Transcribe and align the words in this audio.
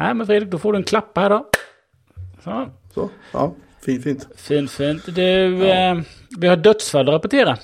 Nej, 0.00 0.14
men 0.14 0.26
Fredrik, 0.26 0.50
då 0.50 0.58
får 0.58 0.72
du 0.72 0.78
en 0.78 0.84
klapp 0.84 1.16
här 1.18 1.30
då. 1.30 1.46
Så. 2.44 2.68
Så, 2.94 3.10
ja, 3.32 3.54
fint, 3.84 4.04
fint. 4.04 4.28
Fint, 4.36 4.70
fint. 4.70 5.14
Du, 5.14 5.68
eh, 5.70 6.00
vi 6.38 6.46
har 6.46 6.56
dödsfall 6.56 7.08
att 7.08 7.14
rapportera. 7.14 7.56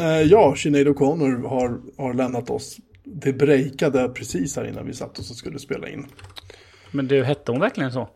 Eh, 0.00 0.22
ja, 0.22 0.54
Sinead 0.56 0.86
O'Connor 0.86 1.48
har, 1.48 1.80
har 1.98 2.14
lämnat 2.14 2.50
oss. 2.50 2.76
Det 3.04 3.32
breakade 3.32 4.08
precis 4.08 4.56
här 4.56 4.68
innan 4.68 4.86
vi 4.86 4.94
satt 4.94 5.18
oss 5.18 5.30
och 5.30 5.36
skulle 5.36 5.58
spela 5.58 5.88
in. 5.88 6.06
Men 6.90 7.08
du, 7.08 7.24
hette 7.24 7.52
hon 7.52 7.60
verkligen 7.60 7.92
så? 7.92 8.08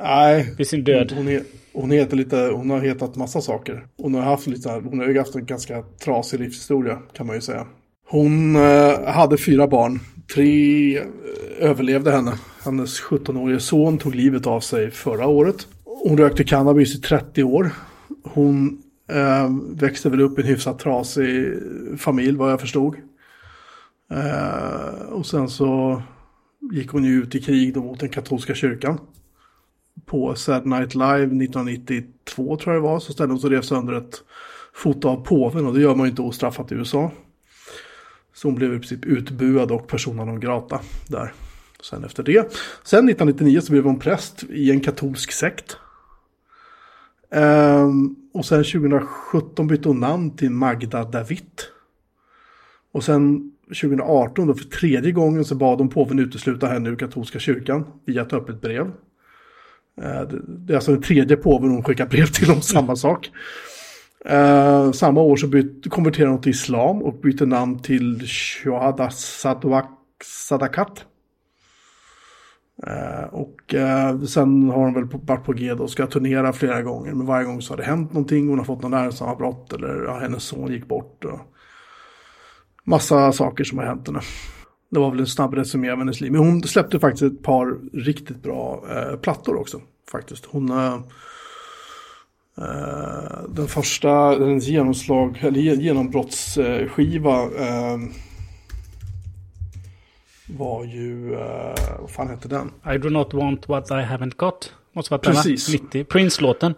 Nej, 0.00 0.54
Vid 0.58 0.68
sin 0.68 0.84
död? 0.84 1.12
hon, 1.16 1.28
är, 1.28 1.42
hon, 1.72 1.90
heter 1.90 2.16
lite, 2.16 2.36
hon 2.36 2.70
har 2.70 2.80
hetat 2.80 3.16
massa 3.16 3.40
saker. 3.40 3.86
Hon 3.96 4.14
har 4.14 4.22
haft 4.22 4.46
lite, 4.46 4.70
hon 4.70 4.98
har 4.98 5.06
ju 5.06 5.18
haft 5.18 5.34
en 5.34 5.46
ganska 5.46 5.82
trasig 6.04 6.40
livshistoria 6.40 6.98
kan 7.12 7.26
man 7.26 7.36
ju 7.36 7.40
säga. 7.40 7.66
Hon 8.08 8.56
eh, 8.56 9.04
hade 9.04 9.38
fyra 9.38 9.66
barn. 9.66 10.00
Tre 10.34 11.02
överlevde 11.58 12.10
henne. 12.10 12.38
Hennes 12.64 13.02
17-årige 13.02 13.60
son 13.60 13.98
tog 13.98 14.14
livet 14.14 14.46
av 14.46 14.60
sig 14.60 14.90
förra 14.90 15.26
året. 15.26 15.68
Hon 15.84 16.18
rökte 16.18 16.44
cannabis 16.44 16.94
i 16.94 17.00
30 17.00 17.42
år. 17.42 17.70
Hon 18.22 18.82
eh, 19.08 19.50
växte 19.70 20.10
väl 20.10 20.20
upp 20.20 20.38
i 20.38 20.42
en 20.42 20.48
hyfsat 20.48 20.78
trasig 20.78 21.52
familj 21.98 22.36
vad 22.36 22.52
jag 22.52 22.60
förstod. 22.60 22.94
Eh, 24.10 25.08
och 25.08 25.26
sen 25.26 25.48
så 25.48 26.02
gick 26.72 26.90
hon 26.90 27.04
ju 27.04 27.22
ut 27.22 27.34
i 27.34 27.42
krig 27.42 27.74
då 27.74 27.80
mot 27.80 28.00
den 28.00 28.08
katolska 28.08 28.54
kyrkan 28.54 28.98
på 30.06 30.34
Saturday 30.34 30.78
Night 30.78 30.94
Live 30.94 31.44
1992 31.44 32.56
tror 32.56 32.74
jag 32.74 32.82
det 32.82 32.88
var, 32.88 33.00
så 33.00 33.12
ställde 33.12 33.32
hon 33.32 33.40
sig 33.40 33.48
och 33.48 33.52
rev 33.52 33.62
sönder 33.62 33.92
ett 33.92 34.22
foto 34.74 35.08
av 35.08 35.24
påven 35.24 35.66
och 35.66 35.74
det 35.74 35.80
gör 35.80 35.94
man 35.94 36.06
ju 36.06 36.10
inte 36.10 36.22
ostraffat 36.22 36.72
i 36.72 36.74
USA. 36.74 37.10
Så 38.36 38.48
hon 38.48 38.54
blev 38.54 38.74
i 38.74 38.78
princip 38.78 39.04
utbuad 39.04 39.70
och 39.70 39.86
persona 39.86 40.24
non 40.24 40.40
grata 40.40 40.80
där. 41.08 41.32
Sen 41.82 42.04
efter 42.04 42.22
det. 42.22 42.52
Sen 42.84 43.08
1999 43.08 43.60
så 43.60 43.72
blev 43.72 43.84
hon 43.84 43.98
präst 43.98 44.44
i 44.50 44.70
en 44.70 44.80
katolsk 44.80 45.32
sekt. 45.32 45.76
Ehm, 47.30 48.16
och 48.34 48.44
sen 48.44 48.64
2017 48.64 49.66
bytte 49.66 49.88
hon 49.88 50.00
namn 50.00 50.36
till 50.36 50.50
Magda 50.50 51.04
David. 51.04 51.62
Och 52.92 53.04
sen 53.04 53.52
2018 53.66 54.46
då 54.46 54.54
för 54.54 54.64
tredje 54.64 55.12
gången 55.12 55.44
så 55.44 55.54
bad 55.54 55.78
hon 55.78 55.88
påven 55.88 56.18
utesluta 56.18 56.66
henne 56.66 56.90
ur 56.90 56.96
katolska 56.96 57.38
kyrkan 57.38 57.84
via 58.04 58.22
ett 58.22 58.32
öppet 58.32 58.60
brev. 58.60 58.86
Eh, 60.02 60.20
det 60.28 60.40
det 60.46 60.72
är 60.72 60.76
alltså 60.76 60.92
den 60.92 61.02
tredje 61.02 61.36
påven 61.36 61.70
hon 61.70 61.84
skickar 61.84 62.06
brev 62.06 62.26
till 62.26 62.50
om 62.50 62.62
samma 62.62 62.96
sak. 62.96 63.30
Uh, 64.30 64.92
samma 64.92 65.20
år 65.20 65.36
så 65.36 65.46
byt, 65.46 65.90
konverterade 65.90 66.30
hon 66.30 66.40
till 66.40 66.50
islam 66.50 67.02
och 67.02 67.14
bytte 67.14 67.46
namn 67.46 67.78
till 67.78 68.26
Shohada 68.26 69.10
Sadakat. 70.24 71.04
Uh, 72.86 73.34
och 73.34 73.74
uh, 73.74 74.24
sen 74.24 74.70
har 74.70 74.78
hon 74.78 74.94
väl 74.94 75.04
varit 75.04 75.44
på 75.44 75.52
G 75.52 75.72
och 75.72 75.90
ska 75.90 76.06
turnera 76.06 76.52
flera 76.52 76.82
gånger. 76.82 77.12
Men 77.14 77.26
varje 77.26 77.46
gång 77.46 77.62
så 77.62 77.72
har 77.72 77.76
det 77.76 77.84
hänt 77.84 78.12
någonting. 78.12 78.48
Hon 78.48 78.58
har 78.58 78.64
fått 78.64 78.82
någon 78.82 78.90
nervsammanbrott 78.90 79.72
eller 79.72 80.04
ja, 80.04 80.18
hennes 80.18 80.42
son 80.42 80.72
gick 80.72 80.88
bort. 80.88 81.24
Och 81.24 81.40
massa 82.84 83.32
saker 83.32 83.64
som 83.64 83.78
har 83.78 83.84
hänt 83.84 84.06
henne. 84.06 84.20
Det 84.90 84.98
var 84.98 85.10
väl 85.10 85.20
en 85.20 85.26
snabb 85.26 85.54
resumé 85.54 85.90
av 85.90 85.98
hennes 85.98 86.20
liv. 86.20 86.32
Men 86.32 86.40
hon 86.40 86.62
släppte 86.62 86.98
faktiskt 86.98 87.22
ett 87.22 87.42
par 87.42 87.78
riktigt 87.92 88.42
bra 88.42 88.84
plattor 89.22 89.56
också. 89.56 89.80
Faktiskt. 90.10 90.46
Hon... 90.46 90.72
Eh, 92.58 93.48
den 93.48 93.68
första, 93.68 94.34
genomslag, 94.58 95.38
eller 95.42 95.60
ge- 95.60 95.74
genombrottsskiva 95.82 97.42
eh, 97.42 97.98
var 100.48 100.84
ju, 100.84 101.34
eh, 101.34 101.74
vad 102.00 102.10
fan 102.10 102.28
hette 102.28 102.48
den? 102.48 102.70
I 102.94 102.98
do 102.98 103.10
not 103.10 103.34
want 103.34 103.68
what 103.68 103.90
I 103.90 103.94
haven't 103.94 104.36
got. 104.36 104.72
Måste 104.92 105.10
vara. 105.10 105.20
Precis. 105.20 105.68
90. 105.68 106.04
Prince-låten. 106.04 106.74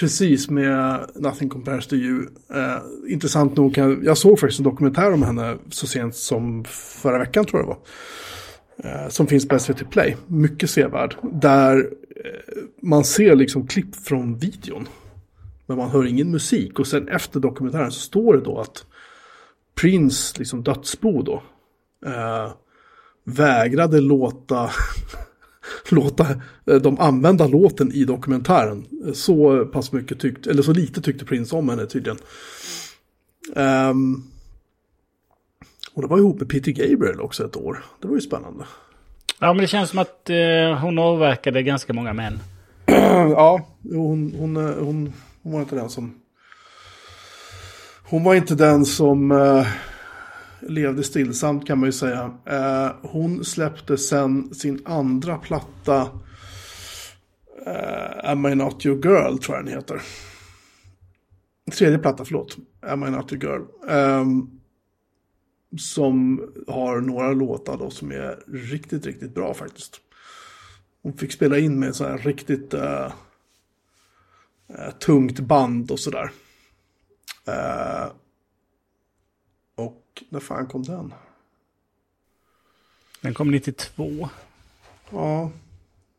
Precis 0.00 0.50
med 0.50 1.06
Nothing 1.14 1.48
Compares 1.48 1.86
to 1.86 1.94
You. 1.96 2.22
Eh, 2.54 3.12
intressant 3.12 3.56
nog, 3.56 3.78
jag, 3.78 4.04
jag 4.04 4.18
såg 4.18 4.40
faktiskt 4.40 4.60
en 4.60 4.64
dokumentär 4.64 5.12
om 5.12 5.22
henne 5.22 5.56
så 5.70 5.86
sent 5.86 6.16
som 6.16 6.64
förra 7.02 7.18
veckan 7.18 7.44
tror 7.44 7.60
jag 7.62 7.68
det 7.68 7.74
var. 7.74 9.02
Eh, 9.04 9.08
som 9.08 9.26
finns 9.26 9.48
på 9.48 9.58
SVT 9.58 9.90
Play. 9.90 10.16
Mycket 10.26 10.70
sevärd. 10.70 11.16
Där 11.22 11.76
eh, 11.76 12.62
man 12.82 13.04
ser 13.04 13.34
liksom 13.36 13.66
klipp 13.66 13.96
från 13.96 14.38
videon. 14.38 14.88
Men 15.68 15.76
man 15.76 15.90
hör 15.90 16.06
ingen 16.06 16.30
musik. 16.30 16.78
Och 16.78 16.86
sen 16.86 17.08
efter 17.08 17.40
dokumentären 17.40 17.92
så 17.92 18.00
står 18.00 18.36
det 18.36 18.40
då 18.40 18.60
att 18.60 18.86
Prince, 19.80 20.38
liksom 20.38 20.62
dödsbo 20.62 21.22
då, 21.22 21.42
eh, 22.06 22.52
vägrade 23.24 24.00
låta 24.00 24.70
låta 25.90 26.26
eh, 26.66 26.76
dem 26.76 26.96
använda 27.00 27.46
låten 27.46 27.92
i 27.92 28.04
dokumentären. 28.04 28.86
Så 29.14 29.66
pass 29.66 29.92
mycket 29.92 30.20
tyckte, 30.20 30.50
eller 30.50 30.62
så 30.62 30.72
lite 30.72 31.00
tyckte 31.00 31.24
Prince 31.24 31.56
om 31.56 31.68
henne 31.68 31.86
tydligen. 31.86 32.18
Ehm, 33.56 34.22
och 35.94 36.02
det 36.02 36.08
var 36.08 36.18
ihop 36.18 36.40
med 36.40 36.48
Peter 36.48 36.72
Gabriel 36.72 37.20
också 37.20 37.44
ett 37.44 37.56
år. 37.56 37.84
Det 38.00 38.08
var 38.08 38.14
ju 38.14 38.20
spännande. 38.20 38.64
Ja, 39.40 39.52
men 39.52 39.60
det 39.60 39.66
känns 39.66 39.90
som 39.90 39.98
att 39.98 40.30
eh, 40.30 40.80
hon 40.80 40.98
avverkade 40.98 41.62
ganska 41.62 41.92
många 41.92 42.12
män. 42.12 42.38
ja, 43.30 43.68
hon, 43.82 44.34
hon, 44.38 44.56
eh, 44.56 44.84
hon, 44.84 45.12
hon 45.42 45.52
var 45.52 45.60
inte 45.60 45.76
den 45.76 45.90
som... 45.90 46.14
Hon 48.02 48.24
var 48.24 48.34
inte 48.34 48.54
den 48.54 48.84
som 48.84 49.30
eh, 49.30 49.66
levde 50.60 51.02
stillsamt 51.02 51.66
kan 51.66 51.78
man 51.78 51.88
ju 51.88 51.92
säga. 51.92 52.38
Eh, 52.46 52.90
hon 53.02 53.44
släppte 53.44 53.98
sen 53.98 54.54
sin 54.54 54.80
andra 54.84 55.38
platta 55.38 56.00
eh, 57.66 58.30
Am 58.30 58.46
I 58.46 58.54
Not 58.54 58.86
Your 58.86 59.06
Girl 59.06 59.38
tror 59.38 59.56
jag 59.56 59.64
den 59.64 59.74
heter. 59.74 60.02
Tredje 61.72 61.98
platta, 61.98 62.24
förlåt. 62.24 62.56
Am 62.80 63.04
I 63.04 63.10
Not 63.10 63.32
Your 63.32 63.44
Girl. 63.44 63.62
Ehm, 63.88 64.50
som 65.78 66.42
har 66.66 67.00
några 67.00 67.32
låtar 67.32 67.78
då 67.78 67.90
som 67.90 68.10
är 68.10 68.38
riktigt, 68.52 69.06
riktigt 69.06 69.34
bra 69.34 69.54
faktiskt. 69.54 70.00
Hon 71.02 71.12
fick 71.12 71.32
spela 71.32 71.58
in 71.58 71.80
med 71.80 71.94
så 71.94 72.04
här 72.04 72.18
riktigt 72.18 72.74
eh, 72.74 73.12
eh, 74.68 74.90
tungt 74.90 75.40
band 75.40 75.90
och 75.90 76.00
sådär. 76.00 76.30
Eh, 77.46 78.08
och 79.74 80.24
när 80.28 80.40
fan 80.40 80.66
kom 80.66 80.82
den? 80.82 81.14
Den 83.20 83.34
kom 83.34 83.50
92. 83.50 84.28
Ja, 85.10 85.50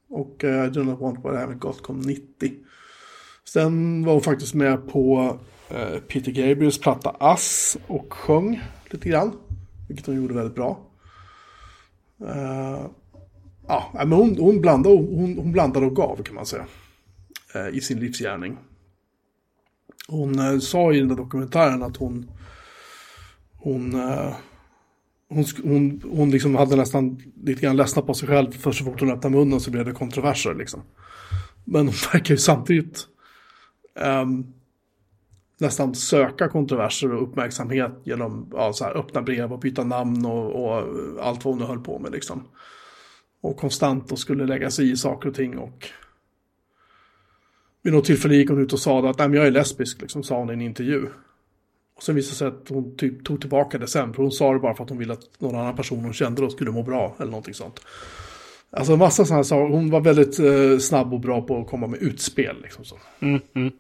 och 0.07 0.43
eh, 0.43 0.65
I 0.65 0.69
do 0.69 0.83
not 0.83 0.99
want 0.99 1.23
what 1.23 1.33
I 1.33 1.37
haven't 1.37 1.59
got 1.59 1.83
kom 1.83 1.99
90. 1.99 2.53
Sen 3.43 4.05
var 4.05 4.13
hon 4.13 4.21
faktiskt 4.21 4.53
med 4.53 4.87
på 4.87 5.37
eh, 5.69 5.99
Peter 5.99 6.31
Gabriels 6.31 6.79
platta 6.79 7.09
Ass 7.09 7.77
och 7.87 8.13
sjöng 8.13 8.61
lite 8.89 9.09
grann. 9.09 9.31
Vilket 9.87 10.05
hon 10.05 10.15
gjorde 10.15 10.33
väldigt 10.33 10.55
bra. 10.55 10.79
Eh, 12.25 12.85
ja, 13.67 13.91
men 13.93 14.11
hon, 14.11 14.37
hon, 14.39 14.61
blandade, 14.61 14.95
hon, 14.95 15.37
hon 15.37 15.51
blandade 15.51 15.85
och 15.85 15.95
gav 15.95 16.23
kan 16.23 16.35
man 16.35 16.45
säga. 16.45 16.65
Eh, 17.53 17.67
I 17.67 17.81
sin 17.81 17.99
livsgärning. 17.99 18.57
Hon 20.07 20.39
eh, 20.39 20.59
sa 20.59 20.93
i 20.93 20.99
den 20.99 21.07
där 21.07 21.15
dokumentären 21.15 21.83
att 21.83 21.97
hon... 21.97 22.31
Hon... 23.57 23.95
Eh, 23.95 24.35
hon, 25.31 25.45
hon, 25.63 26.01
hon 26.11 26.31
liksom 26.31 26.55
hade 26.55 26.75
nästan 26.75 27.21
lite 27.43 27.61
grann 27.61 27.77
ledsnat 27.77 28.07
på 28.07 28.13
sig 28.13 28.27
själv 28.27 28.51
för 28.51 28.71
så 28.71 28.83
fort 28.83 28.99
hon 28.99 29.11
öppnade 29.11 29.35
munnen 29.35 29.59
så 29.59 29.71
blev 29.71 29.85
det 29.85 29.91
kontroverser 29.91 30.55
liksom. 30.55 30.81
Men 31.65 31.85
hon 31.85 31.95
verkar 32.13 32.33
ju 32.33 32.37
samtidigt 32.37 33.07
ehm, 33.95 34.53
nästan 35.57 35.95
söka 35.95 36.49
kontroverser 36.49 37.13
och 37.13 37.23
uppmärksamhet 37.23 37.91
genom 38.03 38.51
ja, 38.53 38.73
så 38.73 38.83
här, 38.83 38.97
öppna 38.97 39.21
brev 39.21 39.53
och 39.53 39.59
byta 39.59 39.83
namn 39.83 40.25
och, 40.25 40.65
och 40.65 40.83
allt 41.21 41.45
vad 41.45 41.53
hon 41.53 41.67
höll 41.67 41.79
på 41.79 41.99
med 41.99 42.11
liksom. 42.11 42.47
Och 43.41 43.57
konstant 43.57 44.11
och 44.11 44.19
skulle 44.19 44.45
lägga 44.45 44.71
sig 44.71 44.91
i 44.91 44.97
saker 44.97 45.29
och 45.29 45.35
ting 45.35 45.57
och 45.57 45.87
vid 47.89 47.95
något 47.95 48.05
tillfälle 48.05 48.35
gick 48.35 48.49
hon 48.49 48.61
ut 48.61 48.73
och 48.73 48.79
sa 48.79 49.09
att 49.09 49.17
Nej, 49.17 49.27
men 49.27 49.37
jag 49.37 49.47
är 49.47 49.51
lesbisk, 49.51 50.01
liksom, 50.01 50.23
sa 50.23 50.37
hon 50.37 50.49
i 50.49 50.53
en 50.53 50.61
intervju. 50.61 51.05
Och 51.95 52.03
sen 52.03 52.15
visade 52.15 52.33
det 52.33 52.37
sig 52.37 52.47
att 52.47 52.69
hon 52.69 52.97
typ 52.97 53.25
tog 53.25 53.41
tillbaka 53.41 53.77
det 53.77 53.87
sen. 53.87 54.13
För 54.13 54.23
hon 54.23 54.31
sa 54.31 54.53
det 54.53 54.59
bara 54.59 54.75
för 54.75 54.83
att 54.83 54.89
hon 54.89 54.99
ville 54.99 55.13
att 55.13 55.39
någon 55.39 55.55
annan 55.55 55.75
person 55.75 55.99
hon 55.99 56.13
kände 56.13 56.41
då 56.41 56.49
skulle 56.49 56.71
må 56.71 56.83
bra. 56.83 57.15
Eller 57.19 57.31
någonting 57.31 57.53
sånt. 57.53 57.79
Alltså 58.71 58.93
en 58.93 58.99
massa 58.99 59.25
sådana 59.25 59.43
saker. 59.43 59.73
Hon 59.73 59.89
var 59.89 60.01
väldigt 60.01 60.39
eh, 60.39 60.77
snabb 60.79 61.13
och 61.13 61.19
bra 61.19 61.41
på 61.41 61.61
att 61.61 61.67
komma 61.67 61.87
med 61.87 62.01
utspel. 62.01 62.55
Liksom 62.61 62.85
så. 62.85 62.97
Mm, 63.19 63.39
mm. 63.53 63.71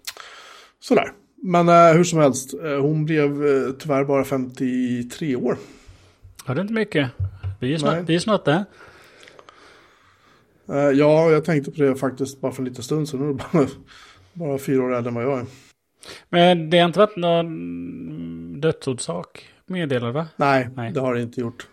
Sådär. 0.79 1.11
Men 1.35 1.69
eh, 1.69 1.93
hur 1.97 2.03
som 2.03 2.19
helst. 2.19 2.53
Eh, 2.53 2.81
hon 2.81 3.05
blev 3.05 3.45
eh, 3.47 3.71
tyvärr 3.79 4.03
bara 4.03 4.23
53 4.23 5.35
år. 5.35 5.57
Har 6.45 6.55
det 6.55 6.61
inte 6.61 6.73
mycket? 6.73 7.09
Vi 7.59 7.73
är 7.73 7.77
snart, 7.77 8.09
vi 8.09 8.15
är 8.15 8.19
snart 8.19 8.45
där. 8.45 8.65
Eh, 10.69 10.75
ja, 10.75 11.31
jag 11.31 11.45
tänkte 11.45 11.71
på 11.71 11.81
det 11.81 11.95
faktiskt 11.95 12.41
bara 12.41 12.51
för 12.51 12.61
en 12.61 12.67
liten 12.67 12.83
stund 12.83 13.09
sedan. 13.09 13.19
Nu 13.19 13.25
är 13.25 13.33
det 13.33 13.43
bara, 13.53 13.67
bara 14.33 14.57
fyra 14.57 14.83
år 14.83 14.93
äldre 14.93 15.09
än 15.09 15.15
vad 15.15 15.23
jag 15.23 15.39
är. 15.39 15.45
Men 16.29 16.69
det 16.69 16.79
har 16.79 16.87
inte 16.87 16.99
varit 16.99 17.17
någon 17.17 18.61
dödsorsak 18.61 19.49
meddelad 19.65 20.13
va? 20.13 20.27
Nej, 20.35 20.69
Nej. 20.75 20.91
det 20.91 20.99
har 20.99 21.13
det 21.13 21.21
inte 21.21 21.41
gjort. 21.41 21.67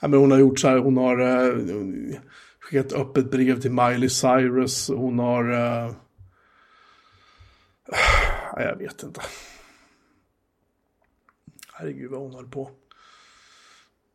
Ja, 0.00 0.08
men 0.08 0.20
hon 0.20 0.30
har 0.30 0.38
gjort 0.38 0.58
så 0.58 0.68
här, 0.68 0.78
hon 0.78 0.96
har 0.96 1.20
uh, 1.20 2.14
skickat 2.60 2.92
öppet 2.92 3.30
brev 3.30 3.60
till 3.60 3.70
Miley 3.70 4.08
Cyrus. 4.08 4.88
Hon 4.88 5.18
har... 5.18 5.44
Uh, 8.56 8.62
jag 8.64 8.76
vet 8.76 9.02
inte. 9.02 9.20
Herregud 11.72 12.10
vad 12.10 12.20
hon 12.20 12.34
höll 12.34 12.48
på. 12.48 12.70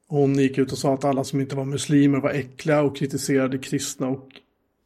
Hon 0.07 0.39
gick 0.39 0.57
ut 0.57 0.71
och 0.71 0.77
sa 0.77 0.93
att 0.93 1.05
alla 1.05 1.23
som 1.23 1.41
inte 1.41 1.55
var 1.55 1.65
muslimer 1.65 2.19
var 2.19 2.29
äckliga 2.29 2.81
och 2.81 2.97
kritiserade 2.97 3.57
kristna 3.57 4.07
och 4.07 4.29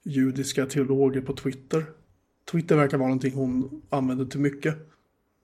judiska 0.03 0.65
teologer 0.65 1.21
på 1.21 1.33
Twitter. 1.33 1.85
Twitter 2.51 2.75
verkar 2.75 2.97
vara 2.97 3.07
någonting 3.07 3.33
hon 3.33 3.81
använder 3.89 4.25
till 4.25 4.39
mycket. 4.39 4.75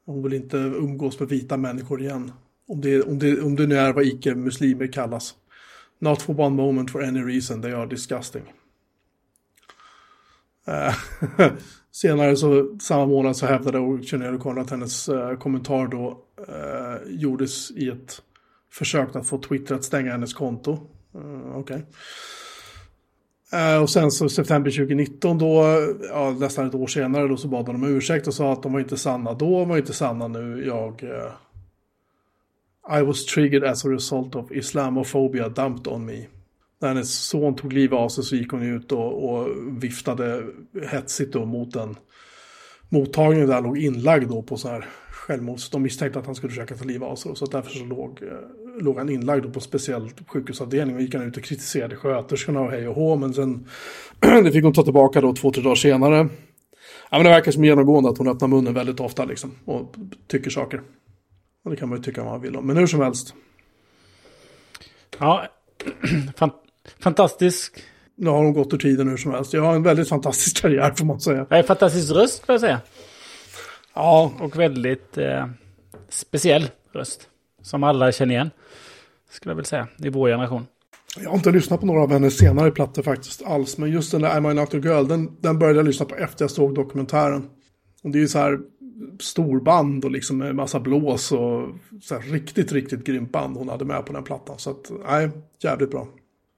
Hon 0.06 0.24
vill 0.24 0.34
inte 0.34 0.58
umgås 0.58 1.20
med 1.20 1.30
vita 1.30 1.58
människor 1.58 2.02
igen. 2.02 2.32
Om 2.68 2.82
det, 2.82 3.02
om 3.02 3.20
det, 3.20 3.42
om 3.42 3.56
det 3.56 3.68
nu 3.68 3.76
är 3.76 3.94
vad 3.94 4.06
icke-muslimer 4.06 4.88
kallas. 4.88 5.36
Not 6.00 6.22
for 6.22 6.40
one 6.40 6.56
moment 6.56 6.92
for 6.92 7.04
any 7.04 7.22
reason, 7.22 7.62
they 7.62 7.72
are 7.72 7.86
disgusting. 7.86 8.44
Eh, 10.68 10.96
senare 11.92 12.36
så 12.36 12.78
samma 12.80 13.06
månad 13.06 13.38
så 13.38 13.46
hävdade 13.46 14.04
Sinéad 14.04 14.36
O'Connor 14.36 14.62
att 14.62 14.70
hennes 14.70 15.10
uh, 15.10 15.38
kommentar 15.38 15.88
då 15.88 16.24
uh, 16.50 17.14
gjordes 17.14 17.72
i 17.72 17.90
ett 17.90 18.22
försökt 18.72 19.16
att 19.16 19.28
få 19.28 19.38
Twitter 19.38 19.76
att 19.76 19.84
stänga 19.84 20.12
hennes 20.12 20.34
konto. 20.34 20.80
Eh, 21.16 21.22
uh, 21.22 21.58
Okay. 21.58 21.82
Eh, 23.54 23.82
och 23.82 23.90
sen 23.90 24.12
så 24.12 24.30
september 24.30 24.72
2019 24.72 25.38
då, 25.38 25.64
ja, 26.10 26.36
nästan 26.40 26.68
ett 26.68 26.76
år 26.76 26.88
senare 26.88 27.28
då 27.28 27.38
så 27.38 27.48
bad 27.48 27.66
de 27.66 27.76
om 27.76 27.96
ursäkt 27.96 28.28
och 28.28 28.34
sa 28.34 28.54
att 28.54 28.64
de 28.64 28.74
var 28.74 28.80
inte 28.80 28.98
sanna 28.98 29.34
då, 29.34 29.60
de 29.60 29.70
var 29.70 29.78
inte 29.78 29.94
sanna 29.94 30.28
nu. 30.28 30.66
Jag... 30.66 31.04
Eh, 31.04 31.32
I 33.00 33.02
was 33.02 33.26
triggered 33.26 33.64
as 33.64 33.86
a 33.86 33.90
result 33.90 34.36
of 34.36 34.52
Islamophobia 34.52 35.50
dumped 35.50 35.88
on 35.94 36.06
me. 36.06 36.26
När 36.80 36.88
hennes 36.88 37.14
son 37.14 37.56
tog 37.56 37.74
livet 37.74 37.98
av 38.00 38.10
sig 38.10 38.24
så 38.24 38.36
gick 38.36 38.52
hon 38.52 38.64
ut 38.64 38.92
och, 38.92 39.30
och 39.30 39.48
viftade 39.84 40.44
hetsigt 40.92 41.34
då 41.34 41.46
mot 41.46 41.76
en 41.76 41.96
mottagning 42.90 43.48
där 43.48 43.62
låg 43.62 43.78
inlagd 43.78 44.30
då 44.30 44.42
på 44.42 44.58
så 44.58 44.70
här 44.70 44.86
självmords... 45.28 45.70
De 45.70 45.82
misstänkte 45.82 46.20
att 46.20 46.26
han 46.26 46.36
skulle 46.36 46.50
försöka 46.50 46.76
ta 46.76 46.84
livet 46.84 47.08
av 47.08 47.16
sig. 47.16 47.36
Så 47.36 47.46
därför 47.46 47.72
så 47.72 47.86
låg, 47.86 48.20
eh, 48.24 48.84
låg 48.84 48.98
han 48.98 49.10
inlagd 49.10 49.54
på 49.54 49.60
speciell 49.60 50.10
sjukhusavdelning 50.28 50.96
och 50.96 51.02
gick 51.02 51.16
han 51.16 51.24
ut 51.24 51.38
och 51.38 51.44
kritiserade 51.44 51.96
sköterskorna 51.96 52.62
och 52.62 52.72
hej 52.72 52.88
och 52.88 52.96
hå. 52.96 53.16
Men 53.16 53.34
sen, 53.34 53.68
det 54.44 54.52
fick 54.52 54.64
hon 54.64 54.74
ta 54.74 54.84
tillbaka 54.84 55.22
då 55.22 55.34
två, 55.34 55.52
tre 55.52 55.64
dagar 55.64 55.76
senare. 55.76 56.18
Ja, 57.10 57.18
men 57.18 57.24
det 57.24 57.30
verkar 57.30 57.52
som 57.52 57.66
genomgående 57.66 58.10
att 58.10 58.18
hon 58.18 58.28
öppnar 58.28 58.48
munnen 58.48 58.74
väldigt 58.74 59.00
ofta 59.00 59.26
liksom 59.26 59.52
och 59.66 59.96
tycker 60.28 60.50
saker. 60.50 60.82
Och 61.64 61.72
det 61.72 61.78
kan 61.78 61.90
man 61.90 61.98
ju 61.98 62.04
tycka 62.04 62.24
vad 62.24 62.32
man 62.32 62.42
vill 62.42 62.56
om. 62.56 62.68
Men 62.68 62.78
hur 62.78 62.88
som 62.88 63.02
helst. 63.02 63.34
Ja, 65.20 65.48
fantastisk. 67.00 67.84
Nu 68.16 68.30
har 68.30 68.38
hon 68.38 68.54
gått 68.54 68.74
ur 68.74 68.78
tiden 68.78 69.08
hur 69.08 69.18
som 69.18 69.32
helst. 69.32 69.54
Jag 69.54 69.62
har 69.62 69.76
en 69.76 69.84
väldigt 69.84 70.10
fantastisk 70.10 70.62
karriär 70.62 70.94
får 70.98 71.06
man 71.06 71.20
säga. 71.20 71.46
Ja, 71.50 71.64
fantastisk 71.64 72.12
röst 72.12 72.46
får 72.46 72.54
jag 72.54 72.62
säga. 72.62 72.82
Ja. 73.98 74.32
Och 74.40 74.60
väldigt 74.60 75.18
eh, 75.18 75.48
speciell 76.10 76.70
röst. 76.92 77.30
Som 77.62 77.84
alla 77.84 78.12
känner 78.12 78.34
igen. 78.34 78.50
Skulle 79.30 79.52
jag 79.52 79.56
vilja 79.56 79.68
säga. 79.68 79.88
I 79.98 80.10
vår 80.10 80.30
generation. 80.30 80.68
Jag 81.20 81.30
har 81.30 81.38
inte 81.38 81.52
lyssnat 81.52 81.80
på 81.80 81.86
några 81.86 82.02
av 82.02 82.12
hennes 82.12 82.38
senare 82.38 82.72
plattor 82.72 83.04
faktiskt 83.04 83.46
alls. 83.46 83.78
Men 83.78 83.92
just 83.92 84.12
den 84.12 84.22
där 84.22 84.38
Am 84.38 84.46
I 84.46 84.54
Not 84.54 84.74
A 84.74 84.78
Girl, 84.78 85.08
den, 85.08 85.38
den 85.42 85.60
började 85.60 85.80
jag 85.80 85.86
lyssna 85.86 86.06
på 86.06 86.16
efter 86.16 86.44
jag 86.44 86.52
såg 86.52 86.76
dokumentären. 86.76 87.50
Och 88.04 88.10
det 88.10 88.18
är 88.18 88.20
ju 88.20 88.28
så 88.28 88.40
här 88.40 88.60
storband 89.20 90.06
och 90.06 90.12
liksom 90.12 90.38
med 90.38 90.56
massa 90.56 90.80
blås 90.80 91.32
och 91.32 91.70
så 92.02 92.16
här 92.16 92.32
riktigt, 92.32 92.72
riktigt 92.72 93.04
grymt 93.04 93.32
band 93.32 93.58
hon 93.58 93.70
hade 93.70 93.86
med 93.86 94.06
på 94.06 94.14
den 94.14 94.24
plattan. 94.24 94.60
Så 94.60 94.70
att, 94.70 94.92
nej, 95.08 95.30
jävligt 95.64 95.92
bra. 95.92 96.08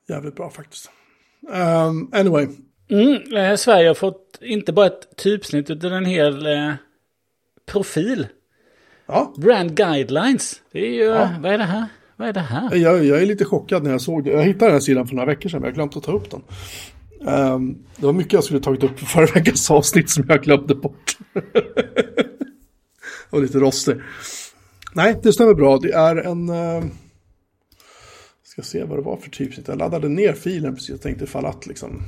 Jävligt 0.10 0.36
bra 0.36 0.50
faktiskt. 0.50 0.92
Um, 1.88 2.10
anyway. 2.14 2.48
Mm, 2.90 3.36
eh, 3.36 3.56
Sverige 3.56 3.88
har 3.88 3.96
fått 3.96 4.38
inte 4.42 4.74
bara 4.74 4.88
ett 4.88 5.18
typsnitt 5.18 5.70
utan 5.70 5.94
en 5.94 6.06
hel 6.06 6.46
eh, 6.46 6.74
profil. 7.72 8.28
Ja. 9.08 9.34
Brand 9.38 9.76
guidelines. 9.76 10.62
Det 10.72 10.80
är 10.80 10.92
ju, 10.92 11.04
ja. 11.04 11.30
vad 11.42 11.54
är 11.54 11.58
det 11.58 11.64
här? 11.64 11.86
Vad 12.16 12.28
är 12.28 12.34
det 12.34 12.40
här? 12.40 12.76
Jag, 12.76 13.06
jag 13.06 13.22
är 13.22 13.26
lite 13.26 13.46
chockad 13.46 13.84
när 13.84 13.92
jag 13.92 14.02
såg 14.02 14.24
det. 14.24 14.32
Jag 14.32 14.44
hittade 14.44 14.66
den 14.66 14.74
här 14.74 14.80
sidan 14.80 15.08
för 15.08 15.16
några 15.16 15.26
veckor 15.26 15.50
sedan 15.50 15.62
men 15.62 15.68
jag 15.68 15.76
glömde 15.76 15.98
att 15.98 16.04
ta 16.04 16.12
upp 16.12 16.32
den. 16.32 16.42
Um, 17.22 17.78
det 17.96 18.06
var 18.06 18.14
mycket 18.14 18.34
jag 18.34 18.44
skulle 18.44 18.60
tagit 18.60 18.84
upp 18.84 19.00
för 19.00 19.06
förra 19.06 19.26
veckans 19.26 19.72
avsnitt 19.72 20.10
som 20.10 20.26
jag 20.28 20.44
glömde 20.44 20.76
bort. 20.76 21.18
och 23.30 23.42
lite 23.42 23.60
rostig. 23.60 23.96
Nej, 24.94 25.20
det 25.24 25.34
stämmer 25.34 25.54
bra. 25.54 25.78
Det 25.78 25.92
är 25.92 26.16
en... 26.16 26.50
Uh, 26.50 26.84
ska 28.44 28.62
se 28.62 28.84
vad 28.84 28.98
det 28.98 29.02
var 29.02 29.18
för 29.18 29.30
typsnitt. 29.30 29.68
Jag 29.68 29.78
laddade 29.78 30.10
ner 30.10 30.34
filen 30.34 30.76
precis 30.76 30.96
och 30.96 31.02
tänkte 31.02 31.24
ifall 31.24 31.46
att 31.46 31.68
liksom... 31.68 32.04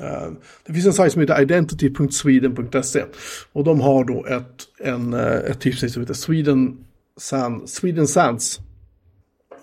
Eh, 0.00 0.32
det 0.66 0.72
finns 0.72 0.86
en 0.86 0.92
sajt 0.92 1.12
som 1.12 1.20
heter 1.20 1.42
identity.sweden.se. 1.42 3.04
Och 3.52 3.64
de 3.64 3.80
har 3.80 4.04
då 4.04 4.26
ett, 4.26 4.68
en, 4.78 5.14
eh, 5.14 5.36
ett 5.36 5.60
typsnitt 5.60 5.92
som 5.92 6.02
heter 6.02 6.14
Sweden, 6.14 6.84
San, 7.16 7.68
Sweden 7.68 8.08
Sands. 8.08 8.60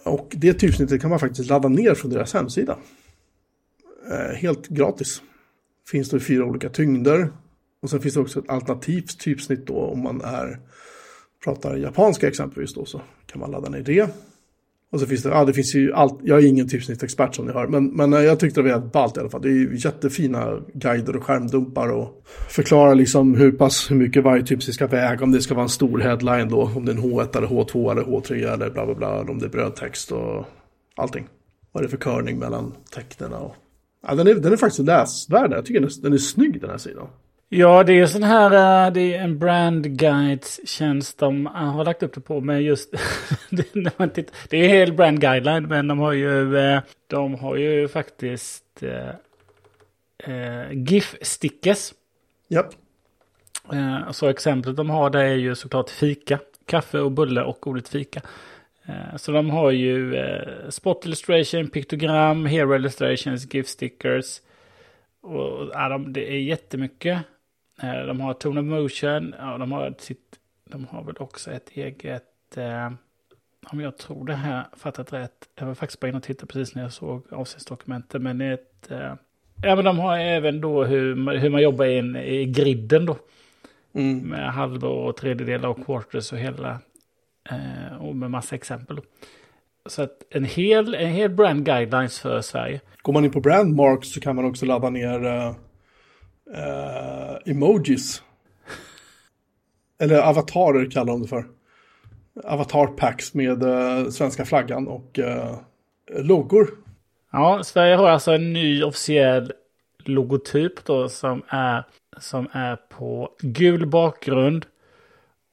Och 0.04 0.36
det 0.38 0.54
typsnittet 0.54 1.02
kan 1.02 1.10
man 1.10 1.20
faktiskt 1.20 1.50
ladda 1.50 1.70
ner 1.70 1.94
från 1.94 2.12
deras 2.12 2.34
hemsida. 2.34 2.78
Eh, 4.12 4.36
helt 4.36 4.68
gratis. 4.68 5.22
Finns 5.88 6.10
det 6.10 6.18
i 6.18 6.20
fyra 6.20 6.46
olika 6.46 6.70
tyngder. 6.70 7.30
Och 7.82 7.90
sen 7.90 8.02
finns 8.02 8.14
det 8.14 8.20
också 8.20 8.40
ett 8.40 8.50
alternativt 8.50 9.20
typsnitt 9.20 9.68
då 9.68 9.76
om 9.76 10.04
man 10.04 10.22
är 10.22 10.60
pratar 11.44 11.78
japanska 11.78 12.28
exempelvis 12.28 12.74
då 12.74 12.86
så 12.86 13.02
kan 13.26 13.40
man 13.40 13.52
ladda 13.52 13.70
ner 13.70 13.84
det. 13.84 14.10
Och 14.92 15.00
så 15.00 15.06
finns 15.06 15.24
det, 15.24 15.30
ja 15.30 15.46
det 15.46 15.54
finns 15.54 15.76
ju 15.76 15.94
allt, 15.94 16.20
jag 16.24 16.44
är 16.44 16.48
ingen 16.48 16.70
typsnittexpert 16.70 17.36
som 17.36 17.46
ni 17.46 17.52
hör, 17.52 17.68
men, 17.68 17.88
men 17.88 18.14
eh, 18.14 18.20
jag 18.20 18.40
tyckte 18.40 18.60
det 18.62 18.64
var 18.64 18.72
väldigt 18.72 18.92
ballt 18.92 19.18
i 19.18 19.20
alla 19.20 19.30
fall. 19.30 19.42
Det 19.42 19.48
är 19.48 19.54
ju 19.54 19.78
jättefina 19.78 20.62
guider 20.74 21.16
och 21.16 21.24
skärmdumpar 21.24 21.92
och 21.92 22.24
förklarar 22.50 22.96
liksom 22.96 23.36
hur 23.36 23.52
pass, 23.52 23.92
hur 23.92 23.96
mycket 23.96 24.24
varje 24.24 24.44
typsnitt 24.44 24.76
ska 24.76 24.88
väga, 24.88 25.24
om 25.24 25.32
det 25.32 25.42
ska 25.42 25.54
vara 25.54 25.64
en 25.64 25.70
stor 25.70 26.00
headline 26.00 26.50
då, 26.50 26.72
om 26.76 26.86
det 26.86 26.92
är 26.92 26.96
en 26.96 27.02
H1 27.02 27.38
eller 27.38 27.48
H2 27.48 27.92
eller 27.92 28.02
H3 28.04 28.54
eller 28.54 28.70
bla 28.70 28.86
bla 28.86 28.96
bla, 28.96 29.22
om 29.22 29.40
det 29.40 29.46
är 29.46 29.50
brödtext 29.50 30.12
och 30.12 30.46
allting. 30.96 31.28
Vad 31.72 31.84
är 31.84 31.88
det 31.88 31.98
för 31.98 32.04
körning 32.04 32.40
mellan 32.40 32.74
tecknen 32.92 33.34
och... 33.34 33.56
Ja, 34.08 34.16
den 34.16 34.28
är, 34.28 34.36
den 34.36 34.54
är 34.54 34.58
faktiskt 34.58 34.86
läsvärd, 34.86 35.52
jag 35.52 35.66
tycker 35.66 35.80
den 35.80 35.90
är, 35.90 36.02
den 36.02 36.14
är 36.14 36.18
snygg 36.18 36.62
den 36.62 36.70
här 36.70 36.78
sidan. 36.78 37.08
Ja, 37.52 37.84
det 37.84 38.00
är 38.00 38.06
sån 38.06 38.24
här, 38.24 38.86
eh, 38.88 38.94
det 38.94 39.14
är 39.14 39.24
en 39.24 39.40
brand 39.40 39.98
guides 39.98 40.70
tjänst 40.70 41.18
de 41.18 41.46
har 41.46 41.86
lagt 41.86 42.04
upp 42.04 42.14
det 42.14 42.22
på 42.22 42.42
med 42.42 42.64
just, 42.64 42.92
det 43.50 43.76
är 43.76 44.64
en 44.64 44.70
hel 44.70 44.94
brand 44.94 45.22
guideline 45.22 45.68
men 45.68 45.88
de 45.88 46.00
har 46.00 46.14
ju, 46.14 46.58
eh, 46.58 46.82
de 47.08 47.36
har 47.36 47.56
ju 47.56 47.88
faktiskt 47.88 48.84
eh, 48.84 50.72
GIF-stickers. 50.72 51.94
Japp. 52.48 52.74
Yep. 53.74 54.16
Så 54.16 54.28
exemplet 54.28 54.76
de 54.76 54.90
har 54.90 55.10
det 55.10 55.22
är 55.22 55.36
ju 55.36 55.56
såklart 55.56 55.90
fika, 55.90 56.40
kaffe 56.66 57.00
och 57.00 57.12
bulle 57.12 57.42
och 57.42 57.68
ordet 57.68 57.90
fika. 57.90 58.22
Så 59.18 59.32
de 59.32 59.50
har 59.50 59.72
ju 59.72 60.16
spot 60.70 61.06
illustration, 61.06 61.70
piktogram, 61.70 62.46
hero 62.46 62.76
illustrations, 62.76 63.54
GIF 63.54 63.68
stickers. 63.68 64.42
Och 65.22 65.70
ja, 65.74 65.90
de, 65.90 66.14
det 66.14 66.32
är 66.32 66.40
jättemycket. 66.40 67.18
Eh, 67.84 68.06
de 68.06 68.22
har 68.22 68.34
Tone 68.34 68.60
of 68.60 68.66
Motion, 68.66 69.36
ja, 69.40 69.58
de 69.58 69.72
har 69.72 69.94
sitt, 69.98 70.40
de 70.70 70.86
har 70.86 71.04
väl 71.04 71.16
också 71.20 71.52
ett 71.52 71.70
eget, 71.70 72.58
eh, 72.58 72.92
om 73.72 73.80
jag 73.80 73.98
tror 73.98 74.26
det 74.26 74.34
här 74.34 74.66
fattat 74.78 75.14
rätt, 75.14 75.50
jag 75.60 75.66
var 75.66 75.76
faktiskt 75.76 76.00
bara 76.00 76.08
inne 76.08 76.18
och 76.18 76.24
tittade 76.24 76.54
precis 76.54 76.76
när 76.76 76.82
jag 76.82 76.94
såg 76.94 77.34
avsnittsdokumentet, 77.34 78.22
men 78.22 78.42
ett, 78.42 78.92
eh, 78.92 79.14
ja 79.64 79.76
men 79.76 79.86
de 79.86 80.00
har 80.00 80.18
även 80.18 80.62
då 80.62 80.84
hur, 80.84 81.38
hur 81.38 81.50
man 81.50 81.62
jobbar 81.62 81.86
in 81.86 82.16
i 82.16 82.46
griden 82.46 83.06
då. 83.06 83.18
Mm. 83.94 84.20
Med 84.20 84.54
halvor 84.54 84.90
och 84.90 85.18
tredjedelar 85.18 85.70
och 85.70 85.86
quarters 85.86 86.32
och 86.32 86.38
hela, 86.38 86.80
eh, 87.50 87.98
och 88.00 88.16
med 88.16 88.32
massa 88.32 88.56
exempel. 88.56 88.96
Då. 88.96 89.02
Så 89.86 90.02
att 90.02 90.24
en 90.30 90.46
hel, 90.46 90.96
en 90.96 91.12
hel 91.12 91.30
brand 91.30 91.66
guidelines 91.66 92.20
för 92.20 92.42
Sverige. 92.42 92.82
Går 93.02 93.14
man 93.14 93.26
in 93.26 93.32
på 93.32 93.42
brandmarks 93.42 94.14
så 94.14 94.20
kan 94.20 94.36
man 94.36 94.46
också 94.46 94.66
ladda 94.66 94.90
ner 94.90 95.56
uh 96.56 97.38
emojis. 97.46 98.24
Eller 100.00 100.20
avatarer 100.22 100.92
kallar 100.92 101.14
de 101.14 101.22
det 101.22 101.28
för. 101.28 101.46
Avatarpacks 102.44 103.34
med 103.34 103.64
uh, 103.64 104.10
svenska 104.10 104.46
flaggan 104.46 104.88
och 104.88 105.20
uh, 105.20 105.56
loggor. 106.08 106.70
Ja, 107.32 107.64
Sverige 107.64 107.96
har 107.96 108.10
alltså 108.10 108.32
en 108.32 108.54
ny 108.54 108.84
officiell 108.84 109.54
logotyp 110.06 110.86
då 110.86 111.10
som 111.10 111.44
är, 111.48 111.84
som 112.18 112.48
är 112.52 112.76
på 112.76 113.36
gul 113.40 113.86
bakgrund. 113.86 114.66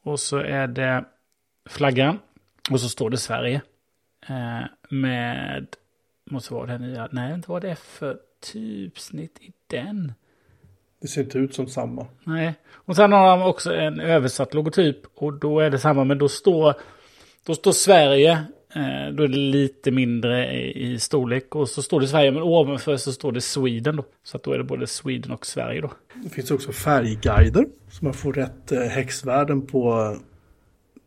Och 0.03 0.21
så 0.21 0.37
är 0.37 0.67
det 0.67 1.05
flaggan. 1.69 2.19
Och 2.71 2.81
så 2.81 2.89
står 2.89 3.11
det 3.11 3.17
Sverige. 3.17 3.63
Eh, 4.29 4.67
med, 4.91 5.67
måste 6.31 6.55
vara 6.55 6.67
det 6.67 6.79
nya, 6.79 7.09
nej 7.13 7.35
inte 7.35 7.51
vad 7.51 7.63
det 7.63 7.71
är 7.71 7.75
för 7.75 8.19
typsnitt 8.53 9.39
i 9.41 9.53
den. 9.67 10.13
Det 11.07 11.11
ser 11.11 11.23
inte 11.23 11.39
ut 11.39 11.55
som 11.55 11.67
samma. 11.67 12.07
Nej. 12.25 12.55
Och 12.73 12.97
sen 12.97 13.13
har 13.13 13.39
de 13.39 13.43
också 13.43 13.75
en 13.75 14.01
översatt 14.01 14.55
logotyp. 14.55 14.97
Och 15.15 15.33
då 15.33 15.61
är 15.61 15.71
det 15.71 15.79
samma, 15.79 16.05
men 16.05 16.19
då 16.19 16.29
står, 16.29 16.75
då 17.47 17.55
står 17.55 17.73
Sverige 17.73 18.47
Eh, 18.77 19.13
då 19.13 19.23
är 19.23 19.29
det 19.29 19.37
lite 19.37 19.91
mindre 19.91 20.55
i, 20.55 20.93
i 20.93 20.99
storlek. 20.99 21.55
Och 21.55 21.69
så 21.69 21.83
står 21.83 22.01
det 22.01 22.09
Sverige, 22.09 22.31
men 22.31 22.43
ovanför 22.43 22.97
så 22.97 23.13
står 23.13 23.33
det 23.33 23.41
Sweden 23.41 23.97
då. 23.97 24.05
Så 24.23 24.37
att 24.37 24.43
då 24.43 24.53
är 24.53 24.59
det 24.59 24.65
både 24.65 24.87
Sweden 24.87 25.33
och 25.33 25.47
Sverige 25.47 25.81
då. 25.81 25.91
Det 26.15 26.29
finns 26.29 26.51
också 26.51 26.73
färgguider. 26.73 27.67
Så 27.91 28.05
man 28.05 28.15
får 28.15 28.33
rätt 28.33 28.73
eh, 28.73 28.81
häxvärden 28.81 29.67
på 29.67 30.17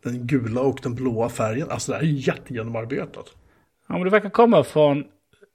den 0.02 0.26
gula 0.26 0.60
och 0.60 0.80
den 0.82 0.94
blåa 0.94 1.28
färgen. 1.28 1.70
Alltså 1.70 1.92
det 1.92 1.98
här 1.98 2.04
är 2.04 2.08
jättegenomarbetat. 2.08 3.26
Ja, 3.86 3.94
men 3.94 4.04
det 4.04 4.10
verkar 4.10 4.30
komma 4.30 4.64
från 4.64 5.04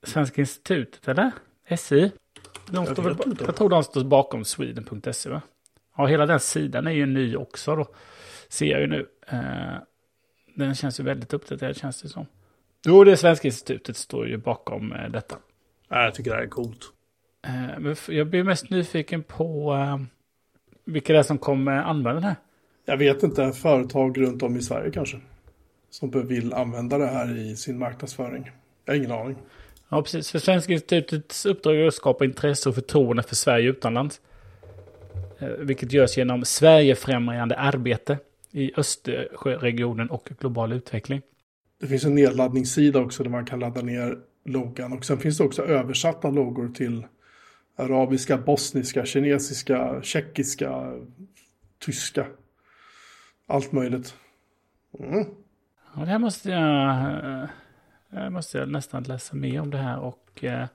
Svenska 0.06 0.40
institutet, 0.40 1.08
eller? 1.08 1.30
SI? 1.78 2.12
De 2.70 2.84
Jag 2.84 2.92
står 2.92 3.02
väl, 3.02 3.16
jag 3.46 3.56
tror 3.56 3.68
de 3.68 3.84
står 3.84 4.04
bakom 4.04 4.44
sweden.se 4.44 5.30
va? 5.30 5.42
Ja, 5.96 6.06
hela 6.06 6.26
den 6.26 6.40
sidan 6.40 6.86
är 6.86 6.90
ju 6.90 7.06
ny 7.06 7.36
också 7.36 7.76
då. 7.76 7.86
Ser 8.48 8.66
jag 8.66 8.80
ju 8.80 8.86
nu. 8.86 9.06
Eh, 9.28 9.76
den 10.54 10.74
känns 10.74 11.00
ju 11.00 11.04
väldigt 11.04 11.32
uppdaterad 11.32 11.76
känns 11.76 12.02
det 12.02 12.08
som. 12.08 12.26
Jo, 12.86 13.04
det 13.04 13.16
Svenska 13.16 13.48
institutet 13.48 13.96
står 13.96 14.28
ju 14.28 14.36
bakom 14.36 14.92
eh, 14.92 15.10
detta. 15.10 15.36
Jag 15.88 16.14
tycker 16.14 16.30
det 16.30 16.36
här 16.36 16.42
är 16.44 16.48
coolt. 16.48 16.80
Eh, 17.46 18.14
jag 18.14 18.26
blir 18.26 18.42
mest 18.42 18.70
nyfiken 18.70 19.22
på 19.22 19.76
vilka 20.84 21.12
det 21.12 21.18
är 21.18 21.22
som 21.22 21.38
kommer 21.38 21.72
använda 21.72 22.12
den 22.12 22.22
här. 22.22 22.36
Jag 22.84 22.96
vet 22.96 23.22
inte, 23.22 23.52
företag 23.52 24.18
runt 24.18 24.42
om 24.42 24.56
i 24.56 24.62
Sverige 24.62 24.90
kanske. 24.90 25.20
Som 25.90 26.10
vill 26.10 26.52
använda 26.52 26.98
det 26.98 27.06
här 27.06 27.38
i 27.38 27.56
sin 27.56 27.78
marknadsföring. 27.78 28.50
Jag 28.84 28.92
har 28.92 28.98
ingen 28.98 29.12
aning. 29.12 29.36
Ja, 29.88 30.02
precis. 30.02 30.30
För 30.30 30.38
Svenska 30.38 30.72
institutets 30.72 31.46
uppdrag 31.46 31.76
är 31.76 31.86
att 31.86 31.94
skapa 31.94 32.24
intresse 32.24 32.68
och 32.68 32.74
förtroende 32.74 33.22
för 33.22 33.34
Sverige 33.34 33.70
utomlands. 33.70 34.20
Eh, 35.38 35.48
Vilket 35.48 35.92
görs 35.92 36.16
genom 36.16 36.44
Sverigefrämjande 36.44 37.56
arbete 37.56 38.18
i 38.50 38.72
Östersjöregionen 38.76 40.10
och 40.10 40.30
global 40.40 40.72
utveckling. 40.72 41.22
Det 41.80 41.86
finns 41.86 42.04
en 42.04 42.14
nedladdningssida 42.14 43.00
också 43.00 43.22
där 43.22 43.30
man 43.30 43.46
kan 43.46 43.60
ladda 43.60 43.82
ner 43.82 44.18
loggan. 44.44 44.92
Och 44.92 45.04
sen 45.04 45.18
finns 45.18 45.38
det 45.38 45.44
också 45.44 45.62
översatta 45.62 46.30
loggor 46.30 46.68
till 46.68 47.06
arabiska, 47.76 48.38
bosniska, 48.38 49.04
kinesiska, 49.04 50.02
tjeckiska, 50.02 50.92
tyska. 51.78 52.26
Allt 53.46 53.72
möjligt. 53.72 54.14
Mm. 54.98 55.24
Ja, 55.94 56.00
det 56.00 56.06
här 56.06 56.18
måste 56.18 56.50
jag, 56.50 57.48
eh, 58.12 58.18
här 58.18 58.30
måste 58.30 58.58
jag 58.58 58.68
nästan 58.68 59.02
läsa 59.02 59.36
mer 59.36 59.60
om 59.60 59.70
det 59.70 59.78
här 59.78 59.98
och 59.98 60.44
eh, 60.44 60.66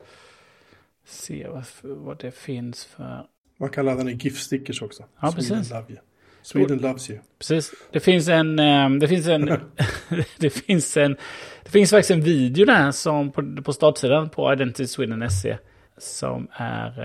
se 1.06 1.48
vad, 1.48 1.64
vad 1.82 2.20
det 2.20 2.32
finns 2.32 2.86
för... 2.86 3.28
Man 3.58 3.70
kan 3.70 3.86
ladda 3.86 4.04
ner 4.04 4.14
GIF-stickers 4.14 4.82
också. 4.82 5.04
Ja, 5.22 5.32
Sweden 5.32 5.58
precis. 5.58 5.72
Love 5.72 5.86
you. 5.90 6.00
Sweden 6.42 6.78
loves 6.78 7.10
you. 7.10 7.20
Precis. 7.38 7.74
Det 7.92 8.00
finns 8.00 8.28
en... 8.28 8.60
eh, 8.60 8.90
Det 8.90 9.08
finns 9.08 9.28
en... 9.28 9.46
det 10.40 10.50
finns 10.50 10.98
en... 10.98 11.18
Det 11.64 11.70
finns 11.72 11.90
faktiskt 11.90 12.12
en 12.12 12.22
video 12.22 12.66
där 12.66 12.92
som 12.92 13.32
på, 13.32 13.62
på 13.64 13.74
startsidan 13.74 14.30
på 14.30 14.54
Identity 14.54 14.88
Sweden 14.88 15.30
SE. 15.32 15.58
Som 15.98 16.48
är 16.52 17.04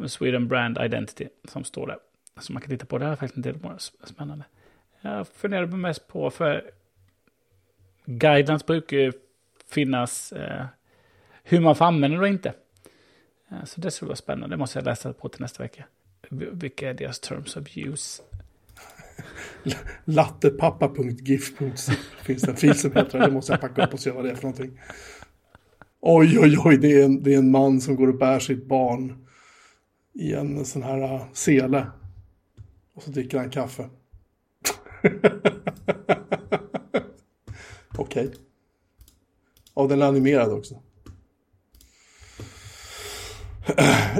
eh, 0.00 0.06
Sweden 0.06 0.48
Brand 0.48 0.78
Identity 0.84 1.28
som 1.48 1.64
står 1.64 1.86
där. 1.86 1.98
Så 2.40 2.52
man 2.52 2.62
kan 2.62 2.70
titta 2.70 2.86
på 2.86 2.98
det 2.98 3.04
här 3.04 3.12
är 3.12 3.16
faktiskt 3.16 3.36
en 3.36 3.42
del 3.42 3.78
spännande. 4.04 4.44
Jag 5.00 5.28
funderar 5.28 5.66
mest 5.66 6.08
på 6.08 6.30
för 6.30 6.70
guidelines 8.06 8.66
brukar 8.66 8.96
ju 8.96 9.12
finnas 9.74 10.32
eh, 10.32 10.66
hur 11.42 11.60
man 11.60 11.76
får 11.76 11.84
använda 11.84 12.16
det 12.16 12.22
och 12.22 12.28
inte. 12.28 12.54
Eh, 13.50 13.64
så 13.64 13.80
det 13.80 13.90
skulle 13.90 14.08
vara 14.08 14.16
spännande. 14.16 14.56
Det 14.56 14.58
måste 14.58 14.78
jag 14.78 14.84
läsa 14.84 15.12
på 15.12 15.28
till 15.28 15.40
nästa 15.40 15.62
vecka. 15.62 15.84
Vilka 16.30 16.90
är 16.90 16.94
deras 16.94 17.20
terms 17.20 17.56
of 17.56 17.76
use? 17.76 18.22
Lattepappa.gif.se. 20.04 21.92
finns 22.22 22.42
det 22.42 22.50
en 22.50 22.56
fil 22.56 22.74
som 22.74 22.92
heter 22.92 23.18
det. 23.18 23.26
Det 23.26 23.32
måste 23.32 23.52
jag 23.52 23.60
packa 23.60 23.86
upp 23.86 23.94
och 23.94 24.00
se 24.00 24.10
vad 24.10 24.24
det 24.24 24.30
är 24.30 24.34
för 24.34 24.42
någonting. 24.42 24.80
Oj, 26.00 26.38
oj, 26.38 26.56
oj, 26.64 26.76
det 26.76 27.00
är 27.00 27.04
en, 27.04 27.22
det 27.22 27.34
är 27.34 27.38
en 27.38 27.50
man 27.50 27.80
som 27.80 27.96
går 27.96 28.08
och 28.08 28.18
bär 28.18 28.38
sitt 28.38 28.66
barn 28.66 29.26
i 30.12 30.32
en 30.32 30.64
sån 30.64 30.82
här 30.82 31.14
uh, 31.14 31.22
sele. 31.32 31.86
Och 32.94 33.02
så 33.02 33.10
dricker 33.10 33.38
han 33.38 33.50
kaffe. 33.50 33.88
Okej. 37.96 38.32
Och 39.74 39.88
den 39.88 40.02
är 40.02 40.06
animerad 40.06 40.52
också. 40.52 40.74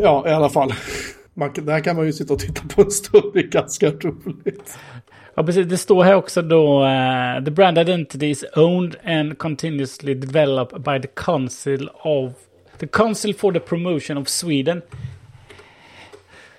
ja, 0.00 0.28
i 0.28 0.30
alla 0.30 0.48
fall. 0.48 0.74
Man, 1.34 1.50
det 1.54 1.72
här 1.72 1.80
kan 1.80 1.96
man 1.96 2.06
ju 2.06 2.12
sitta 2.12 2.32
och 2.34 2.38
titta 2.38 2.62
på 2.74 2.82
en 2.82 2.90
stund, 2.90 3.30
det 3.34 3.38
är 3.38 3.46
ganska 3.46 3.90
roligt. 3.90 4.78
Ja, 5.34 5.42
precis. 5.42 5.66
Det 5.66 5.76
står 5.76 6.04
här 6.04 6.14
också 6.14 6.42
då 6.42 6.84
Uh, 6.84 7.44
The 7.44 7.50
brand 7.50 7.78
identity 7.78 8.30
is 8.30 8.44
owned 8.56 8.96
and 9.04 9.38
continuously 9.38 10.14
developed 10.14 10.82
by 10.82 11.00
the 11.00 11.08
Council 11.14 11.90
of 12.02 12.32
the 12.78 12.86
Council 12.86 13.34
for 13.34 13.52
the 13.52 13.60
Promotion 13.60 14.18
of 14.18 14.28
Sweden. 14.28 14.82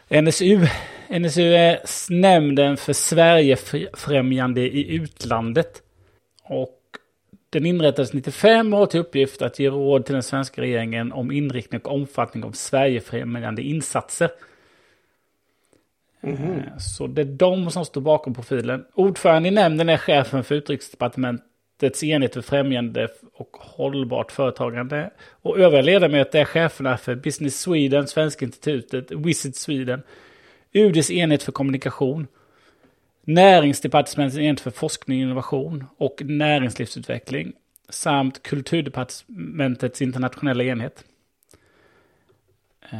NSU. 0.10 0.68
NSU 1.10 1.54
är 1.54 1.80
nämnden 2.10 2.78
för 2.78 2.94
Sverigefrämjande 2.94 4.62
i 4.62 4.96
utlandet. 4.96 5.82
Och 6.44 6.75
den 7.50 7.66
inrättades 7.66 8.14
95 8.14 8.74
och 8.74 8.80
har 8.80 8.86
till 8.86 9.00
uppgift 9.00 9.42
att 9.42 9.60
ge 9.60 9.70
råd 9.70 10.06
till 10.06 10.14
den 10.14 10.24
svenska 10.24 10.62
regeringen 10.62 11.12
om 11.12 11.32
inriktning 11.32 11.82
och 11.82 11.94
omfattning 11.94 12.44
av 12.44 12.52
Sverigefrämjande 12.52 13.62
insatser. 13.62 14.30
Eh, 16.22 16.78
Så 16.80 17.08
det 17.08 17.22
är 17.22 17.26
de 17.26 17.72
som 17.72 17.86
står 17.86 18.02
bakom 18.02 18.34
profilen. 18.34 18.86
Ordförande 18.94 19.50
i 19.50 19.52
nämnden 19.52 19.90
är 19.90 19.98
chefen 19.98 20.44
för 20.44 20.56
utrikesdepartementets 20.56 22.04
enhet 22.04 22.34
för 22.34 22.42
främjande 22.42 23.08
och 23.34 23.58
hållbart 23.60 24.32
företagande. 24.32 25.10
Och 25.42 25.60
övriga 25.60 25.82
ledamöter 25.82 26.40
är 26.40 26.46
cheferna 26.46 26.98
för 26.98 27.16
Business 27.16 27.60
Sweden, 27.60 28.08
Svenska 28.08 28.46
institutet, 28.46 29.12
Visit 29.12 29.56
Sweden, 29.56 30.02
UDs 30.74 31.12
enhet 31.12 31.44
för 31.44 31.52
kommunikation, 31.52 32.28
Näringsdepartementet 33.26 34.40
enhet 34.40 34.60
för 34.60 34.72
forskning 34.72 35.20
och 35.20 35.24
innovation 35.24 35.86
och 35.98 36.22
näringslivsutveckling 36.26 37.54
samt 37.90 38.44
Kulturdepartementets 38.44 40.02
internationella 40.02 40.64
enhet. 40.64 41.04
Eh, 42.92 43.00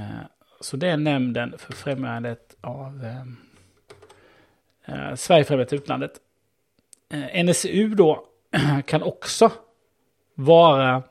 så 0.62 0.78
det 0.78 0.88
är 0.88 0.98
nämnden 0.98 1.56
för 1.58 1.74
främjandet 1.74 2.56
av 2.62 3.06
eh, 3.06 3.22
eh 4.96 5.16
Sverigefrämjandet 5.16 5.74
i 5.74 5.76
utlandet. 5.76 6.12
Eh, 7.10 7.44
NSU 7.44 7.96
då 7.96 8.28
kan 8.86 9.04
också 9.04 9.52
vara 10.36 11.04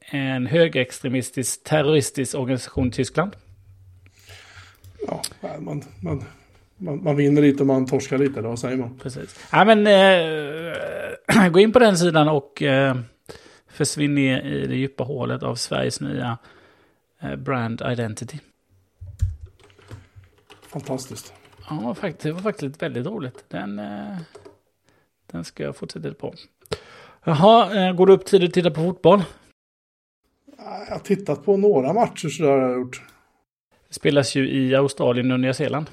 en 0.00 0.46
högerextremistisk 0.46 1.64
terroristisk 1.64 2.34
organisation 2.34 2.88
i 2.88 2.90
Tyskland. 2.90 3.36
Ja, 5.06 5.22
man, 5.58 5.82
man, 6.00 6.24
man, 6.80 7.04
man 7.04 7.16
vinner 7.16 7.42
lite 7.42 7.62
och 7.62 7.66
man 7.66 7.86
torskar 7.86 8.18
lite, 8.18 8.38
eller 8.38 8.48
vad 8.48 8.58
säger 8.58 8.76
man? 8.76 8.98
Precis. 8.98 9.48
Ja, 9.52 9.64
men 9.64 9.86
eh, 9.86 11.50
gå 11.52 11.60
in 11.60 11.72
på 11.72 11.78
den 11.78 11.98
sidan 11.98 12.28
och 12.28 12.62
eh, 12.62 12.96
försvinn 13.68 14.14
ner 14.14 14.40
i 14.40 14.66
det 14.66 14.76
djupa 14.76 15.04
hålet 15.04 15.42
av 15.42 15.54
Sveriges 15.54 16.00
nya 16.00 16.38
eh, 17.20 17.36
brand 17.36 17.82
identity. 17.92 18.38
Fantastiskt. 20.62 21.32
Ja, 21.70 21.94
faktiskt, 21.94 22.22
det 22.22 22.32
var 22.32 22.40
faktiskt 22.40 22.82
väldigt 22.82 23.06
roligt. 23.06 23.44
Den, 23.48 23.78
eh, 23.78 24.16
den 25.32 25.44
ska 25.44 25.62
jag 25.62 25.76
fortsätta 25.76 26.14
på. 26.14 26.34
Jaha, 27.24 27.92
går 27.92 28.06
du 28.06 28.12
upp 28.12 28.24
tidigt 28.24 28.48
och 28.48 28.54
tittar 28.54 28.70
på 28.70 28.80
fotboll? 28.80 29.22
Jag 30.58 30.94
har 30.94 30.98
tittat 30.98 31.44
på 31.44 31.56
några 31.56 31.92
matcher 31.92 32.28
så 32.28 32.42
där 32.42 32.50
har 32.50 32.58
jag 32.58 32.78
gjort. 32.78 33.02
Det 33.88 33.94
spelas 33.94 34.34
ju 34.34 34.50
i 34.50 34.74
Australien 34.74 35.32
och 35.32 35.40
Nya 35.40 35.54
Zeeland. 35.54 35.86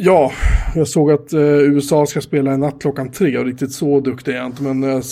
Ja, 0.00 0.32
jag 0.74 0.88
såg 0.88 1.10
att 1.10 1.32
eh, 1.32 1.40
USA 1.40 2.06
ska 2.06 2.20
spela 2.20 2.54
i 2.54 2.58
natt 2.58 2.80
klockan 2.80 3.10
tre 3.10 3.38
och 3.38 3.44
riktigt 3.44 3.72
så 3.72 4.00
duktig 4.00 4.32
är 4.32 4.36
jag 4.36 4.46
inte. 4.46 4.62
Men 4.62 4.82
eh, 4.82 5.02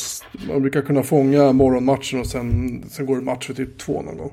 man 0.48 0.62
brukar 0.62 0.82
kunna 0.82 1.02
fånga 1.02 1.52
morgonmatchen 1.52 2.20
och 2.20 2.26
sen, 2.26 2.84
sen 2.90 3.06
går 3.06 3.16
det 3.16 3.22
match 3.22 3.46
för 3.46 3.54
typ 3.54 3.78
två 3.78 4.02
någon 4.02 4.16
gång. 4.16 4.32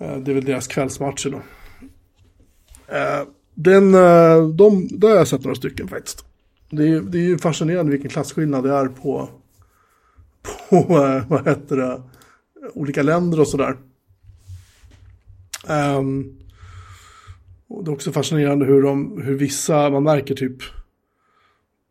Eh, 0.00 0.16
det 0.16 0.30
är 0.30 0.34
väl 0.34 0.44
deras 0.44 0.66
kvällsmatcher 0.66 1.30
då. 1.30 1.36
Eh, 2.94 3.26
den, 3.54 3.94
eh, 3.94 4.48
de, 4.48 4.88
där 4.90 5.08
har 5.08 5.16
jag 5.16 5.28
sett 5.28 5.44
några 5.44 5.54
stycken 5.56 5.88
faktiskt. 5.88 6.24
Det 6.70 6.88
är, 6.88 7.00
det 7.00 7.18
är 7.18 7.22
ju 7.22 7.38
fascinerande 7.38 7.92
vilken 7.92 8.10
klasskillnad 8.10 8.64
det 8.64 8.72
är 8.72 8.86
på, 8.86 9.28
på 10.68 10.76
eh, 10.78 11.28
vad 11.28 11.48
heter 11.48 11.76
det, 11.76 12.02
olika 12.74 13.02
länder 13.02 13.40
och 13.40 13.48
sådär. 13.48 13.76
Um, 15.68 16.43
och 17.74 17.84
det 17.84 17.90
är 17.90 17.92
också 17.92 18.12
fascinerande 18.12 18.66
hur, 18.66 18.82
de, 18.82 19.22
hur 19.22 19.34
vissa, 19.34 19.90
man 19.90 20.02
märker 20.02 20.34
typ 20.34 20.62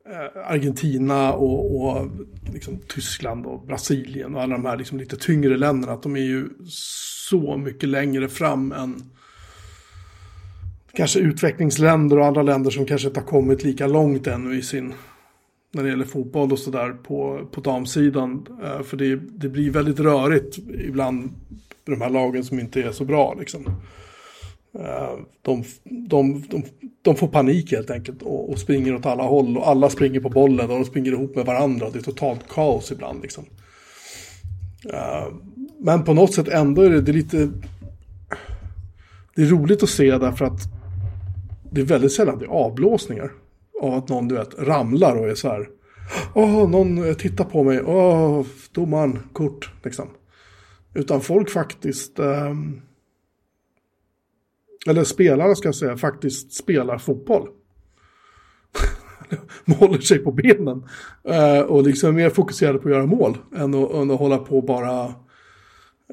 eh, 0.10 0.52
Argentina 0.52 1.34
och, 1.34 1.75
och 1.75 2.10
liksom 2.54 2.80
Tyskland 2.88 3.46
och 3.46 3.66
Brasilien 3.66 4.36
och 4.36 4.42
alla 4.42 4.56
de 4.56 4.66
här 4.66 4.78
liksom 4.78 4.98
lite 4.98 5.18
tyngre 5.18 5.58
länderna, 5.58 5.94
att 5.94 6.04
de 6.04 6.16
är 6.16 6.22
ju 6.22 6.50
så 6.68 7.58
mycket 7.58 7.90
längre 7.90 8.30
fram 8.30 8.72
än 8.72 9.04
kanske 10.94 11.20
utvecklingsländer 11.20 12.20
och 12.20 12.25
andra 12.25 12.44
länder 12.44 12.72
som 12.72 12.86
kanske 12.86 13.08
inte 13.08 13.20
har 13.20 13.28
kommit 13.28 13.63
lika 13.63 13.88
långt 13.88 14.28
ännu 14.28 14.58
i 14.58 14.62
sin 14.62 14.94
när 15.72 15.84
det 15.84 15.90
gäller 15.90 16.06
fotboll 16.06 16.52
och 16.52 16.60
sådär 16.60 16.96
på, 17.04 17.48
på 17.52 17.62
damsidan. 17.62 18.48
Eh, 18.63 18.82
för 18.82 18.98
det, 18.98 19.16
det 19.16 19.50
blir 19.50 19.72
väldigt 19.72 20.00
rörigt 20.00 20.58
ibland 20.88 21.30
de 21.84 22.02
här 22.02 22.10
lagen 22.10 22.44
som 22.44 22.60
inte 22.60 22.82
är 22.84 22.92
så 22.92 23.06
bra. 23.06 23.36
Liksom. 23.40 23.75
Eh, 24.80 25.20
de, 25.42 25.63
de, 25.84 26.44
de, 26.50 26.63
de 27.01 27.15
får 27.15 27.27
panik 27.27 27.72
helt 27.72 27.89
enkelt 27.89 28.22
och, 28.22 28.50
och, 28.51 28.60
springer 28.60 28.96
åt 28.96 29.06
alla 29.06 29.24
håll 29.24 29.58
och 29.58 29.68
alla 29.68 29.89
springer 29.89 30.20
på 30.20 30.30
bollen 30.30 30.70
och 30.70 30.75
de 30.75 30.86
springer 30.86 31.12
ihop 31.12 31.36
med 31.36 31.46
varandra. 31.46 31.89
Det 31.89 32.00
är 32.00 32.03
totalt 32.03 32.48
kaos 32.50 32.92
ibland. 32.92 33.22
Liksom. 33.22 33.46
Eh, 34.94 35.27
men 35.80 36.03
på 36.03 36.13
något 36.13 36.34
sätt 36.34 36.48
ändå 36.48 36.82
är 36.82 36.89
det, 36.89 37.01
det 37.01 37.12
är 37.12 37.13
lite... 37.13 37.50
Det 39.36 39.42
är 39.42 39.46
roligt 39.46 39.84
att 39.84 39.89
se 39.89 40.18
därför 40.18 40.46
att 40.46 40.60
det 41.72 41.82
är 41.82 41.86
väldigt 41.86 42.12
sällan 42.12 42.39
det 42.39 42.46
är 42.46 42.50
avblåsningar. 42.50 43.32
Av 43.82 43.94
att 43.94 44.10
någon 44.10 44.27
du 44.27 44.36
vet 44.36 44.60
ramlar 44.60 45.15
och 45.15 45.27
är 45.27 45.36
så 45.36 45.48
här. 45.48 45.68
Åh, 46.34 46.70
någon 46.70 47.15
tittar 47.15 47.46
på 47.46 47.63
mig. 47.63 47.82
Åh, 47.82 48.46
domaren, 48.72 49.20
kort. 49.34 49.72
Liksom. 49.84 50.08
Utan 50.94 51.22
folk 51.22 51.50
faktiskt. 51.50 52.20
Eh, 52.20 52.53
eller 54.88 55.04
spelare 55.04 55.56
ska 55.56 55.68
jag 55.68 55.75
säga, 55.75 55.98
faktiskt 55.98 56.54
spelar 56.54 56.98
fotboll. 56.98 57.48
håller 59.80 60.00
sig 60.00 60.20
på 60.20 60.32
benen. 60.32 60.84
Eh, 61.24 61.60
och 61.60 61.84
liksom 61.84 62.10
är 62.10 62.13
mer 62.13 62.30
fokuserade 62.30 62.80
på 62.80 62.88
att 62.88 62.96
göra 62.96 63.06
mål 63.06 63.38
än 63.56 63.74
att, 63.74 63.92
än 63.92 64.12
att 64.12 64.20
hålla 64.20 64.38
på 64.38 64.62
bara... 64.62 65.06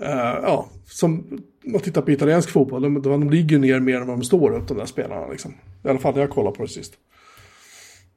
Eh, 0.03 0.39
ja, 0.43 0.69
som 0.85 1.41
man 1.65 1.81
tittar 1.81 2.03
på 2.03 2.11
italiensk 2.11 2.51
fotboll, 2.51 2.83
de, 2.83 3.03
de 3.03 3.31
ligger 3.31 3.59
ner 3.59 3.81
mer 3.81 4.01
än 4.01 4.07
vad 4.07 4.19
de 4.19 4.25
står 4.25 4.55
upp, 4.55 4.69
de 4.69 4.77
där 4.77 4.87
spelarna. 4.87 5.29
Liksom. 5.29 5.55
I 5.85 5.89
alla 5.89 5.99
fall 5.99 6.15
när 6.15 6.21
jag 6.21 6.31
kollar 6.31 6.51
på 6.51 6.63
det 6.63 6.69
sist. 6.69 6.95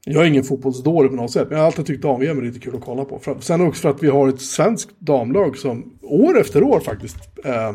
Jag 0.05 0.23
är 0.23 0.27
ingen 0.27 0.43
fotbollsdåre 0.43 1.07
på 1.07 1.15
något 1.15 1.31
sätt, 1.31 1.47
men 1.49 1.57
jag 1.57 1.63
har 1.63 1.65
alltid 1.65 1.85
tyckt 1.85 2.01
dam-VM 2.01 2.37
är 2.37 2.41
lite 2.41 2.59
kul 2.59 2.75
att 2.75 2.81
kolla 2.81 3.05
på. 3.05 3.21
Sen 3.39 3.61
också 3.61 3.81
för 3.81 3.89
att 3.89 4.03
vi 4.03 4.09
har 4.09 4.29
ett 4.29 4.41
svenskt 4.41 4.99
damlag 4.99 5.57
som 5.57 5.99
år 6.01 6.39
efter 6.39 6.63
år 6.63 6.79
faktiskt 6.79 7.17
eh, 7.45 7.73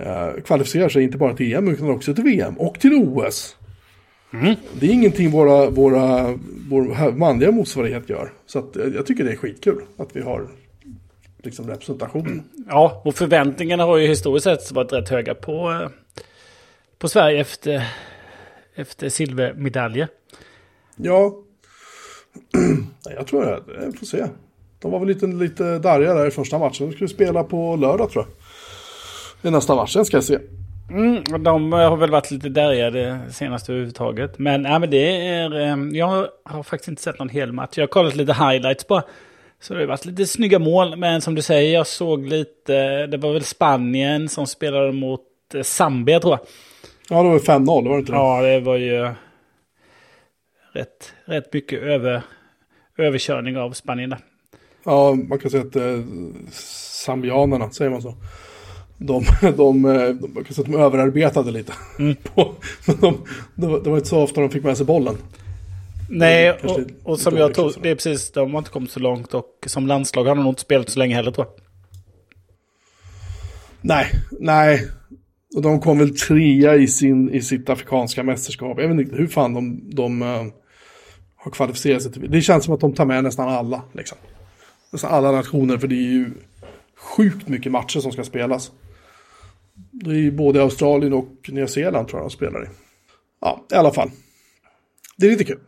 eh, 0.00 0.42
kvalificerar 0.44 0.88
sig 0.88 1.02
inte 1.02 1.18
bara 1.18 1.34
till 1.34 1.54
EM 1.54 1.68
utan 1.68 1.90
också 1.90 2.14
till 2.14 2.24
VM 2.24 2.58
och 2.58 2.80
till 2.80 2.94
OS. 2.94 3.56
Mm. 4.32 4.54
Det 4.80 4.86
är 4.86 4.90
ingenting 4.90 5.30
våra, 5.30 5.70
våra, 5.70 6.38
vår 6.70 7.12
manliga 7.12 7.52
motsvarighet 7.52 8.08
gör. 8.10 8.32
Så 8.46 8.58
att, 8.58 8.76
jag 8.94 9.06
tycker 9.06 9.24
det 9.24 9.32
är 9.32 9.36
skitkul 9.36 9.82
att 9.96 10.16
vi 10.16 10.20
har 10.20 10.48
liksom 11.42 11.68
representation. 11.68 12.42
Ja, 12.68 13.02
och 13.04 13.14
förväntningarna 13.14 13.84
har 13.84 13.96
ju 13.96 14.06
historiskt 14.06 14.44
sett 14.44 14.72
varit 14.72 14.92
rätt 14.92 15.08
höga 15.08 15.34
på, 15.34 15.70
eh, 15.70 15.88
på 16.98 17.08
Sverige 17.08 17.40
efter, 17.40 17.88
efter 18.74 19.08
silvermedaljer. 19.08 20.08
Ja, 20.96 21.34
jag 23.16 23.26
tror 23.26 23.44
det. 23.44 23.84
Jag 23.84 23.98
får 23.98 24.06
se. 24.06 24.26
De 24.80 24.90
var 24.90 24.98
väl 24.98 25.08
lite, 25.08 25.26
lite 25.26 25.78
darriga 25.78 26.14
där 26.14 26.26
i 26.26 26.30
första 26.30 26.58
matchen. 26.58 26.86
De 26.86 26.92
skulle 26.92 27.08
spela 27.08 27.44
på 27.44 27.76
lördag 27.76 28.10
tror 28.10 28.24
jag. 28.24 28.34
Är 29.42 29.50
nästa 29.50 29.74
matchen 29.74 30.04
ska 30.04 30.16
jag 30.16 30.24
se. 30.24 30.38
Mm, 30.90 31.42
de 31.44 31.72
har 31.72 31.96
väl 31.96 32.10
varit 32.10 32.30
lite 32.30 32.48
därjade 32.48 33.20
senaste 33.30 33.72
överhuvudtaget. 33.72 34.38
Men, 34.38 34.64
ja, 34.64 34.78
men 34.78 34.90
det 34.90 35.26
är... 35.26 35.60
Ehm, 35.60 35.94
jag 35.94 36.28
har 36.44 36.62
faktiskt 36.62 36.88
inte 36.88 37.02
sett 37.02 37.18
någon 37.18 37.28
hel 37.28 37.52
match. 37.52 37.70
Jag 37.74 37.82
har 37.82 37.88
kollat 37.88 38.16
lite 38.16 38.32
highlights 38.32 38.86
bara. 38.86 39.02
Så 39.60 39.74
det 39.74 39.80
har 39.80 39.86
varit 39.86 40.04
lite 40.04 40.26
snygga 40.26 40.58
mål. 40.58 40.96
Men 40.96 41.20
som 41.20 41.34
du 41.34 41.42
säger, 41.42 41.74
jag 41.74 41.86
såg 41.86 42.26
lite... 42.26 43.06
Det 43.06 43.16
var 43.16 43.32
väl 43.32 43.44
Spanien 43.44 44.28
som 44.28 44.46
spelade 44.46 44.92
mot 44.92 45.20
eh, 45.54 45.62
Zambia 45.62 46.20
tror 46.20 46.32
jag. 46.32 46.40
Ja, 47.10 47.22
det 47.22 47.28
var 47.28 47.38
5-0, 47.38 47.88
var 47.88 47.94
det 47.94 47.98
inte 47.98 48.12
det? 48.12 48.18
Ja, 48.18 48.42
det 48.42 48.60
var 48.60 48.76
ju 48.76 49.10
rätt, 50.72 51.12
rätt 51.24 51.52
mycket 51.52 51.82
över, 51.82 52.22
överkörning 52.98 53.58
av 53.58 53.72
Spanien 53.72 54.10
där. 54.10 54.18
Ja, 54.84 55.14
man 55.14 55.38
kan 55.38 55.50
säga 55.50 55.62
att 55.62 55.76
eh, 55.76 56.00
zambianerna, 56.52 57.70
säger 57.70 57.90
man 57.90 58.02
så? 58.02 58.14
De, 58.98 59.24
de, 59.40 59.56
de, 59.56 59.82
de, 60.34 60.54
säga 60.54 60.62
att 60.62 60.72
de 60.72 60.74
överarbetade 60.74 61.50
lite. 61.50 61.72
Mm. 61.98 62.16
På, 62.34 62.54
de, 62.86 63.24
de, 63.54 63.82
det 63.82 63.90
var 63.90 63.96
inte 63.96 64.08
så 64.08 64.22
ofta 64.22 64.40
de 64.40 64.50
fick 64.50 64.64
med 64.64 64.76
sig 64.76 64.86
bollen. 64.86 65.16
Nej, 66.10 66.52
och, 66.52 66.80
och 67.02 67.20
som 67.20 67.36
jag 67.36 67.54
tror, 67.54 67.74
det 67.82 67.90
är 67.90 67.94
precis, 67.94 68.30
de 68.30 68.50
har 68.50 68.58
inte 68.58 68.70
kommit 68.70 68.90
så 68.90 69.00
långt 69.00 69.34
och 69.34 69.46
som 69.66 69.86
landslag 69.86 70.24
har 70.24 70.34
de 70.34 70.42
nog 70.42 70.50
inte 70.50 70.62
spelat 70.62 70.88
så 70.88 70.98
länge 70.98 71.14
heller 71.14 71.30
tror 71.30 71.46
jag. 71.46 71.54
Nej, 73.80 74.06
nej. 74.30 74.86
Och 75.56 75.62
de 75.62 75.80
kom 75.80 75.98
väl 75.98 76.16
trea 76.16 76.76
i, 76.76 76.88
sin, 76.88 77.30
i 77.30 77.42
sitt 77.42 77.70
afrikanska 77.70 78.22
mästerskap. 78.22 78.78
Jag 78.80 78.88
vet 78.88 79.00
inte 79.00 79.16
hur 79.16 79.26
fan 79.26 79.54
de, 79.54 79.90
de 79.94 80.22
uh, 80.22 80.46
har 81.36 81.50
kvalificerat 81.50 82.02
sig 82.02 82.12
till. 82.12 82.30
Det 82.30 82.40
känns 82.40 82.64
som 82.64 82.74
att 82.74 82.80
de 82.80 82.94
tar 82.94 83.04
med 83.04 83.24
nästan 83.24 83.48
alla. 83.48 83.82
Liksom. 83.92 84.18
Nästan 84.90 85.10
alla 85.10 85.32
nationer, 85.32 85.78
för 85.78 85.88
det 85.88 85.94
är 85.94 86.12
ju 86.12 86.30
sjukt 86.96 87.48
mycket 87.48 87.72
matcher 87.72 88.00
som 88.00 88.12
ska 88.12 88.24
spelas. 88.24 88.72
Det 89.90 90.10
är 90.10 90.14
ju 90.14 90.30
både 90.30 90.62
Australien 90.62 91.12
och 91.12 91.28
Nya 91.48 91.66
Zeeland 91.66 92.08
tror 92.08 92.20
jag 92.20 92.30
de 92.30 92.30
spelar 92.30 92.64
i. 92.64 92.68
Ja, 93.40 93.66
i 93.72 93.74
alla 93.74 93.92
fall. 93.92 94.10
Det 95.16 95.26
är 95.26 95.30
lite 95.30 95.44
kul. 95.44 95.60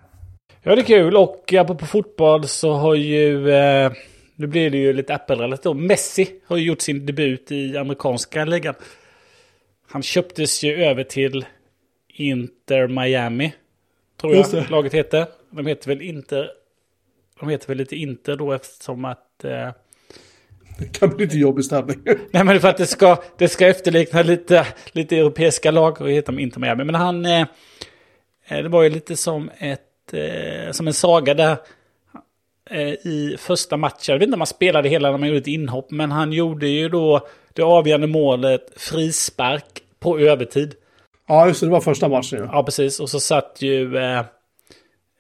Ja, 0.62 0.75
det 0.75 0.81
är 0.81 0.85
kul. 0.85 1.16
Och 1.16 1.53
apropå 1.53 1.87
fotboll 1.87 2.49
så 2.49 2.73
har 2.73 2.94
ju... 2.94 3.51
Eh, 3.51 3.92
nu 4.37 4.46
blir 4.46 4.70
det 4.70 4.79
ju 4.79 4.92
lite 4.92 5.14
Apple-relaterat. 5.14 5.77
Messi 5.77 6.29
har 6.46 6.57
ju 6.57 6.64
gjort 6.64 6.81
sin 6.81 7.07
debut 7.07 7.53
i 7.53 7.77
amerikanska 7.77 8.44
ligan. 8.44 8.75
Han 9.88 10.03
köptes 10.03 10.62
ju 10.62 10.85
över 10.85 11.05
till 11.05 11.46
Inter 12.09 12.87
Miami. 12.88 13.55
Tror 14.20 14.35
jag 14.35 14.70
laget 14.70 14.94
heter. 14.94 15.27
De 15.51 15.66
heter 15.66 15.88
väl 15.88 16.03
Inter... 16.03 16.51
De 17.40 17.49
heter 17.49 17.68
väl 17.68 17.79
lite 17.79 17.96
Inter 17.96 18.37
då 18.37 18.53
eftersom 18.53 19.05
att... 19.05 19.44
Eh, 19.44 19.70
det 20.80 20.98
kan 20.98 21.08
bli 21.08 21.26
lite 21.26 21.38
jobbig 21.38 21.64
stämning. 21.64 21.98
Nej 22.30 22.44
men 22.44 22.60
för 22.60 22.68
att 22.68 22.76
det 22.76 22.86
ska, 22.86 23.22
det 23.38 23.48
ska 23.48 23.66
efterlikna 23.68 24.22
lite, 24.22 24.66
lite 24.92 25.16
europeiska 25.16 25.70
lag 25.70 26.00
och 26.00 26.10
heter 26.10 26.32
de 26.32 26.38
Inter 26.38 26.60
Miami. 26.60 26.84
Men 26.84 26.94
han... 26.94 27.26
Eh, 27.26 27.40
eh, 28.48 28.62
det 28.62 28.68
var 28.68 28.82
ju 28.82 28.90
lite 28.90 29.16
som 29.16 29.50
ett... 29.58 30.12
Eh, 30.12 30.72
som 30.72 30.86
en 30.86 30.94
saga 30.94 31.34
där 31.34 31.56
eh, 32.70 32.88
i 32.88 33.36
första 33.38 33.76
matchen. 33.76 34.04
Jag 34.06 34.18
vet 34.18 34.26
inte 34.26 34.34
om 34.34 34.40
han 34.40 34.46
spelade 34.46 34.88
hela 34.88 35.10
när 35.10 35.18
man 35.18 35.28
gjorde 35.28 35.40
ett 35.40 35.46
inhopp. 35.46 35.90
Men 35.90 36.10
han 36.10 36.32
gjorde 36.32 36.68
ju 36.68 36.88
då 36.88 37.26
det 37.52 37.62
avgörande 37.62 38.06
målet 38.06 38.66
frispark 38.76 39.82
på 40.00 40.18
övertid. 40.18 40.74
Ja, 41.28 41.46
just 41.46 41.60
det. 41.60 41.66
Det 41.66 41.70
var 41.70 41.80
första 41.80 42.08
matchen 42.08 42.38
ju. 42.38 42.44
Ja, 42.44 42.62
precis. 42.62 43.00
Och 43.00 43.10
så 43.10 43.20
satt 43.20 43.62
ju 43.62 43.96
eh, 43.96 44.24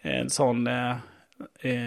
en 0.02 0.30
sån 0.30 0.66
eh, 0.66 0.96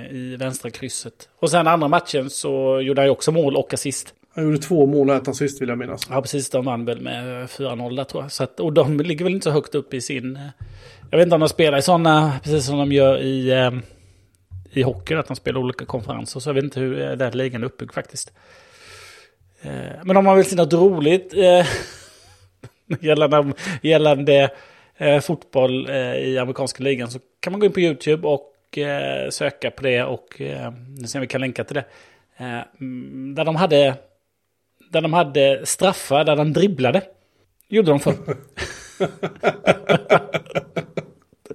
i 0.10 0.36
vänstra 0.36 0.70
krysset. 0.70 1.30
Och 1.40 1.52
sen 1.52 1.68
andra 1.68 1.88
matchen 1.88 2.30
så 2.30 2.82
gjorde 2.82 3.02
han 3.02 3.08
ju 3.08 3.12
också 3.12 3.32
mål 3.32 3.56
och 3.56 3.74
assist. 3.74 4.14
Han 4.36 4.44
gjorde 4.44 4.58
två 4.58 4.86
mål 4.86 5.10
och 5.10 5.16
ett 5.16 5.28
assist 5.28 5.62
vill 5.62 5.70
jag 5.70 5.78
minnas. 5.78 6.08
Ja, 6.10 6.22
precis. 6.22 6.50
De 6.50 6.66
vann 6.66 6.86
väl 6.86 7.02
med 7.02 7.48
4-0 7.50 7.96
där 7.96 8.04
tror 8.04 8.24
jag. 8.24 8.32
Så 8.32 8.44
att, 8.44 8.60
och 8.60 8.74
de 8.74 9.00
ligger 9.00 9.26
väl 9.26 9.34
inte 9.34 9.44
så 9.44 9.52
högt 9.52 9.76
upp 9.76 9.94
i 9.94 10.02
sin... 10.02 10.36
Eh, 10.36 10.42
jag 11.12 11.18
vet 11.18 11.26
inte 11.26 11.36
om 11.36 11.40
de 11.40 11.50
spelar 11.50 11.78
i 11.78 11.82
sådana, 11.82 12.40
precis 12.44 12.66
som 12.66 12.78
de 12.78 12.92
gör 12.92 13.22
i, 13.22 13.52
eh, 13.52 13.72
i 14.72 14.82
hockey, 14.82 15.14
att 15.14 15.28
de 15.28 15.36
spelar 15.36 15.60
olika 15.60 15.86
konferenser. 15.86 16.40
Så 16.40 16.50
jag 16.50 16.54
vet 16.54 16.64
inte 16.64 16.80
hur 16.80 17.02
eh, 17.02 17.12
den 17.12 17.38
ligan 17.38 17.62
är 17.62 17.66
uppbyggd 17.66 17.94
faktiskt. 17.94 18.34
Eh, 19.62 19.72
men 20.04 20.18
om 20.18 20.26
man 20.26 20.38
vill 20.38 20.46
se 20.46 20.56
något 20.56 20.74
roligt 20.74 21.34
eh, 21.34 21.66
gällande, 23.02 23.54
gällande 23.82 24.50
eh, 24.98 25.20
fotboll 25.20 25.90
eh, 25.90 26.16
i 26.16 26.38
amerikanska 26.38 26.84
ligan 26.84 27.12
så 27.12 27.20
kan 27.40 27.54
man 27.54 27.60
gå 27.60 27.66
in 27.66 27.74
på 27.74 27.80
YouTube 27.80 28.28
och 28.28 28.53
eh, 28.78 29.30
söka 29.30 29.72
på 29.72 29.84
det 29.84 30.04
och 30.04 30.42
eh, 30.42 30.74
se 31.06 31.18
om 31.18 31.22
vi 31.22 31.28
kan 31.28 31.42
länka 31.42 31.64
till 31.64 31.76
det. 31.76 31.86
Eh, 32.38 32.62
mm, 32.80 33.36
där 33.36 33.46
de 33.46 33.56
hade 33.56 33.96
där 34.92 35.02
de 35.02 35.14
hade 35.14 35.66
straffar 35.66 36.24
där 36.24 36.36
de 36.36 36.54
dribblade. 36.54 37.02
Gjorde 37.68 37.92
de 37.92 38.00
för. 38.00 38.14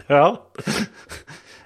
ja. 0.07 0.47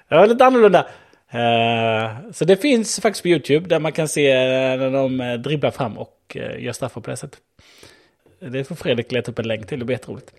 Det 0.09 0.15
var 0.15 0.27
lite 0.27 0.45
annorlunda. 0.45 0.87
Uh, 1.35 2.31
så 2.31 2.45
det 2.45 2.57
finns 2.57 2.99
faktiskt 2.99 3.23
på 3.23 3.27
YouTube 3.27 3.67
där 3.67 3.79
man 3.79 3.91
kan 3.91 4.07
se 4.07 4.33
när 4.77 4.91
de 4.91 5.41
dribblar 5.41 5.71
fram 5.71 5.97
och 5.97 6.37
gör 6.57 6.71
straffar 6.71 7.01
på 7.01 7.09
det 7.09 7.17
sättet. 7.17 7.39
Det 8.39 8.63
får 8.63 8.75
Fredrik 8.75 9.11
leta 9.11 9.31
upp 9.31 9.39
en 9.39 9.47
länk 9.47 9.67
till, 9.67 9.79
det 9.79 9.85
blir 9.85 9.95
jätteroligt. 9.95 10.33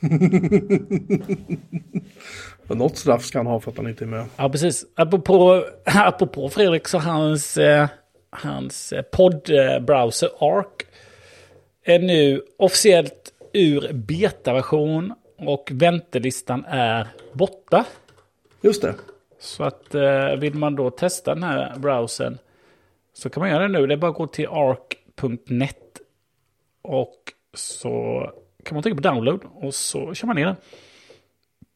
Något 2.68 2.96
straff 2.96 3.24
ska 3.24 3.38
han 3.38 3.46
ha 3.46 3.60
för 3.60 3.70
att 3.70 3.76
han 3.76 3.88
inte 3.88 4.04
är 4.04 4.06
med. 4.06 4.26
Ja, 4.36 4.48
precis. 4.48 4.86
Apropå, 4.94 5.64
apropå 5.84 6.48
Fredrik 6.48 6.88
så 6.88 6.98
hans, 6.98 7.56
eh, 7.56 7.88
hans 8.30 8.92
eh, 8.92 9.02
poddbrowser 9.02 10.30
Arc 10.38 10.66
är 11.84 11.98
nu 11.98 12.42
officiellt 12.56 13.32
ur 13.52 13.92
betaversion 13.92 15.14
och 15.38 15.70
väntelistan 15.72 16.64
är 16.68 17.08
borta. 17.32 17.84
Just 18.60 18.82
det. 18.82 18.94
Så 19.40 19.64
att 19.64 19.94
eh, 19.94 20.34
vill 20.38 20.54
man 20.54 20.76
då 20.76 20.90
testa 20.90 21.34
den 21.34 21.42
här 21.42 21.76
browsern 21.76 22.38
så 23.14 23.30
kan 23.30 23.40
man 23.40 23.50
göra 23.50 23.62
det 23.62 23.68
nu. 23.68 23.86
Det 23.86 23.94
är 23.94 23.98
bara 23.98 24.10
att 24.10 24.16
gå 24.16 24.26
till 24.26 24.48
arc.net 24.48 26.00
och 26.82 27.14
så 27.54 28.30
kan 28.68 28.76
man 28.76 28.82
trycka 28.82 28.96
på 28.96 29.02
download 29.02 29.40
och 29.54 29.74
så 29.74 30.14
kör 30.14 30.26
man 30.26 30.36
ner 30.36 30.46
den. 30.46 30.56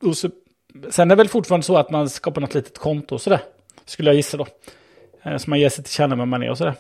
Och 0.03 0.17
så, 0.17 0.31
sen 0.91 1.11
är 1.11 1.17
det 1.17 1.21
väl 1.21 1.29
fortfarande 1.29 1.67
så 1.67 1.77
att 1.77 1.91
man 1.91 2.09
skapar 2.09 2.41
något 2.41 2.55
litet 2.55 2.79
konto 2.79 3.15
och 3.15 3.21
sådär. 3.21 3.41
Skulle 3.85 4.09
jag 4.11 4.17
gissa 4.17 4.37
då. 4.37 4.47
Eh, 5.23 5.37
så 5.37 5.51
man 5.51 5.61
ger 5.61 5.69
sig 5.69 5.85
till 5.85 5.93
känna 5.93 6.17
vem 6.17 6.29
man 6.29 6.43
är 6.43 6.51
och 6.51 6.59
sådär. 6.59 6.75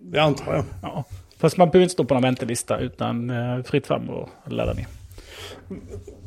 Det 0.00 0.18
antar 0.18 0.54
jag. 0.54 0.64
Ja. 0.82 1.04
Fast 1.38 1.56
man 1.56 1.70
behöver 1.70 1.82
inte 1.82 1.92
stå 1.92 2.04
på 2.04 2.14
någon 2.14 2.22
väntelista 2.22 2.78
utan 2.78 3.30
eh, 3.30 3.62
fritt 3.62 3.86
fram 3.86 4.10
och 4.10 4.28
ladda 4.46 4.72
ner. 4.72 4.86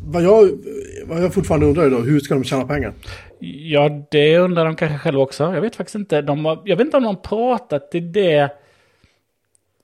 Vad 0.08 0.24
jag, 0.24 0.50
vad 1.06 1.24
jag 1.24 1.34
fortfarande 1.34 1.66
undrar 1.66 1.84
är 1.84 1.90
då, 1.90 1.98
hur 1.98 2.20
ska 2.20 2.34
de 2.34 2.44
tjäna 2.44 2.66
pengar? 2.68 2.94
Ja, 3.40 4.06
det 4.12 4.38
undrar 4.38 4.66
de 4.66 4.76
kanske 4.76 4.98
själva 4.98 5.22
också. 5.22 5.44
Jag 5.44 5.62
vet 5.62 5.76
faktiskt 5.76 5.96
inte. 5.96 6.22
De 6.22 6.46
har, 6.46 6.62
jag 6.66 6.78
vet 6.78 6.86
inte 6.86 6.98
om 6.98 7.04
de 7.04 7.16
har 7.16 7.22
pratat 7.22 7.96
i 7.96 8.00
det. 8.00 8.50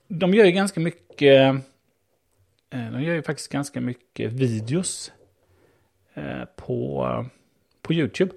De 0.08 0.34
gör 0.34 0.44
ju 0.44 0.52
ganska 0.52 0.80
mycket. 0.80 1.54
Eh, 2.72 2.90
de 2.92 3.02
gör 3.02 3.14
ju 3.14 3.22
faktiskt 3.22 3.52
ganska 3.52 3.80
mycket 3.80 4.32
videos 4.32 5.12
eh, 6.14 6.44
på, 6.56 7.06
på 7.82 7.92
YouTube. 7.92 8.32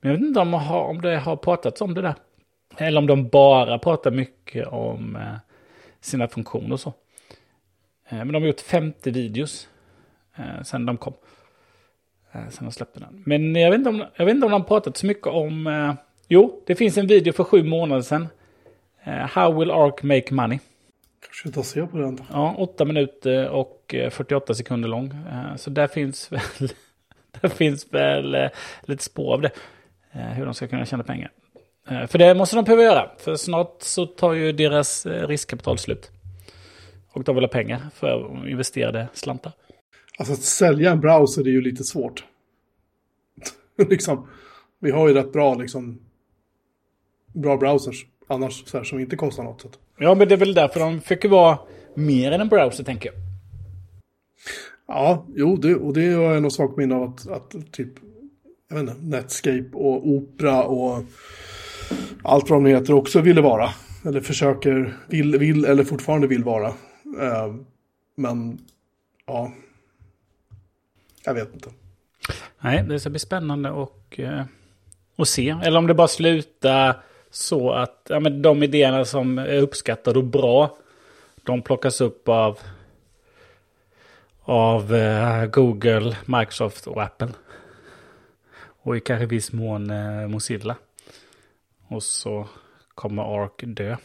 Men 0.00 0.10
jag 0.10 0.18
vet 0.18 0.28
inte 0.28 0.40
om, 0.40 0.50
de 0.50 0.60
har, 0.60 0.80
om 0.80 1.00
det 1.00 1.18
har 1.18 1.36
pratats 1.36 1.80
om 1.80 1.94
det 1.94 2.02
där. 2.02 2.14
Eller 2.76 2.98
om 2.98 3.06
de 3.06 3.28
bara 3.28 3.78
pratar 3.78 4.10
mycket 4.10 4.66
om 4.66 5.16
eh, 5.16 5.36
sina 6.00 6.28
funktioner 6.28 6.72
och 6.72 6.80
så. 6.80 6.92
Men 8.08 8.32
de 8.32 8.42
har 8.42 8.46
gjort 8.46 8.60
50 8.60 9.10
videos 9.10 9.68
sen 10.64 10.86
de 10.86 10.96
kom. 10.96 11.14
Sen 12.32 12.64
de 12.64 12.72
släppte 12.72 13.00
den. 13.00 13.22
Men 13.26 13.54
jag 13.54 13.70
vet 13.70 13.78
inte 13.78 13.90
om, 13.90 14.04
jag 14.16 14.24
vet 14.24 14.34
inte 14.34 14.46
om 14.46 14.52
de 14.52 14.60
har 14.60 14.68
pratat 14.68 14.96
så 14.96 15.06
mycket 15.06 15.26
om... 15.26 15.96
Jo, 16.28 16.62
det 16.66 16.74
finns 16.74 16.98
en 16.98 17.06
video 17.06 17.32
för 17.32 17.44
sju 17.44 17.62
månader 17.62 18.02
sedan. 18.02 18.28
How 19.04 19.58
will 19.58 19.70
Ark 19.70 20.02
make 20.02 20.34
money? 20.34 20.58
Inte 21.46 21.62
se 21.62 21.86
på 21.86 21.98
den. 21.98 22.18
Ja, 22.32 22.54
åtta 22.58 22.84
minuter 22.84 23.48
och 23.48 23.94
eh, 23.94 24.10
48 24.10 24.54
sekunder 24.54 24.88
lång. 24.88 25.06
Eh, 25.06 25.56
Så 25.56 25.70
där 25.70 25.86
finns 25.86 26.32
väl, 26.58 26.68
där 27.40 27.48
finns 27.48 27.86
väl 27.94 28.34
eh, 28.34 28.48
lite 28.82 29.04
spår 29.04 29.34
av 29.34 29.40
det. 29.40 29.50
Eh, 30.12 30.20
Hur 30.20 30.44
de 30.44 30.54
ska 30.54 30.66
kunna 30.68 30.86
tjäna 30.86 31.04
pengar. 31.04 31.30
Eh, 31.88 32.06
För 32.06 32.18
det 32.18 32.34
måste 32.34 32.56
de 32.56 32.64
behöva 32.64 32.82
göra. 32.82 33.10
För 33.18 33.36
snart 33.36 33.76
så 33.82 34.06
tar 34.06 34.32
ju 34.32 34.52
deras 34.52 35.06
eh, 35.06 35.26
riskkapital 35.28 35.78
slut. 35.78 36.10
Och 37.12 37.24
de 37.24 37.34
vill 37.34 37.44
ha 37.44 37.48
pengar 37.48 37.80
för 37.94 38.48
investerade 38.48 39.08
slantar. 39.12 39.52
Alltså 40.18 40.34
att 40.34 40.42
sälja 40.42 40.90
en 40.90 41.00
browser 41.00 41.42
är 41.42 41.50
ju 41.50 41.60
lite 41.60 41.84
svårt. 41.84 42.24
liksom, 43.90 44.28
vi 44.78 44.90
har 44.90 45.08
ju 45.08 45.14
rätt 45.14 45.32
bra 45.32 45.54
liksom 45.54 46.00
bra 47.32 47.56
browsers 47.56 48.06
annars 48.26 48.64
så 48.66 48.76
här, 48.76 48.84
som 48.84 49.00
inte 49.00 49.16
kostar 49.16 49.42
något. 49.42 49.60
Så. 49.60 49.68
Ja, 49.98 50.14
men 50.14 50.28
det 50.28 50.34
är 50.34 50.38
väl 50.38 50.54
därför 50.54 50.80
de 50.80 51.00
försöker 51.00 51.28
vara 51.28 51.58
mer 51.94 52.32
än 52.32 52.40
en 52.40 52.48
browser, 52.48 52.84
tänker 52.84 53.08
jag. 53.08 53.16
Ja, 54.88 55.26
jo, 55.34 55.56
det, 55.56 55.74
och 55.74 55.92
det 55.92 56.12
har 56.12 56.22
jag 56.22 56.42
nog 56.42 56.52
svagt 56.52 56.76
minne 56.76 56.94
av 56.94 57.02
att, 57.02 57.28
att 57.28 57.72
typ 57.72 57.88
jag 58.68 58.76
vet 58.76 58.88
inte, 58.88 59.06
Netscape 59.06 59.70
och 59.72 60.08
Opera 60.08 60.62
och 60.62 61.04
allt 62.22 62.50
vad 62.50 62.64
de 62.64 62.66
heter 62.66 62.92
också 62.92 63.20
ville 63.20 63.40
vara. 63.40 63.70
Eller 64.06 64.20
försöker, 64.20 64.96
vill, 65.08 65.38
vill 65.38 65.64
eller 65.64 65.84
fortfarande 65.84 66.26
vill 66.26 66.44
vara. 66.44 66.66
Eh, 67.20 67.54
men, 68.16 68.58
ja. 69.26 69.52
Jag 71.24 71.34
vet 71.34 71.54
inte. 71.54 71.68
Nej, 72.60 72.84
det 72.88 73.00
ska 73.00 73.10
bli 73.10 73.18
spännande 73.18 73.70
och, 73.70 74.20
eh, 74.20 74.44
att 75.16 75.28
se. 75.28 75.56
Eller 75.62 75.78
om 75.78 75.86
det 75.86 75.94
bara 75.94 76.08
slutar 76.08 77.02
så 77.34 77.70
att 77.72 78.06
ja, 78.08 78.20
men 78.20 78.42
de 78.42 78.62
idéerna 78.62 79.04
som 79.04 79.38
är 79.38 79.58
uppskattade 79.58 80.18
och 80.18 80.24
bra, 80.24 80.76
de 81.42 81.62
plockas 81.62 82.00
upp 82.00 82.28
av, 82.28 82.58
av 84.42 84.94
eh, 84.94 85.46
Google, 85.46 86.16
Microsoft 86.26 86.86
och 86.86 87.02
Apple. 87.02 87.28
Och 88.82 88.96
i 88.96 89.00
kanske 89.00 89.26
viss 89.26 89.52
mån 89.52 89.90
eh, 89.90 90.28
Mozilla. 90.28 90.76
Och 91.88 92.02
så 92.02 92.48
kommer 92.94 93.44
Ark 93.44 93.62
dö. 93.66 93.96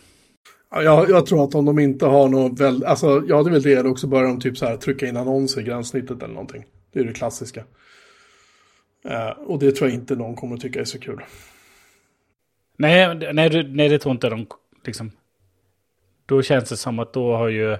Jag, 0.71 1.09
jag 1.09 1.25
tror 1.25 1.43
att 1.43 1.55
om 1.55 1.65
de 1.65 1.79
inte 1.79 2.05
har 2.05 2.29
något 2.29 2.59
väl, 2.59 2.85
alltså 2.85 3.23
ja 3.27 3.43
det 3.43 3.49
är 3.49 3.53
väl 3.53 3.61
det, 3.61 3.73
eller 3.73 3.89
också 3.89 4.07
börjar 4.07 4.27
de 4.27 4.39
typ 4.39 4.57
så 4.57 4.65
här 4.65 4.77
trycka 4.77 5.07
in 5.07 5.17
annonser 5.17 5.61
i 5.61 5.63
gränssnittet 5.63 6.23
eller 6.23 6.33
någonting. 6.33 6.65
Det 6.93 6.99
är 6.99 7.03
det 7.03 7.13
klassiska. 7.13 7.63
Eh, 9.05 9.29
och 9.29 9.59
det 9.59 9.71
tror 9.71 9.89
jag 9.89 9.99
inte 9.99 10.15
någon 10.15 10.35
kommer 10.35 10.55
att 10.55 10.61
tycka 10.61 10.79
är 10.79 10.85
så 10.85 10.99
kul. 10.99 11.21
Nej, 12.79 13.15
nej, 13.33 13.63
nej, 13.63 13.89
det 13.89 13.99
tror 13.99 14.11
inte 14.11 14.29
de. 14.29 14.45
Liksom. 14.85 15.11
Då 16.25 16.41
känns 16.41 16.69
det 16.69 16.77
som 16.77 16.99
att 16.99 17.13
då 17.13 17.35
har 17.35 17.47
ju... 17.47 17.77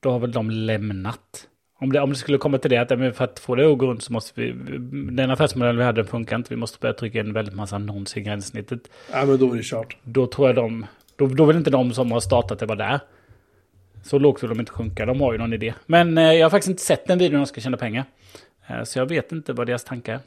Då 0.00 0.10
har 0.10 0.18
väl 0.18 0.32
de 0.32 0.50
lämnat. 0.50 1.48
Om 1.78 1.92
det, 1.92 2.00
om 2.00 2.10
det 2.10 2.16
skulle 2.16 2.38
komma 2.38 2.58
till 2.58 2.70
det, 2.70 2.76
att 2.76 2.90
ja, 2.90 3.12
för 3.12 3.24
att 3.24 3.38
få 3.38 3.54
det 3.54 3.72
att 3.72 3.78
gå 3.78 3.86
runt 3.86 4.02
så 4.02 4.12
måste 4.12 4.40
vi... 4.40 4.52
Den 5.10 5.30
affärsmodellen 5.30 5.76
vi 5.76 5.84
hade 5.84 6.04
funkar 6.04 6.36
inte. 6.36 6.50
Vi 6.50 6.56
måste 6.56 6.78
börja 6.80 6.94
trycka 6.94 7.20
in 7.20 7.32
väldigt 7.32 7.54
massa 7.54 7.76
annonser 7.76 8.20
i 8.20 8.22
gränssnittet. 8.24 8.80
Nej 9.12 9.26
men 9.26 9.38
då 9.38 9.52
är 9.52 9.56
det 9.56 9.62
kört. 9.62 9.96
Då 10.02 10.26
tror 10.26 10.48
jag 10.48 10.56
de... 10.56 10.86
Då, 11.16 11.26
då 11.26 11.44
vill 11.44 11.56
inte 11.56 11.70
de 11.70 11.92
som 11.92 12.12
har 12.12 12.20
startat 12.20 12.58
det 12.58 12.66
vara 12.66 12.78
där. 12.78 13.00
Så 14.02 14.18
lågt 14.18 14.42
vill 14.42 14.50
de 14.50 14.60
inte 14.60 14.72
sjunka. 14.72 15.06
De 15.06 15.20
har 15.20 15.32
ju 15.32 15.38
någon 15.38 15.52
idé. 15.52 15.74
Men 15.86 16.18
eh, 16.18 16.32
jag 16.32 16.44
har 16.44 16.50
faktiskt 16.50 16.70
inte 16.70 16.82
sett 16.82 17.06
den 17.06 17.18
videon 17.18 17.40
de 17.40 17.46
ska 17.46 17.60
tjäna 17.60 17.76
pengar. 17.76 18.04
Eh, 18.66 18.82
så 18.82 18.98
jag 18.98 19.06
vet 19.06 19.32
inte 19.32 19.52
vad 19.52 19.66
deras 19.66 19.84
tankar 19.84 20.14
är. 20.14 20.20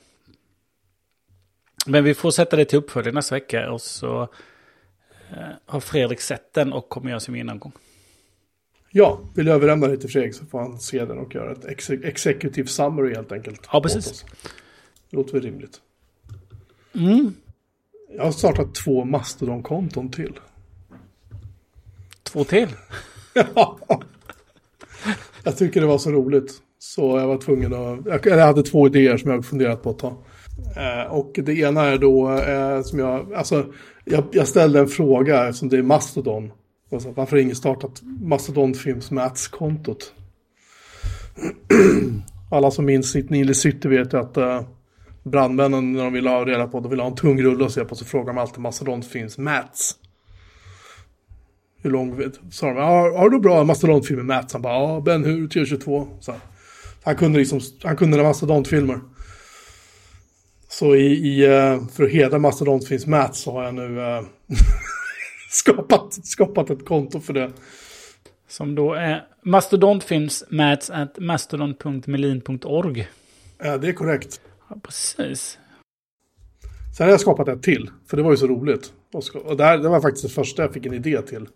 Men 1.85 2.03
vi 2.03 2.13
får 2.13 2.31
sätta 2.31 2.55
det 2.55 2.65
till 2.65 2.77
uppföljning 2.77 3.13
nästa 3.13 3.35
vecka. 3.35 3.71
Och 3.71 3.81
så 3.81 4.21
eh, 5.31 5.47
har 5.65 5.79
Fredrik 5.79 6.21
sett 6.21 6.53
den 6.53 6.73
och 6.73 6.89
kommer 6.89 7.09
göra 7.09 7.19
sin 7.19 7.35
genomgång. 7.35 7.71
Ja, 8.95 9.19
vill 9.35 9.47
jag 9.47 9.55
överlämna 9.55 9.87
det 9.87 9.97
till 9.97 10.09
Fredrik 10.09 10.35
så 10.35 10.45
får 10.45 10.59
han 10.59 10.79
se 10.79 11.05
den 11.05 11.17
och 11.17 11.35
göra 11.35 11.51
ett 11.51 11.65
ex 11.65 11.89
executive 11.89 12.67
summary 12.67 13.15
helt 13.15 13.31
enkelt. 13.31 13.67
Ja, 13.71 13.81
precis. 13.81 14.25
Det 15.09 15.17
låter 15.17 15.33
väl 15.33 15.41
rimligt. 15.41 15.81
Mm. 16.95 17.33
Jag 18.15 18.23
har 18.23 18.31
startat 18.31 18.75
två 18.75 19.05
Mastodon-konton 19.05 20.11
till. 20.11 20.39
Två 22.23 22.43
till. 22.43 22.69
jag 25.43 25.57
tycker 25.57 25.81
det 25.81 25.87
var 25.87 25.97
så 25.97 26.11
roligt. 26.11 26.51
Så 26.79 27.19
jag 27.19 27.27
var 27.27 27.37
tvungen 27.37 27.73
att... 27.73 28.05
Jag, 28.05 28.25
jag 28.25 28.45
hade 28.45 28.63
två 28.63 28.87
idéer 28.87 29.17
som 29.17 29.31
jag 29.31 29.45
funderat 29.45 29.83
på 29.83 29.89
att 29.89 29.99
ta. 29.99 30.17
Eh, 30.75 31.11
och 31.11 31.31
det 31.43 31.53
ena 31.53 31.83
är 31.83 31.97
då 31.97 32.31
eh, 32.37 32.81
som 32.81 32.99
jag... 32.99 33.33
Alltså, 33.33 33.65
jag, 34.05 34.23
jag 34.31 34.47
ställde 34.47 34.79
en 34.79 34.87
fråga 34.87 35.47
eftersom 35.47 35.69
det 35.69 35.77
är 35.77 35.83
Mastodon. 35.83 36.51
Alltså, 36.91 37.11
varför 37.11 37.31
har 37.31 37.41
ingen 37.41 37.55
startat 37.55 38.01
Mastodon 38.21 38.73
Films 38.73 39.11
Mats-kontot? 39.11 40.13
Alla 42.51 42.71
som 42.71 42.85
minns 42.85 43.11
sitt 43.11 43.29
Nile 43.29 43.53
City 43.53 43.87
vet 43.87 44.13
ju 44.13 44.17
att 44.17 44.37
eh, 44.37 44.61
brandmännen 45.23 45.93
när 45.93 46.03
de 46.03 46.13
vill 46.13 46.27
ha 46.27 46.45
reda 46.45 46.67
på, 46.67 46.79
de 46.79 46.89
vill 46.89 46.99
ha 46.99 47.07
en 47.07 47.15
tung 47.15 47.41
rulle 47.41 47.65
att 47.65 47.71
se 47.71 47.85
på, 47.85 47.95
så 47.95 48.05
frågar 48.05 48.25
de 48.25 48.37
alltid 48.37 48.59
Mastodon 48.59 49.01
Films 49.01 49.37
Mats. 49.37 49.97
Hur 51.83 51.89
lång 51.89 52.21
sa 52.51 52.67
de, 52.67 52.77
har, 52.77 53.17
har 53.17 53.29
du 53.29 53.39
bra 53.39 53.63
mastodontfilm 53.63 54.17
med 54.17 54.25
Mats? 54.25 54.53
Han 54.53 54.61
bara, 54.61 54.73
ja, 54.73 55.01
Ben 55.01 55.23
Hur, 55.23 55.47
T22. 55.47 56.07
Så 56.19 56.33
han 57.03 57.15
kunde 57.15 57.39
liksom, 57.39 57.59
han 57.83 57.97
kunde 57.97 58.17
några 58.17 58.29
mastodontfilmer. 58.29 58.99
Så 60.79 60.95
i, 60.95 61.05
i, 61.05 61.45
eh, 61.45 61.87
för 61.87 62.03
att 62.03 62.11
hedra 62.11 62.39
mastodontfilms 62.39 63.07
Mats 63.07 63.39
så 63.39 63.51
har 63.51 63.63
jag 63.63 63.73
nu 63.73 64.01
eh, 64.01 64.21
skapat, 65.49 66.13
skapat 66.25 66.69
ett 66.69 66.85
konto 66.85 67.19
för 67.19 67.33
det. 67.33 67.51
Som 68.47 68.75
då 68.75 68.93
är 68.93 69.27
mastodontfilms 69.41 70.43
mats 70.49 70.89
at 70.89 71.19
mastodon.melin.org. 71.19 73.07
Eh, 73.63 73.75
det 73.75 73.87
är 73.87 73.93
korrekt. 73.93 74.41
Ja, 74.69 74.75
precis. 74.83 75.59
Sen 76.97 77.05
har 77.05 77.11
jag 77.11 77.19
skapat 77.19 77.47
ett 77.47 77.63
till, 77.63 77.89
för 78.07 78.17
det 78.17 78.23
var 78.23 78.31
ju 78.31 78.37
så 78.37 78.47
roligt. 78.47 78.93
Och, 79.45 79.57
det, 79.57 79.63
här, 79.63 79.77
det 79.77 79.89
var 79.89 80.01
faktiskt 80.01 80.23
det 80.23 80.33
första 80.33 80.61
jag 80.61 80.73
fick 80.73 80.85
en 80.85 80.93
idé 80.93 81.21
till. 81.21 81.47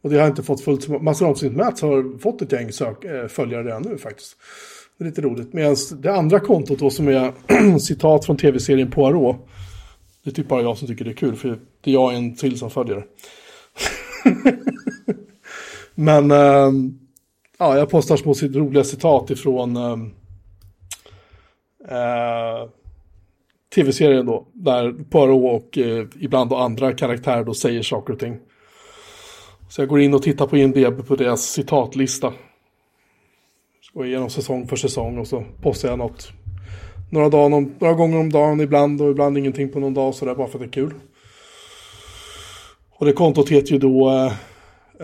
Och 0.00 0.10
det 0.10 0.16
har 0.16 0.22
jag 0.22 0.30
inte 0.32 0.42
fått 0.42 0.60
fullt. 0.60 0.88
Mastodontfilms 0.88 1.56
Mats 1.56 1.82
har 1.82 2.18
fått 2.18 2.42
ett 2.42 2.52
gäng 2.52 2.72
sök, 2.72 3.04
eh, 3.04 3.26
följare 3.26 3.62
redan 3.62 3.82
nu 3.82 3.98
faktiskt. 3.98 4.36
Det 4.98 5.04
är 5.04 5.06
lite 5.06 5.20
roligt. 5.20 5.52
Medan 5.52 5.76
det 5.98 6.14
andra 6.14 6.40
kontot 6.40 6.78
då 6.78 6.90
som 6.90 7.08
är 7.08 7.32
citat 7.86 8.24
från 8.24 8.36
tv-serien 8.36 8.90
Poirot. 8.90 9.36
Det 10.24 10.30
är 10.30 10.34
typ 10.34 10.48
bara 10.48 10.62
jag 10.62 10.78
som 10.78 10.88
tycker 10.88 11.04
det 11.04 11.10
är 11.10 11.14
kul, 11.14 11.36
för 11.36 11.58
det 11.80 11.90
är 11.90 11.94
jag 11.94 12.04
och 12.04 12.12
en 12.12 12.36
till 12.36 12.58
som 12.58 12.70
följer 12.70 12.96
det. 12.96 13.04
Men 15.94 16.30
äh, 16.30 16.70
ja, 17.58 17.78
jag 17.78 17.90
postar 17.90 18.16
små 18.16 18.32
roliga 18.32 18.84
citat 18.84 19.30
ifrån 19.30 19.76
äh, 19.76 19.96
tv-serien 23.74 24.26
då. 24.26 24.46
Där 24.52 24.92
Poirot 25.10 25.62
och 25.62 25.78
äh, 25.78 26.06
ibland 26.20 26.50
då 26.50 26.56
andra 26.56 26.92
karaktärer 26.92 27.44
då 27.44 27.54
säger 27.54 27.82
saker 27.82 28.12
och 28.12 28.18
ting. 28.18 28.38
Så 29.68 29.80
jag 29.80 29.88
går 29.88 30.00
in 30.00 30.14
och 30.14 30.22
tittar 30.22 30.46
på 30.46 30.56
IMDB 30.56 31.06
på 31.06 31.16
deras 31.16 31.42
citatlista. 31.42 32.32
Går 33.96 34.06
igenom 34.06 34.30
säsong 34.30 34.68
för 34.68 34.76
säsong 34.76 35.18
och 35.18 35.26
så 35.26 35.44
postar 35.62 35.88
jag 35.88 35.98
något. 35.98 36.32
Några, 37.10 37.28
dagar, 37.28 37.48
någon, 37.48 37.74
några 37.78 37.94
gånger 37.94 38.18
om 38.18 38.32
dagen 38.32 38.60
ibland 38.60 39.00
och 39.00 39.10
ibland 39.10 39.38
ingenting 39.38 39.68
på 39.68 39.80
någon 39.80 39.94
dag 39.94 40.14
så 40.14 40.24
där 40.24 40.34
bara 40.34 40.46
för 40.46 40.54
att 40.54 40.60
det 40.60 40.66
är 40.66 40.72
kul. 40.72 40.94
Och 42.90 43.06
det 43.06 43.12
kontot 43.12 43.48
heter 43.48 43.72
ju 43.72 43.78
då 43.78 44.10
eh, 44.10 44.32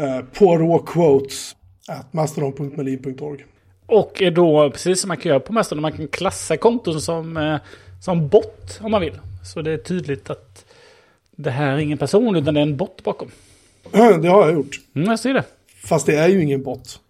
eh, 0.05 0.25
Poirot 0.39 0.87
Quotes 0.87 1.57
at 1.89 2.13
mastodon.melin.org. 2.13 3.45
Och 3.87 4.23
är 4.23 4.31
då, 4.31 4.71
precis 4.71 5.01
som 5.01 5.09
man 5.09 5.17
kan 5.17 5.29
göra 5.29 5.41
på 5.41 5.53
Mastodon, 5.53 5.83
man 5.83 5.93
kan 5.93 6.09
klassa 6.09 6.57
konton 6.57 7.01
som, 7.01 7.37
eh, 7.37 7.57
som 8.03 8.29
bot 8.29 8.81
om 8.81 8.91
man 8.91 9.01
vill. 9.01 9.19
Så 9.45 9.63
det 9.63 9.73
är 9.73 9.79
tydligt 9.79 10.31
att 10.31 10.65
det 11.31 11.51
här 11.51 11.73
är 11.73 11.79
ingen 11.79 11.99
person 11.99 12.37
utan 12.37 12.55
det 12.55 12.61
är 12.61 12.63
en 12.63 12.77
bot 12.77 13.05
bakom. 13.05 13.29
Det 13.93 14.29
har 14.29 14.47
jag 14.47 14.53
gjort. 14.53 14.81
Mm, 14.95 15.11
jag 15.11 15.19
ser 15.19 15.35
det. 15.35 15.45
Fast 15.85 16.07
det 16.07 16.17
är 16.17 16.29
ju 16.29 16.43
ingen 16.43 16.63
bot. 16.63 17.02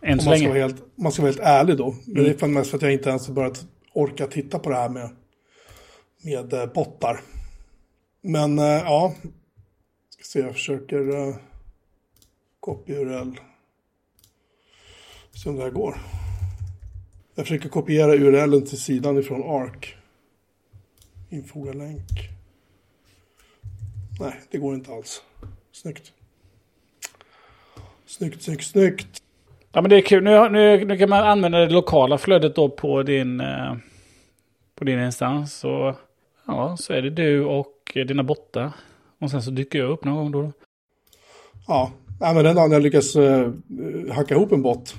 Än 0.00 0.20
så 0.20 0.24
man 0.24 0.36
ska, 0.36 0.42
länge. 0.44 0.48
vara 0.48 0.58
helt, 0.58 0.84
man 0.96 1.12
ska 1.12 1.22
vara 1.22 1.32
helt 1.32 1.42
ärlig 1.42 1.76
då. 1.76 1.94
Men 2.06 2.24
det 2.24 2.30
är 2.30 2.34
för 2.34 2.46
mest 2.46 2.70
för 2.70 2.76
att 2.76 2.82
jag 2.82 2.92
inte 2.92 3.08
ens 3.08 3.26
har 3.26 3.34
börjat 3.34 3.66
orka 3.92 4.26
titta 4.26 4.58
på 4.58 4.70
det 4.70 4.76
här 4.76 4.88
med, 4.88 5.10
med 6.22 6.52
eh, 6.52 6.66
bottar. 6.66 7.20
Men 8.22 8.58
eh, 8.58 8.64
ja, 8.64 9.14
ska 10.08 10.22
se, 10.24 10.40
jag 10.40 10.52
försöker 10.52 10.98
uh, 10.98 11.36
URL. 12.86 13.40
Se 15.30 15.48
om 15.48 15.56
det 15.56 15.62
här 15.62 15.70
går. 15.70 16.00
Jag 17.34 17.46
försöker 17.46 17.68
kopiera 17.68 18.14
URLen 18.14 18.66
till 18.66 18.80
sidan 18.80 19.18
ifrån 19.18 19.42
ARC. 19.42 19.94
Infoga 21.28 21.72
länk. 21.72 22.10
Nej, 24.20 24.40
det 24.50 24.58
går 24.58 24.74
inte 24.74 24.92
alls. 24.92 25.22
Snyggt. 25.72 26.12
Snyggt, 28.06 28.42
snyggt, 28.42 28.64
snyggt. 28.64 29.22
Ja 29.78 29.82
men 29.82 29.90
det 29.90 29.96
är 29.96 30.00
kul. 30.00 30.24
Nu, 30.24 30.48
nu, 30.48 30.84
nu 30.84 30.96
kan 30.96 31.08
man 31.08 31.24
använda 31.24 31.58
det 31.58 31.72
lokala 31.72 32.18
flödet 32.18 32.54
då 32.56 32.68
på 32.68 33.02
din, 33.02 33.40
eh, 33.40 33.76
på 34.74 34.84
din 34.84 35.04
instans. 35.04 35.54
Så, 35.54 35.94
ja, 36.46 36.76
så 36.76 36.92
är 36.92 37.02
det 37.02 37.10
du 37.10 37.44
och 37.44 37.74
dina 37.94 38.22
bottar. 38.22 38.72
Och 39.20 39.30
sen 39.30 39.42
så 39.42 39.50
dyker 39.50 39.78
jag 39.78 39.90
upp 39.90 40.04
någon 40.04 40.16
gång 40.16 40.30
då. 40.30 40.52
Ja, 41.66 41.90
nej, 42.20 42.34
men 42.34 42.44
den 42.44 42.56
dagen 42.56 42.72
jag 42.72 42.82
lyckas 42.82 43.16
uh, 43.16 43.52
hacka 44.12 44.34
ihop 44.34 44.52
en 44.52 44.62
bot. 44.62 44.94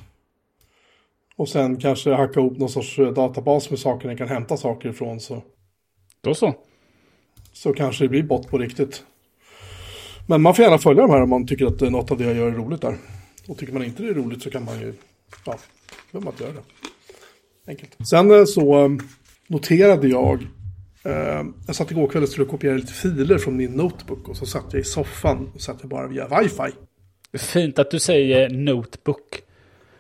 Och 1.36 1.50
sen 1.50 1.78
kanske 1.78 2.14
hacka 2.14 2.40
ihop 2.40 2.58
någon 2.58 2.70
sorts 2.70 3.00
eh, 3.00 3.08
databas 3.08 3.70
med 3.70 3.80
saker 3.80 4.08
den 4.08 4.18
kan 4.18 4.28
hämta 4.28 4.58
saker 4.58 4.90
ifrån. 4.90 5.20
Så, 5.20 5.42
Då 6.22 6.34
så. 6.34 6.54
så 7.54 7.74
kanske 7.74 8.04
det 8.04 8.10
blir 8.10 8.24
bot 8.24 8.50
på 8.50 8.58
riktigt. 8.58 9.04
Men 10.28 10.42
man 10.42 10.56
får 10.56 10.64
gärna 10.64 10.78
följa 10.78 11.02
de 11.02 11.12
här 11.12 11.22
om 11.22 11.30
man 11.30 11.48
tycker 11.48 11.66
att 11.66 11.82
något 11.82 12.12
av 12.12 12.18
det 12.18 12.24
jag 12.24 12.36
gör 12.36 12.48
är 12.48 12.52
roligt 12.52 12.82
där. 12.82 12.96
Och 13.50 13.58
tycker 13.58 13.74
man 13.74 13.84
inte 13.84 14.04
det 14.04 14.10
är 14.10 14.14
roligt 14.14 14.44
så 14.44 14.50
kan 14.50 14.66
man 14.66 14.80
ju, 14.80 14.94
ja, 15.46 15.60
behöver 16.12 16.26
man 16.26 16.34
inte 16.34 16.44
göra 16.44 16.54
det. 16.54 16.62
Enkelt. 17.72 17.98
Sen 18.10 18.32
eh, 18.32 18.46
så 18.46 18.86
eh, 18.86 18.90
noterade 19.48 20.08
jag, 20.08 20.48
eh, 21.04 21.44
jag 21.68 21.76
satt 21.76 21.92
igår 21.92 22.08
kväll 22.08 22.24
och 22.24 22.30
skulle 22.30 22.48
kopiera 22.48 22.76
lite 22.76 22.94
filer 22.94 23.38
från 23.38 23.58
min 23.58 23.72
notebook 23.72 24.28
och 24.28 24.38
så 24.38 24.46
satt 24.46 24.66
jag 24.72 24.82
i 24.82 24.84
soffan 24.84 25.52
och 25.56 25.62
satt 25.62 25.78
jag 25.82 25.90
bara 25.90 26.08
via 26.08 26.42
wifi. 26.42 26.76
Är 27.32 27.38
fint 27.38 27.80
att 27.80 27.92
du 27.92 28.00
säger 28.00 28.50
notebook. 28.50 29.42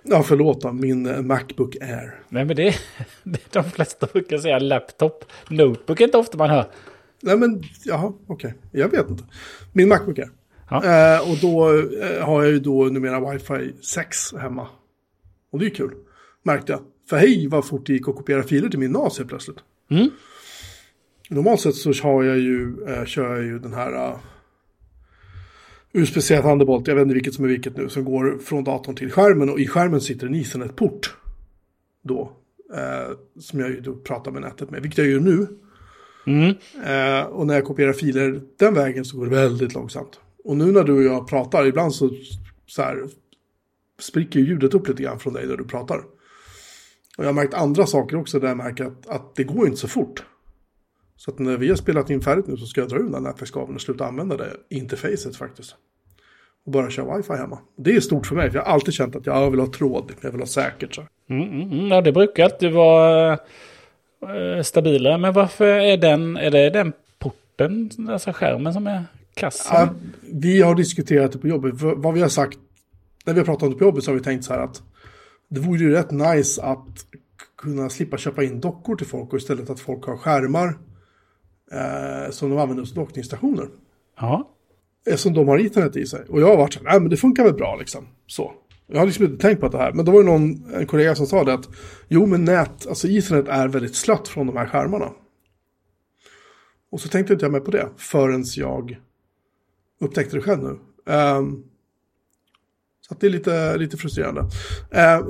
Ja, 0.03 0.23
förlåt 0.23 0.61
då, 0.61 0.71
min 0.71 1.05
eh, 1.05 1.21
Macbook 1.21 1.75
Air. 1.81 2.19
Nej 2.29 2.45
men 2.45 2.55
det, 2.55 2.75
det 3.23 3.53
de 3.53 3.63
flesta 3.63 4.07
brukar 4.13 4.37
säga 4.37 4.59
laptop. 4.59 5.25
Notebook 5.49 6.01
är 6.01 6.05
inte 6.05 6.17
ofta 6.17 6.37
man 6.37 6.49
hör. 6.49 6.71
Nej 7.21 7.37
men, 7.37 7.63
jaha, 7.85 8.13
okej. 8.27 8.53
Jag 8.71 8.89
vet 8.89 9.09
inte. 9.09 9.23
Min 9.73 9.87
Macbook 9.87 10.19
Air. 10.19 10.29
Ja. 10.69 10.83
Eh, 10.85 11.31
och 11.31 11.37
då 11.41 11.79
eh, 11.79 12.25
har 12.25 12.43
jag 12.43 12.51
ju 12.51 12.59
då 12.59 12.83
numera 12.83 13.19
Wi-Fi 13.19 13.73
6 13.81 14.33
hemma. 14.33 14.67
Och 15.51 15.59
det 15.59 15.65
är 15.65 15.69
kul, 15.69 15.91
märkte 16.43 16.71
jag. 16.71 16.81
För 17.09 17.17
hej 17.17 17.47
vad 17.47 17.65
fort 17.65 17.85
det 17.85 17.93
gick 17.93 18.07
att 18.07 18.15
kopiera 18.15 18.43
filer 18.43 18.69
till 18.69 18.79
min 18.79 18.91
NAS 18.91 19.17
helt 19.17 19.29
plötsligt. 19.29 19.57
Mm. 19.91 20.09
Normalt 21.29 21.61
sett 21.61 21.75
så 21.75 21.93
har 22.03 22.23
jag 22.23 22.37
ju, 22.37 22.83
eh, 22.87 23.05
kör 23.05 23.35
jag 23.35 23.45
ju 23.45 23.59
den 23.59 23.73
här 23.73 24.09
uh, 24.09 24.17
USB-C 25.91 26.41
Thunderbolt, 26.41 26.87
jag 26.87 26.95
vet 26.95 27.01
inte 27.01 27.13
vilket 27.13 27.33
som 27.33 27.45
är 27.45 27.49
vilket 27.49 27.77
nu, 27.77 27.89
som 27.89 28.05
går 28.05 28.37
från 28.43 28.63
datorn 28.63 28.95
till 28.95 29.11
skärmen 29.11 29.49
och 29.49 29.59
i 29.59 29.67
skärmen 29.67 30.01
sitter 30.01 30.27
en 30.27 30.35
Ethernet-port. 30.35 31.15
Då, 32.03 32.31
eh, 32.73 33.15
som 33.39 33.59
jag 33.59 33.69
ju 33.69 33.81
då 33.81 33.95
pratar 33.95 34.31
med 34.31 34.41
nätet 34.41 34.69
med, 34.69 34.81
vilket 34.81 34.97
jag 34.97 35.07
gör 35.07 35.19
nu. 35.19 35.47
Mm. 36.27 36.55
Eh, 36.85 37.25
och 37.25 37.47
när 37.47 37.53
jag 37.53 37.65
kopierar 37.65 37.93
filer 37.93 38.41
den 38.57 38.73
vägen 38.73 39.05
så 39.05 39.17
går 39.17 39.25
det 39.25 39.31
väldigt 39.31 39.73
långsamt. 39.73 40.19
Och 40.43 40.57
nu 40.57 40.71
när 40.71 40.83
du 40.83 40.93
och 40.93 41.03
jag 41.03 41.27
pratar, 41.27 41.65
ibland 41.65 41.95
så, 41.95 42.09
så 42.65 42.81
här, 42.81 43.07
spricker 43.99 44.39
ljudet 44.39 44.73
upp 44.73 44.87
lite 44.87 45.03
grann 45.03 45.19
från 45.19 45.33
dig 45.33 45.47
när 45.47 45.57
du 45.57 45.63
pratar. 45.63 45.97
Och 47.17 47.23
jag 47.23 47.29
har 47.29 47.33
märkt 47.33 47.53
andra 47.53 47.85
saker 47.85 48.17
också 48.17 48.39
där 48.39 48.47
jag 48.47 48.57
märker 48.57 48.85
att, 48.85 49.07
att 49.07 49.35
det 49.35 49.43
går 49.43 49.67
inte 49.67 49.79
så 49.79 49.87
fort. 49.87 50.23
Så 51.15 51.31
att 51.31 51.39
när 51.39 51.57
vi 51.57 51.69
har 51.69 51.75
spelat 51.75 52.09
in 52.09 52.21
färdigt 52.21 52.47
nu 52.47 52.57
så 52.57 52.65
ska 52.65 52.81
jag 52.81 52.89
dra 52.89 52.97
ur 52.97 53.03
den 53.03 53.13
här 53.13 53.21
nätverkskabeln 53.21 53.75
och 53.75 53.81
sluta 53.81 54.05
använda 54.05 54.37
det 54.37 54.53
interfacet 54.69 55.35
faktiskt. 55.35 55.75
Och 56.65 56.71
bara 56.71 56.89
köra 56.89 57.17
wifi 57.17 57.33
hemma. 57.33 57.59
Det 57.75 57.95
är 57.95 57.99
stort 57.99 58.27
för 58.27 58.35
mig, 58.35 58.51
för 58.51 58.57
jag 58.57 58.65
har 58.65 58.73
alltid 58.73 58.93
känt 58.93 59.15
att 59.15 59.25
jag 59.25 59.51
vill 59.51 59.59
ha 59.59 59.67
tråd, 59.67 60.11
jag 60.21 60.31
vill 60.31 60.39
ha 60.39 60.47
säkert. 60.47 60.95
Så. 60.95 61.03
Mm, 61.29 61.43
mm. 61.43 61.71
mm. 61.71 61.87
Ja 61.87 62.01
det 62.01 62.11
brukar 62.11 62.43
alltid 62.43 62.71
vara 62.71 63.33
eh, 64.21 64.61
stabilare. 64.63 65.17
Men 65.17 65.33
varför 65.33 65.65
är 65.65 65.97
den, 65.97 66.37
är 66.37 66.51
det 66.51 66.69
den 66.69 66.93
porten, 67.19 67.89
alltså 68.09 68.31
skärmen 68.31 68.73
som 68.73 68.87
är 68.87 69.03
kassen? 69.33 69.75
Ja, 69.75 69.89
vi 70.21 70.61
har 70.61 70.75
diskuterat 70.75 71.31
det 71.31 71.37
på 71.37 71.47
jobbet. 71.47 71.73
Vad 71.75 72.13
vi 72.13 72.21
har 72.21 72.29
sagt, 72.29 72.59
när 73.25 73.33
vi 73.33 73.39
har 73.39 73.45
pratat 73.45 73.63
om 73.63 73.69
det 73.69 73.75
på 73.75 73.83
jobbet 73.83 74.03
så 74.03 74.11
har 74.11 74.15
vi 74.15 74.23
tänkt 74.23 74.45
så 74.45 74.53
här 74.53 74.59
att 74.59 74.83
det 75.49 75.59
vore 75.59 75.79
ju 75.79 75.91
rätt 75.91 76.11
nice 76.11 76.63
att 76.63 77.05
kunna 77.57 77.89
slippa 77.89 78.17
köpa 78.17 78.43
in 78.43 78.59
dockor 78.59 78.95
till 78.95 79.07
folk 79.07 79.33
och 79.33 79.39
istället 79.39 79.69
att 79.69 79.79
folk 79.79 80.05
har 80.05 80.17
skärmar 80.17 80.77
eh, 81.71 82.31
som 82.31 82.49
de 82.49 82.59
använder 82.59 82.85
som 82.85 82.95
dockningsstationer. 82.95 83.67
Ja. 84.19 84.49
Eftersom 85.05 85.33
de 85.33 85.47
har 85.47 85.57
internet 85.57 85.95
i 85.95 86.05
sig. 86.05 86.25
Och 86.29 86.41
jag 86.41 86.47
har 86.47 86.57
varit 86.57 86.73
så 86.73 86.79
här, 86.79 86.85
nej 86.85 86.99
men 86.99 87.09
det 87.09 87.17
funkar 87.17 87.43
väl 87.43 87.53
bra 87.53 87.75
liksom. 87.75 88.07
Så. 88.27 88.53
Jag 88.87 88.99
har 88.99 89.05
liksom 89.05 89.25
inte 89.25 89.41
tänkt 89.41 89.59
på 89.59 89.67
det 89.67 89.77
här. 89.77 89.91
Men 89.91 90.05
då 90.05 90.11
var 90.11 90.19
det 90.19 90.25
någon, 90.25 90.73
en 90.73 90.87
kollega 90.87 91.15
som 91.15 91.25
sa 91.25 91.43
det 91.43 91.53
att 91.53 91.69
jo 92.07 92.25
men 92.25 92.45
nät, 92.45 92.87
alltså 92.87 93.07
internet 93.07 93.47
är 93.47 93.67
väldigt 93.67 93.95
slött 93.95 94.27
från 94.27 94.47
de 94.47 94.57
här 94.57 94.65
skärmarna. 94.65 95.11
Och 96.91 97.01
så 97.01 97.09
tänkte 97.09 97.33
inte 97.33 97.45
jag 97.45 97.51
med 97.51 97.65
på 97.65 97.71
det 97.71 97.89
förrän 97.97 98.43
jag 98.55 98.97
upptäckte 99.99 100.35
det 100.35 100.41
själv 100.41 100.63
nu. 100.63 100.79
Ehm, 101.13 101.63
så 103.01 103.13
att 103.13 103.19
det 103.19 103.27
är 103.27 103.31
lite, 103.31 103.77
lite 103.77 103.97
frustrerande. 103.97 104.41
Uh, 104.41 105.29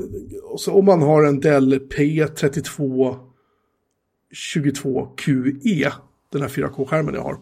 så 0.57 0.73
om 0.73 0.85
man 0.85 1.01
har 1.01 1.23
en 1.23 1.39
Dell 1.39 1.79
P32 1.79 3.15
22QE, 4.33 5.91
den 6.31 6.41
här 6.41 6.49
4K-skärmen 6.49 7.13
jag 7.13 7.23
har, 7.23 7.37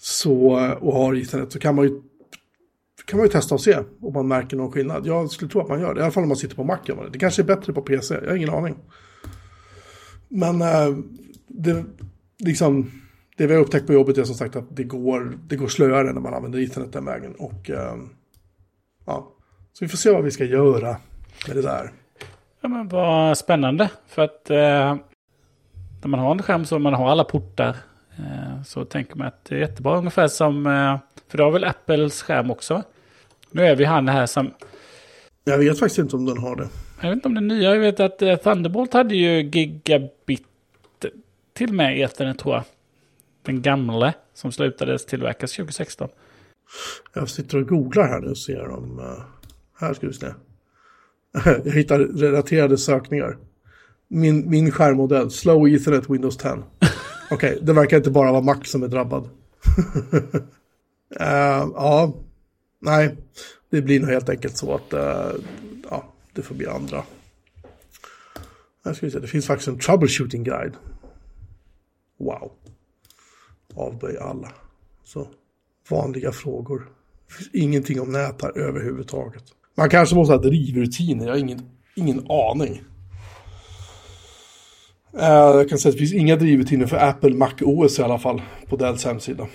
så, 0.00 0.58
eh, 0.58 0.70
och 0.70 0.94
har 0.94 1.14
internet 1.14 1.52
så 1.52 1.58
kan 1.58 1.74
man 1.74 1.84
ju 1.84 2.02
kan 3.04 3.16
man 3.16 3.26
ju 3.26 3.32
testa 3.32 3.54
och 3.54 3.60
se 3.60 3.78
om 4.00 4.12
man 4.12 4.28
märker 4.28 4.56
någon 4.56 4.72
skillnad. 4.72 5.06
Jag 5.06 5.30
skulle 5.30 5.50
tro 5.50 5.60
att 5.60 5.68
man 5.68 5.80
gör 5.80 5.94
det, 5.94 6.00
i 6.00 6.02
alla 6.02 6.12
fall 6.12 6.22
om 6.22 6.28
man 6.28 6.36
sitter 6.36 6.56
på 6.56 6.64
Mac. 6.64 6.78
det. 7.12 7.18
Kanske 7.18 7.42
är 7.42 7.44
bättre 7.44 7.72
på 7.72 7.82
PC, 7.82 8.14
jag 8.14 8.28
har 8.28 8.36
ingen 8.36 8.50
aning. 8.50 8.76
Men 10.28 10.62
äh, 10.62 10.96
det, 11.46 11.84
liksom, 12.38 12.90
det 13.36 13.46
vi 13.46 13.54
har 13.54 13.60
upptäckt 13.60 13.86
på 13.86 13.92
jobbet 13.92 14.18
är 14.18 14.24
som 14.24 14.34
sagt 14.34 14.56
att 14.56 14.76
det 14.76 14.84
går, 14.84 15.38
det 15.46 15.56
går 15.56 15.68
slöare 15.68 16.12
när 16.12 16.20
man 16.20 16.34
använder 16.34 16.58
internet 16.58 16.92
den 16.92 17.04
vägen. 17.04 17.34
Och, 17.34 17.70
eh, 17.70 17.94
ja. 19.06 19.32
Så 19.72 19.84
vi 19.84 19.88
får 19.88 19.96
se 19.98 20.10
vad 20.10 20.24
vi 20.24 20.30
ska 20.30 20.44
göra 20.44 20.96
med 21.46 21.56
det 21.56 21.62
där. 21.62 21.92
Ja 22.60 22.68
men 22.68 22.88
vad 22.88 23.38
spännande. 23.38 23.90
För 24.08 24.22
att 24.22 24.50
eh, 24.50 24.96
när 26.02 26.06
man 26.08 26.20
har 26.20 26.30
en 26.30 26.42
skärm 26.42 26.64
så 26.64 26.78
man 26.78 26.94
har 26.94 27.10
alla 27.10 27.24
portar. 27.24 27.76
Eh, 28.18 28.62
så 28.66 28.84
tänker 28.84 29.16
man 29.16 29.26
att 29.26 29.44
det 29.44 29.54
är 29.54 29.58
jättebra. 29.58 29.98
Ungefär 29.98 30.28
som, 30.28 30.66
eh, 30.66 30.98
för 31.28 31.38
det 31.38 31.44
har 31.44 31.50
väl 31.50 31.64
Apples 31.64 32.22
skärm 32.22 32.50
också. 32.50 32.82
Nu 33.50 33.66
är 33.66 33.76
vi 33.76 33.84
han 33.84 34.08
här 34.08 34.26
som, 34.26 34.50
Jag 35.44 35.58
vet 35.58 35.78
faktiskt 35.78 35.98
inte 35.98 36.16
om 36.16 36.26
den 36.26 36.38
har 36.38 36.56
det. 36.56 36.68
jag 37.00 37.08
vet 37.08 37.16
inte 37.16 37.28
om 37.28 37.36
är 37.36 37.40
nya, 37.40 37.74
jag 37.74 37.80
vet 37.80 38.00
att 38.00 38.22
eh, 38.22 38.36
Thunderbolt 38.36 38.92
hade 38.92 39.14
ju 39.14 39.42
gigabit 39.42 40.46
till 41.52 41.72
med 41.72 42.00
ethernet 42.00 42.38
tror 42.38 42.54
jag. 42.54 42.64
Den 43.42 43.62
gamla 43.62 44.14
som 44.34 44.52
slutades 44.52 45.06
tillverkas 45.06 45.52
2016. 45.52 46.08
Jag 47.14 47.28
sitter 47.28 47.58
och 47.58 47.68
googlar 47.68 48.08
här 48.08 48.20
nu 48.20 48.30
och 48.30 48.38
ser 48.38 48.68
om... 48.68 48.98
eh, 48.98 49.24
här 49.80 49.94
ska 49.94 50.06
vi 50.06 50.12
se. 50.12 50.26
Jag 51.64 51.72
hittar 51.72 51.98
relaterade 51.98 52.78
sökningar. 52.78 53.38
Min, 54.08 54.50
min 54.50 54.70
skärmmodell, 54.70 55.30
Slow 55.30 55.68
Ethernet 55.68 56.10
Windows 56.10 56.36
10. 56.36 56.50
Okej, 57.30 57.58
det 57.62 57.72
verkar 57.72 57.96
inte 57.96 58.10
bara 58.10 58.32
vara 58.32 58.42
Mac 58.42 58.60
som 58.64 58.82
är 58.82 58.88
drabbad. 58.88 59.28
Eh, 61.20 61.68
ja, 61.74 62.14
nej, 62.78 63.16
det 63.70 63.82
blir 63.82 64.00
nog 64.00 64.10
helt 64.10 64.28
enkelt 64.28 64.56
så 64.56 64.74
att 64.74 64.92
eh, 64.92 65.30
ja, 65.90 66.12
det 66.32 66.42
får 66.42 66.54
bli 66.54 66.66
andra. 66.66 67.02
Här 68.84 68.92
ska 68.92 69.06
vi 69.06 69.12
se, 69.12 69.18
det 69.18 69.26
finns 69.26 69.46
faktiskt 69.46 69.68
en 69.68 69.78
troubleshooting 69.78 70.44
guide. 70.44 70.72
Wow. 72.18 72.52
Avböj 73.74 74.18
alla. 74.18 74.52
Så, 75.04 75.26
vanliga 75.90 76.32
frågor. 76.32 76.88
Ingenting 77.52 78.00
om 78.00 78.12
nät 78.12 78.42
här 78.42 78.58
överhuvudtaget. 78.58 79.44
Man 79.74 79.90
kanske 79.90 80.14
måste 80.14 80.34
ha 80.34 80.40
drivrutiner, 80.42 81.26
jag 81.26 81.32
har 81.32 81.38
ingen, 81.38 81.70
ingen 81.94 82.26
aning. 82.30 82.82
Eh, 85.18 85.28
jag 85.28 85.68
kan 85.68 85.78
säga 85.78 85.90
att 85.90 85.94
det 85.94 85.98
finns 85.98 86.12
inga 86.12 86.36
drivrutiner 86.36 86.86
för 86.86 86.96
Apple 86.96 87.34
Mac 87.34 87.52
OS 87.60 87.98
i 87.98 88.02
alla 88.02 88.18
fall 88.18 88.42
på 88.68 88.76
Dells 88.76 89.04
hemsida. 89.04 89.46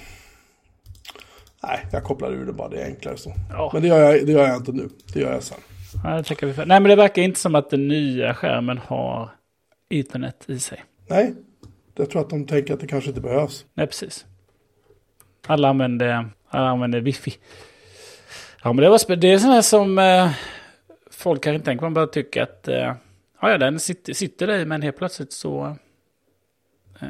Nej, 1.63 1.79
jag 1.91 2.03
kopplar 2.03 2.31
ur 2.31 2.45
det 2.45 2.53
bara, 2.53 2.69
det 2.69 2.81
är 2.81 2.85
enklare 2.85 3.17
så. 3.17 3.33
Ja. 3.49 3.69
Men 3.73 3.81
det 3.81 3.87
gör, 3.87 3.99
jag, 3.99 4.25
det 4.25 4.31
gör 4.31 4.47
jag 4.47 4.57
inte 4.57 4.71
nu, 4.71 4.89
det 5.13 5.19
gör 5.19 5.33
jag 5.33 5.43
sen. 5.43 5.57
Ja, 6.03 6.09
det 6.09 6.43
vi 6.43 6.53
för. 6.53 6.65
Nej 6.65 6.79
men 6.79 6.89
det 6.89 6.95
verkar 6.95 7.21
inte 7.21 7.39
som 7.39 7.55
att 7.55 7.69
den 7.69 7.87
nya 7.87 8.33
skärmen 8.33 8.77
har 8.77 9.29
ethernet 9.89 10.45
i 10.47 10.59
sig. 10.59 10.83
Nej, 11.09 11.33
Jag 11.97 12.09
tror 12.09 12.21
att 12.21 12.29
de 12.29 12.45
tänker 12.45 12.73
att 12.73 12.79
det 12.79 12.87
kanske 12.87 13.09
inte 13.09 13.21
behövs. 13.21 13.65
Nej, 13.73 13.87
precis. 13.87 14.25
Alla 15.47 15.69
använder, 15.69 16.29
alla 16.49 16.67
använder 16.69 17.01
wifi. 17.01 17.33
Ja, 18.63 18.73
men 18.73 18.83
det 18.83 18.89
var 18.89 19.15
Det 19.15 19.33
är 19.33 19.37
sådana 19.37 19.55
här 19.55 19.61
som 19.61 19.99
eh, 19.99 20.31
folk 21.11 21.43
kanske 21.43 21.55
inte 21.55 21.65
tänker 21.65 21.79
på. 21.79 21.85
Man 21.85 21.93
bara 21.93 22.07
tycker 22.07 22.41
att 22.41 22.67
eh, 22.67 22.93
ja, 23.41 23.57
den 23.57 23.79
sitter, 23.79 24.13
sitter 24.13 24.47
där 24.47 24.59
i, 24.59 24.65
men 24.65 24.81
helt 24.81 24.97
plötsligt 24.97 25.33
så 25.33 25.75
eh, 27.01 27.07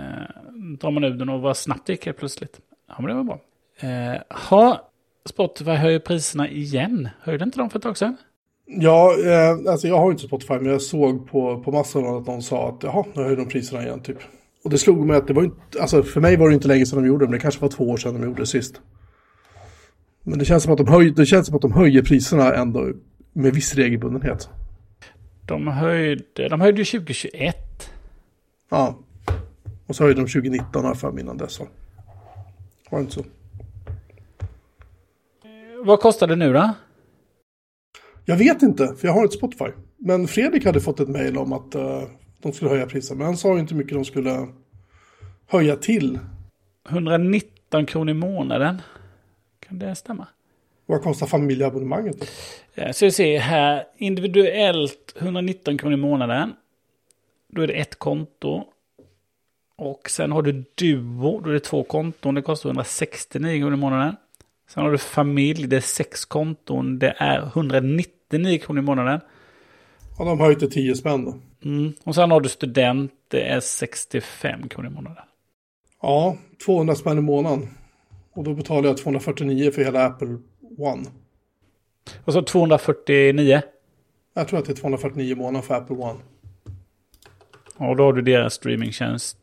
drar 0.79 0.91
man 0.91 1.03
ur 1.03 1.09
den 1.09 1.29
och 1.29 1.41
vad 1.41 1.57
snabbt 1.57 1.87
det 1.87 1.93
gick 1.93 2.05
helt 2.05 2.17
plötsligt. 2.17 2.59
Ja, 2.87 2.95
men 2.97 3.07
det 3.07 3.13
var 3.13 3.23
bra. 3.23 3.39
Eh, 3.79 4.37
ha, 4.49 4.89
Spotify 5.25 5.71
höjer 5.71 5.99
priserna 5.99 6.49
igen. 6.49 7.09
Höjde 7.21 7.43
inte 7.43 7.59
de 7.59 7.69
för 7.69 7.79
ett 7.79 7.83
tag 7.83 7.97
sedan? 7.97 8.17
Ja, 8.65 9.15
eh, 9.25 9.71
alltså 9.71 9.87
jag 9.87 9.97
har 9.97 10.11
inte 10.11 10.23
Spotify, 10.23 10.53
men 10.53 10.71
jag 10.71 10.81
såg 10.81 11.27
på, 11.27 11.63
på 11.63 11.71
massan 11.71 12.17
att 12.17 12.25
de 12.25 12.41
sa 12.41 12.69
att 12.69 12.83
jaha, 12.83 13.05
nu 13.13 13.23
höjer 13.23 13.37
de 13.37 13.45
priserna 13.45 13.83
igen 13.83 13.99
typ. 13.99 14.17
Och 14.67 14.71
det 14.71 14.77
slog 14.77 15.05
mig 15.05 15.17
att 15.17 15.27
det 15.27 15.33
var 15.33 15.43
inte, 15.43 15.81
alltså 15.81 16.03
för 16.03 16.21
mig 16.21 16.37
var 16.37 16.49
det 16.49 16.53
inte 16.53 16.67
länge 16.67 16.85
sedan 16.85 17.01
de 17.01 17.07
gjorde 17.07 17.25
det, 17.25 17.29
men 17.29 17.39
det 17.39 17.41
kanske 17.41 17.61
var 17.61 17.69
två 17.69 17.89
år 17.89 17.97
sedan 17.97 18.13
de 18.13 18.23
gjorde 18.23 18.41
det 18.41 18.45
sist. 18.45 18.81
Men 20.23 20.39
det 20.39 20.45
känns 20.45 20.63
som 20.63 20.71
att 20.71 20.77
de, 20.77 20.87
höj, 20.87 21.11
det 21.11 21.25
känns 21.25 21.47
som 21.47 21.55
att 21.55 21.61
de 21.61 21.71
höjer 21.71 22.01
priserna 22.01 22.53
ändå 22.53 22.91
med 23.33 23.53
viss 23.53 23.75
regelbundenhet. 23.75 24.49
De 25.45 25.67
höjde, 25.67 26.49
de 26.49 26.61
höjde 26.61 26.83
2021. 26.83 27.55
Ja. 28.69 28.99
Och 29.85 29.95
så 29.95 30.03
höjde 30.03 30.21
de 30.21 30.27
2019 30.27 30.83
har 30.83 30.89
jag 30.91 30.99
för 30.99 31.19
innan 31.19 31.37
dess. 31.37 31.59
Var 31.59 31.67
det 32.89 32.99
inte 32.99 33.13
så? 33.13 33.23
Vad 35.85 35.99
kostar 35.99 36.27
det 36.27 36.35
nu 36.35 36.53
då? 36.53 36.73
Jag 38.25 38.37
vet 38.37 38.61
inte, 38.61 38.95
för 38.97 39.07
jag 39.07 39.13
har 39.13 39.23
inte 39.23 39.37
Spotify. 39.37 39.71
Men 39.97 40.27
Fredrik 40.27 40.65
hade 40.65 40.79
fått 40.79 40.99
ett 40.99 41.09
mejl 41.09 41.37
om 41.37 41.53
att 41.53 41.75
uh, 41.75 42.03
de 42.47 42.53
skulle 42.53 42.71
höja 42.71 42.85
priset. 42.85 43.17
Men 43.17 43.25
han 43.25 43.37
sa 43.37 43.59
inte 43.59 43.73
hur 43.73 43.77
mycket 43.77 43.93
de 43.93 44.05
skulle 44.05 44.47
höja 45.47 45.75
till. 45.75 46.19
119 46.89 47.85
kronor 47.85 48.09
i 48.09 48.13
månaden. 48.13 48.81
Kan 49.59 49.79
det 49.79 49.95
stämma? 49.95 50.27
Vad 50.85 51.01
kostar 51.01 51.27
familjeabonnemanget? 51.27 52.19
Då? 52.19 52.25
Ja, 52.73 52.93
så 52.93 53.05
vi 53.05 53.11
ser 53.11 53.39
här, 53.39 53.83
individuellt 53.97 55.15
119 55.19 55.77
kronor 55.77 55.93
i 55.93 56.01
månaden. 56.01 56.53
Då 57.47 57.61
är 57.61 57.67
det 57.67 57.73
ett 57.73 57.99
konto. 57.99 58.63
Och 59.75 60.09
sen 60.09 60.31
har 60.31 60.41
du 60.41 60.63
Duo, 60.75 61.39
då 61.39 61.49
är 61.49 61.53
det 61.53 61.59
två 61.59 61.83
konton, 61.83 62.35
det 62.35 62.41
kostar 62.41 62.69
169 62.69 63.59
kronor 63.59 63.73
i 63.73 63.77
månaden. 63.77 64.15
Sen 64.69 64.83
har 64.83 64.91
du 64.91 64.97
familj, 64.97 65.67
det 65.67 65.75
är 65.75 65.81
sex 65.81 66.25
konton, 66.25 66.99
det 66.99 67.13
är 67.17 67.41
199 67.45 68.59
kronor 68.59 68.79
i 68.79 68.85
månaden. 68.85 69.19
Ja, 70.17 70.25
de 70.25 70.39
höjt 70.39 70.59
till 70.59 70.71
10 70.71 70.95
spänn 70.95 71.25
då. 71.25 71.35
Mm. 71.65 71.93
Och 72.03 72.15
sen 72.15 72.31
har 72.31 72.41
du 72.41 72.49
student, 72.49 73.11
det 73.27 73.41
är 73.41 73.59
65 73.59 74.69
kronor 74.69 74.91
i 74.91 74.93
månaden. 74.93 75.23
Ja, 76.01 76.37
200 76.65 76.95
spänn 76.95 77.17
i 77.17 77.21
månaden. 77.21 77.69
Och 78.33 78.43
då 78.43 78.53
betalar 78.53 78.89
jag 78.89 78.97
249 78.97 79.71
för 79.71 79.83
hela 79.83 80.05
Apple 80.05 80.37
One. 80.77 81.05
Och 82.25 82.33
så 82.33 82.41
249? 82.41 83.61
Jag 84.33 84.47
tror 84.47 84.59
att 84.59 84.65
det 84.65 84.71
är 84.71 84.75
249 84.75 85.31
i 85.31 85.35
månaden 85.35 85.63
för 85.63 85.75
Apple 85.75 85.95
One. 85.95 86.19
Och 87.77 87.95
då 87.95 88.03
har 88.03 88.13
du 88.13 88.21
deras 88.21 88.53
streamingtjänst. 88.53 89.37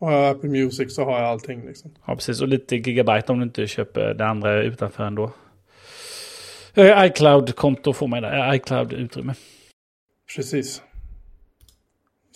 Har 0.00 0.12
jag 0.12 0.36
Apple 0.36 0.48
Music 0.48 0.94
så 0.94 1.04
har 1.04 1.12
jag 1.12 1.28
allting 1.28 1.66
liksom. 1.66 1.90
Ja, 2.06 2.14
precis. 2.14 2.40
Och 2.40 2.48
lite 2.48 2.76
gigabyte 2.76 3.32
om 3.32 3.38
du 3.38 3.44
inte 3.44 3.66
köper 3.66 4.14
det 4.14 4.26
andra 4.26 4.62
utanför 4.62 5.04
ändå. 5.04 5.32
Eh, 6.74 7.04
iCloud-konto 7.04 7.92
får 7.92 8.06
man 8.06 8.22
där. 8.22 8.48
Eh, 8.48 8.54
iCloud-utrymme. 8.54 9.34
Precis. 10.36 10.82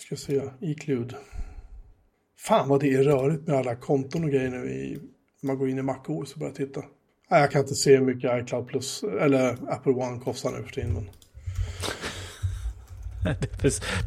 Ska 0.05 0.15
se. 0.15 0.41
iCloud. 0.61 1.15
Fan 2.37 2.69
vad 2.69 2.79
det 2.79 2.93
är 2.93 3.03
rörigt 3.03 3.47
med 3.47 3.55
alla 3.55 3.75
konton 3.75 4.23
och 4.23 4.29
grejer 4.29 4.49
nu 4.49 4.69
i, 4.69 4.99
man 5.43 5.57
går 5.57 5.69
in 5.69 5.77
i 5.77 5.81
MacOS 5.81 6.33
och 6.33 6.39
börjar 6.39 6.53
titta. 6.53 6.83
Nej, 7.31 7.41
jag 7.41 7.51
kan 7.51 7.61
inte 7.61 7.75
se 7.75 7.97
hur 7.97 8.05
mycket 8.05 8.43
iCloud 8.43 8.67
Plus 8.67 9.03
eller 9.03 9.57
Apple 9.69 9.91
One 9.91 10.19
kostar 10.19 10.51
nu 10.51 10.63
för 10.63 10.71
tiden. 10.71 10.93
Men... 10.93 11.05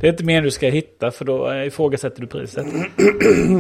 Det 0.01 0.07
är 0.07 0.11
inte 0.11 0.25
mer 0.25 0.43
du 0.43 0.51
ska 0.51 0.69
hitta 0.69 1.11
för 1.11 1.25
då 1.25 1.55
ifrågasätter 1.55 2.21
du 2.21 2.27
priset. 2.27 2.67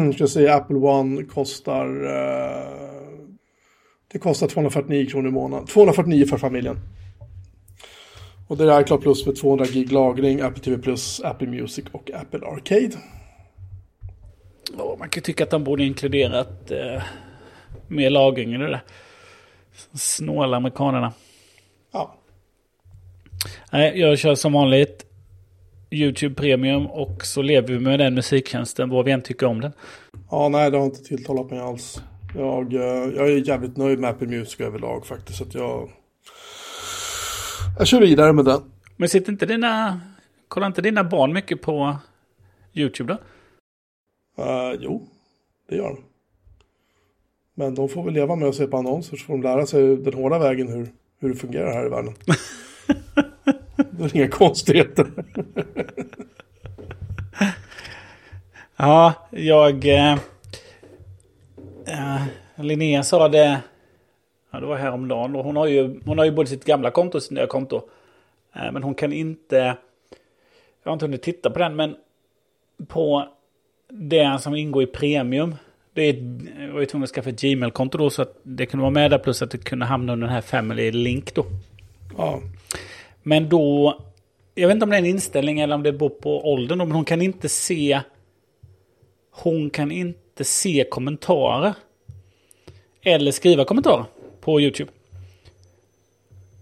Jag 0.04 0.14
ska 0.14 0.26
säga 0.26 0.54
Apple 0.54 0.76
One 0.76 1.24
kostar... 1.24 2.04
Uh, 2.04 2.78
det 4.12 4.18
kostar 4.18 4.48
249 4.48 5.06
kronor 5.10 5.28
i 5.28 5.32
månaden. 5.32 5.66
249 5.66 6.26
för 6.26 6.38
familjen. 6.38 6.76
Och 8.48 8.56
det 8.56 8.72
är 8.72 8.80
iCloud 8.80 9.00
Plus 9.00 9.26
med 9.26 9.36
200 9.36 9.66
gig 9.66 9.92
lagring, 9.92 10.40
Apple 10.40 10.62
TV 10.62 10.82
Plus, 10.82 11.20
Apple 11.20 11.48
Music 11.48 11.84
och 11.92 12.10
Apple 12.10 12.46
Arcade. 12.46 12.96
Oh, 14.78 14.98
man 14.98 15.08
kan 15.08 15.22
tycka 15.22 15.44
att 15.44 15.50
de 15.50 15.64
borde 15.64 15.84
inkluderat 15.84 16.70
uh, 16.70 17.02
mer 17.88 18.10
lagring 18.10 18.54
i 18.54 18.58
det 18.58 18.66
där. 18.66 18.80
Snåla 19.94 20.56
amerikanerna. 20.56 21.12
Ja. 21.92 22.14
Nej, 23.72 24.00
jag 24.00 24.18
kör 24.18 24.34
som 24.34 24.52
vanligt 24.52 25.04
YouTube 25.90 26.34
Premium 26.34 26.86
och 26.86 27.26
så 27.26 27.42
lever 27.42 27.68
vi 27.68 27.78
med 27.78 27.98
den 27.98 28.14
musiktjänsten 28.14 28.90
vad 28.90 29.04
vi 29.04 29.10
än 29.10 29.22
tycker 29.22 29.46
om 29.46 29.60
den. 29.60 29.72
Ja, 30.30 30.48
nej, 30.48 30.70
det 30.70 30.78
har 30.78 30.84
inte 30.84 31.04
tilltalat 31.04 31.50
mig 31.50 31.60
alls. 31.60 32.02
Jag, 32.34 32.74
eh, 32.74 32.80
jag 33.16 33.28
är 33.28 33.48
jävligt 33.48 33.76
nöjd 33.76 33.98
med 33.98 34.10
Apple 34.10 34.28
Music 34.28 34.60
överlag 34.60 35.06
faktiskt. 35.06 35.42
Att 35.42 35.54
jag, 35.54 35.90
jag 37.78 37.86
kör 37.86 38.00
vidare 38.00 38.32
med 38.32 38.44
den. 38.44 38.60
Men 38.96 39.08
sitter 39.08 39.32
inte 39.32 39.46
dina, 39.46 40.00
kollar 40.48 40.66
inte 40.66 40.82
dina 40.82 41.04
barn 41.04 41.32
mycket 41.32 41.62
på 41.62 41.96
YouTube 42.74 43.12
då? 43.12 43.18
Uh, 44.42 44.78
jo, 44.80 45.08
det 45.68 45.76
gör 45.76 45.88
de. 45.88 45.98
Men 47.54 47.74
de 47.74 47.88
får 47.88 48.04
väl 48.04 48.14
leva 48.14 48.36
med 48.36 48.48
att 48.48 48.54
se 48.54 48.66
på 48.66 48.76
annonser 48.76 49.16
så 49.16 49.24
får 49.24 49.34
de 49.34 49.42
lära 49.42 49.66
sig 49.66 49.96
den 49.96 50.14
hårda 50.14 50.38
vägen 50.38 50.68
hur, 50.68 50.88
hur 51.18 51.28
det 51.28 51.34
fungerar 51.34 51.72
här 51.72 51.86
i 51.86 51.88
världen. 51.88 52.14
det 53.90 54.04
är 54.04 54.16
inga 54.16 54.28
konstigheter. 54.28 55.06
ja, 58.76 59.12
jag... 59.30 59.86
Eh, 59.86 60.12
eh, 61.86 62.22
Linnea 62.56 63.02
sa 63.02 63.28
det... 63.28 63.60
Ja, 64.50 64.60
det 64.60 64.66
var 64.66 64.76
häromdagen. 64.76 65.34
Hon 65.34 65.56
har 65.56 65.66
ju, 65.66 66.00
hon 66.04 66.18
har 66.18 66.24
ju 66.24 66.30
både 66.30 66.48
sitt 66.48 66.64
gamla 66.64 66.90
konto 66.90 67.18
och 67.18 67.22
sitt 67.22 67.32
nya 67.32 67.46
konto. 67.46 67.82
Eh, 68.54 68.72
men 68.72 68.82
hon 68.82 68.94
kan 68.94 69.12
inte... 69.12 69.76
Jag 70.82 70.90
har 70.90 70.92
inte 70.92 71.04
hunnit 71.04 71.22
titta 71.22 71.50
på 71.50 71.58
den, 71.58 71.76
men 71.76 71.96
på 72.86 73.28
det 73.88 74.38
som 74.40 74.54
ingår 74.54 74.82
i 74.82 74.86
premium 74.86 75.54
det 75.92 76.02
är, 76.02 76.72
var 76.72 76.80
ju 76.80 76.86
tvungen 76.86 77.04
att 77.04 77.10
skaffa 77.10 77.30
ett 77.30 77.40
Gmail-konto 77.40 77.98
då 77.98 78.10
så 78.10 78.22
att 78.22 78.40
det 78.42 78.66
kunde 78.66 78.82
vara 78.82 78.90
med 78.90 79.10
där 79.10 79.18
plus 79.18 79.42
att 79.42 79.50
det 79.50 79.58
kunde 79.58 79.84
hamna 79.86 80.12
under 80.12 80.26
den 80.26 80.34
här 80.34 80.42
Family 80.42 80.90
Link 80.90 81.34
då. 81.34 81.46
Ja. 82.16 82.40
Men 83.22 83.48
då, 83.48 83.98
jag 84.54 84.68
vet 84.68 84.74
inte 84.74 84.84
om 84.84 84.90
det 84.90 84.96
är 84.96 85.00
en 85.00 85.06
inställning 85.06 85.60
eller 85.60 85.74
om 85.74 85.82
det 85.82 85.92
beror 85.92 86.08
på 86.08 86.52
åldern 86.52 86.78
då, 86.78 86.84
men 86.84 86.94
hon 86.94 87.04
kan 87.04 87.22
inte 87.22 87.48
se 87.48 88.00
hon 89.30 89.70
kan 89.70 89.92
inte 89.92 90.44
se 90.44 90.84
kommentarer. 90.90 91.74
Eller 93.02 93.32
skriva 93.32 93.64
kommentarer 93.64 94.04
på 94.48 94.60
YouTube. 94.60 94.92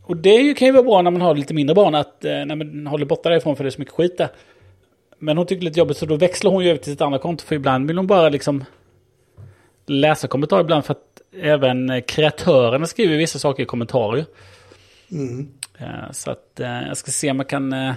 Och 0.02 0.16
det 0.16 0.54
kan 0.54 0.66
ju 0.66 0.72
vara 0.72 0.82
bra 0.82 1.02
när 1.02 1.10
man 1.10 1.20
har 1.20 1.34
lite 1.34 1.54
mindre 1.54 1.74
barn 1.74 1.94
att 1.94 2.24
eh, 2.24 2.30
när 2.30 2.56
man 2.56 2.86
håller 2.86 3.06
borta 3.06 3.28
därifrån 3.28 3.56
för 3.56 3.64
det 3.64 3.68
är 3.68 3.70
så 3.70 3.78
mycket 3.78 3.94
skit 3.94 4.18
där. 4.18 4.28
Men 5.18 5.36
hon 5.36 5.46
tycker 5.46 5.60
det 5.60 5.64
är 5.64 5.70
lite 5.70 5.78
jobbigt 5.78 5.96
så 5.96 6.06
då 6.06 6.16
växlar 6.16 6.50
hon 6.50 6.64
ju 6.64 6.70
över 6.70 6.78
till 6.78 6.92
sitt 6.92 7.00
andra 7.00 7.18
konto 7.18 7.44
för 7.44 7.54
ibland 7.54 7.86
vill 7.86 7.96
hon 7.96 8.06
bara 8.06 8.28
liksom 8.28 8.64
läsa 9.86 10.28
kommentarer 10.28 10.60
ibland 10.60 10.84
för 10.84 10.92
att 10.92 11.22
även 11.42 12.02
kreatörerna 12.02 12.86
skriver 12.86 13.16
vissa 13.16 13.38
saker 13.38 13.62
i 13.62 13.66
kommentarer. 13.66 14.24
Mm. 15.10 15.48
Så 16.12 16.30
att 16.30 16.60
eh, 16.60 16.82
jag 16.88 16.96
ska 16.96 17.10
se 17.10 17.30
om 17.30 17.36
jag 17.36 17.48
kan 17.48 17.72
eh, 17.72 17.94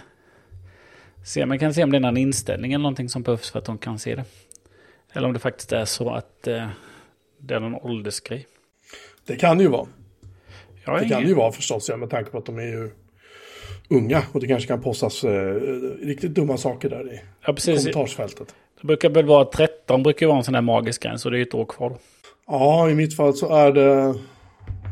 se 1.26 1.44
om 1.44 1.52
jag 1.52 1.60
kan 1.60 1.74
se 1.74 1.84
om 1.84 1.92
det 1.92 1.98
är 1.98 2.02
någon 2.02 2.18
inställning 2.18 2.74
eller 2.74 2.84
någonting 2.84 3.10
som 3.10 3.24
behövs 3.24 3.52
för 3.52 3.60
att 3.60 3.66
de 3.66 3.78
kan 3.78 4.00
se 4.00 4.16
det. 4.16 4.24
Eller 5.14 5.28
om 5.28 5.34
det 5.34 5.40
faktiskt 5.40 5.72
är 5.72 5.86
så 5.86 6.10
att 6.10 6.48
eh, 6.48 6.68
det 7.38 7.56
är 7.56 7.60
någon 7.60 7.76
åldersgrej. 7.76 8.48
Det 9.30 9.36
kan 9.36 9.58
det 9.58 9.64
ju 9.64 9.70
vara. 9.70 9.88
det 10.86 11.10
kan 11.10 11.22
det 11.22 11.28
ju 11.28 11.34
vara 11.34 11.52
förstås, 11.52 11.90
ja, 11.90 11.98
med 11.98 12.10
tanke 12.10 12.32
på 12.32 12.38
att 12.38 12.46
de 12.46 12.58
är 12.58 12.64
ju 12.64 12.90
unga 13.90 14.24
och 14.32 14.40
det 14.40 14.48
kanske 14.48 14.68
kan 14.68 14.82
postas 14.82 15.24
eh, 15.24 15.54
riktigt 16.02 16.32
dumma 16.32 16.58
saker 16.58 16.90
där 16.90 17.14
i 17.14 17.22
ja, 17.46 17.56
kommentarsfältet. 17.66 18.56
Det 18.82 18.88
brukar 18.88 19.10
väl 19.10 19.26
vara 19.26 19.46
13 19.46 20.04
brukar 20.04 20.28
vara 20.28 20.38
en 20.38 20.44
sån 20.44 20.54
där 20.54 20.62
magisk 20.62 21.04
gräns 21.04 21.26
och 21.26 21.32
det 21.32 21.40
är 21.40 21.42
ett 21.42 21.54
år 21.54 21.66
kvar. 21.66 21.94
Ja, 22.48 22.90
i 22.90 22.96
mitt 22.96 23.16
fall 23.16 23.34
så 23.34 23.56
är 23.56 23.72
det, 23.72 24.16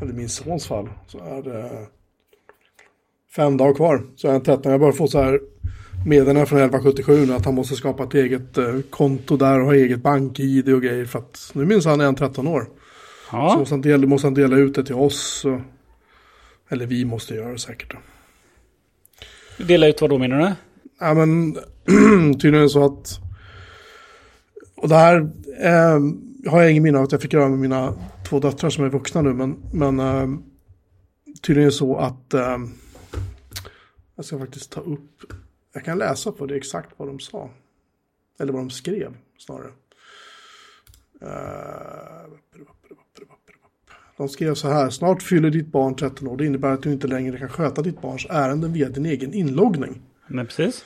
eller 0.01 0.13
min 0.13 0.29
sons 0.29 0.67
fall, 0.67 0.89
så 1.07 1.17
är 1.17 1.41
det 1.41 1.87
fem 3.35 3.57
dagar 3.57 3.73
kvar. 3.73 4.03
Så 4.15 4.27
är 4.27 4.31
han 4.31 4.43
13. 4.43 4.71
Jag 4.71 4.79
börjar 4.79 4.93
få 4.93 5.07
så 5.07 5.21
här 5.21 5.39
meddelanden 6.05 6.45
från 6.45 6.59
1177 6.59 7.33
att 7.33 7.45
han 7.45 7.55
måste 7.55 7.75
skapa 7.75 8.03
ett 8.03 8.13
eget 8.13 8.57
eh, 8.57 8.79
konto 8.89 9.37
där 9.37 9.59
och 9.59 9.65
ha 9.65 9.75
eget 9.75 9.99
bank-id 9.99 10.73
och 10.73 10.81
grejer. 10.81 11.05
För 11.05 11.19
att 11.19 11.51
nu 11.53 11.65
minns 11.65 11.85
han 11.85 12.01
är 12.01 12.05
han 12.05 12.15
13 12.15 12.47
år. 12.47 12.67
Ja. 13.31 13.49
Så 13.51 13.59
måste 13.59 13.73
han, 13.73 13.81
dela, 13.81 14.07
måste 14.07 14.27
han 14.27 14.33
dela 14.33 14.55
ut 14.55 14.75
det 14.75 14.83
till 14.83 14.95
oss. 14.95 15.45
Eller 16.69 16.85
vi 16.85 17.05
måste 17.05 17.35
göra 17.35 17.51
det 17.51 17.59
säkert. 17.59 17.93
Dela 19.57 19.87
ut 19.87 20.01
vad 20.01 20.09
då 20.09 20.17
menar 20.17 20.39
du? 20.39 20.53
Ja 20.99 21.13
men 21.13 21.53
tydligen 22.39 22.69
så 22.69 22.85
att 22.85 23.19
Och 24.75 24.89
det 24.89 24.95
här 24.95 25.15
eh, 25.61 25.99
har 26.51 26.61
jag 26.61 26.71
ingen 26.71 26.83
minne 26.83 26.97
av 26.97 27.03
att 27.03 27.11
jag 27.11 27.21
fick 27.21 27.33
göra 27.33 27.49
med 27.49 27.59
mina 27.59 27.93
två 28.29 28.39
döttrar 28.39 28.69
som 28.69 28.85
är 28.85 28.89
vuxna 28.89 29.21
nu. 29.21 29.33
Men, 29.33 29.57
men 29.73 29.99
eh, 29.99 30.27
tydligen 31.41 31.71
så 31.71 31.97
att 31.97 32.33
eh, 32.33 32.57
jag 34.15 34.25
ska 34.25 34.39
faktiskt 34.39 34.71
ta 34.71 34.81
upp. 34.81 35.33
Jag 35.73 35.85
kan 35.85 35.97
läsa 35.97 36.31
på 36.31 36.45
det 36.45 36.55
exakt 36.55 36.89
vad 36.97 37.07
de 37.07 37.19
sa. 37.19 37.49
Eller 38.39 38.53
vad 38.53 38.61
de 38.61 38.69
skrev 38.69 39.13
snarare. 39.37 39.71
Uh, 41.21 42.37
de 44.17 44.29
skrev 44.29 44.53
så 44.53 44.67
här. 44.67 44.89
Snart 44.89 45.23
fyller 45.23 45.49
ditt 45.49 45.71
barn 45.71 45.95
13 45.95 46.27
år. 46.27 46.37
Det 46.37 46.45
innebär 46.45 46.71
att 46.71 46.83
du 46.83 46.91
inte 46.91 47.07
längre 47.07 47.37
kan 47.37 47.49
sköta 47.49 47.81
ditt 47.81 48.01
barns 48.01 48.27
ärenden 48.29 48.73
via 48.73 48.89
din 48.89 49.05
egen 49.05 49.33
inloggning. 49.33 50.01
Men 50.27 50.45
precis. 50.45 50.83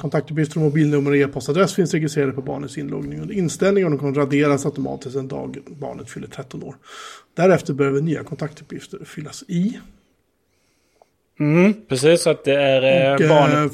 Kontaktuppgifter, 0.00 0.60
mobilnummer 0.60 1.10
och 1.10 1.16
e-postadress 1.16 1.74
finns 1.74 1.94
registrerade 1.94 2.32
på 2.32 2.42
barnets 2.42 2.78
inloggning. 2.78 3.20
Under 3.20 3.34
inställning 3.34 3.84
och 3.84 3.90
de 3.90 3.98
kommer 3.98 4.14
raderas 4.14 4.66
automatiskt 4.66 5.16
en 5.16 5.28
dag 5.28 5.58
barnet 5.66 6.10
fyller 6.10 6.28
13 6.28 6.62
år. 6.62 6.76
Därefter 7.36 7.74
behöver 7.74 8.00
nya 8.00 8.24
kontaktuppgifter 8.24 9.04
fyllas 9.04 9.44
i. 9.48 9.80
Mm, 11.40 11.74
precis, 11.88 12.22
så 12.22 12.30
att 12.30 12.44
det 12.44 12.54
är 12.54 13.14
och, 13.14 13.20
eh, 13.20 13.28
barnet, 13.28 13.72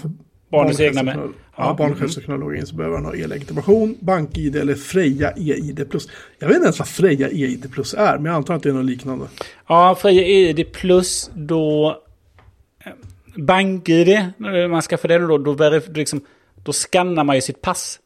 barnets 0.50 0.80
egna 0.80 1.02
med. 1.02 1.28
Ja, 1.57 1.74
barnet 1.78 1.98
själv 1.98 2.09
ska 2.09 2.20
kunna 2.20 2.36
logga 2.36 2.57
in 2.57 2.66
så 2.66 2.74
behöver 2.74 2.96
han 2.96 3.05
ha 3.05 3.14
e-legitimation, 3.16 3.96
bank-id 4.00 4.57
eller 4.57 4.74
Freja 4.74 5.30
e-id 5.30 5.90
plus. 5.90 6.09
Jag 6.38 6.48
vet 6.48 6.55
inte 6.55 6.66
ens 6.66 6.78
vad 6.78 6.88
Freja 6.88 7.28
e-id 7.28 7.72
plus 7.72 7.94
är, 7.94 8.16
men 8.16 8.24
jag 8.24 8.34
antar 8.34 8.55
att 8.55 8.62
det 8.62 8.68
är 8.68 8.72
något 8.72 8.84
liknande. 8.84 9.26
Ja, 9.68 9.96
Freja 10.00 10.22
e-id 10.22 10.72
plus 10.72 11.30
då... 11.34 11.96
Eh, 12.84 12.92
BankID, 13.36 14.26
när 14.36 14.68
man 14.68 14.82
ska 14.82 14.98
få 14.98 15.09
det 15.09 15.18
då, 15.18 15.38
då, 15.38 15.80
liksom, 15.94 16.20
då 16.64 16.72
skannar 16.72 17.24
man 17.24 17.36
ju 17.36 17.42
sitt 17.42 17.61
pass. 17.61 18.00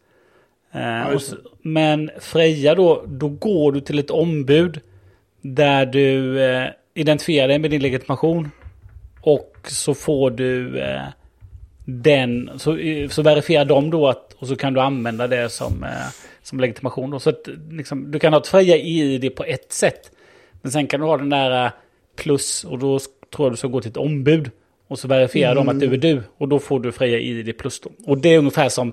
Eh, 0.73 0.81
ja, 0.83 1.19
så, 1.19 1.37
men 1.63 2.11
Freja 2.21 2.75
då, 2.75 3.05
då 3.07 3.29
går 3.29 3.73
du 3.73 3.81
till 3.81 3.99
ett 3.99 4.11
ombud 4.11 4.81
där 5.43 5.87
du 5.87 6.43
eh, 6.43 6.69
identifierar 6.95 7.49
dig 7.49 7.59
med 7.59 7.71
din 7.71 7.83
legitimation. 7.83 8.51
Och 9.21 9.57
så 9.67 9.95
får 9.95 10.31
du 10.31 10.81
eh, 10.81 11.03
den, 11.91 12.51
så, 12.57 12.79
så 13.11 13.23
verifierar 13.23 13.65
de 13.65 13.91
då 13.91 14.09
att, 14.09 14.33
och 14.33 14.49
så 14.49 14.57
kan 14.57 14.75
du 14.75 14.81
använda 14.81 15.27
det 15.27 15.49
som, 15.49 15.85
eh, 15.85 15.91
som 16.43 16.61
legitimation. 16.61 17.11
Då. 17.11 17.21
Så 17.21 17.31
att, 17.31 17.49
liksom, 17.71 18.11
du 18.11 18.19
kan 18.19 18.33
ha 18.33 18.41
ett 18.41 18.47
Freja 18.47 18.77
ID 18.77 19.37
på 19.37 19.45
ett 19.45 19.73
sätt. 19.73 20.13
Men 20.63 20.73
sen 20.73 20.87
kan 20.87 21.01
du 21.01 21.07
ha 21.07 21.17
den 21.17 21.31
där 21.31 21.65
eh, 21.65 21.71
plus 22.17 22.65
och 22.65 22.79
då 22.79 22.99
tror 22.99 23.47
jag 23.47 23.53
du 23.53 23.57
ska 23.57 23.69
gå 23.69 23.81
till 23.81 23.91
ett 23.91 23.97
ombud. 23.97 24.51
Och 24.89 24.99
så 24.99 25.09
verifierar 25.09 25.53
mm. 25.53 25.67
de 25.67 25.73
att 25.73 25.81
du 25.81 25.95
är 25.95 25.97
du. 25.97 26.23
Och 26.39 26.49
då 26.49 26.59
får 26.59 26.81
du 26.81 26.93
Freja 26.93 27.19
ID 27.19 27.59
plus 27.59 27.81
då. 27.81 27.91
Och 28.07 28.19
det 28.19 28.29
är 28.35 28.39
ungefär 28.39 28.69
som, 28.69 28.93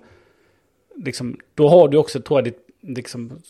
liksom, 1.05 1.39
då 1.55 1.69
har 1.69 1.87
du 1.87 1.97
också, 1.97 2.21
tror 2.21 2.39
jag, 2.39 2.43
ditt, 2.43 2.59
liksom, 2.81 3.41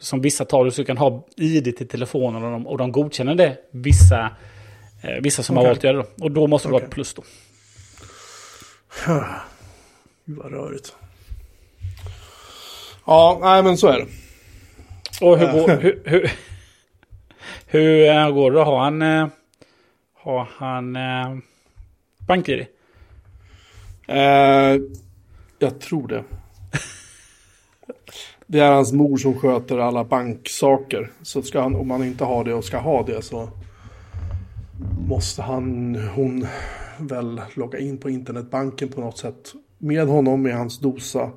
som 0.00 0.20
vissa 0.20 0.44
tar, 0.44 0.70
så 0.70 0.80
du 0.80 0.86
kan 0.86 0.98
ha 0.98 1.26
ID 1.36 1.76
till 1.76 1.88
telefonen 1.88 2.44
och 2.44 2.50
de, 2.50 2.66
och 2.66 2.78
de 2.78 2.92
godkänner 2.92 3.34
det. 3.34 3.56
Vissa, 3.70 4.30
eh, 5.02 5.22
vissa 5.22 5.42
som 5.42 5.56
okay. 5.56 5.64
har 5.64 5.70
valt 5.70 5.78
att 5.78 5.84
göra 5.84 5.96
det. 5.96 6.24
Och 6.24 6.30
då 6.30 6.46
måste 6.46 6.68
okay. 6.68 6.78
du 6.78 6.82
ha 6.82 6.86
ett 6.86 6.94
plus 6.94 7.14
då. 7.14 7.22
Gud 10.24 10.38
vad 10.38 10.52
rörigt. 10.52 10.96
Ja, 13.06 13.38
nej 13.42 13.62
men 13.62 13.78
så 13.78 13.88
är 13.88 13.98
det. 13.98 14.06
Och 15.26 15.38
hur 15.38 15.52
går, 15.52 15.68
hur, 15.80 16.02
hur, 16.04 16.30
hur 17.66 18.08
eh, 18.08 18.30
går 18.30 18.50
det? 18.50 18.62
Har 18.62 18.78
han, 18.78 19.02
eh, 19.02 19.28
har 20.14 20.48
han 20.56 20.96
eh, 20.96 21.38
BankID? 22.26 22.66
Eh, 24.06 24.80
jag 25.58 25.80
tror 25.80 26.08
det. 26.08 26.24
Det 28.46 28.60
är 28.60 28.72
hans 28.72 28.92
mor 28.92 29.16
som 29.16 29.38
sköter 29.38 29.78
alla 29.78 30.04
banksaker. 30.04 31.10
Så 31.22 31.42
ska 31.42 31.60
han, 31.60 31.74
om 31.74 31.90
han 31.90 32.04
inte 32.04 32.24
har 32.24 32.44
det 32.44 32.54
och 32.54 32.64
ska 32.64 32.78
ha 32.78 33.02
det 33.02 33.22
så 33.22 33.48
måste 35.08 35.42
han, 35.42 35.94
hon 36.14 36.46
väl 36.98 37.40
logga 37.54 37.78
in 37.78 37.98
på 37.98 38.10
internetbanken 38.10 38.88
på 38.88 39.00
något 39.00 39.18
sätt. 39.18 39.52
Med 39.78 40.06
honom, 40.06 40.42
med 40.42 40.56
hans 40.56 40.78
dosa 40.78 41.30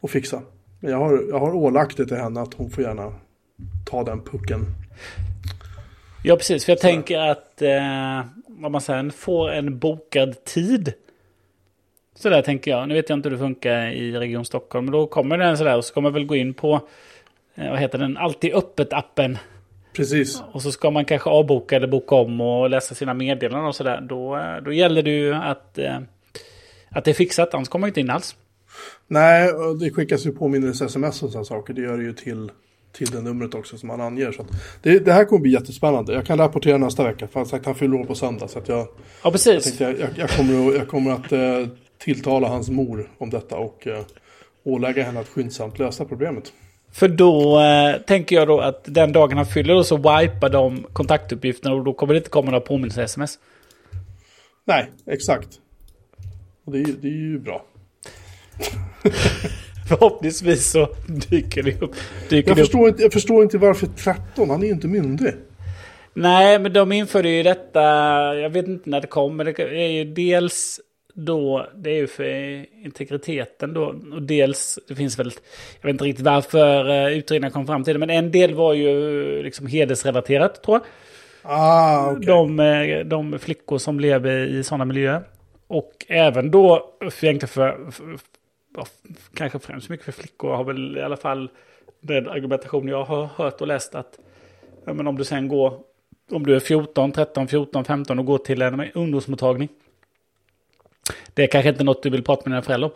och 0.00 0.10
fixa. 0.10 0.42
Men 0.80 0.90
jag 0.90 0.98
har, 0.98 1.24
jag 1.28 1.38
har 1.38 1.54
ålagt 1.54 1.96
det 1.96 2.06
till 2.06 2.16
henne 2.16 2.40
att 2.40 2.54
hon 2.54 2.70
får 2.70 2.84
gärna 2.84 3.12
ta 3.84 4.04
den 4.04 4.20
pucken. 4.20 4.60
Ja, 6.22 6.36
precis. 6.36 6.64
För 6.64 6.72
jag 6.72 6.78
så. 6.78 6.86
tänker 6.86 7.18
att 7.18 7.62
eh, 7.62 8.20
om 8.64 8.72
man 8.72 8.80
sen 8.80 9.12
får 9.12 9.50
en 9.50 9.78
bokad 9.78 10.44
tid. 10.44 10.92
Så 12.14 12.28
där 12.28 12.42
tänker 12.42 12.70
jag. 12.70 12.88
Nu 12.88 12.94
vet 12.94 13.08
jag 13.08 13.18
inte 13.18 13.28
hur 13.28 13.36
det 13.36 13.42
funkar 13.42 13.90
i 13.90 14.12
Region 14.12 14.44
Stockholm. 14.44 14.84
Men 14.84 14.92
då 14.92 15.06
kommer 15.06 15.38
den 15.38 15.58
sådär 15.58 15.76
och 15.76 15.84
så 15.84 15.94
kommer 15.94 16.10
man 16.10 16.14
väl 16.14 16.26
gå 16.26 16.36
in 16.36 16.54
på, 16.54 16.80
eh, 17.54 17.70
vad 17.70 17.78
heter 17.78 17.98
den, 17.98 18.16
Alltid 18.16 18.54
Öppet-appen. 18.54 19.36
Precis. 19.98 20.42
Och 20.52 20.62
så 20.62 20.72
ska 20.72 20.90
man 20.90 21.04
kanske 21.04 21.30
avboka 21.30 21.76
eller 21.76 21.86
boka 21.86 22.14
om 22.14 22.40
och 22.40 22.70
läsa 22.70 22.94
sina 22.94 23.14
meddelanden 23.14 23.68
och 23.68 23.74
sådär. 23.74 24.00
Då, 24.00 24.38
då 24.64 24.72
gäller 24.72 25.02
det 25.02 25.10
ju 25.10 25.34
att, 25.34 25.78
eh, 25.78 25.98
att 26.90 27.04
det 27.04 27.10
är 27.10 27.14
fixat, 27.14 27.54
annars 27.54 27.68
kommer 27.68 27.80
man 27.80 27.88
inte 27.88 28.00
in 28.00 28.10
alls. 28.10 28.36
Nej, 29.06 29.50
det 29.80 29.90
skickas 29.90 30.26
ju 30.26 30.32
påminnelse 30.32 30.84
sms 30.84 31.22
och 31.22 31.30
sådana 31.30 31.44
saker. 31.44 31.74
Det 31.74 31.80
gör 31.80 31.96
det 31.96 32.02
ju 32.02 32.12
till, 32.12 32.50
till 32.92 33.10
det 33.10 33.20
numret 33.20 33.54
också 33.54 33.78
som 33.78 33.86
man 33.86 34.00
anger. 34.00 34.32
Så 34.32 34.46
det, 34.82 34.98
det, 34.98 35.12
här 35.12 35.24
kommer 35.24 35.42
bli 35.42 35.52
jättespännande. 35.52 36.12
Jag 36.12 36.26
kan 36.26 36.38
rapportera 36.38 36.78
nästa 36.78 37.04
vecka. 37.04 37.28
För 37.28 37.44
sagt 37.44 37.66
han 37.66 37.74
fyller 37.74 37.96
år 37.96 38.04
på 38.04 38.14
söndag. 38.14 38.48
Så 38.48 38.58
att 38.58 38.68
jag, 38.68 38.88
ja, 39.24 39.30
precis. 39.30 39.80
Jag, 39.80 39.98
jag, 39.98 40.08
jag, 40.16 40.30
kommer, 40.30 40.68
att, 40.68 40.74
jag 40.74 40.88
kommer 40.88 41.10
att 41.10 41.32
eh, 41.32 41.72
tilltala 41.98 42.48
hans 42.48 42.70
mor 42.70 43.10
om 43.18 43.30
detta 43.30 43.56
och 43.56 43.86
eh, 43.86 44.04
ålägga 44.64 45.02
henne 45.02 45.20
att 45.20 45.28
skyndsamt 45.28 45.78
lösa 45.78 46.04
problemet. 46.04 46.52
För 46.98 47.08
då 47.08 47.60
eh, 47.60 48.00
tänker 48.00 48.36
jag 48.36 48.48
då 48.48 48.60
att 48.60 48.80
den 48.84 49.12
dagen 49.12 49.36
han 49.36 49.46
fyller 49.46 49.74
då 49.74 49.84
så 49.84 49.96
wipar 49.96 50.48
de 50.48 50.86
kontaktuppgifterna 50.92 51.74
och 51.74 51.84
då 51.84 51.92
kommer 51.92 52.14
det 52.14 52.18
inte 52.18 52.30
komma 52.30 52.50
några 52.50 52.60
påminnelse-sms. 52.60 53.38
Nej, 54.64 54.90
exakt. 55.06 55.48
Och 56.64 56.72
det 56.72 56.78
är, 56.78 56.84
det 57.00 57.08
är 57.08 57.12
ju 57.12 57.38
bra. 57.38 57.64
Förhoppningsvis 59.88 60.70
så 60.70 60.88
dyker 61.06 61.62
det 61.62 61.82
upp. 61.82 61.94
Dyker 62.28 62.50
jag, 62.50 62.56
det 62.56 62.62
förstår 62.62 62.80
upp. 62.80 62.88
Inte, 62.88 63.02
jag 63.02 63.12
förstår 63.12 63.42
inte 63.42 63.58
varför 63.58 63.86
13, 63.86 64.50
han 64.50 64.62
är 64.62 64.66
ju 64.66 64.72
inte 64.72 64.88
myndig. 64.88 65.34
Nej, 66.14 66.58
men 66.58 66.72
de 66.72 66.92
införde 66.92 67.28
ju 67.28 67.42
detta, 67.42 67.80
jag 68.34 68.50
vet 68.50 68.66
inte 68.66 68.90
när 68.90 69.00
det 69.00 69.06
kom, 69.06 69.36
men 69.36 69.46
det 69.46 69.60
är 69.60 69.90
ju 69.90 70.04
dels 70.04 70.80
då, 71.18 71.66
det 71.74 71.90
är 71.90 71.96
ju 71.96 72.06
för 72.06 72.24
integriteten 72.84 73.74
då. 73.74 73.94
Och 74.12 74.22
dels, 74.22 74.78
det 74.88 74.94
finns 74.94 75.18
väl, 75.18 75.32
jag 75.80 75.86
vet 75.86 75.94
inte 75.94 76.04
riktigt 76.04 76.24
varför 76.24 76.90
eh, 76.90 77.18
utredningen 77.18 77.52
kom 77.52 77.66
fram 77.66 77.84
till 77.84 77.92
det, 77.92 77.98
men 77.98 78.10
en 78.10 78.30
del 78.30 78.54
var 78.54 78.74
ju 78.74 79.42
liksom 79.42 79.66
hedersrelaterat 79.66 80.62
tror 80.62 80.76
jag. 80.76 80.86
Ah, 81.42 82.12
okay. 82.12 82.26
de, 82.26 82.60
eh, 82.60 83.04
de 83.04 83.38
flickor 83.38 83.78
som 83.78 84.00
lever 84.00 84.46
i 84.46 84.64
sådana 84.64 84.84
miljöer. 84.84 85.22
Och 85.66 86.06
även 86.08 86.50
då, 86.50 86.94
för 87.00 87.46
för, 87.46 87.46
för, 87.46 88.18
för, 88.74 88.86
kanske 89.34 89.58
främst 89.58 89.88
mycket 89.88 90.04
för 90.04 90.12
flickor, 90.12 90.56
har 90.56 90.64
väl 90.64 90.96
i 90.96 91.02
alla 91.02 91.16
fall 91.16 91.50
den 92.00 92.28
argumentation 92.28 92.88
jag 92.88 93.04
har 93.04 93.28
hört 93.36 93.60
och 93.60 93.66
läst 93.66 93.94
att 93.94 94.18
men 94.84 95.06
om 95.06 95.16
du 95.16 95.24
sen 95.24 95.48
går, 95.48 95.80
om 96.30 96.46
du 96.46 96.56
är 96.56 96.60
14, 96.60 97.12
13, 97.12 97.48
14, 97.48 97.84
15 97.84 98.18
och 98.18 98.24
går 98.24 98.38
till 98.38 98.62
en 98.62 98.90
ungdomsmottagning 98.94 99.68
det 101.34 101.42
är 101.42 101.46
kanske 101.46 101.68
inte 101.68 101.84
något 101.84 102.02
du 102.02 102.10
vill 102.10 102.22
prata 102.22 102.42
med 102.44 102.56
dina 102.56 102.62
föräldrar 102.62 102.88
om. 102.88 102.94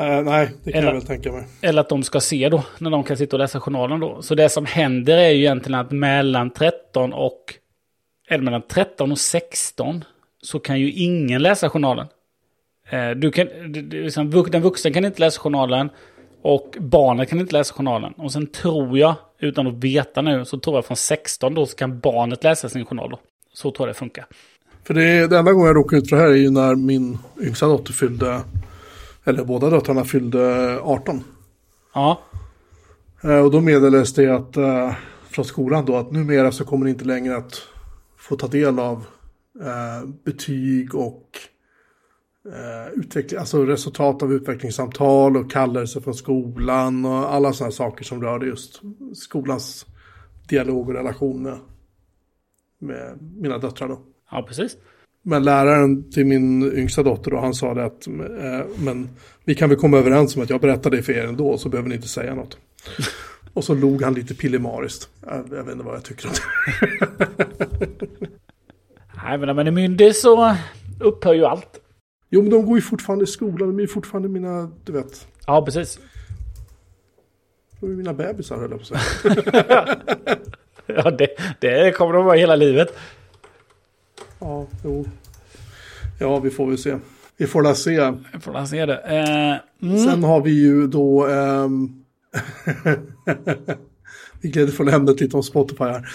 Uh, 0.00 0.22
nej, 0.22 0.50
det 0.64 0.72
kan 0.72 0.78
eller, 0.78 0.92
jag 0.92 0.98
väl 0.98 1.06
tänka 1.06 1.32
mig. 1.32 1.44
Eller 1.62 1.80
att 1.80 1.88
de 1.88 2.02
ska 2.02 2.20
se 2.20 2.48
då, 2.48 2.62
när 2.78 2.90
de 2.90 3.04
kan 3.04 3.16
sitta 3.16 3.36
och 3.36 3.40
läsa 3.40 3.60
journalen 3.60 4.00
då. 4.00 4.22
Så 4.22 4.34
det 4.34 4.48
som 4.48 4.66
händer 4.66 5.18
är 5.18 5.28
ju 5.28 5.38
egentligen 5.38 5.80
att 5.80 5.90
mellan 5.90 6.50
13 6.50 7.12
och... 7.12 7.54
Eller 8.28 8.44
mellan 8.44 8.62
13 8.68 9.12
och 9.12 9.18
16 9.18 10.04
så 10.42 10.58
kan 10.58 10.80
ju 10.80 10.92
ingen 10.92 11.42
läsa 11.42 11.68
journalen. 11.68 12.06
Uh, 12.92 13.10
du 13.10 13.30
kan, 13.30 13.46
liksom, 13.90 14.44
den 14.50 14.62
vuxen 14.62 14.92
kan 14.92 15.04
inte 15.04 15.20
läsa 15.20 15.40
journalen 15.40 15.90
och 16.42 16.76
barnet 16.80 17.28
kan 17.28 17.40
inte 17.40 17.52
läsa 17.52 17.74
journalen. 17.74 18.12
Och 18.12 18.32
sen 18.32 18.46
tror 18.46 18.98
jag, 18.98 19.14
utan 19.38 19.66
att 19.66 19.74
veta 19.74 20.22
nu, 20.22 20.44
så 20.44 20.58
tror 20.58 20.76
jag 20.76 20.84
från 20.84 20.96
16 20.96 21.54
då 21.54 21.66
så 21.66 21.76
kan 21.76 22.00
barnet 22.00 22.44
läsa 22.44 22.68
sin 22.68 22.84
journal 22.84 23.10
då. 23.10 23.18
Så 23.52 23.70
tror 23.70 23.88
jag 23.88 23.94
det 23.94 23.98
funkar. 23.98 24.26
För 24.86 24.94
det, 24.94 25.26
det 25.26 25.38
enda 25.38 25.52
gången 25.52 25.66
jag 25.66 25.76
råkade 25.76 26.02
ut 26.02 26.08
för 26.08 26.16
det 26.16 26.22
här 26.22 26.30
är 26.30 26.36
ju 26.36 26.50
när 26.50 26.74
min 26.74 27.18
yngsta 27.40 27.66
dotter 27.66 27.92
fyllde, 27.92 28.40
eller 29.24 29.44
båda 29.44 29.70
döttrarna 29.70 30.04
fyllde 30.04 30.78
18. 30.82 31.24
Ja. 31.94 32.20
Eh, 33.22 33.38
och 33.38 33.50
då 33.50 33.60
meddelades 33.60 34.14
det 34.14 34.28
att, 34.28 34.56
eh, 34.56 34.94
från 35.30 35.44
skolan 35.44 35.84
då 35.84 35.96
att 35.96 36.12
numera 36.12 36.52
så 36.52 36.64
kommer 36.64 36.84
ni 36.84 36.90
inte 36.90 37.04
längre 37.04 37.36
att 37.36 37.62
få 38.16 38.36
ta 38.36 38.46
del 38.46 38.78
av 38.78 39.04
eh, 39.60 40.08
betyg 40.24 40.94
och 40.94 41.38
utveckling, 42.94 43.40
alltså 43.40 43.64
resultat 43.64 44.22
av 44.22 44.32
utvecklingssamtal 44.32 45.36
och 45.36 45.50
kallelse 45.50 46.00
från 46.00 46.14
skolan 46.14 47.04
och 47.04 47.34
alla 47.34 47.52
sådana 47.52 47.72
saker 47.72 48.04
som 48.04 48.22
rörde 48.22 48.46
just 48.46 48.80
skolans 49.14 49.86
dialog 50.48 50.88
och 50.88 50.94
relation 50.94 51.42
med, 51.42 51.58
med 52.78 53.18
mina 53.20 53.58
döttrar 53.58 53.88
då. 53.88 54.00
Ja, 54.30 54.44
precis. 54.48 54.76
Men 55.22 55.42
läraren 55.44 56.10
till 56.10 56.26
min 56.26 56.72
yngsta 56.78 57.02
dotter 57.02 57.30
då, 57.30 57.40
han 57.40 57.54
sa 57.54 57.74
det 57.74 57.84
att 57.84 58.06
eh, 58.06 58.66
men 58.78 59.08
vi 59.44 59.54
kan 59.54 59.68
väl 59.68 59.78
komma 59.78 59.98
överens 59.98 60.36
om 60.36 60.42
att 60.42 60.50
jag 60.50 60.60
berättar 60.60 60.90
det 60.90 61.02
för 61.02 61.12
er 61.12 61.24
ändå 61.24 61.58
så 61.58 61.68
behöver 61.68 61.88
ni 61.88 61.94
inte 61.94 62.08
säga 62.08 62.34
något. 62.34 62.58
Och 63.54 63.64
så 63.64 63.74
log 63.74 64.02
han 64.02 64.14
lite 64.14 64.34
pillemariskt. 64.34 65.08
Jag, 65.26 65.44
jag 65.50 65.64
vet 65.64 65.72
inte 65.72 65.84
vad 65.84 65.94
jag 65.94 66.04
tycker 66.04 66.28
om 66.28 66.32
det. 66.34 66.40
Nej, 69.24 69.38
men 69.38 69.46
när 69.46 69.54
man 69.54 69.66
är 69.66 69.70
myndig 69.70 70.14
så 70.16 70.56
upphör 71.00 71.34
ju 71.34 71.44
allt. 71.44 71.80
Jo, 72.30 72.42
men 72.42 72.50
de 72.50 72.66
går 72.66 72.76
ju 72.76 72.82
fortfarande 72.82 73.24
i 73.24 73.26
skolan. 73.26 73.68
De 73.68 73.76
är 73.78 73.80
ju 73.80 73.88
fortfarande 73.88 74.28
mina, 74.28 74.70
du 74.84 74.92
vet. 74.92 75.26
Ja, 75.46 75.64
precis. 75.64 75.98
De 77.80 77.90
är 77.92 77.94
mina 77.94 78.14
bebisar 78.14 78.56
höll 78.56 78.70
jag 78.70 78.88
på 78.88 78.94
att 78.94 79.24
säga. 79.24 79.96
Ja, 80.88 81.10
det, 81.10 81.28
det 81.60 81.96
kommer 81.96 82.12
de 82.12 82.24
vara 82.24 82.36
hela 82.36 82.56
livet. 82.56 82.96
Ja, 84.38 84.66
jo. 84.84 85.04
Ja, 86.18 86.38
vi 86.38 86.50
får 86.50 86.66
väl 86.66 86.78
se. 86.78 86.98
Vi 87.36 87.46
får 87.46 87.62
la 87.62 87.74
se. 87.74 87.92
Jag 87.92 88.42
får 88.42 88.52
la 88.52 88.66
se 88.66 88.86
det. 88.86 88.98
Eh, 88.98 89.88
mm. 89.88 89.98
Sen 89.98 90.24
har 90.24 90.40
vi 90.40 90.50
ju 90.50 90.86
då... 90.86 91.26
ehm, 91.26 92.02
vi 94.40 94.48
gled 94.50 94.74
från 94.74 94.88
ämnet 94.88 95.20
lite 95.20 95.36
om 95.36 95.42
Spotify 95.42 95.84
här. 95.84 96.08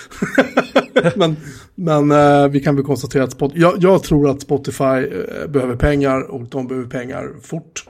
men 1.16 1.36
men 1.76 2.12
eh, 2.12 2.48
vi 2.48 2.60
kan 2.60 2.76
väl 2.76 2.86
konstatera 2.86 3.24
att 3.24 3.32
Spot 3.32 3.52
jag, 3.56 3.74
jag 3.80 4.04
tror 4.04 4.30
att 4.30 4.42
Spotify 4.42 4.84
eh, 4.84 5.48
behöver 5.50 5.76
pengar 5.76 6.22
och 6.22 6.42
de 6.42 6.68
behöver 6.68 6.90
pengar 6.90 7.34
fort. 7.42 7.86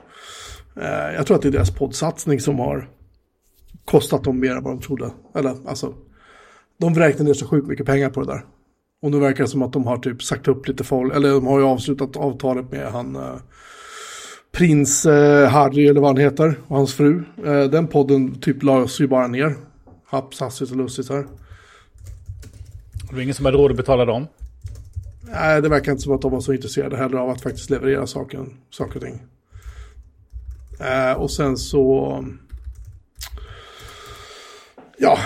Eh, 0.76 1.14
jag 1.14 1.26
tror 1.26 1.36
att 1.36 1.42
det 1.42 1.48
är 1.48 1.52
deras 1.52 1.70
poddsatsning 1.70 2.40
som 2.40 2.58
har 2.58 2.88
kostat 3.84 4.24
dem 4.24 4.40
mer 4.40 4.56
än 4.56 4.62
vad 4.62 4.72
de 4.72 4.80
trodde. 4.80 5.10
Eller 5.34 5.56
alltså, 5.66 5.94
de 6.80 6.94
vräkte 6.94 7.22
ner 7.22 7.34
så 7.34 7.46
sjukt 7.46 7.68
mycket 7.68 7.86
pengar 7.86 8.10
på 8.10 8.20
det 8.20 8.26
där. 8.26 8.44
Och 9.02 9.10
nu 9.10 9.18
verkar 9.18 9.44
det 9.44 9.50
som 9.50 9.62
att 9.62 9.72
de 9.72 9.86
har 9.86 9.98
typ 9.98 10.22
sagt 10.22 10.48
upp 10.48 10.68
lite 10.68 10.84
folk, 10.84 11.14
eller 11.14 11.30
de 11.30 11.46
har 11.46 11.58
ju 11.58 11.64
avslutat 11.64 12.16
avtalet 12.16 12.70
med 12.70 12.92
han 12.92 13.16
eh, 13.16 13.36
prins 14.52 15.06
eh, 15.06 15.48
Harry 15.48 15.86
eller 15.86 16.00
vad 16.00 16.10
han 16.10 16.16
heter 16.16 16.54
och 16.68 16.76
hans 16.76 16.94
fru. 16.94 17.24
Eh, 17.44 17.64
den 17.64 17.86
podden 17.86 18.40
typ 18.40 18.62
lades 18.62 19.00
ju 19.00 19.08
bara 19.08 19.26
ner. 19.26 19.56
Haps, 20.06 20.40
hastigt 20.40 20.70
och 20.70 20.76
lustigt 20.76 21.10
här. 21.10 21.26
Det 23.10 23.16
är 23.16 23.20
ingen 23.20 23.34
som 23.34 23.44
har 23.44 23.52
råd 23.52 23.70
att 23.70 23.76
betala 23.76 24.04
dem. 24.04 24.26
Nej, 25.22 25.62
det 25.62 25.68
verkar 25.68 25.92
inte 25.92 26.02
som 26.02 26.12
att 26.12 26.22
de 26.22 26.32
var 26.32 26.40
så 26.40 26.52
intresserade 26.52 26.96
heller 26.96 27.18
av 27.18 27.30
att 27.30 27.42
faktiskt 27.42 27.70
leverera 27.70 28.06
saker, 28.06 28.46
saker 28.70 28.96
och 28.96 29.02
ting. 29.02 29.22
Och 31.16 31.30
sen 31.30 31.56
så... 31.56 32.24
Ja, 34.98 35.18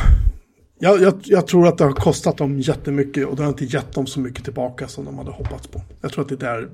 jag, 0.78 1.02
jag, 1.02 1.20
jag 1.24 1.46
tror 1.46 1.68
att 1.68 1.78
det 1.78 1.84
har 1.84 1.92
kostat 1.92 2.36
dem 2.36 2.60
jättemycket 2.60 3.26
och 3.26 3.36
det 3.36 3.42
har 3.42 3.48
inte 3.48 3.64
gett 3.64 3.94
dem 3.94 4.06
så 4.06 4.20
mycket 4.20 4.44
tillbaka 4.44 4.88
som 4.88 5.04
de 5.04 5.18
hade 5.18 5.30
hoppats 5.30 5.66
på. 5.66 5.80
Jag 6.00 6.12
tror 6.12 6.22
att 6.22 6.28
det 6.28 6.34
är 6.34 6.38
där, 6.38 6.70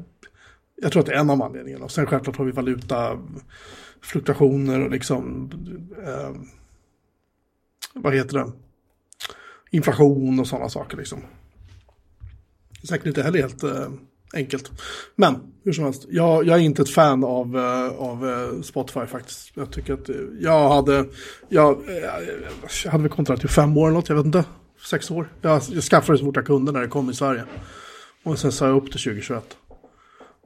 jag 0.77 0.93
tror 0.93 1.01
att 1.01 1.07
det 1.07 1.15
är 1.15 1.19
en 1.19 1.31
av 1.31 1.43
anledningarna. 1.43 1.89
Sen 1.89 2.07
självklart 2.07 2.37
har 2.37 2.45
vi 2.45 2.53
valutafluktuationer 2.53 4.85
och 4.85 4.91
liksom, 4.91 5.51
eh, 6.07 6.33
vad 7.95 8.15
heter 8.15 8.39
det, 8.39 8.53
inflation 9.71 10.41
och 10.41 10.47
sådana 10.47 10.69
saker 10.69 10.97
liksom. 10.97 11.21
Det 12.69 12.83
är 12.83 12.87
säkert 12.87 13.07
inte 13.07 13.23
heller 13.23 13.39
helt 13.39 13.63
eh, 13.63 13.89
enkelt. 14.35 14.71
Men 15.17 15.37
hur 15.65 15.73
som 15.73 15.85
helst, 15.85 16.07
jag, 16.11 16.47
jag 16.47 16.59
är 16.59 16.63
inte 16.63 16.83
ett 16.83 16.91
fan 16.91 17.25
av, 17.25 17.57
eh, 17.57 17.89
av 17.99 18.29
eh, 18.29 18.63
Spotify 18.63 19.07
faktiskt. 19.07 19.51
Jag 19.55 19.71
tycker 19.71 19.95
att 19.95 20.09
eh, 20.09 20.17
jag 20.41 20.69
hade, 20.69 21.05
jag, 21.49 21.79
jag 22.85 22.91
hade 22.91 23.03
väl 23.03 23.13
kontrat 23.13 23.45
i 23.45 23.49
fem 23.49 23.77
år 23.77 23.87
eller 23.87 23.97
något, 23.97 24.09
jag 24.09 24.17
vet 24.17 24.27
inte, 24.27 24.45
sex 24.91 25.11
år. 25.11 25.33
Jag, 25.41 25.63
jag 25.71 25.83
skaffade 25.83 26.19
så 26.19 26.25
fort 26.25 26.37
jag 26.37 26.47
kunde 26.47 26.73
när 26.73 26.81
det 26.81 26.89
kom 26.89 27.11
i 27.11 27.15
Sverige. 27.15 27.45
Och 28.25 28.39
sen 28.39 28.53
sa 28.53 28.67
jag 28.67 28.77
upp 28.77 28.91
till 28.93 29.01
2021. 29.01 29.57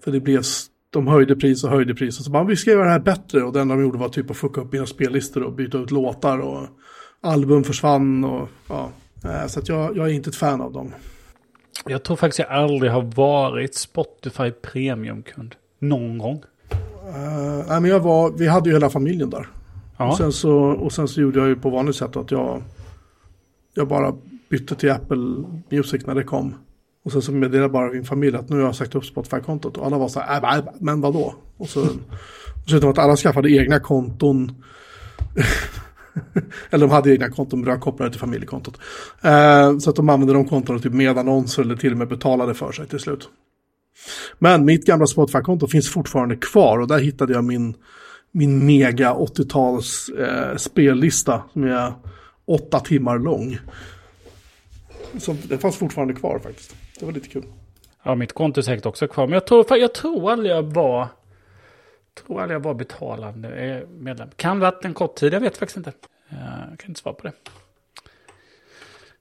För 0.05 0.13
det 0.13 0.21
blev, 0.21 0.43
de 0.91 1.07
höjde 1.07 1.37
pris 1.37 1.65
och 1.65 1.71
höjde 1.71 1.95
pris. 1.95 2.19
Och 2.19 2.25
så 2.25 2.31
bara, 2.31 2.45
vi 2.45 2.57
ska 2.57 2.71
göra 2.71 2.85
det 2.85 2.91
här 2.91 2.99
bättre. 2.99 3.43
Och 3.43 3.53
det 3.53 3.61
enda 3.61 3.75
de 3.75 3.83
gjorde 3.83 3.99
var 3.99 4.09
typ 4.09 4.31
att 4.31 4.37
fucka 4.37 4.61
upp 4.61 4.73
mina 4.73 4.87
spellistor 4.87 5.43
och 5.43 5.53
byta 5.53 5.79
ut 5.79 5.91
låtar. 5.91 6.39
Och 6.39 6.67
album 7.21 7.65
försvann 7.65 8.25
och 8.25 8.49
ja. 8.69 8.93
Så 9.49 9.61
att 9.61 9.69
jag, 9.69 9.97
jag 9.97 10.07
är 10.07 10.13
inte 10.13 10.31
ett 10.31 10.37
fan 10.37 10.61
av 10.61 10.73
dem. 10.73 10.93
Jag 11.85 12.03
tror 12.03 12.17
faktiskt 12.17 12.39
jag 12.39 12.49
aldrig 12.49 12.91
har 12.91 13.03
varit 13.03 13.75
Spotify 13.75 14.51
Premium-kund. 14.51 15.55
Någon 15.79 16.19
gång. 16.19 16.45
Uh, 17.09 17.65
nej, 17.69 17.81
men 17.81 17.85
jag 17.85 18.01
var, 18.01 18.31
vi 18.31 18.47
hade 18.49 18.69
ju 18.69 18.75
hela 18.75 18.91
familjen 18.91 19.31
där. 19.31 19.49
Ja. 19.97 20.09
Och, 20.09 20.17
sen 20.17 20.33
så, 20.33 20.55
och 20.57 20.93
sen 20.93 21.09
så 21.09 21.21
gjorde 21.21 21.39
jag 21.39 21.49
ju 21.49 21.57
på 21.57 21.71
vanligt 21.71 21.97
sätt 21.97 22.17
att 22.17 22.31
jag, 22.31 22.63
jag 23.75 23.89
bara 23.89 24.15
bytte 24.49 24.75
till 24.75 24.91
Apple 24.91 25.45
Music 25.71 26.07
när 26.07 26.15
det 26.15 26.25
kom. 26.25 26.55
Och 27.05 27.13
sen 27.13 27.23
så 27.23 27.33
meddelade 27.33 27.69
bara 27.69 27.93
min 27.93 28.05
familj 28.05 28.37
att 28.37 28.49
nu 28.49 28.57
har 28.57 28.63
jag 28.63 28.75
sagt 28.75 28.95
upp 28.95 29.05
Spotify-kontot. 29.05 29.77
Och 29.77 29.87
alla 29.87 29.99
var 29.99 30.09
så 30.09 30.21
här, 30.21 30.43
äh, 30.43 30.59
äh, 30.59 30.65
men 30.81 31.01
vadå? 31.01 31.35
Och 31.57 31.69
så, 31.69 31.81
och 32.63 32.69
så 32.69 32.77
utom 32.77 32.91
att 32.91 32.99
alla 32.99 33.17
skaffade 33.17 33.51
egna 33.51 33.81
konton. 33.81 34.65
eller 36.71 36.87
de 36.87 36.93
hade 36.93 37.13
egna 37.13 37.31
konton 37.31 37.59
men 37.59 37.67
de 37.67 37.73
var 37.73 37.81
kopplade 37.81 38.11
till 38.11 38.21
familjekontot. 38.21 38.79
Eh, 39.23 39.79
så 39.79 39.91
att 39.91 39.97
de 39.97 40.09
använde 40.09 40.35
de 40.35 40.49
kontona 40.49 40.79
typ 40.79 40.93
med 40.93 41.19
annonser 41.19 41.63
eller 41.63 41.77
till 41.77 41.93
och 41.93 41.99
med 41.99 42.09
betalade 42.09 42.55
för 42.55 42.73
sig 42.73 42.87
till 42.87 42.99
slut. 42.99 43.29
Men 44.39 44.65
mitt 44.65 44.87
gamla 44.87 45.07
Spotify-konto 45.07 45.67
finns 45.67 45.91
fortfarande 45.91 46.37
kvar 46.37 46.79
och 46.79 46.89
där 46.89 46.99
hittade 46.99 47.33
jag 47.33 47.45
min, 47.45 47.75
min 48.33 48.67
mega 48.67 49.13
80-tals 49.15 50.09
eh, 50.09 50.57
spellista 50.57 51.43
som 51.53 51.65
är 51.65 51.93
åtta 52.47 52.81
timmar 52.81 53.19
lång. 53.19 53.59
Så 55.19 55.37
det 55.49 55.59
fanns 55.59 55.77
fortfarande 55.77 56.15
kvar 56.15 56.39
faktiskt. 56.39 56.77
Det 57.01 57.07
var 57.07 57.13
lite 57.13 57.29
kul. 57.29 57.45
Ja, 58.03 58.15
mitt 58.15 58.33
konto 58.33 58.61
är 58.61 58.63
säkert 58.63 58.87
också 58.87 59.09
kvar. 59.09 59.27
Men 59.27 59.35
jag 59.35 59.47
tror, 59.47 59.77
jag 59.79 59.95
tror 59.95 60.31
aldrig 60.31 60.53
jag 60.53 60.63
var 60.63 61.09
tror 62.17 62.41
aldrig 62.41 62.55
jag 62.55 62.61
var 62.61 62.75
betalande 62.75 63.49
eh, 63.49 63.89
medlem. 63.89 64.29
Kan 64.37 64.61
varit 64.61 64.85
en 64.85 64.95
kort 64.95 65.17
tid, 65.17 65.33
jag 65.33 65.41
vet 65.41 65.57
faktiskt 65.57 65.77
inte. 65.77 65.93
Jag 66.29 66.79
kan 66.79 66.89
inte 66.89 67.01
svara 67.01 67.15
på 67.15 67.23
det. 67.23 67.33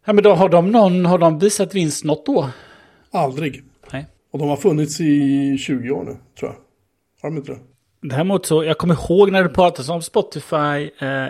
Ja, 0.05 0.13
men 0.13 0.23
då 0.23 0.33
har 0.33 0.49
de 0.49 0.71
någon, 0.71 1.05
har 1.05 1.17
de 1.17 1.39
visat 1.39 1.75
vinst 1.75 2.03
något 2.03 2.25
då? 2.25 2.49
Aldrig. 3.11 3.63
Nej. 3.91 4.07
Och 4.31 4.39
de 4.39 4.49
har 4.49 4.57
funnits 4.57 4.99
i 4.99 5.57
20 5.57 5.91
år 5.91 6.03
nu, 6.03 6.17
tror 6.39 6.51
jag. 6.51 6.57
Har 7.21 7.29
de 7.29 7.37
inte 7.37 7.51
det? 7.51 7.59
Däremot 8.01 8.45
så, 8.45 8.63
jag 8.63 8.77
kommer 8.77 8.93
ihåg 8.93 9.31
när 9.31 9.43
det 9.43 9.49
pratades 9.49 9.89
om 9.89 10.01
Spotify, 10.01 10.91
eh, 10.99 11.27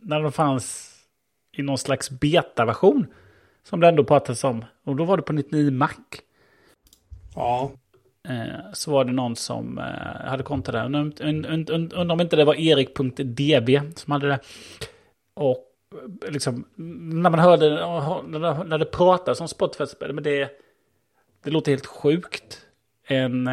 när 0.00 0.22
de 0.22 0.32
fanns 0.32 0.94
i 1.56 1.62
någon 1.62 1.78
slags 1.78 2.10
beta-version. 2.10 3.06
Som 3.62 3.80
det 3.80 3.88
ändå 3.88 4.04
pratades 4.04 4.44
om. 4.44 4.64
Och 4.84 4.96
då 4.96 5.04
var 5.04 5.16
det 5.16 5.22
på 5.22 5.32
99 5.32 5.70
Mac. 5.70 5.90
Ja. 7.34 7.70
Eh, 8.28 8.72
så 8.72 8.90
var 8.90 9.04
det 9.04 9.12
någon 9.12 9.36
som 9.36 9.78
eh, 9.78 10.28
hade 10.28 10.42
konto 10.42 10.72
där. 10.72 10.84
Undrar 10.84 11.00
und- 11.00 11.20
und- 11.20 11.70
und- 11.70 11.94
und- 11.94 12.12
om 12.12 12.20
inte 12.20 12.36
det 12.36 12.44
var 12.44 12.54
erik.db 12.54 13.98
som 13.98 14.12
hade 14.12 14.28
det. 14.28 14.40
Och 15.34 15.64
eh, 16.24 16.30
liksom, 16.32 16.64
när 16.74 17.30
man 17.30 17.40
hörde, 17.40 17.70
när 17.70 18.78
det, 18.78 18.84
pratades 18.84 19.40
om 19.40 19.48
Spotify, 19.48 19.84
men 20.12 20.24
det, 20.24 20.50
det 21.44 21.50
låter 21.50 21.72
helt 21.72 21.86
sjukt. 21.86 22.62
En, 23.08 23.48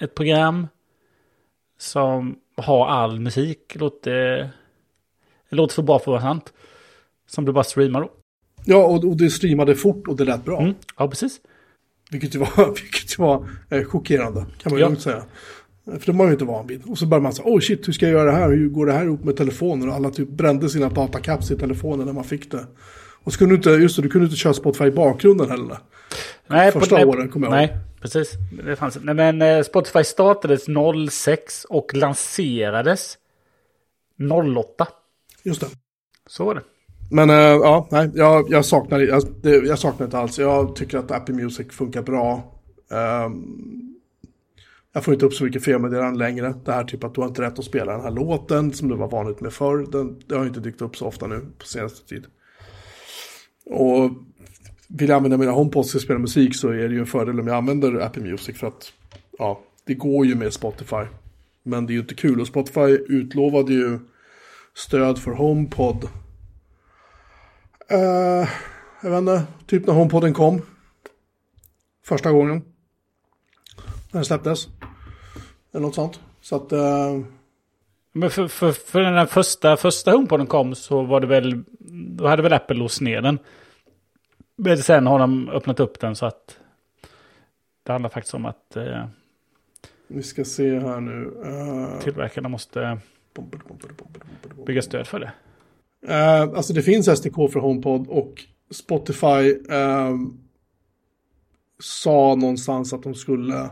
ett 0.00 0.14
program 0.14 0.68
som 1.78 2.38
har 2.56 2.86
all 2.86 3.20
musik. 3.20 3.74
Låter, 3.74 4.50
låter 5.48 5.74
för 5.74 5.82
bra 5.82 5.98
för 5.98 6.02
att 6.02 6.22
vara 6.22 6.34
sant. 6.34 6.52
Som 7.26 7.44
du 7.44 7.52
bara 7.52 7.64
streamar 7.64 8.00
då. 8.00 8.10
Ja, 8.64 8.84
och, 8.84 9.04
och 9.04 9.16
det 9.16 9.30
streamade 9.30 9.74
fort 9.74 10.08
och 10.08 10.16
det 10.16 10.24
lät 10.24 10.44
bra. 10.44 10.60
Mm, 10.60 10.74
ja, 10.96 11.08
precis. 11.08 11.40
Vilket 12.10 12.34
ju 12.34 12.38
var, 12.38 12.74
vilket 12.82 13.18
var 13.18 13.48
eh, 13.70 13.84
chockerande, 13.84 14.40
kan 14.58 14.72
man 14.72 14.78
ju 14.78 14.80
Ja. 14.84 14.88
lugnt 14.88 15.02
säga. 15.02 15.22
För 15.84 16.12
det 16.12 16.18
var 16.18 16.26
ju 16.26 16.32
inte 16.32 16.44
van 16.44 16.66
vid. 16.66 16.82
Och 16.86 16.98
så 16.98 17.06
började 17.06 17.22
man 17.22 17.32
säga, 17.32 17.48
oh 17.48 17.60
shit, 17.60 17.88
hur 17.88 17.92
ska 17.92 18.06
jag 18.06 18.12
göra 18.12 18.30
det 18.30 18.36
här? 18.36 18.50
Hur 18.50 18.68
går 18.68 18.86
det 18.86 18.92
här 18.92 19.04
ihop 19.04 19.24
med 19.24 19.36
telefonen? 19.36 19.88
Och 19.88 19.94
alla 19.94 20.10
typ 20.10 20.28
brände 20.28 20.68
sina 20.70 20.88
datacaps 20.88 21.50
i 21.50 21.56
telefonen 21.56 22.06
när 22.06 22.12
man 22.12 22.24
fick 22.24 22.50
det. 22.50 22.66
Och 23.24 23.32
så 23.32 23.38
kunde 23.38 23.52
du 23.54 23.56
inte, 23.56 23.70
just 23.70 23.96
det, 23.96 24.02
du 24.02 24.08
kunde 24.08 24.24
inte 24.24 24.36
köra 24.36 24.54
Spotify 24.54 24.84
i 24.84 24.90
bakgrunden 24.90 25.50
heller. 25.50 25.78
Nej, 26.46 26.72
Första 26.72 26.94
nej, 26.94 27.04
åren 27.04 27.28
kommer 27.28 27.46
jag 27.46 27.62
ihåg. 27.62 27.70
Nej, 27.70 27.78
precis. 28.00 28.32
Det 28.64 28.76
fanns, 28.76 28.98
nej, 29.02 29.14
men 29.14 29.42
eh, 29.42 29.62
Spotify 29.62 30.04
startades 30.04 30.66
06 31.10 31.64
och 31.64 31.94
lanserades 31.94 33.18
08. 34.56 34.88
Just 35.42 35.60
det. 35.60 35.66
Så 36.26 36.44
var 36.44 36.54
det. 36.54 36.62
Men 37.10 37.30
eh, 37.30 37.36
ja, 37.36 37.88
nej, 37.90 38.10
jag, 38.14 38.50
jag, 38.50 38.64
saknar, 38.64 39.00
jag, 39.00 39.22
det, 39.42 39.50
jag 39.50 39.78
saknar 39.78 40.06
inte 40.06 40.18
alls. 40.18 40.38
Jag 40.38 40.76
tycker 40.76 40.98
att 40.98 41.10
Apple 41.10 41.34
Music 41.34 41.66
funkar 41.70 42.02
bra. 42.02 42.54
Um, 43.26 43.96
jag 44.92 45.04
får 45.04 45.14
inte 45.14 45.26
upp 45.26 45.34
så 45.34 45.44
mycket 45.44 45.64
felmeddelanden 45.64 46.18
längre. 46.18 46.54
Det 46.64 46.72
här 46.72 46.84
typ 46.84 47.04
att 47.04 47.14
du 47.14 47.20
har 47.20 47.28
inte 47.28 47.42
rätt 47.42 47.58
att 47.58 47.64
spela 47.64 47.92
den 47.92 48.00
här 48.00 48.10
låten 48.10 48.72
som 48.72 48.88
det 48.88 48.94
var 48.94 49.08
vanligt 49.08 49.40
med 49.40 49.52
förr. 49.52 49.86
Den, 49.92 50.22
det 50.26 50.34
har 50.34 50.46
inte 50.46 50.60
dykt 50.60 50.82
upp 50.82 50.96
så 50.96 51.06
ofta 51.06 51.26
nu 51.26 51.40
på 51.58 51.66
senaste 51.66 52.08
tid. 52.08 52.26
Och 53.66 54.10
vill 54.88 55.08
jag 55.08 55.16
använda 55.16 55.36
mina 55.36 55.52
HomePods 55.52 55.90
till 55.90 55.98
att 55.98 56.02
spela 56.02 56.18
musik 56.18 56.54
så 56.54 56.68
är 56.68 56.88
det 56.88 56.94
ju 56.94 57.00
en 57.00 57.06
fördel 57.06 57.40
om 57.40 57.46
jag 57.46 57.56
använder 57.56 58.00
Apple 58.00 58.22
Music 58.22 58.58
för 58.58 58.66
att 58.66 58.92
ja, 59.38 59.60
det 59.84 59.94
går 59.94 60.26
ju 60.26 60.34
med 60.34 60.52
Spotify. 60.52 61.04
Men 61.62 61.86
det 61.86 61.92
är 61.92 61.94
ju 61.94 62.00
inte 62.00 62.14
kul 62.14 62.40
och 62.40 62.46
Spotify 62.46 62.98
utlovade 63.08 63.72
ju 63.72 63.98
stöd 64.74 65.18
för 65.18 65.30
HomePod 65.30 66.08
Eh, 67.90 68.48
jag 69.02 69.10
vet 69.10 69.18
inte, 69.18 69.42
typ 69.66 69.86
när 69.86 69.94
HomePoden 69.94 70.34
kom. 70.34 70.62
Första 72.04 72.32
gången. 72.32 72.62
När 74.10 74.18
den 74.18 74.24
släpptes. 74.24 74.68
Eller 75.72 75.86
något 75.86 75.94
sånt. 75.94 76.20
Så 76.40 76.56
att... 76.56 76.72
Uh... 76.72 77.24
Men 78.12 78.30
för, 78.30 78.48
för, 78.48 78.72
för 78.72 79.00
den 79.00 79.26
första, 79.26 79.76
första 79.76 80.10
HomePoden 80.10 80.46
kom 80.46 80.74
så 80.74 81.02
var 81.02 81.20
det 81.20 81.26
väl... 81.26 81.64
Då 82.16 82.26
hade 82.26 82.42
väl 82.42 82.52
Apple 82.52 82.76
låst 82.76 83.00
ner 83.00 83.20
den. 83.20 83.38
Men 84.56 84.78
sen 84.78 85.06
har 85.06 85.18
de 85.18 85.48
öppnat 85.48 85.80
upp 85.80 86.00
den 86.00 86.16
så 86.16 86.26
att... 86.26 86.58
Det 87.82 87.92
handlar 87.92 88.10
faktiskt 88.10 88.34
om 88.34 88.46
att... 88.46 88.76
Uh, 88.76 89.06
Vi 90.06 90.22
ska 90.22 90.44
se 90.44 90.78
här 90.78 91.00
nu. 91.00 91.24
Uh... 91.24 92.00
Tillverkarna 92.00 92.48
måste 92.48 92.98
bygga 94.66 94.82
stöd 94.82 95.06
för 95.06 95.18
det. 95.20 95.32
Uh, 96.08 96.56
alltså 96.56 96.72
det 96.72 96.82
finns 96.82 97.18
SDK 97.18 97.34
för 97.34 97.60
HomePod 97.60 98.08
och 98.08 98.44
Spotify 98.70 99.52
uh, 99.52 100.16
sa 101.78 102.34
någonstans 102.34 102.92
att 102.92 103.02
de 103.02 103.14
skulle 103.14 103.70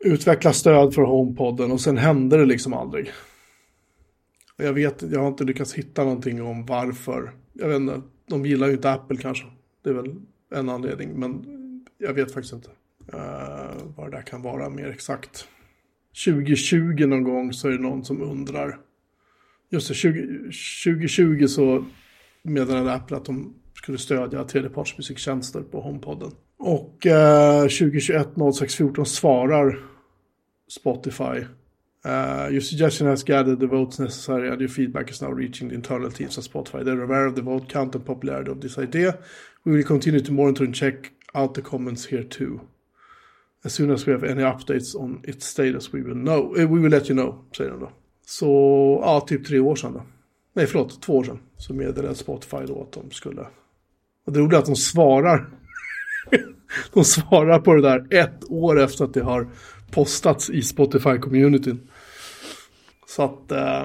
utveckla 0.00 0.52
stöd 0.52 0.94
för 0.94 1.02
HomePodden 1.02 1.72
och 1.72 1.80
sen 1.80 1.96
hände 1.96 2.36
det 2.36 2.44
liksom 2.44 2.74
aldrig. 2.74 3.10
Jag 4.56 4.72
vet, 4.72 5.02
jag 5.02 5.20
har 5.20 5.28
inte 5.28 5.44
lyckats 5.44 5.74
hitta 5.74 6.04
någonting 6.04 6.42
om 6.42 6.66
varför. 6.66 7.32
Jag 7.52 7.68
vet 7.68 7.76
inte, 7.76 8.02
de 8.26 8.46
gillar 8.46 8.66
ju 8.66 8.72
inte 8.72 8.92
Apple 8.92 9.16
kanske. 9.16 9.46
Det 9.84 9.90
är 9.90 9.94
väl 9.94 10.14
en 10.54 10.68
anledning, 10.68 11.20
men 11.20 11.44
jag 11.98 12.14
vet 12.14 12.32
faktiskt 12.32 12.54
inte 12.54 12.70
uh, 13.14 13.94
vad 13.96 14.10
det 14.10 14.16
där 14.16 14.22
kan 14.22 14.42
vara 14.42 14.68
mer 14.68 14.88
exakt. 14.88 15.48
2020 16.24 17.06
någon 17.06 17.22
gång 17.22 17.52
så 17.52 17.68
är 17.68 17.72
det 17.72 17.78
någon 17.78 18.04
som 18.04 18.22
undrar. 18.22 18.78
Just 19.70 19.88
det, 19.88 19.94
20, 19.94 20.52
2020 20.84 21.46
så 21.46 21.84
meddelade 22.42 22.92
Apple 22.92 23.16
att 23.16 23.24
de 23.24 23.54
skulle 23.74 23.98
stödja 23.98 24.44
tredjepartsmusiktjänster 24.44 25.60
på 25.60 25.80
HomePodden. 25.80 26.30
Och 26.58 27.06
eh, 27.06 27.62
2021 27.62 28.28
0614 28.54 29.06
svarar 29.06 29.78
Spotify. 30.68 31.46
Eh, 32.04 32.10
uh, 32.10 32.52
your 32.52 32.60
suggestion 32.60 33.08
has 33.08 33.24
gathered 33.24 33.60
the 33.60 33.66
votes 33.66 33.98
necessary 33.98 34.48
and 34.50 34.60
your 34.60 34.68
feedback 34.68 35.10
is 35.10 35.22
now 35.22 35.30
reaching 35.30 35.68
the 35.68 35.74
internal 35.74 36.12
teams 36.12 36.38
at 36.38 36.44
Spotify. 36.44 36.84
They're 36.84 37.02
aware 37.02 37.26
of 37.26 37.34
the 37.34 37.42
vote 37.42 37.72
count 37.72 37.94
and 37.94 38.04
popularity 38.04 38.50
of 38.50 38.60
this 38.60 38.78
idea. 38.78 39.18
We 39.64 39.72
will 39.72 39.84
continue 39.84 40.20
to 40.20 40.32
monitor 40.32 40.64
and 40.64 40.74
check 40.74 41.12
out 41.34 41.54
the 41.54 41.62
comments 41.62 42.06
here 42.06 42.24
too. 42.24 42.60
As 43.64 43.74
soon 43.74 43.90
as 43.90 44.06
we 44.06 44.12
have 44.12 44.24
any 44.24 44.42
updates 44.42 44.94
on 44.94 45.20
its 45.24 45.46
status 45.46 45.92
we 45.92 46.02
will 46.02 46.14
know. 46.14 46.54
Uh, 46.56 46.66
we 46.66 46.80
will 46.80 46.90
let 46.90 47.08
you 47.08 47.14
know, 47.14 47.44
säger 47.52 47.70
de 47.70 47.80
då. 47.80 47.92
Så, 48.30 48.46
ja, 49.02 49.20
typ 49.20 49.46
tre 49.46 49.58
år 49.58 49.76
sedan 49.76 49.92
då. 49.92 50.02
Nej, 50.54 50.66
förlåt, 50.66 51.02
två 51.02 51.16
år 51.16 51.24
sedan. 51.24 51.38
Så 51.56 51.74
meddelade 51.74 52.14
Spotify 52.14 52.56
då 52.66 52.82
att 52.82 52.92
de 52.92 53.10
skulle. 53.10 53.40
Och 54.26 54.32
det 54.32 54.40
roliga 54.40 54.58
är 54.58 54.62
att 54.62 54.66
de 54.66 54.76
svarar. 54.76 55.48
de 56.92 57.04
svarar 57.04 57.58
på 57.58 57.74
det 57.74 57.82
där 57.82 58.06
ett 58.10 58.44
år 58.48 58.80
efter 58.80 59.04
att 59.04 59.14
det 59.14 59.22
har 59.22 59.48
postats 59.90 60.50
i 60.50 60.60
Spotify-communityn. 60.60 61.78
Så 63.06 63.22
att, 63.22 63.52
Eh, 63.52 63.82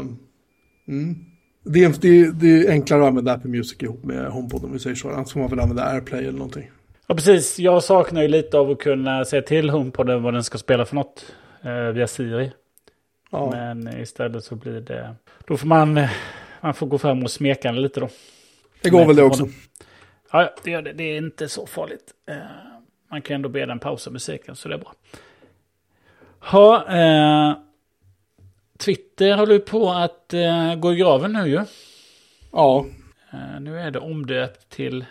mm. 0.87 1.15
det, 1.63 1.83
är, 1.83 1.93
det, 2.01 2.31
det, 2.31 2.67
är 2.67 2.71
enklare 2.71 3.01
att 3.01 3.07
använda 3.07 3.33
Apple 3.33 3.49
Music 3.49 3.77
ihop 3.79 4.03
med 4.03 4.25
HomePod 4.25 4.63
om 4.63 4.73
vi 4.73 4.79
säger 4.79 4.95
så. 4.95 5.09
Annars 5.09 5.33
får 5.33 5.39
man 5.39 5.49
väl 5.49 5.59
använda 5.59 5.85
AirPlay 5.85 6.21
eller 6.21 6.39
någonting. 6.39 6.71
Ja, 7.07 7.15
precis. 7.15 7.59
Jag 7.59 7.83
saknar 7.83 8.21
ju 8.21 8.27
lite 8.27 8.57
av 8.57 8.71
att 8.71 8.79
kunna 8.79 9.25
säga 9.25 9.41
till 9.41 9.69
HomePoden 9.69 10.23
vad 10.23 10.33
den 10.33 10.43
ska 10.43 10.57
spela 10.57 10.85
för 10.85 10.95
något 10.95 11.25
eh, 11.63 11.93
via 11.93 12.07
Siri. 12.07 12.51
Ja. 13.33 13.49
Men 13.51 14.01
istället 14.01 14.43
så 14.43 14.55
blir 14.55 14.81
det... 14.81 15.15
Då 15.47 15.57
får 15.57 15.67
man, 15.67 16.07
man 16.61 16.73
får 16.73 16.87
gå 16.87 16.97
fram 16.97 17.23
och 17.23 17.31
smeka 17.31 17.71
den 17.71 17.81
lite 17.81 17.99
då. 17.99 18.09
Det 18.81 18.89
går 18.89 19.05
väl 19.05 19.15
det 19.15 19.23
också. 19.23 19.47
Ja, 20.31 20.53
det, 20.63 20.71
gör 20.71 20.81
det. 20.81 20.93
det 20.93 21.03
är 21.03 21.17
inte 21.17 21.49
så 21.49 21.65
farligt. 21.65 22.13
Eh, 22.29 22.35
man 23.11 23.21
kan 23.21 23.35
ändå 23.35 23.49
be 23.49 23.65
den 23.65 23.79
pausa 23.79 24.09
musiken 24.09 24.55
så 24.55 24.69
det 24.69 24.75
är 24.75 24.79
bra. 24.79 24.93
Ha, 26.39 26.87
eh, 26.95 27.57
Twitter 28.77 29.37
håller 29.37 29.59
på 29.59 29.89
att 29.91 30.33
eh, 30.33 30.75
gå 30.75 30.93
i 30.93 30.95
graven 30.95 31.33
nu 31.33 31.47
ju. 31.47 31.65
Ja. 32.51 32.85
Eh, 33.33 33.59
nu 33.59 33.79
är 33.79 33.91
det 33.91 33.99
omdöpt 33.99 34.69
till, 34.69 35.05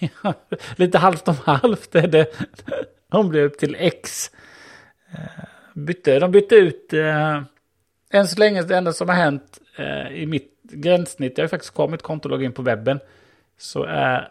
lite 0.76 0.98
halvt 0.98 1.28
om 1.28 1.36
halvt 1.44 1.94
är 1.94 2.08
det 2.08 2.26
omdöpt 3.12 3.60
till 3.60 3.76
X. 3.78 4.30
Bytte, 5.86 6.18
de 6.18 6.30
bytte 6.30 6.54
ut, 6.54 6.92
eh, 6.92 7.42
än 8.10 8.26
så 8.26 8.38
länge 8.38 8.62
det 8.62 8.76
enda 8.76 8.92
som 8.92 9.08
har 9.08 9.16
hänt 9.16 9.58
eh, 9.76 10.12
i 10.12 10.26
mitt 10.26 10.62
gränssnitt, 10.62 11.38
jag 11.38 11.44
har 11.44 11.48
faktiskt 11.48 11.74
kvar 11.74 11.88
mitt 11.88 12.02
konto 12.02 12.40
in 12.40 12.52
på 12.52 12.62
webben, 12.62 13.00
så 13.58 13.82
är 13.84 14.28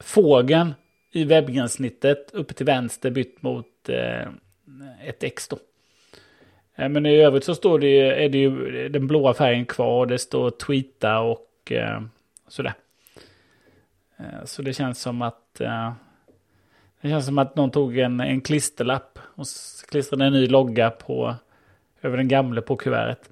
fågeln 0.00 0.74
i 1.12 1.24
webbgränssnittet 1.24 2.30
uppe 2.32 2.54
till 2.54 2.66
vänster 2.66 3.10
bytt 3.10 3.42
mot 3.42 3.88
eh, 3.88 4.28
ett 5.04 5.22
X 5.22 5.48
då. 5.48 5.58
Eh, 6.76 6.88
men 6.88 7.06
i 7.06 7.16
övrigt 7.16 7.44
så 7.44 7.54
står 7.54 7.78
det 7.78 7.88
ju, 7.88 8.06
är 8.06 8.28
det 8.28 8.38
ju 8.38 8.88
den 8.88 9.06
blåa 9.06 9.34
färgen 9.34 9.66
kvar, 9.66 10.06
det 10.06 10.18
står 10.18 10.50
tweeta 10.50 11.20
och 11.20 11.72
eh, 11.72 12.02
sådär. 12.48 12.74
Eh, 14.16 14.44
så 14.44 14.62
det 14.62 14.72
känns 14.72 15.00
som 15.00 15.22
att 15.22 15.60
eh, 15.60 15.92
det 17.02 17.08
känns 17.08 17.26
som 17.26 17.38
att 17.38 17.56
någon 17.56 17.70
tog 17.70 17.98
en, 17.98 18.20
en 18.20 18.40
klisterlapp 18.40 19.18
och 19.34 19.46
klistrade 19.88 20.24
en 20.24 20.32
ny 20.32 20.46
logga 20.46 20.90
på 20.90 21.34
över 22.02 22.16
den 22.16 22.28
gamla 22.28 22.62
på 22.62 22.76
kuvertet. 22.76 23.30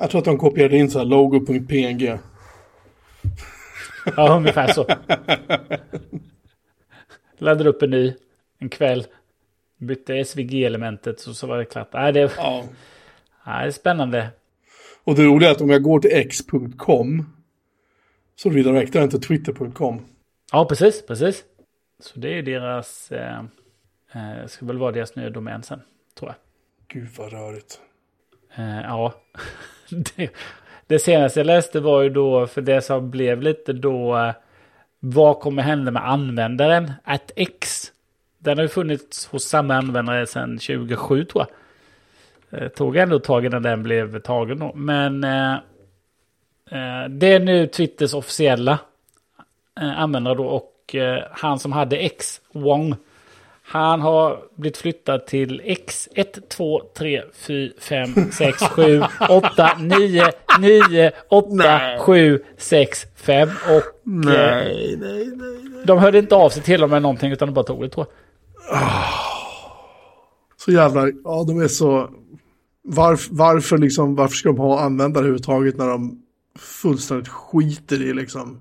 Jag 0.00 0.10
tror 0.10 0.18
att 0.18 0.24
de 0.24 0.38
kopierade 0.38 0.76
in 0.76 0.90
så 0.90 0.98
här 0.98 1.06
logo.png. 1.06 2.18
Ja, 4.16 4.36
ungefär 4.36 4.72
så. 4.72 4.86
Laddade 7.38 7.70
upp 7.70 7.82
en 7.82 7.90
ny 7.90 8.14
en 8.58 8.68
kväll. 8.68 9.06
Bytte 9.78 10.24
SVG-elementet 10.24 11.20
så, 11.20 11.34
så 11.34 11.46
var 11.46 11.58
det 11.58 11.64
klart. 11.64 11.92
Nej, 11.92 12.12
det, 12.12 12.32
ja. 12.36 12.64
nej, 13.46 13.62
det 13.62 13.68
är 13.68 13.70
spännande. 13.70 14.28
Och 15.04 15.14
det 15.14 15.24
roliga 15.24 15.48
är 15.48 15.52
att 15.52 15.60
om 15.60 15.70
jag 15.70 15.82
går 15.82 16.00
till 16.00 16.12
x.com 16.12 17.26
så 18.36 18.50
redirectar 18.50 19.00
den 19.00 19.10
till 19.10 19.20
twitter.com. 19.20 20.06
Ja, 20.52 20.64
precis, 20.64 21.06
precis. 21.06 21.44
Så 22.00 22.18
det 22.18 22.38
är 22.38 22.42
deras, 22.42 23.12
eh, 23.12 23.38
eh, 24.12 24.46
ska 24.46 24.66
väl 24.66 24.78
vara 24.78 24.92
deras 24.92 25.16
nya 25.16 25.30
domän 25.30 25.62
sen, 25.62 25.82
tror 26.18 26.30
jag. 26.30 26.36
Gud 26.88 27.08
vad 27.16 27.32
rörigt. 27.32 27.80
Eh, 28.54 28.80
ja, 28.80 29.14
det, 30.16 30.30
det, 30.86 30.98
senaste 30.98 31.40
jag 31.40 31.46
läste 31.46 31.80
var 31.80 32.02
ju 32.02 32.08
då, 32.08 32.46
för 32.46 32.62
det 32.62 32.82
som 32.82 33.10
blev 33.10 33.42
lite 33.42 33.72
då, 33.72 34.16
eh, 34.16 34.34
vad 35.00 35.40
kommer 35.40 35.62
hända 35.62 35.90
med 35.90 36.08
användaren? 36.08 36.92
Att 37.04 37.32
X, 37.36 37.92
den 38.38 38.58
har 38.58 38.62
ju 38.62 38.68
funnits 38.68 39.26
hos 39.26 39.44
samma 39.44 39.74
användare 39.74 40.26
sedan 40.26 40.58
2007 40.58 41.24
tror 41.24 41.46
jag. 42.50 42.62
Eh, 42.62 42.68
tog 42.68 42.96
ändå 42.96 43.18
tag 43.18 43.44
innan 43.44 43.62
den 43.62 43.82
blev 43.82 44.20
tagen 44.20 44.58
då. 44.58 44.72
Men 44.74 45.20
det 47.10 47.26
är 47.26 47.40
nu 47.40 47.66
Twitters 47.66 48.14
officiella 48.14 48.78
användare 49.74 50.34
då. 50.34 50.46
Och 50.46 50.77
eh, 50.94 51.22
han 51.30 51.58
som 51.58 51.72
hade 51.72 51.96
X, 51.96 52.40
Wong, 52.52 52.94
han 53.70 54.00
har 54.00 54.38
blivit 54.54 54.76
flyttad 54.76 55.26
till 55.26 55.62
X 55.64 56.08
1, 56.14 56.48
2, 56.48 56.82
3, 56.98 57.22
4, 57.32 57.72
5, 57.78 58.32
6, 58.32 58.62
7, 58.62 59.02
8, 59.28 59.70
9, 59.78 60.24
9, 60.60 61.12
8, 61.28 61.48
nej. 61.50 61.98
7, 62.00 62.42
6, 62.56 63.06
5 63.16 63.48
och... 63.48 63.82
Nej, 64.02 64.96
nej, 65.00 65.26
nej, 65.26 65.58
nej. 65.70 65.84
De 65.84 65.98
hörde 65.98 66.18
inte 66.18 66.34
av 66.34 66.50
sig 66.50 66.62
till 66.62 66.80
dem 66.80 66.90
med 66.90 67.02
någonting 67.02 67.32
utan 67.32 67.48
de 67.48 67.54
bara 67.54 67.64
tog 67.64 67.82
det 67.82 67.88
tror 67.88 68.06
jag. 68.06 68.78
Så 70.56 70.72
jävla... 70.72 71.08
Ja, 71.24 71.44
de 71.46 71.60
är 71.60 71.68
så... 71.68 72.10
Varf, 72.84 73.28
varför 73.30 73.78
liksom... 73.78 74.14
Varför 74.14 74.36
ska 74.36 74.48
de 74.48 74.58
ha 74.58 74.80
användare 74.80 75.20
överhuvudtaget 75.20 75.76
när 75.76 75.88
de 75.88 76.22
fullständigt 76.58 77.28
skiter 77.28 78.02
i 78.02 78.14
liksom 78.14 78.60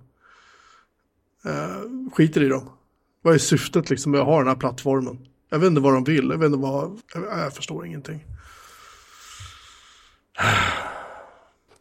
eh, 1.45 2.11
skiter 2.13 2.43
i 2.43 2.47
dem? 2.47 2.69
Vad 3.21 3.33
är 3.33 3.37
syftet 3.37 3.89
liksom 3.89 4.11
med 4.11 4.21
att 4.21 4.27
ha 4.27 4.37
den 4.37 4.47
här 4.47 4.55
plattformen? 4.55 5.27
Jag 5.49 5.59
vet 5.59 5.67
inte 5.67 5.81
vad 5.81 5.93
de 5.93 6.03
vill, 6.03 6.29
jag 6.29 6.37
vet 6.37 6.45
inte 6.45 6.57
vad, 6.57 7.01
jag, 7.13 7.23
jag 7.23 7.53
förstår 7.53 7.85
ingenting. 7.85 8.25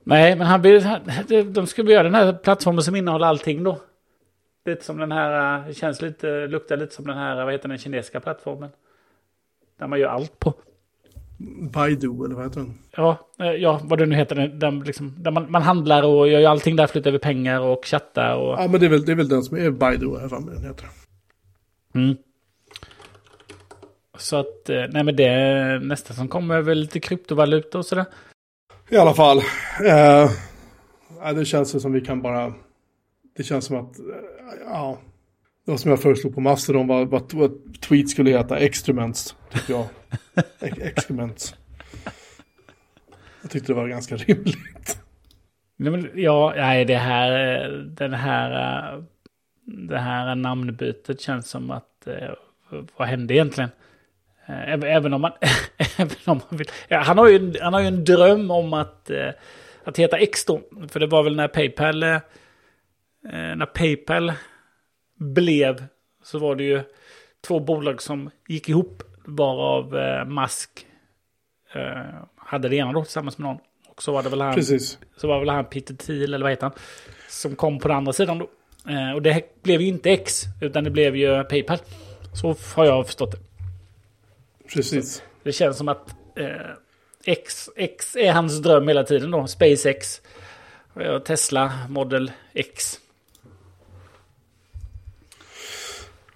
Nej, 0.05 0.37
men 0.37 0.47
han 0.47 0.63
vill, 0.63 0.85
de 1.53 1.67
skulle 1.67 1.93
göra 1.93 2.03
den 2.03 2.15
här 2.15 2.33
plattformen 2.33 2.83
som 2.83 2.97
innehåller 2.97 3.27
allting 3.27 3.65
då. 3.65 3.81
Lite 4.65 4.85
som 4.85 4.99
den 4.99 5.13
här, 5.13 5.67
eh, 5.69 5.75
känns 5.75 6.03
lite, 6.03 6.47
luktar 6.47 6.77
lite 6.77 6.95
som 6.95 7.07
den 7.07 7.17
här, 7.17 7.45
vad 7.45 7.53
heter 7.53 7.69
den 7.69 7.79
kinesiska 7.79 8.21
plattformen? 8.21 8.71
Där 9.79 9.87
man 9.87 10.01
gör 10.01 10.09
allt 10.09 10.39
på. 10.39 10.55
Baidu 11.73 12.25
eller 12.25 12.35
vad 12.35 12.45
heter 12.45 12.61
den? 12.61 12.79
Ja, 12.97 13.19
eh, 13.41 13.47
ja 13.47 13.81
vad 13.85 13.99
det 13.99 14.07
nu 14.07 14.17
heter. 14.17 14.35
Där, 14.35 14.85
liksom, 14.85 15.15
där 15.19 15.31
man, 15.31 15.51
man 15.51 15.63
handlar 15.63 16.03
och 16.03 16.29
gör 16.29 16.51
allting 16.51 16.77
där, 16.77 16.87
flyttar 16.87 17.11
över 17.11 17.19
pengar 17.19 17.61
och 17.61 17.85
chattar 17.85 18.37
och... 18.37 18.63
Ja, 18.63 18.69
men 18.69 18.81
det 18.81 18.87
är 18.87 18.91
väl, 18.91 19.05
det 19.05 19.13
är 19.13 19.17
väl 19.17 19.29
den 19.29 19.43
som 19.43 19.57
är 19.57 19.71
Baidu, 19.71 20.19
här 20.19 20.29
framme 20.29 20.53
den 20.53 20.65
heter. 20.65 20.87
Mm. 21.95 22.17
Så 24.19 24.37
att, 24.37 24.69
eh, 24.69 24.85
nej 24.91 25.05
men 25.05 25.17
det 25.17 25.79
nästa 25.83 26.15
som 26.15 26.29
kommer 26.29 26.55
är 26.55 26.63
väl 26.63 26.79
lite 26.79 27.01
kryptovaluta 27.01 27.79
och 27.79 27.87
sådär. 27.87 28.05
I 28.89 28.97
alla 28.97 29.15
fall. 29.15 29.39
Eh, 29.85 30.31
det 31.35 31.45
känns 31.45 31.83
som 31.83 31.93
vi 31.93 32.01
kan 32.01 32.23
bara... 32.23 32.53
Det 33.37 33.43
känns 33.43 33.65
som 33.65 33.77
att, 33.77 33.99
eh, 33.99 34.97
ja. 35.67 35.73
Det 35.73 35.73
var 35.73 35.79
som 35.79 35.91
jag 35.91 36.03
föreslog 36.03 36.35
på 36.35 36.41
Mastodon 36.41 36.87
vad, 36.87 37.09
vad, 37.09 37.35
vad 37.35 37.81
tweet 37.81 38.11
skulle 38.11 38.31
heta. 38.31 38.59
Extrements, 38.59 39.37
tyckte 39.53 39.73
jag. 39.73 39.87
E- 40.61 40.81
Excrements. 40.81 41.55
Jag 43.43 43.51
tyckte 43.51 43.73
det 43.73 43.77
var 43.77 43.89
ganska 43.89 44.17
rimligt. 44.17 44.99
Ja, 46.15 46.53
nej, 46.57 46.85
det 46.85 46.97
här, 46.97 47.69
den 47.99 48.15
här, 48.15 49.05
det 49.65 49.99
här 49.99 50.35
namnbytet 50.35 51.21
känns 51.21 51.49
som 51.49 51.71
att, 51.71 52.07
eh, 52.07 52.31
vad 52.97 53.09
hände 53.09 53.35
egentligen? 53.35 53.71
Eh, 54.47 54.73
även 54.73 55.13
om 55.13 55.21
man, 55.21 55.33
även 55.99 56.17
om 56.25 56.41
man 56.51 56.59
vill, 56.59 56.69
ja, 56.89 56.99
han, 56.99 57.19
har 57.19 57.29
ju, 57.29 57.55
han 57.61 57.73
har 57.73 57.81
ju 57.81 57.87
en 57.87 58.05
dröm 58.05 58.51
om 58.51 58.73
att, 58.73 59.11
eh, 59.11 59.31
att 59.85 59.99
heta 59.99 60.19
X 60.19 60.45
då. 60.45 60.61
För 60.89 61.01
det 61.01 61.07
var 61.07 61.23
väl 61.23 61.37
när 61.37 61.49
Paypal, 61.49 62.01
när 63.33 63.67
Paypal 63.67 64.33
blev, 65.17 65.87
så 66.23 66.39
var 66.39 66.55
det 66.55 66.65
ju 66.65 66.83
två 67.47 67.61
bolag 67.61 68.03
som 68.03 68.31
gick 68.49 68.69
ihop, 68.69 69.03
varav 69.25 69.95
Musk 70.27 70.87
hade 72.37 72.69
det 72.69 72.77
ena 72.77 72.93
då 72.93 73.05
tillsammans 73.05 73.39
med 73.39 73.47
någon. 73.47 73.59
Och 73.89 74.03
så 74.03 74.13
var 74.13 74.23
det 74.23 74.29
väl 74.29 74.41
han, 74.41 74.55
Precis. 74.55 74.99
så 75.17 75.29
var 75.29 75.39
väl 75.41 75.49
han 75.49 75.65
Peter 75.65 75.95
Thiel, 75.95 76.35
eller 76.35 76.45
vad 76.45 76.53
heter 76.53 76.63
han, 76.67 76.73
som 77.29 77.57
kom 77.57 77.79
på 77.79 77.89
den 77.89 77.97
andra 77.97 78.13
sidan 78.13 78.39
då. 78.39 78.49
Eh, 78.91 79.13
och 79.13 79.23
det 79.23 79.63
blev 79.63 79.81
ju 79.81 79.89
inte 79.89 80.11
X, 80.11 80.43
utan 80.61 80.85
det 80.85 80.91
blev 80.91 81.17
ju 81.17 81.45
Paypal. 81.45 81.79
Så 82.35 82.57
har 82.75 82.85
jag 82.85 83.07
förstått 83.07 83.33
det. 83.33 83.39
Precis. 84.75 85.15
Så 85.15 85.23
det 85.43 85.53
känns 85.53 85.77
som 85.77 85.89
att 85.89 86.15
eh, 86.37 86.51
X, 87.25 87.71
X 87.77 88.17
är 88.17 88.33
hans 88.33 88.63
dröm 88.63 88.89
hela 88.89 89.05
tiden 89.05 89.31
då. 89.31 89.47
SpaceX, 89.47 90.23
Tesla 91.27 91.73
Model 91.89 92.33
X. 92.53 93.01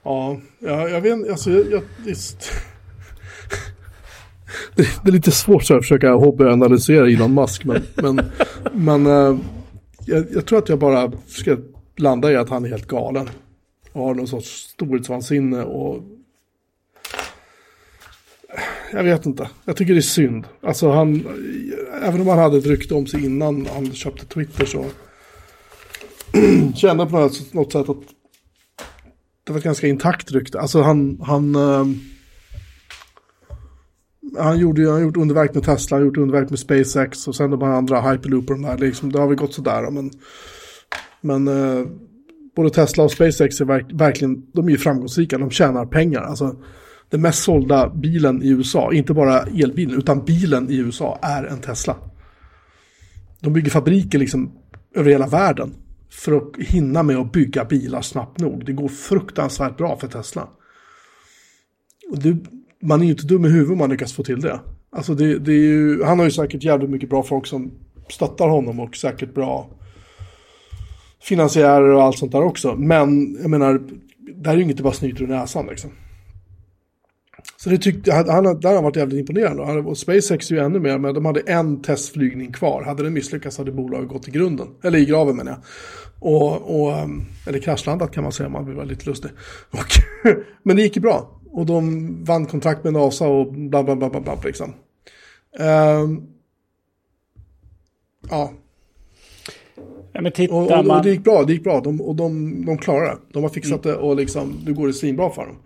Ja, 0.03 0.41
jag, 0.59 0.91
jag 0.91 1.01
vet 1.01 1.31
alltså 1.31 1.51
jag, 1.51 1.73
jag, 1.73 1.83
just, 2.07 2.53
det, 4.75 5.09
är 5.09 5.13
lite 5.13 5.31
svårt 5.31 5.65
så 5.65 5.77
att 5.77 5.83
försöka 5.83 6.13
hobbyanalysera 6.13 7.09
Elon 7.09 7.35
Musk. 7.35 7.65
Men, 7.65 7.83
men, 7.95 8.21
men 8.73 9.07
eh, 9.07 9.39
jag, 10.07 10.27
jag, 10.33 10.47
tror 10.47 10.59
att 10.59 10.69
jag 10.69 10.79
bara 10.79 11.13
ska 11.27 11.57
landa 11.97 12.33
i 12.33 12.37
att 12.37 12.51
han 12.51 12.65
är 12.65 12.69
helt 12.69 12.87
galen. 12.87 13.31
Och 13.93 14.03
har 14.03 14.15
någon 14.15 14.27
sorts 14.27 14.49
storhetsvansinne 14.49 15.63
och... 15.63 16.03
Jag 18.93 19.05
vet 19.05 19.27
inte. 19.27 19.49
Jag 19.65 19.77
tycker 19.77 19.93
det 19.93 19.99
är 19.99 20.03
synd. 20.03 20.45
Alltså 20.61 20.91
han... 20.91 21.27
Även 22.03 22.21
om 22.21 22.29
han 22.29 22.39
hade 22.39 22.59
ett 22.59 22.67
rykte 22.67 22.95
om 22.95 23.07
sig 23.07 23.25
innan 23.25 23.67
han 23.75 23.93
köpte 23.93 24.27
Twitter 24.27 24.65
så... 24.65 24.85
kände 26.75 27.07
på 27.07 27.19
något, 27.19 27.55
något 27.55 27.73
sätt 27.73 27.89
att... 27.89 27.97
Det 29.51 29.55
var 29.55 29.59
ett 29.59 29.65
ganska 29.65 29.87
intakt 29.87 30.33
rykte. 30.33 30.61
Alltså 30.61 30.83
han... 30.83 31.21
han 31.23 31.55
eh, 31.55 31.85
han 34.39 34.59
gjorde 34.59 34.81
ju, 34.81 34.91
han 34.91 35.03
gjort 35.03 35.17
underverk 35.17 35.55
med 35.55 35.65
Tesla, 35.65 35.97
han 35.97 36.07
gjort 36.07 36.17
underverk 36.17 36.51
med 36.51 36.59
SpaceX 36.59 37.29
och 37.29 37.37
sen 37.37 37.51
de 37.51 37.63
här 37.63 37.71
andra 37.71 38.01
Hyperloop 38.01 38.51
och 38.51 38.57
de 38.57 38.63
där. 38.63 38.79
Liksom, 38.79 39.13
det 39.13 39.21
har 39.21 39.29
väl 39.29 39.37
gått 39.37 39.55
sådär. 39.55 39.91
Men, 39.91 40.11
men 41.21 41.49
eh, 41.49 41.87
både 42.57 42.71
Tesla 42.71 43.05
och 43.05 43.13
SpaceX 43.13 43.61
är 43.61 43.65
verk, 43.65 43.87
verkligen, 43.93 44.47
de 44.53 44.67
är 44.67 44.71
ju 44.71 44.79
framgångsrika, 44.79 45.39
de 45.39 45.51
tjänar 45.51 45.87
pengar. 45.87 46.23
Alltså, 46.23 46.57
den 47.09 47.23
mest 47.23 47.43
sålda 47.43 47.89
bilen 47.89 48.43
i 48.43 48.49
USA, 48.49 48.93
inte 48.93 49.15
bara 49.15 49.43
elbilen, 49.43 49.99
utan 49.99 50.25
bilen 50.25 50.71
i 50.71 50.77
USA 50.77 51.19
är 51.23 51.45
en 51.45 51.61
Tesla. 51.61 51.97
De 53.41 53.53
bygger 53.53 53.71
fabriker 53.71 54.19
liksom 54.19 54.53
över 54.95 55.11
hela 55.11 55.27
världen 55.27 55.75
för 56.11 56.33
att 56.33 56.57
hinna 56.59 57.03
med 57.03 57.17
att 57.17 57.33
bygga 57.33 57.65
bilar 57.65 58.03
snabbt 58.03 58.41
nog. 58.41 58.65
Det 58.65 58.73
går 58.73 58.89
fruktansvärt 58.89 59.77
bra 59.77 59.99
för 59.99 60.09
Tesla. 60.09 60.49
Och 62.11 62.19
det, 62.19 62.37
man 62.83 63.01
är 63.01 63.05
ju 63.05 63.11
inte 63.11 63.27
dum 63.27 63.45
i 63.45 63.49
huvudet 63.49 63.73
om 63.73 63.79
man 63.79 63.91
lyckas 63.91 64.13
få 64.13 64.23
till 64.23 64.41
det. 64.41 64.61
Alltså 64.93 65.15
det, 65.15 65.39
det 65.39 65.53
är 65.53 65.57
ju, 65.57 66.03
han 66.05 66.19
har 66.19 66.27
ju 66.27 66.31
säkert 66.31 66.65
jävligt 66.65 66.91
mycket 66.91 67.11
bra 67.11 67.23
folk 67.23 67.47
som 67.47 67.71
stöttar 68.09 68.49
honom 68.49 68.81
och 68.81 68.97
säkert 68.97 69.35
bra 69.35 69.71
finansiärer 71.23 71.89
och 71.89 72.03
allt 72.03 72.19
sånt 72.19 72.33
där 72.33 72.43
också. 72.43 72.75
Men 72.75 73.37
jag 73.41 73.51
menar, 73.51 73.81
det 74.35 74.49
här 74.49 74.55
är 74.55 74.59
ju 74.59 74.65
inget 74.65 74.77
du 74.77 74.83
bara 74.83 74.93
snyter 74.93 75.23
ur 75.23 75.27
näsan 75.27 75.67
liksom. 75.67 75.91
Så 77.63 77.71
det 77.71 77.79
tyckte, 77.79 78.13
han, 78.13 78.29
han, 78.29 78.45
där 78.45 78.69
har 78.69 78.75
han 78.75 78.85
varit 78.85 78.97
jävligt 78.97 79.19
imponerande. 79.19 79.63
Och 79.91 79.99
SpaceX 79.99 80.51
är 80.51 80.55
ju 80.55 80.61
ännu 80.61 80.81
mer, 80.81 80.99
men 80.99 81.15
de 81.15 81.25
hade 81.25 81.41
en 81.41 81.83
testflygning 81.83 82.53
kvar. 82.53 82.83
Hade 82.83 83.03
den 83.03 83.13
misslyckats 83.13 83.59
hade 83.59 83.73
bolaget 83.73 84.09
gått 84.09 84.29
i 84.29 84.31
grunden. 84.31 84.69
Eller 84.83 84.99
i 84.99 85.05
graven 85.05 85.37
menar 85.37 85.53
jag. 85.53 85.61
Och, 86.33 86.81
och, 86.81 86.93
eller 87.47 87.59
kraschlandat 87.59 88.13
kan 88.13 88.23
man 88.23 88.33
säga 88.33 88.47
om 88.47 88.53
man 88.53 88.67
vill 88.67 88.75
vara 88.75 88.87
lite 88.87 89.07
lustig. 89.07 89.31
Och, 89.71 89.87
men 90.63 90.77
det 90.77 90.83
gick 90.83 90.97
ju 90.97 91.03
bra. 91.03 91.41
Och 91.51 91.67
de 91.67 92.25
vann 92.25 92.47
kontrakt 92.47 92.85
med 92.85 92.93
NASA 92.93 93.29
och 93.29 93.53
bla 93.53 93.83
bla 93.83 93.97
bla 93.97 94.11
bla, 94.11 94.21
bla 94.21 94.39
liksom. 94.45 94.75
Uh, 95.61 96.19
ja. 98.31 98.53
ja 100.13 100.21
men 100.21 100.33
titta, 100.33 100.55
och, 100.55 100.71
och, 100.71 100.97
och, 100.97 101.03
det 101.03 101.11
gick 101.11 101.25
bra, 101.25 101.45
det 101.45 101.53
gick 101.53 101.65
bra. 101.65 101.81
De, 101.81 102.01
och 102.01 102.17
de, 102.17 102.65
de 102.65 102.79
klarade 102.79 103.11
det. 103.11 103.19
De 103.33 103.43
har 103.43 103.51
fixat 103.51 103.85
mm. 103.85 103.97
det 103.97 104.03
och 104.03 104.17
liksom, 104.17 104.61
nu 104.67 104.75
går 104.75 104.87
det 104.87 104.93
svinbra 104.93 105.31
för 105.31 105.47
dem. 105.47 105.57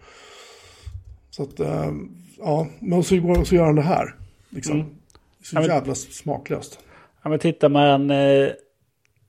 Så 1.37 1.43
att, 1.43 1.61
uh, 1.61 1.93
ja, 2.39 2.67
men 2.81 3.05
så, 3.05 3.17
går, 3.17 3.45
så 3.45 3.55
gör 3.55 3.65
han 3.65 3.75
det 3.75 3.83
här. 3.83 4.15
Liksom. 4.49 4.81
Mm. 4.81 4.95
Så 5.43 5.57
ja, 5.57 5.61
men... 5.61 5.71
jävla 5.71 5.95
smaklöst. 5.95 6.79
Ja 7.23 7.31
men 7.31 7.39
tittar 7.39 7.69
man 7.69 8.11
eh, 8.11 8.49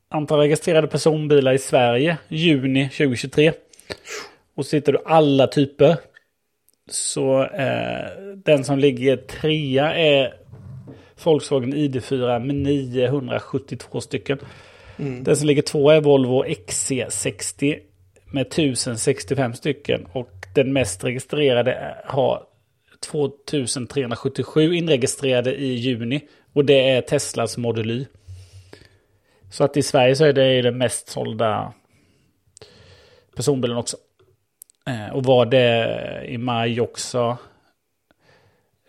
antal 0.10 0.40
registrerade 0.40 0.88
personbilar 0.88 1.54
i 1.54 1.58
Sverige 1.58 2.18
juni 2.28 2.90
2023. 2.90 3.54
Och 4.56 4.66
så 4.66 4.76
hittar 4.76 4.92
du 4.92 5.00
alla 5.06 5.48
typer. 5.48 5.98
Så 6.90 7.44
eh, 7.44 8.36
den 8.36 8.64
som 8.64 8.80
ligger 8.80 9.18
trea 9.18 9.96
är 9.96 10.34
Volkswagen 11.24 11.74
ID4 11.74 12.40
med 12.40 12.56
972 12.56 14.02
stycken. 14.02 14.38
Mm. 15.00 15.24
Den 15.24 15.38
som 15.38 15.48
ligger 15.48 15.62
tvåa 15.62 15.96
är 15.96 16.02
Volvo 16.02 16.44
XC60 16.46 17.80
med 18.26 18.48
1065 18.48 19.54
stycken. 19.54 20.06
Och 20.12 20.35
den 20.56 20.74
mest 20.74 21.04
registrerade 21.04 21.74
eh, 21.74 22.12
har 22.12 22.44
2377 23.10 24.76
inregistrerade 24.76 25.56
i 25.56 25.74
juni. 25.74 26.22
Och 26.54 26.66
det 26.66 26.90
är 26.90 27.02
Teslas 27.02 27.58
Model 27.58 27.92
Y. 27.92 28.06
Så 29.52 29.64
att 29.64 29.78
i 29.78 29.84
Sverige 29.84 30.16
så 30.16 30.26
är 30.26 30.34
det 30.34 30.62
den 30.62 30.78
mest 30.78 31.10
sålda 31.10 31.74
personbilen 33.36 33.78
också. 33.78 33.98
Eh, 34.88 35.16
och 35.16 35.24
var 35.24 35.46
det 35.46 36.26
i 36.26 36.38
maj 36.38 36.82
också. 36.82 37.38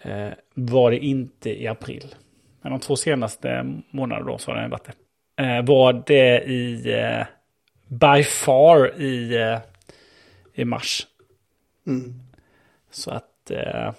Eh, 0.02 0.28
var 0.54 0.90
det 0.90 0.98
inte 0.98 1.62
i 1.62 1.66
april. 1.66 2.14
Men 2.62 2.72
de 2.72 2.80
två 2.80 2.96
senaste 2.96 3.74
månaderna 3.90 4.30
då 4.30 4.38
så 4.38 4.50
har 4.50 4.62
det 4.62 4.68
varit 4.68 4.86
det. 4.86 4.92
Eh, 5.42 5.64
var 5.64 6.02
det 6.06 6.42
i 6.44 6.92
eh, 6.92 7.26
by 7.88 8.22
far 8.22 9.00
i, 9.00 9.36
eh, 9.36 9.58
i 10.54 10.64
mars. 10.64 11.06
Mm. 11.86 12.14
Så 12.90 13.10
att 13.10 13.50
eh, 13.50 13.94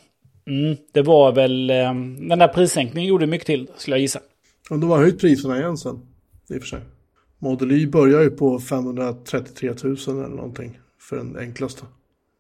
mm, 0.46 0.78
det 0.92 1.02
var 1.02 1.32
väl 1.32 1.70
eh, 1.70 1.94
den 2.30 2.40
där 2.40 2.48
prissänkningen 2.48 3.10
gjorde 3.10 3.28
mycket 3.28 3.48
till 3.48 3.70
skulle 3.78 3.96
jag 3.96 4.02
gissa. 4.02 4.20
Och 4.70 4.80
de 4.80 4.90
har 4.90 4.98
höjt 4.98 5.20
priserna 5.20 5.60
igen 5.60 5.78
sen. 5.78 6.00
I 6.50 6.58
och 6.58 6.62
för 6.62 6.68
sig. 6.68 6.80
Model 7.40 7.72
Y 7.72 7.88
börjar 7.88 8.22
ju 8.22 8.30
på 8.30 8.60
533 8.60 9.74
000 9.84 9.98
eller 10.08 10.28
någonting 10.28 10.80
för 11.00 11.16
den 11.16 11.38
enklaste. 11.38 11.86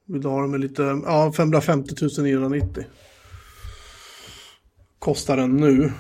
Vill 0.06 0.22
du 0.22 0.28
ha 0.28 0.42
den 0.42 0.52
med 0.52 0.60
lite, 0.60 1.02
ja 1.06 1.34
550 1.38 2.22
990. 2.22 2.84
Kostar 5.00 5.38
den 5.38 5.58
nu. 5.58 5.92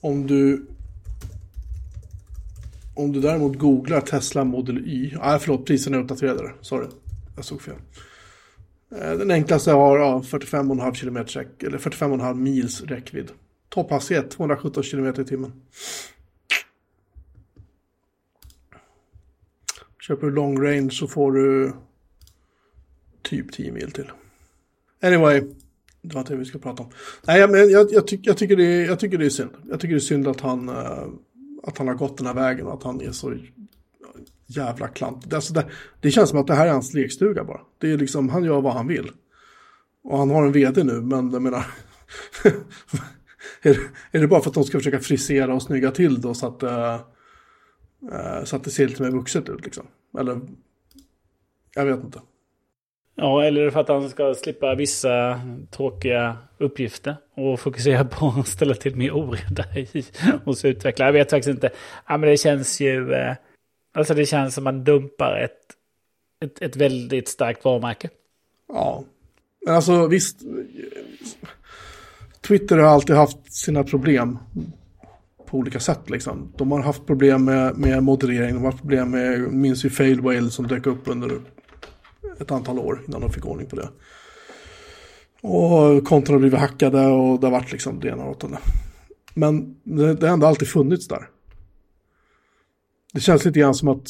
Om 0.00 0.26
du 0.26 0.66
om 2.94 3.12
du 3.12 3.20
däremot 3.20 3.58
googlar 3.58 4.00
Tesla 4.00 4.44
Model 4.44 4.78
Y, 4.78 5.12
nej 5.22 5.38
förlåt 5.38 5.66
priserna 5.66 5.96
är 5.96 6.00
uppdaterade, 6.00 6.52
sorry, 6.60 6.86
jag 7.36 7.44
såg 7.44 7.62
fel. 7.62 7.74
Eh, 9.00 9.18
den 9.18 9.30
enklaste 9.30 9.70
har 9.70 10.22
45,5 10.22 10.94
km 10.94 11.16
eller 11.16 11.78
45,5 11.78 12.34
mils 12.34 12.82
räckvidd. 12.82 13.30
Topphastighet 13.68 14.30
217 14.30 14.82
km 14.82 15.06
i 15.20 15.24
timmen. 15.24 15.52
Köper 20.00 20.26
du 20.26 20.32
long 20.32 20.62
range 20.62 20.90
så 20.90 21.06
får 21.06 21.32
du 21.32 21.72
typ 23.22 23.52
10 23.52 23.72
mil 23.72 23.90
till. 23.90 24.10
Anyway, 25.02 25.42
det 26.02 26.14
var 26.14 26.20
inte 26.20 26.32
det 26.32 26.38
vi 26.38 26.44
ska 26.44 26.58
prata 26.58 26.82
om. 26.82 26.90
Nej, 27.26 27.48
men 27.48 27.70
jag, 27.70 27.92
jag, 27.92 28.06
tyck, 28.06 28.20
jag, 28.22 28.36
tycker 28.36 28.56
det 28.56 28.64
är, 28.64 28.86
jag 28.86 29.00
tycker 29.00 29.18
det 29.18 29.26
är 29.26 29.30
synd. 29.30 29.50
Jag 29.68 29.80
tycker 29.80 29.94
det 29.94 29.98
är 29.98 30.00
synd 30.00 30.28
att 30.28 30.40
han, 30.40 30.68
eh, 30.68 31.06
att 31.62 31.78
han 31.78 31.88
har 31.88 31.94
gått 31.94 32.18
den 32.18 32.26
här 32.26 32.34
vägen 32.34 32.66
och 32.66 32.74
att 32.74 32.82
han 32.82 33.00
är 33.00 33.12
så 33.12 33.34
jävla 34.46 34.88
klant. 34.88 35.30
Det, 35.30 35.36
alltså 35.36 35.52
det, 35.52 35.66
det 36.00 36.10
känns 36.10 36.30
som 36.30 36.38
att 36.38 36.46
det 36.46 36.54
här 36.54 36.66
är 36.66 36.72
hans 36.72 36.94
lekstuga 36.94 37.44
bara. 37.44 37.60
Det 37.78 37.92
är 37.92 37.98
liksom, 37.98 38.28
han 38.28 38.44
gör 38.44 38.60
vad 38.60 38.72
han 38.72 38.86
vill. 38.86 39.10
Och 40.04 40.18
han 40.18 40.30
har 40.30 40.46
en 40.46 40.52
vd 40.52 40.84
nu, 40.84 41.00
men 41.00 41.32
jag 41.32 41.42
menar... 41.42 41.66
är, 43.62 43.78
är 44.10 44.20
det 44.20 44.28
bara 44.28 44.40
för 44.40 44.50
att 44.50 44.54
de 44.54 44.64
ska 44.64 44.78
försöka 44.78 45.00
frisera 45.00 45.54
och 45.54 45.62
snygga 45.62 45.90
till 45.90 46.20
då 46.20 46.34
så 46.34 46.46
att, 46.46 46.62
eh, 46.62 46.94
eh 48.12 48.44
så 48.44 48.56
att 48.56 48.64
det 48.64 48.70
ser 48.70 48.88
lite 48.88 49.02
mer 49.02 49.10
vuxet 49.10 49.48
ut 49.48 49.64
liksom? 49.64 49.86
Eller, 50.18 50.40
jag 51.74 51.84
vet 51.84 52.04
inte. 52.04 52.20
Ja, 53.16 53.44
eller 53.44 53.70
för 53.70 53.80
att 53.80 53.88
han 53.88 54.10
ska 54.10 54.34
slippa 54.34 54.74
vissa 54.74 55.40
tråkiga 55.70 56.36
uppgifter 56.58 57.16
och 57.34 57.60
fokusera 57.60 58.04
på 58.04 58.26
att 58.40 58.48
ställa 58.48 58.74
till 58.74 58.96
mer 58.96 59.10
oreda 59.10 59.64
i 59.76 60.04
hos 60.44 60.64
utvecklare. 60.64 61.08
Jag 61.08 61.12
vet 61.12 61.30
faktiskt 61.30 61.54
inte. 61.54 61.70
Ja, 62.08 62.16
men 62.16 62.30
det 62.30 62.36
känns 62.36 62.80
ju... 62.80 63.12
Eh, 63.12 63.34
alltså 63.94 64.14
det 64.14 64.26
känns 64.26 64.54
som 64.54 64.64
man 64.64 64.84
dumpar 64.84 65.36
ett, 65.36 65.60
ett, 66.44 66.62
ett 66.62 66.76
väldigt 66.76 67.28
starkt 67.28 67.64
varumärke. 67.64 68.10
Ja, 68.68 69.04
men 69.66 69.74
alltså 69.74 70.06
visst. 70.06 70.40
Twitter 72.40 72.78
har 72.78 72.88
alltid 72.88 73.16
haft 73.16 73.52
sina 73.52 73.84
problem 73.84 74.38
på 75.46 75.58
olika 75.58 75.80
sätt 75.80 76.10
liksom. 76.10 76.52
De 76.56 76.72
har 76.72 76.82
haft 76.82 77.06
problem 77.06 77.44
med, 77.44 77.78
med 77.78 78.02
moderering, 78.02 78.54
de 78.54 78.64
har 78.64 78.70
haft 78.70 78.80
problem 78.80 79.10
med, 79.10 79.40
minns 79.40 79.84
ju 79.84 79.90
Fail 79.90 80.20
Whale 80.20 80.50
som 80.50 80.66
dök 80.66 80.86
upp 80.86 81.08
under 81.08 81.40
ett 82.40 82.50
antal 82.50 82.78
år 82.78 83.02
innan 83.08 83.20
de 83.20 83.32
fick 83.32 83.46
ordning 83.46 83.66
på 83.66 83.76
det. 83.76 83.88
Och 85.40 86.04
konton 86.04 86.34
har 86.34 86.40
blivit 86.40 86.60
hackade 86.60 87.06
och 87.06 87.40
det 87.40 87.46
har 87.46 87.52
varit 87.52 87.72
liksom 87.72 88.00
det 88.00 88.08
ena 88.08 88.24
och 88.24 88.36
det 88.40 88.58
Men 89.34 89.76
det, 89.84 90.14
det 90.14 90.26
har 90.26 90.34
ändå 90.34 90.46
alltid 90.46 90.68
funnits 90.68 91.08
där. 91.08 91.28
Det 93.14 93.20
känns 93.20 93.44
lite 93.44 93.58
grann 93.58 93.74
som 93.74 93.88
att 93.88 94.08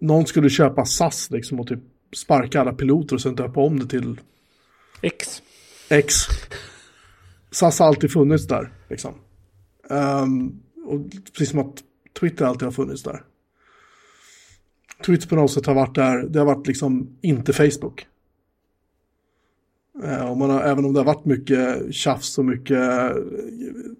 någon 0.00 0.26
skulle 0.26 0.50
köpa 0.50 0.84
SAS 0.84 1.30
liksom 1.30 1.60
och 1.60 1.66
typ 1.66 1.78
sparka 2.16 2.60
alla 2.60 2.72
piloter 2.72 3.14
och 3.14 3.20
sen 3.20 3.34
döpa 3.34 3.60
om 3.60 3.78
det 3.78 3.86
till 3.86 4.20
X. 5.02 5.42
X. 5.88 6.14
SAS 7.50 7.78
har 7.78 7.86
alltid 7.86 8.12
funnits 8.12 8.46
där 8.46 8.72
liksom. 8.88 9.14
Um, 9.88 10.62
och 10.84 11.00
precis 11.32 11.50
som 11.50 11.58
att 11.58 11.82
Twitter 12.20 12.44
alltid 12.44 12.62
har 12.62 12.72
funnits 12.72 13.02
där. 13.02 13.22
Twitter 15.06 15.28
på 15.28 15.36
något 15.36 15.52
sätt 15.52 15.66
har 15.66 15.74
varit 15.74 15.94
där, 15.94 16.22
det 16.22 16.38
har 16.38 16.46
varit 16.46 16.66
liksom 16.66 17.18
inte 17.20 17.52
Facebook. 17.52 18.06
Uh, 20.04 20.36
man 20.36 20.50
har, 20.50 20.60
även 20.60 20.84
om 20.84 20.92
det 20.92 21.00
har 21.00 21.04
varit 21.04 21.24
mycket 21.24 21.94
tjafs 21.94 22.38
och 22.38 22.44
mycket 22.44 22.78
eh, 22.78 23.10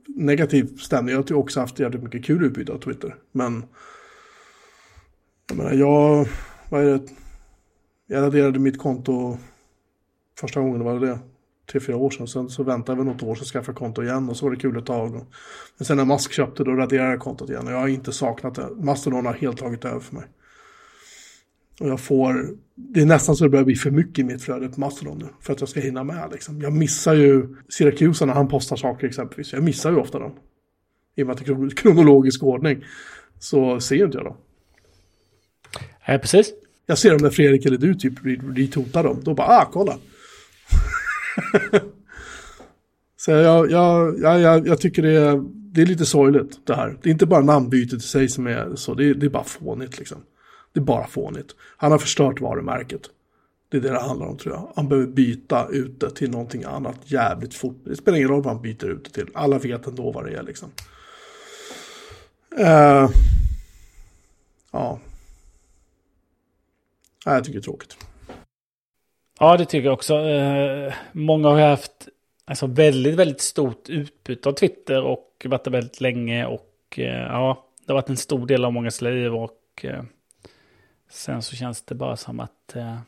negativ 0.07 0.77
stämning, 0.77 1.15
jag 1.15 1.31
har 1.31 1.37
också 1.37 1.61
haft 1.61 1.79
jävligt 1.79 2.03
mycket 2.03 2.25
kul 2.25 2.45
utbyte 2.45 2.73
av 2.73 2.79
Twitter. 2.79 3.15
Men 3.33 3.65
jag 5.49 5.57
menar, 5.57 5.73
jag, 5.73 6.29
vad 6.71 6.83
är 6.83 6.87
det, 6.87 7.03
jag 8.07 8.23
raderade 8.23 8.59
mitt 8.59 8.79
konto 8.79 9.39
första 10.41 10.61
gången, 10.61 10.85
var 10.85 11.01
det 11.01 11.07
det? 11.07 11.19
tre, 11.71 11.81
fyra 11.81 11.97
år 11.97 12.11
sedan. 12.11 12.29
Sen 12.29 12.49
så 12.49 12.63
väntade 12.63 12.99
jag 12.99 13.05
väl 13.05 13.15
något 13.15 13.23
år 13.23 13.35
så 13.35 13.45
skaffade 13.45 13.71
jag 13.71 13.77
konto 13.77 14.03
igen 14.03 14.29
och 14.29 14.37
så 14.37 14.47
var 14.47 14.51
det 14.51 14.61
kul 14.61 14.79
ett 14.79 14.87
tag. 14.87 15.13
Men 15.79 15.85
sen 15.85 15.97
när 15.97 16.05
Musk 16.05 16.33
köpte 16.33 16.65
då 16.65 16.71
raderade 16.71 17.11
jag 17.11 17.21
kontot 17.21 17.51
igen 17.51 17.67
och 17.67 17.73
jag 17.73 17.79
har 17.79 17.89
inte 17.89 18.13
saknat 18.13 18.55
det. 18.55 18.69
Mastodon 18.77 19.27
har 19.27 19.33
helt 19.33 19.59
tagit 19.59 19.85
över 19.85 20.01
för 20.01 20.15
mig. 20.15 20.25
Och 21.81 21.89
jag 21.89 22.01
får, 22.01 22.49
det 22.75 23.01
är 23.01 23.07
nästan 23.07 23.37
så 23.37 23.45
det 23.45 23.51
börjar 23.51 23.65
bli 23.65 23.75
för 23.75 23.91
mycket 23.91 24.19
i 24.19 24.25
mitt 24.25 24.43
flöde 24.43 24.69
på 24.69 24.81
Mastodon 24.81 25.19
nu. 25.19 25.27
För 25.41 25.53
att 25.53 25.61
jag 25.61 25.69
ska 25.69 25.81
hinna 25.81 26.05
med 26.05 26.29
liksom. 26.33 26.61
Jag 26.61 26.73
missar 26.73 27.15
ju 27.15 27.57
Syracuse 27.69 28.27
när 28.27 28.35
han 28.35 28.49
postar 28.49 28.77
saker 28.77 29.07
exempelvis. 29.07 29.53
Jag 29.53 29.63
missar 29.63 29.91
ju 29.91 29.97
ofta 29.97 30.19
dem. 30.19 30.33
I 31.17 31.23
och 31.23 31.27
med 31.27 31.35
att 31.35 31.47
det 31.47 31.53
är 31.53 31.71
kronologisk 31.71 32.43
ordning. 32.43 32.85
Så 33.39 33.81
ser 33.81 34.05
inte 34.05 34.19
jag 34.19 34.27
dem. 34.27 34.37
Ja, 36.07 36.19
precis. 36.19 36.53
Jag 36.87 36.99
ser 36.99 37.11
dem 37.11 37.19
när 37.23 37.31
Fredrik 37.31 37.67
eller 37.67 37.79
du 37.79 37.95
typ 37.95 38.15
retweetar 38.57 39.05
dem. 39.05 39.21
Då 39.23 39.35
bara, 39.35 39.47
ah, 39.47 39.71
kolla. 39.73 39.99
Så 43.17 43.31
jag, 43.31 43.71
jag, 43.71 44.21
jag, 44.21 44.67
jag, 44.67 44.81
tycker 44.81 45.03
det 45.03 45.13
är, 45.13 45.43
det 45.47 45.83
är 45.83 45.87
lite 45.87 46.07
sorgligt 46.07 46.67
det 46.67 46.75
här. 46.75 46.99
Det 47.03 47.09
är 47.09 47.13
inte 47.13 47.27
bara 47.27 47.41
namnbytet 47.41 47.99
i 47.99 48.03
sig 48.03 48.29
som 48.29 48.47
är 48.47 48.77
så, 48.77 48.95
det 48.95 49.05
är, 49.05 49.15
det 49.15 49.27
är 49.27 49.31
bara 49.31 49.45
fånigt 49.45 49.99
liksom. 49.99 50.19
Det 50.73 50.81
är 50.81 50.85
bara 50.85 51.07
fånigt. 51.07 51.55
Han 51.77 51.93
har 51.93 51.99
förstört 51.99 52.41
varumärket. 52.41 53.11
Det 53.69 53.77
är 53.77 53.81
det 53.81 53.91
det 53.91 54.01
handlar 54.01 54.27
om 54.27 54.37
tror 54.37 54.55
jag. 54.55 54.73
Han 54.77 54.89
behöver 54.89 55.09
byta 55.09 55.69
ut 55.69 56.01
det 56.01 56.11
till 56.11 56.31
någonting 56.31 56.65
annat 56.65 56.97
jävligt 57.05 57.55
fort. 57.55 57.77
Det 57.85 57.97
spelar 57.97 58.19
ingen 58.19 58.29
roll 58.29 58.43
vad 58.43 58.55
han 58.55 58.63
byter 58.63 58.87
ut 58.87 59.05
det 59.05 59.11
till. 59.11 59.31
Alla 59.35 59.59
vet 59.59 59.87
ändå 59.87 60.11
vad 60.11 60.25
det 60.25 60.37
är 60.37 60.43
liksom. 60.43 60.71
Uh, 62.59 63.11
ja. 64.71 64.99
Nej, 67.27 67.35
jag 67.35 67.45
tycker 67.45 67.59
det 67.59 67.61
är 67.61 67.65
tråkigt. 67.65 67.97
Ja, 69.39 69.57
det 69.57 69.65
tycker 69.65 69.85
jag 69.85 69.93
också. 69.93 70.15
Eh, 70.15 70.95
många 71.13 71.49
har 71.49 71.61
haft 71.61 72.09
alltså, 72.45 72.67
väldigt, 72.67 73.15
väldigt 73.15 73.41
stort 73.41 73.89
utbyte 73.89 74.49
av 74.49 74.53
Twitter 74.53 75.03
och 75.03 75.47
varit 75.49 75.65
det 75.65 75.71
väldigt 75.71 76.01
länge. 76.01 76.47
Och 76.47 76.99
eh, 76.99 77.23
ja, 77.23 77.67
det 77.87 77.93
har 77.93 78.01
varit 78.01 78.09
en 78.09 78.17
stor 78.17 78.47
del 78.47 78.65
av 78.65 78.73
mångas 78.73 79.03
liv. 79.03 79.35
Och 79.35 79.85
eh, 79.85 80.03
sen 81.11 81.43
så 81.43 81.57
känns 81.57 81.83
det 81.83 81.95
bara 81.95 82.17
som 82.17 82.41
att 82.41 82.77
eh, 82.77 82.99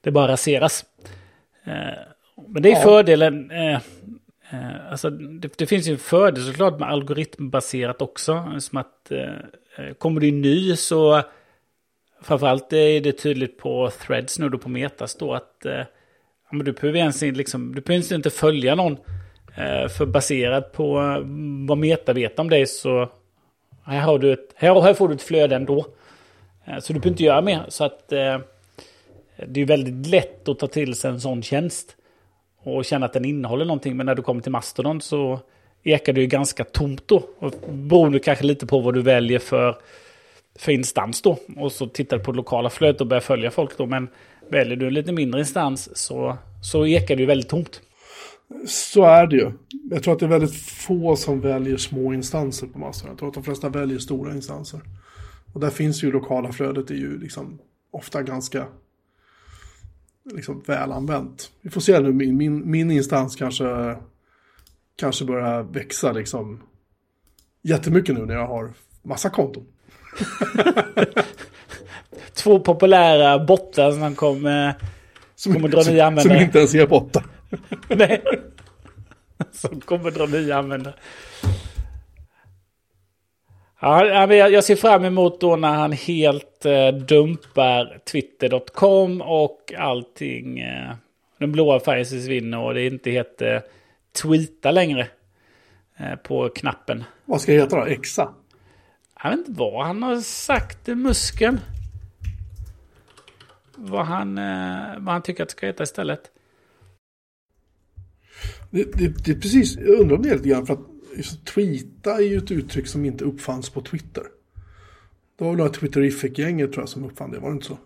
det 0.00 0.10
bara 0.10 0.32
raseras. 0.32 0.84
Eh, 1.64 1.74
men 2.48 2.62
det 2.62 2.68
är 2.68 2.76
ja. 2.76 2.82
fördelen. 2.82 3.50
Eh, 3.50 3.78
alltså, 4.90 5.10
det, 5.10 5.58
det, 5.58 5.66
finns 5.66 5.88
ju 5.88 5.92
en 5.92 5.98
fördel 5.98 6.46
såklart 6.46 6.78
med 6.78 6.88
algoritmbaserat 6.88 8.02
också. 8.02 8.60
Som 8.60 8.78
att 8.78 9.12
kommer 9.98 10.20
du 10.20 10.30
ny 10.30 10.76
så 10.76 11.22
framförallt 12.24 12.72
är 12.72 13.00
det 13.00 13.12
tydligt 13.12 13.58
på 13.58 13.90
threads 14.06 14.38
nu 14.38 14.48
då 14.48 14.58
på 14.58 14.68
metas 14.68 15.14
då 15.14 15.34
att 15.34 15.66
eh, 15.66 15.82
du 16.50 16.72
behöver 16.72 16.98
egentligen 16.98 17.34
liksom, 17.34 17.74
du 17.74 17.80
behöver 17.80 18.14
inte 18.14 18.30
följa 18.30 18.74
någon. 18.74 18.96
Eh, 19.56 19.88
för 19.88 20.06
baserat 20.06 20.72
på 20.72 20.98
eh, 20.98 21.18
vad 21.68 21.78
meta 21.78 22.12
vet 22.12 22.38
om 22.38 22.50
dig 22.50 22.66
så 22.66 23.08
här, 23.84 24.00
har 24.00 24.18
du 24.18 24.32
ett, 24.32 24.48
här, 24.54 24.80
här 24.80 24.94
får 24.94 25.08
du 25.08 25.14
ett 25.14 25.22
flöde 25.22 25.56
ändå. 25.56 25.86
Eh, 26.64 26.78
så 26.78 26.92
du 26.92 26.98
behöver 26.98 27.10
inte 27.10 27.22
göra 27.22 27.40
mer. 27.40 27.64
Så 27.68 27.84
att 27.84 28.12
eh, 28.12 28.38
det 29.46 29.60
är 29.60 29.66
väldigt 29.66 30.06
lätt 30.06 30.48
att 30.48 30.58
ta 30.58 30.66
till 30.66 30.94
sig 30.94 31.10
en 31.10 31.20
sån 31.20 31.42
tjänst. 31.42 31.96
Och 32.62 32.84
känna 32.84 33.06
att 33.06 33.12
den 33.12 33.24
innehåller 33.24 33.64
någonting. 33.64 33.96
Men 33.96 34.06
när 34.06 34.14
du 34.14 34.22
kommer 34.22 34.40
till 34.40 34.52
Mastodon 34.52 35.00
så 35.00 35.40
ekar 35.82 36.12
det 36.12 36.20
ju 36.20 36.26
ganska 36.26 36.64
tomt 36.64 37.08
då. 37.08 37.22
Och 37.38 37.52
beroende 37.68 38.18
kanske 38.18 38.44
lite 38.44 38.66
på 38.66 38.80
vad 38.80 38.94
du 38.94 39.02
väljer 39.02 39.38
för 39.38 39.76
för 40.58 40.72
instans 40.72 41.22
då. 41.22 41.38
Och 41.56 41.72
så 41.72 41.86
tittar 41.86 42.18
du 42.18 42.24
på 42.24 42.32
lokala 42.32 42.70
flödet 42.70 43.00
och 43.00 43.06
börjar 43.06 43.20
följa 43.20 43.50
folk 43.50 43.78
då. 43.78 43.86
Men 43.86 44.08
väljer 44.50 44.76
du 44.76 44.86
en 44.86 44.94
lite 44.94 45.12
mindre 45.12 45.40
instans 45.40 45.96
så, 45.96 46.36
så 46.62 46.86
ekar 46.86 47.16
det 47.16 47.20
ju 47.20 47.26
väldigt 47.26 47.48
tomt. 47.48 47.80
Så 48.66 49.04
är 49.04 49.26
det 49.26 49.36
ju. 49.36 49.52
Jag 49.90 50.02
tror 50.02 50.14
att 50.14 50.20
det 50.20 50.26
är 50.26 50.30
väldigt 50.30 50.56
få 50.56 51.16
som 51.16 51.40
väljer 51.40 51.76
små 51.76 52.14
instanser 52.14 52.66
på 52.66 52.78
Mastodon. 52.78 53.10
Jag 53.10 53.18
tror 53.18 53.28
att 53.28 53.34
de 53.34 53.44
flesta 53.44 53.68
väljer 53.68 53.98
stora 53.98 54.32
instanser. 54.32 54.80
Och 55.54 55.60
där 55.60 55.70
finns 55.70 56.04
ju 56.04 56.12
lokala 56.12 56.52
flödet 56.52 56.90
är 56.90 56.94
ju 56.94 57.18
liksom 57.18 57.58
ofta 57.90 58.22
ganska 58.22 58.66
liksom 60.32 60.62
väl 60.66 60.92
använt. 60.92 61.50
Vi 61.60 61.70
får 61.70 61.80
se 61.80 62.00
nu, 62.00 62.12
min, 62.12 62.36
min, 62.36 62.70
min 62.70 62.90
instans 62.90 63.36
kanske, 63.36 63.96
kanske 64.96 65.24
börjar 65.24 65.62
växa 65.62 66.12
liksom 66.12 66.62
jättemycket 67.62 68.14
nu 68.14 68.26
när 68.26 68.34
jag 68.34 68.46
har 68.46 68.72
massa 69.02 69.30
konton. 69.30 69.66
Två 72.34 72.60
populära 72.60 73.44
bottar 73.44 73.92
som 73.92 74.14
kommer, 74.14 74.74
som, 75.34 75.52
kommer 75.52 75.68
dra 75.68 75.82
nya 75.82 76.06
användare. 76.06 76.38
Som 76.38 76.44
inte 76.46 76.58
ens 76.58 76.74
är 76.74 76.86
bottar. 76.86 77.24
Nej. 77.88 78.22
Som 79.52 79.80
kommer 79.80 80.10
dra 80.10 80.26
nya 80.26 80.58
användare. 80.58 80.94
Ja, 83.86 84.34
jag 84.34 84.64
ser 84.64 84.76
fram 84.76 85.04
emot 85.04 85.40
då 85.40 85.56
när 85.56 85.74
han 85.74 85.92
helt 85.92 86.66
eh, 86.66 86.88
dumpar 86.88 87.98
twitter.com 88.04 89.20
och 89.20 89.72
allting. 89.78 90.58
Eh, 90.58 90.94
den 91.38 91.52
blåa 91.52 91.80
färgen 91.80 92.04
försvinner 92.04 92.58
och 92.58 92.74
det 92.74 92.86
inte 92.86 93.10
heter 93.10 93.62
tweeta 94.22 94.70
längre. 94.70 95.08
Eh, 95.96 96.14
på 96.14 96.48
knappen. 96.48 97.04
Vad 97.24 97.40
ska 97.40 97.52
det 97.52 97.58
heta 97.58 97.76
då? 97.76 97.86
Exa? 97.86 98.34
Jag 99.22 99.30
vet 99.30 99.38
inte 99.38 99.52
vad 99.52 99.86
han 99.86 100.02
har 100.02 100.20
sagt, 100.20 100.86
muskeln. 100.86 101.60
Vad 103.74 104.06
han, 104.06 104.34
vad 105.04 105.12
han 105.12 105.22
tycker 105.22 105.42
att 105.42 105.48
det 105.48 105.52
ska 105.52 105.66
heta 105.66 105.82
istället. 105.82 106.20
Det, 108.70 108.92
det, 108.92 109.24
det 109.24 109.30
är 109.30 109.40
precis, 109.40 109.76
jag 109.76 110.00
undrar 110.00 110.16
om 110.16 110.22
det 110.22 110.28
är 110.28 110.34
lite 110.34 110.48
grann 110.48 110.66
för 110.66 110.74
att 110.74 110.93
tweeta 111.44 112.14
är 112.14 112.22
ju 112.22 112.38
ett 112.38 112.50
uttryck 112.50 112.86
som 112.86 113.04
inte 113.04 113.24
uppfanns 113.24 113.70
på 113.70 113.80
Twitter. 113.80 114.22
Det 115.38 115.44
var 115.44 115.56
väl 115.56 115.68
Twitterific-gänget 115.68 116.72
tror 116.72 116.82
jag 116.82 116.88
som 116.88 117.04
uppfann 117.04 117.30
det, 117.30 117.38
var 117.38 117.48
det 117.48 117.54
inte 117.54 117.66
så? 117.66 117.78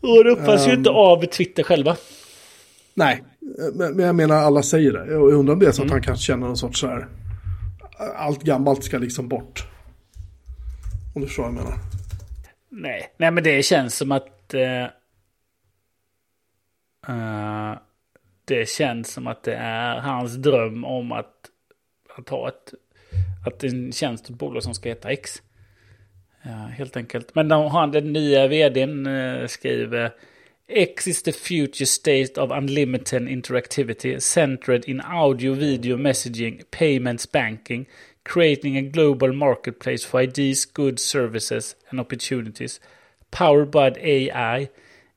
Och 0.00 0.24
det 0.24 0.30
uppfanns 0.30 0.64
um, 0.64 0.70
ju 0.70 0.76
inte 0.76 0.90
ehm. 0.90 0.96
av 0.96 1.24
Twitter 1.26 1.62
själva. 1.62 1.96
Nej, 2.94 3.24
men, 3.74 3.96
men 3.96 4.06
jag 4.06 4.16
menar 4.16 4.36
alla 4.36 4.62
säger 4.62 4.92
det. 4.92 5.12
Jag 5.12 5.32
undrar 5.32 5.52
om 5.52 5.60
det 5.60 5.66
är 5.66 5.72
så 5.72 5.82
mm. 5.82 5.88
att 5.88 5.92
han 5.92 6.02
kan 6.02 6.16
känna 6.16 6.46
någon 6.46 6.56
sorts 6.56 6.80
så 6.80 6.86
här, 6.86 7.08
allt 8.16 8.42
gammalt 8.42 8.84
ska 8.84 8.98
liksom 8.98 9.28
bort. 9.28 9.66
Om 11.14 11.20
du 11.22 11.26
förstår 11.26 11.42
vad 11.42 11.52
jag 11.52 11.64
menar. 11.64 11.78
Nej, 12.68 13.14
nej 13.16 13.30
men 13.30 13.44
det 13.44 13.62
känns 13.62 13.96
som 13.96 14.12
att... 14.12 14.54
Uh, 14.54 14.88
det 18.44 18.68
känns 18.68 19.12
som 19.12 19.26
att 19.26 19.42
det 19.42 19.54
är 19.54 20.00
hans 20.00 20.34
dröm 20.34 20.84
om 20.84 21.12
att, 21.12 21.34
att 22.18 22.28
ha 22.28 22.48
ett... 22.48 22.74
Att 23.46 23.64
en 23.64 23.92
tjänst 23.92 24.30
ett 24.30 24.36
bolag 24.36 24.62
som 24.62 24.74
ska 24.74 24.88
heta 24.88 25.10
X. 25.10 25.42
Ja, 26.42 26.50
helt 26.50 26.96
enkelt. 26.96 27.34
Men 27.34 27.48
då 27.48 27.56
har 27.56 27.80
han 27.80 27.92
den 27.92 28.12
nya 28.12 28.46
vdn 28.46 29.06
eh, 29.06 29.46
skriver 29.46 30.12
X 30.70 31.06
is 31.06 31.22
the 31.22 31.32
future 31.32 31.86
state 31.86 32.36
of 32.36 32.50
unlimited 32.50 33.28
interactivity 33.28 34.20
centered 34.20 34.84
in 34.84 35.00
audio, 35.00 35.54
video, 35.54 35.96
messaging, 35.96 36.62
payments, 36.70 37.24
banking, 37.24 37.86
creating 38.22 38.76
a 38.76 38.82
global 38.82 39.32
marketplace 39.32 40.04
for 40.04 40.20
ideas, 40.20 40.66
goods, 40.66 41.02
services, 41.02 41.74
and 41.90 41.98
opportunities. 41.98 42.80
Powered 43.30 43.70
by 43.70 43.92
AI, 43.98 44.68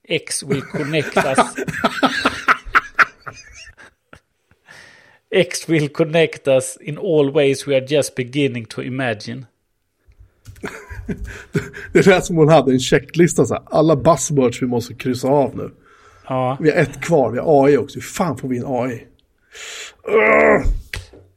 X 0.07 0.41
will 0.41 0.61
connect 0.61 1.17
us. 1.17 2.25
X 5.31 5.67
will 5.69 5.89
connect 5.89 6.47
us 6.47 6.77
in 6.81 6.97
all 6.97 7.31
ways 7.31 7.67
we 7.67 7.75
are 7.75 7.85
just 7.87 8.15
beginning 8.15 8.65
to 8.65 8.81
imagine. 8.81 9.45
Det 11.93 12.05
lät 12.05 12.25
som 12.25 12.35
hon 12.35 12.49
hade 12.49 12.71
en 12.71 12.79
checklista 12.79 13.45
så 13.45 13.53
här. 13.53 13.63
Alla 13.65 13.95
buzzwords 13.95 14.61
vi 14.61 14.67
måste 14.67 14.93
kryssa 14.93 15.27
av 15.27 15.57
nu. 15.57 15.71
Ja. 16.27 16.57
Vi 16.61 16.71
har 16.71 16.77
ett 16.77 17.01
kvar, 17.01 17.31
vi 17.31 17.39
har 17.39 17.65
AI 17.65 17.77
också. 17.77 17.95
Hur 17.95 18.01
fan 18.01 18.37
får 18.37 18.47
vi 18.47 18.57
en 18.57 18.65
AI? 18.67 19.07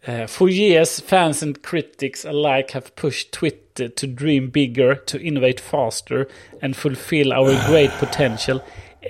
Uh, 0.09 0.27
for 0.27 0.51
years, 0.51 1.01
fans 1.01 1.43
and 1.43 1.63
critics 1.63 2.25
alike 2.25 2.73
have 2.73 2.95
pushed 2.95 3.33
Twitter 3.33 3.89
to 3.89 4.07
dream 4.07 4.51
bigger, 4.51 4.95
to 4.95 5.19
innovate 5.19 5.61
faster, 5.61 6.27
and 6.63 6.77
fulfill 6.77 7.33
our 7.33 7.71
great 7.71 7.91
potential. 8.01 8.61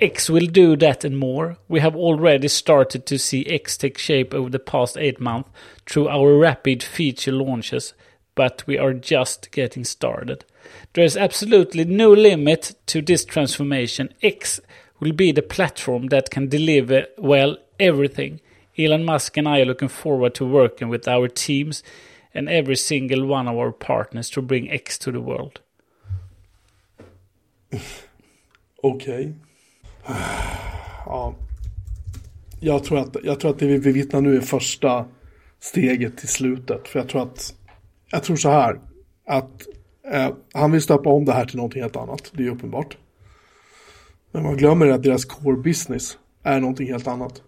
X 0.01 0.29
will 0.29 0.47
do 0.47 0.75
that 0.77 1.03
and 1.03 1.17
more. 1.17 1.57
We 1.67 1.79
have 1.79 1.95
already 1.95 2.47
started 2.47 3.05
to 3.05 3.17
see 3.17 3.45
X 3.45 3.77
take 3.77 3.97
shape 3.97 4.33
over 4.33 4.49
the 4.49 4.59
past 4.59 4.97
eight 4.97 5.19
months 5.19 5.49
through 5.85 6.09
our 6.09 6.37
rapid 6.37 6.83
feature 6.83 7.31
launches, 7.31 7.93
but 8.35 8.65
we 8.67 8.77
are 8.77 8.93
just 8.93 9.51
getting 9.51 9.83
started. 9.83 10.45
There 10.93 11.03
is 11.03 11.17
absolutely 11.17 11.85
no 11.85 12.11
limit 12.11 12.75
to 12.87 13.01
this 13.01 13.25
transformation. 13.25 14.13
X 14.21 14.59
will 14.99 15.13
be 15.13 15.31
the 15.31 15.41
platform 15.41 16.07
that 16.07 16.29
can 16.29 16.47
deliver, 16.49 17.07
well, 17.17 17.57
everything. 17.79 18.41
Elon 18.77 19.05
Musk 19.05 19.37
and 19.37 19.47
I 19.47 19.61
are 19.61 19.65
looking 19.65 19.87
forward 19.87 20.35
to 20.35 20.45
working 20.45 20.89
with 20.89 21.07
our 21.07 21.27
teams 21.27 21.83
and 22.33 22.49
every 22.49 22.75
single 22.75 23.25
one 23.25 23.47
of 23.47 23.57
our 23.57 23.71
partners 23.71 24.29
to 24.31 24.41
bring 24.41 24.69
X 24.69 24.97
to 24.99 25.11
the 25.11 25.21
world. 25.21 25.61
Okej. 28.83 29.35
Ja. 31.05 31.35
Jag 32.59 32.83
tror, 32.83 32.99
att, 32.99 33.15
jag 33.23 33.39
tror 33.39 33.51
att 33.51 33.59
det 33.59 33.67
vi 33.67 33.79
bevittnar 33.79 34.21
nu 34.21 34.37
är 34.37 34.41
första 34.41 35.05
steget 35.59 36.17
till 36.17 36.27
slutet. 36.27 36.87
För 36.87 36.99
jag 36.99 37.09
tror 37.09 37.21
att, 37.21 37.55
jag 38.11 38.23
tror 38.23 38.35
så 38.35 38.49
här, 38.49 38.79
att 39.27 39.61
eh, 40.11 40.29
han 40.53 40.71
vill 40.71 40.81
stöpa 40.81 41.09
om 41.09 41.25
det 41.25 41.33
här 41.33 41.45
till 41.45 41.57
någonting 41.57 41.81
helt 41.81 41.95
annat. 41.95 42.31
Det 42.33 42.45
är 42.45 42.49
uppenbart. 42.49 42.97
Men 44.31 44.43
man 44.43 44.57
glömmer 44.57 44.87
att 44.87 45.03
deras 45.03 45.25
core 45.25 45.57
business 45.57 46.17
är 46.43 46.59
någonting 46.59 46.87
helt 46.87 47.07
annat. 47.07 47.41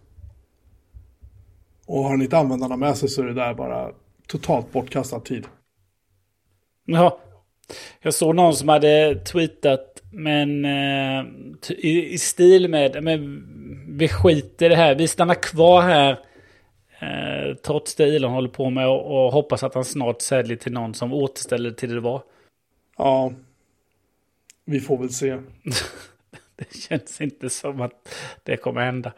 Och 1.85 2.03
har 2.03 2.09
han 2.09 2.21
inte 2.21 2.37
användarna 2.37 2.77
med 2.77 2.97
sig 2.97 3.09
så 3.09 3.21
är 3.21 3.25
det 3.25 3.33
där 3.33 3.53
bara 3.53 3.91
totalt 4.27 4.71
bortkastad 4.71 5.19
tid. 5.19 5.47
Ja, 6.85 7.19
jag 8.01 8.13
såg 8.13 8.35
någon 8.35 8.55
som 8.55 8.69
hade 8.69 9.15
tweetat 9.15 9.96
men 10.17 10.65
eh, 10.65 11.25
i, 11.69 12.13
i 12.13 12.17
stil 12.17 12.69
med 12.69 13.03
men 13.03 13.43
vi 13.97 14.07
skiter 14.07 14.65
i 14.65 14.69
det 14.69 14.75
här, 14.75 14.95
vi 14.95 15.07
stannar 15.07 15.35
kvar 15.35 15.81
här 15.81 16.11
eh, 16.99 17.55
trots 17.55 17.95
det 17.95 18.15
Elon 18.15 18.31
håller 18.31 18.49
på 18.49 18.69
med 18.69 18.87
och, 18.87 19.25
och 19.25 19.31
hoppas 19.31 19.63
att 19.63 19.73
han 19.73 19.85
snart 19.85 20.21
säljer 20.21 20.57
till 20.57 20.71
någon 20.71 20.93
som 20.93 21.13
återställer 21.13 21.71
till 21.71 21.89
det 21.89 21.95
det 21.95 22.01
var. 22.01 22.21
Ja, 22.97 23.31
vi 24.65 24.79
får 24.79 24.97
väl 24.97 25.09
se. 25.09 25.37
Det 26.55 26.75
känns 26.75 27.21
inte 27.21 27.49
som 27.49 27.81
att 27.81 28.15
det 28.43 28.57
kommer 28.57 28.81
hända. 28.81 29.13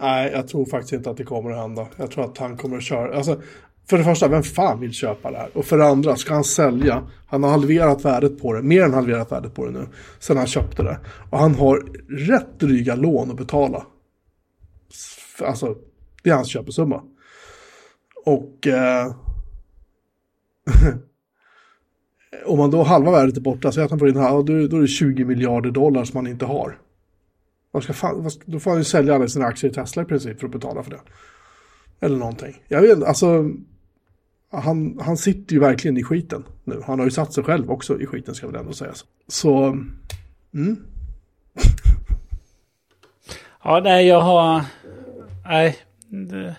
Nej, 0.00 0.30
jag 0.32 0.48
tror 0.48 0.64
faktiskt 0.64 0.92
inte 0.92 1.10
att 1.10 1.16
det 1.16 1.24
kommer 1.24 1.50
att 1.50 1.58
hända. 1.58 1.86
Jag 1.96 2.10
tror 2.10 2.24
att 2.24 2.38
han 2.38 2.56
kommer 2.56 2.76
att 2.76 2.84
köra. 2.84 3.16
Alltså, 3.16 3.42
för 3.88 3.98
det 3.98 4.04
första, 4.04 4.28
vem 4.28 4.42
fan 4.42 4.80
vill 4.80 4.92
köpa 4.92 5.30
det 5.30 5.36
här? 5.36 5.56
Och 5.56 5.64
för 5.64 5.78
det 5.78 5.86
andra, 5.86 6.16
ska 6.16 6.34
han 6.34 6.44
sälja? 6.44 7.06
Han 7.26 7.42
har 7.42 7.50
halverat 7.50 8.04
värdet 8.04 8.38
på 8.38 8.52
det, 8.52 8.62
mer 8.62 8.82
än 8.82 8.94
halverat 8.94 9.32
värdet 9.32 9.54
på 9.54 9.64
det 9.66 9.70
nu, 9.70 9.86
sen 10.18 10.36
han 10.36 10.46
köpte 10.46 10.82
det. 10.82 10.98
Och 11.30 11.38
han 11.38 11.54
har 11.54 11.76
rätt 12.08 12.60
dryga 12.60 12.94
lån 12.94 13.30
att 13.30 13.36
betala. 13.36 13.86
Alltså, 15.40 15.76
det 16.22 16.30
är 16.30 16.34
hans 16.34 16.48
köpesumma. 16.48 17.02
Och... 18.24 18.66
Eh, 18.66 19.14
om 22.46 22.58
man 22.58 22.70
då 22.70 22.82
halva 22.82 23.10
värdet 23.10 23.36
är 23.36 23.40
borta, 23.40 23.72
så 23.72 23.80
att 23.80 23.90
han 23.90 23.98
får 23.98 24.08
in 24.08 24.16
här, 24.16 24.30
då, 24.30 24.42
då 24.42 24.76
är 24.76 24.80
det 24.80 24.86
20 24.86 25.24
miljarder 25.24 25.70
dollar 25.70 26.04
som 26.04 26.18
man 26.18 26.26
inte 26.30 26.44
har. 26.44 26.78
Man 27.72 27.82
ska 27.82 27.92
fan, 27.92 28.30
då 28.44 28.60
får 28.60 28.70
han 28.70 28.80
ju 28.80 28.84
sälja 28.84 29.14
alla 29.14 29.28
sina 29.28 29.46
aktier 29.46 29.70
i 29.70 29.74
Tesla 29.74 30.02
i 30.02 30.04
princip 30.04 30.40
för 30.40 30.46
att 30.46 30.52
betala 30.52 30.82
för 30.82 30.90
det. 30.90 31.00
Eller 32.00 32.16
någonting. 32.16 32.62
Jag 32.68 32.80
vet 32.80 32.90
inte, 32.90 33.06
alltså. 33.06 33.50
Han, 34.62 34.98
han 35.00 35.16
sitter 35.16 35.54
ju 35.54 35.60
verkligen 35.60 35.96
i 35.96 36.04
skiten 36.04 36.44
nu. 36.64 36.82
Han 36.86 36.98
har 36.98 37.06
ju 37.06 37.10
satt 37.10 37.32
sig 37.32 37.44
själv 37.44 37.70
också 37.70 38.00
i 38.00 38.06
skiten 38.06 38.34
ska 38.34 38.46
väl 38.46 38.56
ändå 38.56 38.72
sägas. 38.72 39.04
Så, 39.28 39.66
mm. 40.54 40.76
Ja, 43.64 43.80
nej, 43.84 44.06
jag 44.06 44.20
har... 44.20 44.64
Nej. 45.44 45.76
Det, 46.08 46.56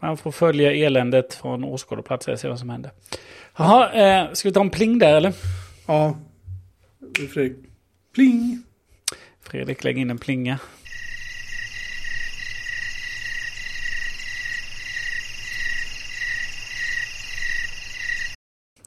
man 0.00 0.16
får 0.16 0.32
följa 0.32 0.72
eländet 0.72 1.34
från 1.34 1.64
åskådarplats 1.64 2.28
och 2.28 2.40
se 2.40 2.48
vad 2.48 2.58
som 2.58 2.70
händer. 2.70 2.90
Jaha, 3.56 3.92
eh, 3.92 4.32
ska 4.32 4.48
vi 4.48 4.52
ta 4.52 4.60
en 4.60 4.70
pling 4.70 4.98
där 4.98 5.14
eller? 5.14 5.34
Ja. 5.86 6.18
Fredrik. 7.32 7.56
Pling. 8.14 8.62
Fredrik, 9.40 9.84
lägg 9.84 9.98
in 9.98 10.10
en 10.10 10.18
plinga. 10.18 10.58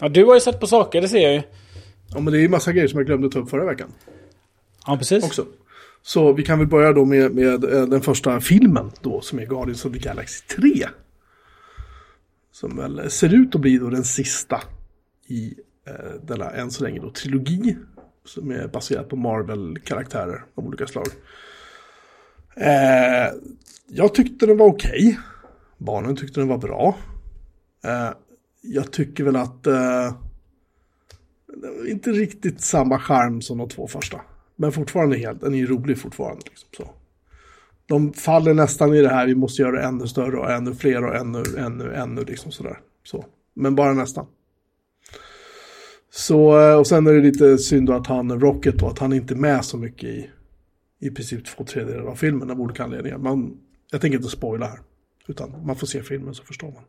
Ja, 0.01 0.09
du 0.09 0.25
har 0.25 0.33
ju 0.33 0.39
sett 0.39 0.59
på 0.59 0.67
saker, 0.67 1.01
det 1.01 1.09
ser 1.09 1.19
jag 1.19 1.33
ju. 1.33 1.41
Ja, 2.09 2.19
men 2.19 2.33
det 2.33 2.39
är 2.39 2.41
ju 2.41 2.49
massa 2.49 2.71
grejer 2.71 2.87
som 2.87 2.99
jag 2.99 3.05
glömde 3.05 3.29
ta 3.29 3.39
upp 3.39 3.49
förra 3.49 3.65
veckan. 3.65 3.93
Ja, 4.87 4.97
precis. 4.97 5.23
också. 5.23 5.45
Så 6.01 6.33
vi 6.33 6.43
kan 6.43 6.59
väl 6.59 6.67
börja 6.67 6.93
då 6.93 7.05
med, 7.05 7.35
med 7.35 7.63
eh, 7.63 7.85
den 7.85 8.01
första 8.01 8.41
filmen 8.41 8.91
då 9.01 9.21
som 9.21 9.39
är 9.39 9.45
Guardians 9.45 9.85
of 9.85 9.93
the 9.93 9.99
Galaxy 9.99 10.45
3. 10.45 10.87
Som 12.51 12.77
väl 12.77 13.11
ser 13.11 13.33
ut 13.33 13.55
att 13.55 13.61
bli 13.61 13.77
då 13.77 13.89
den 13.89 14.03
sista 14.03 14.61
i 15.27 15.55
eh, 15.87 16.21
denna 16.23 16.51
än 16.51 16.71
så 16.71 16.83
länge 16.83 16.99
då 16.99 17.11
trilogi. 17.11 17.77
Som 18.25 18.51
är 18.51 18.67
baserad 18.67 19.09
på 19.09 19.15
Marvel-karaktärer 19.15 20.43
av 20.55 20.67
olika 20.67 20.87
slag. 20.87 21.07
Eh, 22.55 23.33
jag 23.87 24.13
tyckte 24.13 24.45
den 24.45 24.57
var 24.57 24.67
okej. 24.67 25.19
Barnen 25.77 26.15
tyckte 26.15 26.39
den 26.39 26.47
var 26.47 26.57
bra. 26.57 26.97
Eh, 27.83 28.09
jag 28.61 28.91
tycker 28.91 29.23
väl 29.23 29.35
att 29.35 29.67
eh, 29.67 30.13
inte 31.87 32.11
riktigt 32.11 32.61
samma 32.61 32.99
charm 32.99 33.41
som 33.41 33.57
de 33.57 33.69
två 33.69 33.87
första. 33.87 34.21
Men 34.55 34.71
fortfarande 34.71 35.17
helt, 35.17 35.41
den 35.41 35.53
är 35.53 35.57
ju 35.57 35.67
rolig 35.67 35.97
fortfarande. 35.97 36.41
Liksom, 36.45 36.69
så. 36.77 36.89
De 37.85 38.13
faller 38.13 38.53
nästan 38.53 38.93
i 38.93 39.01
det 39.01 39.09
här, 39.09 39.27
vi 39.27 39.35
måste 39.35 39.61
göra 39.61 39.71
det 39.71 39.83
ännu 39.83 40.07
större 40.07 40.37
och 40.37 40.51
ännu 40.51 40.75
fler 40.75 41.05
och 41.05 41.15
ännu, 41.15 41.43
ännu, 41.57 41.93
ännu 41.93 42.23
liksom 42.23 42.51
sådär. 42.51 42.79
Så. 43.03 43.25
Men 43.53 43.75
bara 43.75 43.93
nästan. 43.93 44.25
Så, 46.13 46.59
eh, 46.59 46.79
och 46.79 46.87
sen 46.87 47.07
är 47.07 47.13
det 47.13 47.21
lite 47.21 47.57
synd 47.57 47.87
då 47.87 47.93
att 47.93 48.07
han, 48.07 48.39
Rocket 48.39 48.79
då, 48.79 48.87
att 48.87 48.99
han 48.99 49.13
inte 49.13 49.33
är 49.33 49.37
med 49.37 49.65
så 49.65 49.77
mycket 49.77 50.09
i, 50.09 50.29
i 50.99 51.09
princip 51.09 51.45
två 51.45 51.63
tredjedelar 51.63 52.05
av 52.05 52.15
filmen 52.15 52.51
av 52.51 52.61
olika 52.61 52.83
anledningar. 52.83 53.17
Man, 53.17 53.57
jag 53.91 54.01
tänker 54.01 54.17
inte 54.17 54.29
spoila 54.29 54.65
här, 54.65 54.79
utan 55.27 55.65
man 55.65 55.75
får 55.75 55.87
se 55.87 56.03
filmen 56.03 56.35
så 56.35 56.43
förstår 56.43 56.71
man. 56.71 56.83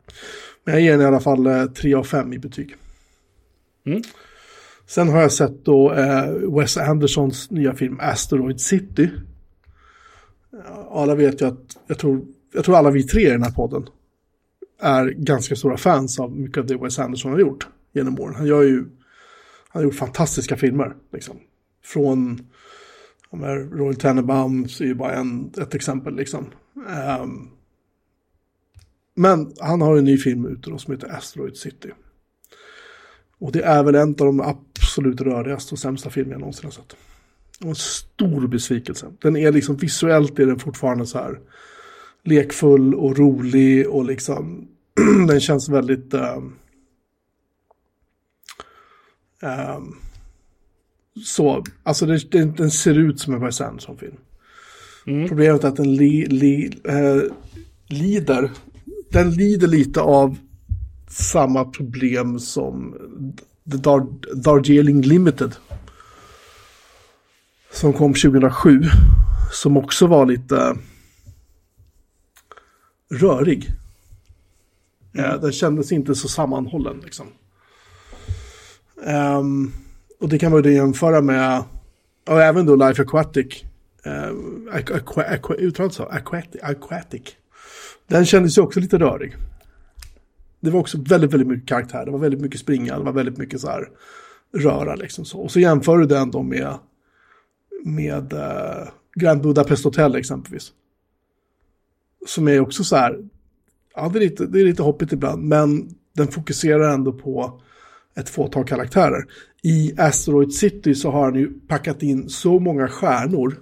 Men 0.63 0.73
jag 0.73 0.83
ger 0.83 0.91
den 0.91 1.01
i 1.01 1.05
alla 1.05 1.19
fall 1.19 1.47
eh, 1.47 1.65
3 1.65 1.93
av 1.93 2.03
5 2.03 2.33
i 2.33 2.39
betyg. 2.39 2.75
Mm. 3.85 4.01
Sen 4.85 5.09
har 5.09 5.21
jag 5.21 5.31
sett 5.31 5.65
då 5.65 5.93
eh, 5.93 6.27
Wes 6.57 6.77
Andersons 6.77 7.51
nya 7.51 7.73
film 7.73 7.99
Asteroid 8.01 8.61
City. 8.61 9.09
Alla 10.91 11.15
vet 11.15 11.41
ju 11.41 11.45
att, 11.45 11.77
jag 11.87 11.97
tror, 11.97 12.25
jag 12.53 12.65
tror 12.65 12.75
alla 12.75 12.91
vi 12.91 13.03
tre 13.03 13.27
i 13.27 13.31
den 13.31 13.43
här 13.43 13.51
podden 13.51 13.89
är 14.79 15.09
ganska 15.09 15.55
stora 15.55 15.77
fans 15.77 16.19
av 16.19 16.31
mycket 16.31 16.57
av 16.57 16.65
det 16.65 16.77
Wes 16.77 16.99
Anderson 16.99 17.31
har 17.31 17.39
gjort 17.39 17.67
genom 17.93 18.19
åren. 18.19 18.35
Han 18.35 18.47
gör 18.47 18.63
ju, 18.63 18.77
han 19.69 19.79
har 19.79 19.83
gjort 19.83 19.95
fantastiska 19.95 20.57
filmer. 20.57 20.95
Liksom. 21.13 21.37
Från 21.85 22.47
Royal 23.71 23.95
Tenenbaums 23.95 24.81
är 24.81 24.85
ju 24.85 24.95
bara 24.95 25.13
en, 25.13 25.51
ett 25.61 25.75
exempel 25.75 26.15
liksom. 26.15 26.45
Ehm, 26.89 27.49
men 29.15 29.53
han 29.59 29.81
har 29.81 29.97
en 29.97 30.03
ny 30.03 30.17
film 30.17 30.45
ute 30.45 30.69
då 30.69 30.77
som 30.77 30.93
heter 30.93 31.15
Asteroid 31.17 31.57
City. 31.57 31.89
Och 33.37 33.51
det 33.51 33.61
är 33.61 33.83
väl 33.83 33.95
en 33.95 34.09
av 34.09 34.15
de 34.15 34.41
absolut 34.41 35.21
rörigaste 35.21 35.75
och 35.75 35.79
sämsta 35.79 36.09
filmer 36.09 36.31
jag 36.31 36.39
någonsin 36.39 36.65
har 36.65 36.71
sett. 36.71 36.95
Det 37.59 37.65
var 37.65 37.69
en 37.69 37.75
stor 37.75 38.47
besvikelse. 38.47 39.13
Den 39.21 39.37
är 39.37 39.51
liksom 39.51 39.77
visuellt 39.77 40.39
är 40.39 40.45
den 40.45 40.59
fortfarande 40.59 41.05
så 41.05 41.17
här 41.17 41.39
lekfull 42.23 42.95
och 42.95 43.17
rolig 43.17 43.89
och 43.89 44.05
liksom 44.05 44.67
den 45.27 45.39
känns 45.39 45.69
väldigt 45.69 46.13
um, 46.13 46.55
um, 49.41 49.97
så, 51.25 51.63
alltså 51.83 52.05
det, 52.05 52.31
det, 52.31 52.45
den 52.45 52.71
ser 52.71 52.97
ut 52.97 53.19
som 53.19 53.33
en 53.33 53.41
Wes 53.41 53.61
Anderson-film. 53.61 54.17
Problemet 55.03 55.63
är 55.63 55.67
att 55.67 55.75
den 55.75 55.95
li, 55.95 56.25
li, 56.25 56.79
eh, 56.83 57.21
lider, 57.87 58.51
den 59.13 59.31
lider 59.31 59.67
lite 59.67 60.01
av 60.01 60.37
samma 61.07 61.65
problem 61.65 62.39
som 62.39 62.95
The 63.71 63.77
Dar 63.77 64.07
Darjeeling 64.35 65.01
Limited. 65.01 65.55
Som 67.71 67.93
kom 67.93 68.13
2007. 68.13 68.81
Som 69.51 69.77
också 69.77 70.07
var 70.07 70.25
lite 70.25 70.77
rörig. 73.11 73.69
Eh, 75.17 75.41
den 75.41 75.51
kändes 75.51 75.91
inte 75.91 76.15
så 76.15 76.27
sammanhållen 76.27 77.01
liksom. 77.03 77.27
Um, 79.05 79.73
och 80.19 80.29
det 80.29 80.39
kan 80.39 80.51
man 80.51 80.63
ju 80.63 80.73
jämföra 80.73 81.21
med, 81.21 81.63
och 82.27 82.41
även 82.41 82.65
då 82.65 82.75
Life 82.75 83.01
Aquatic. 83.01 83.63
Uh, 84.07 84.75
aqua, 84.75 85.23
aqua, 85.23 85.55
uttalat 85.55 85.99
aquatic, 85.99 86.61
aquatic. 86.63 87.37
Den 88.07 88.25
kändes 88.25 88.57
ju 88.57 88.61
också 88.61 88.79
lite 88.79 88.97
rörig. 88.97 89.35
Det 90.59 90.69
var 90.69 90.79
också 90.79 90.97
väldigt, 91.01 91.33
väldigt 91.33 91.47
mycket 91.47 91.69
karaktär. 91.69 92.05
Det 92.05 92.11
var 92.11 92.19
väldigt 92.19 92.41
mycket 92.41 92.59
springa, 92.59 92.97
det 92.97 93.03
var 93.03 93.11
väldigt 93.11 93.37
mycket 93.37 93.61
så 93.61 93.67
här 93.67 93.89
röra 94.53 94.95
liksom 94.95 95.25
så. 95.25 95.39
Och 95.39 95.51
så 95.51 95.59
jämför 95.59 95.97
du 95.97 96.05
den 96.05 96.31
då 96.31 96.43
med, 96.43 96.73
med 97.83 98.33
uh, 98.33 98.89
Grand 99.15 99.41
Budapest 99.41 99.83
Hotel 99.83 100.15
exempelvis. 100.15 100.71
Som 102.27 102.47
är 102.47 102.59
också 102.59 102.83
så 102.83 102.95
här, 102.95 103.19
ja 103.95 104.09
det 104.09 104.19
är 104.19 104.21
lite, 104.21 104.45
det 104.45 104.61
är 104.61 104.65
lite 104.65 104.83
hoppigt 104.83 105.11
ibland, 105.11 105.43
men 105.43 105.95
den 106.13 106.27
fokuserar 106.27 106.93
ändå 106.93 107.13
på 107.13 107.61
ett 108.15 108.29
fåtal 108.29 108.65
karaktärer. 108.65 109.25
I 109.61 109.93
Asteroid 109.97 110.53
City 110.53 110.95
så 110.95 111.11
har 111.11 111.23
han 111.23 111.35
ju 111.35 111.53
packat 111.67 112.03
in 112.03 112.29
så 112.29 112.59
många 112.59 112.87
stjärnor. 112.87 113.57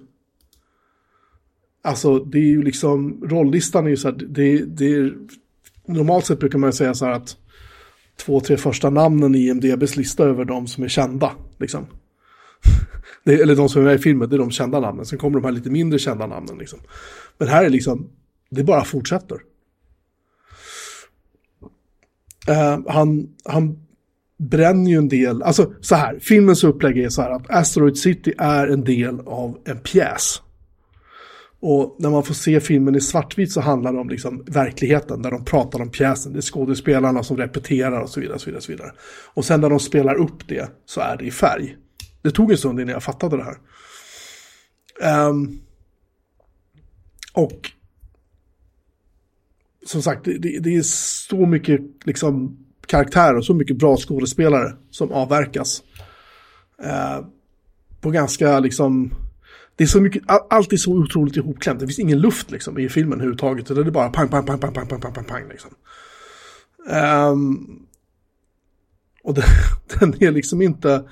Alltså 1.83 2.19
det 2.19 2.37
är 2.37 2.47
ju 2.47 2.61
liksom, 2.63 3.21
rollistan 3.23 3.85
är 3.85 3.89
ju 3.89 3.97
så 3.97 4.09
här, 4.09 4.17
det, 4.29 4.65
det 4.65 4.95
är, 4.95 5.13
normalt 5.85 6.25
sett 6.25 6.39
brukar 6.39 6.59
man 6.59 6.73
säga 6.73 6.93
så 6.93 7.05
här 7.05 7.11
att 7.11 7.37
två, 8.25 8.39
tre 8.39 8.57
första 8.57 8.89
namnen 8.89 9.35
i 9.35 9.47
IMDBs 9.47 9.95
lista 9.95 10.23
över 10.23 10.45
de 10.45 10.67
som 10.67 10.83
är 10.83 10.87
kända. 10.87 11.31
Liksom. 11.57 11.85
Det, 13.23 13.33
eller 13.33 13.55
de 13.55 13.69
som 13.69 13.81
är 13.81 13.85
med 13.85 13.95
i 13.95 13.97
filmen, 13.97 14.29
det 14.29 14.35
är 14.35 14.37
de 14.37 14.51
kända 14.51 14.79
namnen. 14.79 15.05
Sen 15.05 15.19
kommer 15.19 15.39
de 15.39 15.45
här 15.45 15.51
lite 15.51 15.69
mindre 15.69 15.99
kända 15.99 16.27
namnen. 16.27 16.57
Liksom. 16.57 16.79
Men 17.37 17.47
här 17.47 17.65
är 17.65 17.69
liksom, 17.69 18.09
det 18.49 18.63
bara 18.63 18.83
fortsätter. 18.83 19.35
Uh, 22.49 22.91
han, 22.91 23.29
han 23.45 23.77
bränner 24.37 24.91
ju 24.91 24.97
en 24.97 25.09
del, 25.09 25.43
alltså 25.43 25.73
så 25.81 25.95
här, 25.95 26.19
filmens 26.19 26.63
upplägg 26.63 26.97
är 26.97 27.09
så 27.09 27.21
här 27.21 27.31
att 27.31 27.49
Asteroid 27.49 27.97
City 27.97 28.33
är 28.37 28.67
en 28.67 28.83
del 28.83 29.19
av 29.19 29.57
en 29.65 29.79
pjäs. 29.79 30.41
Och 31.63 31.95
när 31.99 32.09
man 32.09 32.23
får 32.23 32.33
se 32.33 32.59
filmen 32.59 32.95
i 32.95 33.01
svartvit 33.01 33.51
så 33.51 33.61
handlar 33.61 33.93
det 33.93 33.99
om 33.99 34.09
liksom 34.09 34.43
verkligheten, 34.47 35.21
där 35.21 35.31
de 35.31 35.45
pratar 35.45 35.81
om 35.81 35.89
pjäsen. 35.89 36.33
Det 36.33 36.39
är 36.39 36.41
skådespelarna 36.41 37.23
som 37.23 37.37
repeterar 37.37 38.01
och 38.01 38.09
så 38.09 38.19
vidare. 38.19 38.35
Och 38.35 38.41
så 38.41 38.45
vidare, 38.45 38.57
och 38.57 38.63
så 38.63 38.71
vidare. 38.71 38.91
Och 39.33 39.45
sen 39.45 39.61
när 39.61 39.69
de 39.69 39.79
spelar 39.79 40.15
upp 40.15 40.47
det 40.47 40.71
så 40.85 41.01
är 41.01 41.17
det 41.17 41.25
i 41.25 41.31
färg. 41.31 41.77
Det 42.21 42.31
tog 42.31 42.51
en 42.51 42.57
stund 42.57 42.79
innan 42.79 42.93
jag 42.93 43.03
fattade 43.03 43.37
det 43.37 43.43
här. 43.43 43.57
Um, 45.29 45.61
och 47.33 47.71
som 49.85 50.01
sagt, 50.01 50.25
det, 50.25 50.59
det, 50.59 50.75
är 50.75 50.81
så 50.81 51.45
mycket 51.45 51.81
liksom, 52.05 52.57
karaktärer 52.85 53.37
och 53.37 53.45
så 53.45 53.53
mycket 53.53 53.77
bra 53.77 53.97
skådespelare 53.97 54.75
som 54.89 55.11
avverkas. 55.11 55.83
Uh, 56.83 57.27
på 58.01 58.11
ganska 58.11 58.59
liksom 58.59 59.13
det 59.81 59.85
är 59.85 59.87
så 59.87 60.01
mycket, 60.01 60.23
allt 60.27 60.73
är 60.73 60.77
så 60.77 60.93
otroligt 60.93 61.37
ihopklämt. 61.37 61.79
Det 61.79 61.87
finns 61.87 61.99
ingen 61.99 62.19
luft 62.19 62.51
liksom 62.51 62.79
i 62.79 62.89
filmen 62.89 63.13
överhuvudtaget. 63.13 63.67
Det 63.67 63.81
är 63.81 63.91
bara 63.91 64.09
pang, 64.09 64.27
pang, 64.29 64.45
pang, 64.45 64.59
pang, 64.59 64.73
pang, 64.73 64.87
pang, 64.87 65.01
pang, 65.01 65.13
pang, 65.13 65.23
pang 65.23 65.47
liksom. 65.49 65.71
Um, 67.31 67.85
och 69.23 69.33
den, 69.33 69.43
den, 69.99 70.23
är 70.23 70.31
liksom 70.31 70.61
inte, 70.61 71.03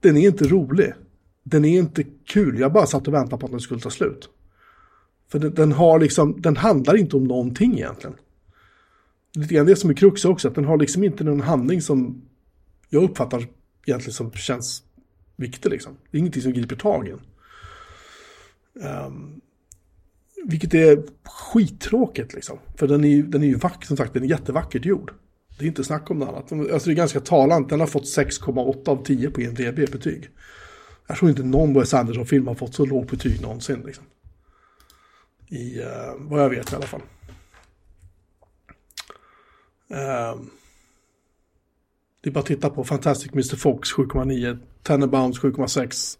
den 0.00 0.16
är 0.16 0.28
inte 0.28 0.48
rolig. 0.48 0.92
Den 1.42 1.64
är 1.64 1.78
inte 1.78 2.04
kul. 2.24 2.58
Jag 2.58 2.72
bara 2.72 2.86
satt 2.86 3.08
och 3.08 3.14
väntade 3.14 3.40
på 3.40 3.46
att 3.46 3.52
den 3.52 3.60
skulle 3.60 3.80
ta 3.80 3.90
slut. 3.90 4.28
För 5.28 5.38
den, 5.38 5.54
den 5.54 5.72
har 5.72 6.00
liksom, 6.00 6.40
den 6.40 6.56
handlar 6.56 6.96
inte 6.96 7.16
om 7.16 7.24
någonting 7.24 7.74
egentligen. 7.74 8.16
Lite 9.34 9.54
grann 9.54 9.66
det 9.66 9.76
som 9.76 9.90
är 9.90 9.94
krux 9.94 10.24
också, 10.24 10.48
att 10.48 10.54
den 10.54 10.64
har 10.64 10.76
liksom 10.76 11.04
inte 11.04 11.24
någon 11.24 11.40
handling 11.40 11.82
som 11.82 12.22
jag 12.88 13.02
uppfattar 13.02 13.46
egentligen 13.86 14.14
som 14.14 14.32
känns 14.32 14.82
viktig 15.36 15.70
liksom. 15.70 15.96
Det 16.10 16.16
är 16.16 16.18
ingenting 16.18 16.42
som 16.42 16.52
griper 16.52 16.76
tag 16.76 17.08
i 17.08 17.10
en. 17.10 17.20
Um, 18.74 19.40
vilket 20.44 20.74
är 20.74 21.02
skittråkigt 21.24 22.34
liksom. 22.34 22.58
För 22.76 22.88
den 22.88 23.04
är 23.04 23.08
ju, 23.08 23.22
den 23.22 23.42
är 23.42 23.46
ju 23.46 23.54
vack, 23.54 23.84
som 23.84 23.96
sagt, 23.96 24.14
den 24.14 24.22
är 24.22 24.28
jättevackert 24.28 24.84
gjord. 24.84 25.12
Det 25.58 25.64
är 25.64 25.68
inte 25.68 25.84
snack 25.84 26.10
om 26.10 26.18
något 26.18 26.28
annat. 26.28 26.72
Alltså 26.72 26.88
det 26.88 26.92
är 26.92 26.96
ganska 26.96 27.20
talande. 27.20 27.68
Den 27.68 27.80
har 27.80 27.86
fått 27.86 28.04
6,8 28.04 28.88
av 28.88 29.04
10 29.04 29.30
på 29.30 29.40
IMDB-betyg. 29.40 30.30
Jag 31.06 31.16
tror 31.16 31.30
inte 31.30 31.42
någon 31.42 31.74
Wes 31.74 31.94
Anderson-film 31.94 32.46
har 32.46 32.54
fått 32.54 32.74
så 32.74 32.86
lågt 32.86 33.10
betyg 33.10 33.42
någonsin. 33.42 33.82
Liksom. 33.86 34.04
I 35.46 35.80
uh, 35.80 35.86
vad 36.18 36.42
jag 36.42 36.50
vet 36.50 36.72
i 36.72 36.76
alla 36.76 36.86
fall. 36.86 37.02
Uh, 39.90 40.42
det 42.20 42.30
är 42.30 42.32
bara 42.32 42.40
att 42.40 42.46
titta 42.46 42.70
på 42.70 42.84
Fantastic 42.84 43.32
Mr. 43.32 43.56
Fox 43.56 43.92
7,9, 43.92 44.58
Tenenbaums 44.82 45.40
7,6, 45.40 46.18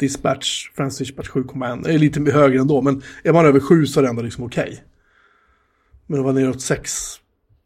Dispatch, 0.00 0.70
Friends 0.74 0.98
Dispatch 0.98 1.28
7,1. 1.28 1.84
Det 1.84 1.94
är 1.94 1.98
lite 1.98 2.32
högre 2.32 2.60
ändå, 2.60 2.82
men 2.82 3.02
är 3.24 3.32
man 3.32 3.46
över 3.46 3.60
7 3.60 3.86
så 3.86 4.00
är 4.00 4.02
det 4.02 4.10
ändå 4.10 4.22
liksom 4.22 4.44
okej. 4.44 4.62
Okay. 4.62 4.78
Men 6.06 6.18
att 6.18 6.24
vara 6.24 6.34
neråt 6.34 6.60
6, 6.60 6.92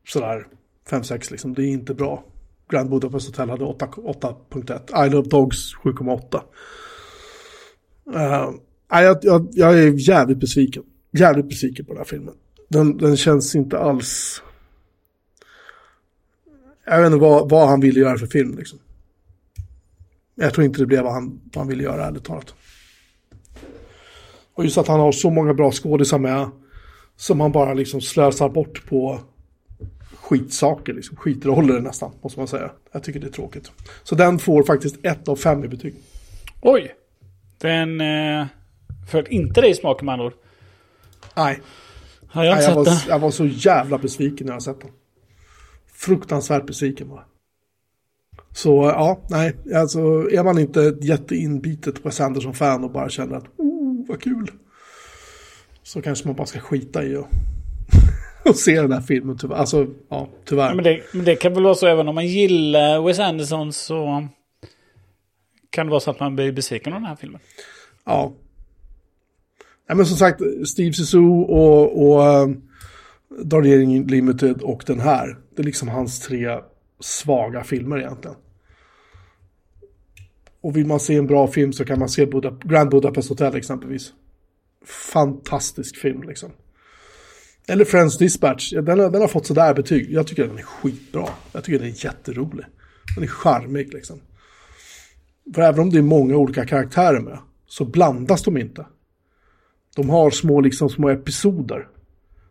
sådär, 0.09 0.47
5-6 0.89 1.31
liksom, 1.31 1.55
det 1.55 1.63
är 1.63 1.67
inte 1.67 1.95
bra. 1.95 2.25
Grand 2.71 2.91
Budapest 2.91 3.27
Hotel 3.27 3.51
hade 3.51 3.65
8.1. 3.65 5.07
I 5.07 5.11
Love 5.11 5.29
Dogs 5.29 5.75
7,8. 5.75 6.41
Uh, 8.15 8.55
eh, 8.93 9.03
jag, 9.03 9.19
jag, 9.23 9.49
jag 9.53 9.79
är 9.79 10.09
jävligt 10.09 10.39
besviken. 10.39 10.83
Jävligt 11.13 11.49
besviken 11.49 11.85
på 11.85 11.93
den 11.93 11.99
här 11.99 12.05
filmen. 12.05 12.35
Den, 12.69 12.97
den 12.97 13.17
känns 13.17 13.55
inte 13.55 13.79
alls... 13.79 14.43
Jag 16.87 16.99
vet 16.99 17.07
inte 17.07 17.19
vad, 17.19 17.51
vad 17.51 17.69
han 17.69 17.81
ville 17.81 18.01
göra 18.01 18.19
för 18.19 18.27
film 18.27 18.57
liksom. 18.57 18.79
Jag 20.35 20.55
tror 20.55 20.65
inte 20.65 20.81
det 20.81 20.87
blev 20.87 21.03
vad 21.03 21.13
han, 21.13 21.41
vad 21.45 21.57
han 21.57 21.69
ville 21.69 21.83
göra, 21.83 22.07
ärligt 22.07 22.25
talat. 22.25 22.55
Och 24.55 24.65
just 24.65 24.79
att 24.79 24.89
han 24.89 25.01
har 25.01 25.13
så 25.13 25.31
många 25.31 25.55
bra 25.55 25.73
skådisar 25.73 26.19
med, 26.19 26.51
som 27.17 27.41
han 27.41 27.53
bara 27.53 27.75
liksom 27.75 28.01
slösar 28.01 28.49
bort 28.49 28.87
på 28.89 29.21
skitsaker, 30.15 30.93
liksom. 30.93 31.17
skitroller 31.17 31.81
nästan, 31.81 32.13
måste 32.23 32.41
man 32.41 32.49
säga. 32.49 32.71
Jag 32.93 33.03
tycker 33.03 33.21
det 33.21 33.27
är 33.27 33.31
tråkigt. 33.31 33.73
Så 34.03 34.15
den 34.15 34.39
får 34.39 34.63
faktiskt 34.63 34.97
ett 35.03 35.29
av 35.29 35.37
fem 35.37 35.65
i 35.65 35.69
betyg. 35.69 35.95
Oj! 36.61 36.95
Den 37.59 38.01
eh, 38.01 38.47
föll 39.11 39.27
inte 39.31 39.61
dig 39.61 39.71
i 39.71 39.75
smaken 39.75 40.07
med 40.07 40.13
andra 40.13 40.27
ord. 40.27 40.33
Nej. 41.37 41.61
Har 42.27 42.45
jag, 42.45 42.57
Nej, 42.57 42.65
jag, 42.65 42.75
var, 42.75 43.03
jag 43.09 43.19
var 43.19 43.31
så 43.31 43.47
jävla 43.47 43.99
besviken 43.99 44.47
när 44.47 44.55
jag 44.55 44.63
sett 44.63 44.81
den. 44.81 44.91
Fruktansvärt 45.93 46.67
besviken 46.67 47.09
var. 47.09 47.25
Så 48.53 48.85
ja, 48.85 49.21
nej, 49.31 49.57
alltså 49.75 49.99
är 50.31 50.45
man 50.45 50.59
inte 50.59 50.83
ett 50.83 51.05
jätteinbitet 51.05 52.07
Wes 52.07 52.21
Anderson-fan 52.21 52.85
och 52.85 52.91
bara 52.91 53.09
känner 53.09 53.37
att 53.37 53.47
oh, 53.57 54.07
vad 54.09 54.23
kul. 54.23 54.51
Så 55.83 56.03
kanske 56.03 56.27
man 56.29 56.37
bara 56.37 56.47
ska 56.47 56.61
skita 56.61 57.05
i 57.05 57.17
och, 57.17 57.29
och 58.45 58.57
se 58.57 58.81
den 58.81 58.93
här 58.93 59.01
filmen 59.01 59.39
tyvärr. 59.39 59.57
Alltså, 59.57 59.87
ja, 60.09 60.29
tyvärr. 60.45 60.69
Ja, 60.69 60.75
men, 60.75 60.85
det, 60.85 61.03
men 61.13 61.25
det 61.25 61.37
kan 61.37 61.55
väl 61.55 61.63
vara 61.63 61.75
så 61.75 61.87
även 61.87 62.09
om 62.09 62.15
man 62.15 62.27
gillar 62.27 63.03
Wes 63.03 63.19
Anderson 63.19 63.73
så 63.73 64.29
kan 65.71 65.87
det 65.87 65.91
vara 65.91 66.01
så 66.01 66.11
att 66.11 66.21
man 66.21 66.37
blir 66.37 66.53
besviken 66.53 66.93
av 66.93 67.01
den 67.01 67.09
här 67.09 67.17
filmen. 67.17 67.41
Ja. 68.05 68.33
Nej, 69.89 69.97
men 69.97 70.07
som 70.07 70.17
sagt, 70.17 70.41
Steve 70.67 70.93
Zissou 70.93 71.43
och, 71.43 72.09
och 72.09 72.49
Darjeeling 73.45 74.07
Limited 74.07 74.63
och 74.63 74.85
den 74.87 75.01
här. 75.01 75.39
Det 75.57 75.63
är 75.63 75.67
liksom 75.67 75.89
hans 75.89 76.21
tre 76.21 76.59
svaga 77.05 77.65
filmer 77.65 77.99
egentligen. 77.99 78.37
Och 80.61 80.77
vill 80.77 80.87
man 80.87 81.01
se 81.01 81.17
en 81.17 81.27
bra 81.27 81.47
film 81.47 81.73
så 81.73 81.85
kan 81.85 81.99
man 81.99 82.09
se 82.09 82.27
Buda 82.27 82.59
Grand 82.65 82.91
Budapest 82.91 83.29
Hotel 83.29 83.55
exempelvis. 83.55 84.13
Fantastisk 84.85 85.97
film 85.97 86.23
liksom. 86.23 86.51
Eller 87.67 87.85
Friends 87.85 88.19
Dispatch, 88.19 88.73
den 88.73 89.01
har, 89.01 89.11
den 89.11 89.21
har 89.21 89.29
fått 89.29 89.47
sådär 89.47 89.75
betyg. 89.75 90.13
Jag 90.13 90.27
tycker 90.27 90.49
den 90.49 90.59
är 90.59 90.63
skitbra. 90.63 91.29
Jag 91.53 91.65
tycker 91.65 91.79
den 91.79 91.89
är 91.89 92.05
jätterolig. 92.05 92.67
Den 93.15 93.25
är 93.25 93.29
charmig 93.29 93.95
liksom. 93.95 94.21
För 95.55 95.63
även 95.63 95.81
om 95.81 95.91
det 95.91 95.99
är 95.99 96.03
många 96.03 96.37
olika 96.37 96.67
karaktärer 96.67 97.21
med, 97.21 97.39
så 97.67 97.85
blandas 97.85 98.43
de 98.43 98.59
inte. 98.59 98.87
De 99.97 100.11
har 100.11 100.31
små, 100.31 100.61
liksom, 100.61 100.91
små 100.91 101.09
episoder. 101.09 101.89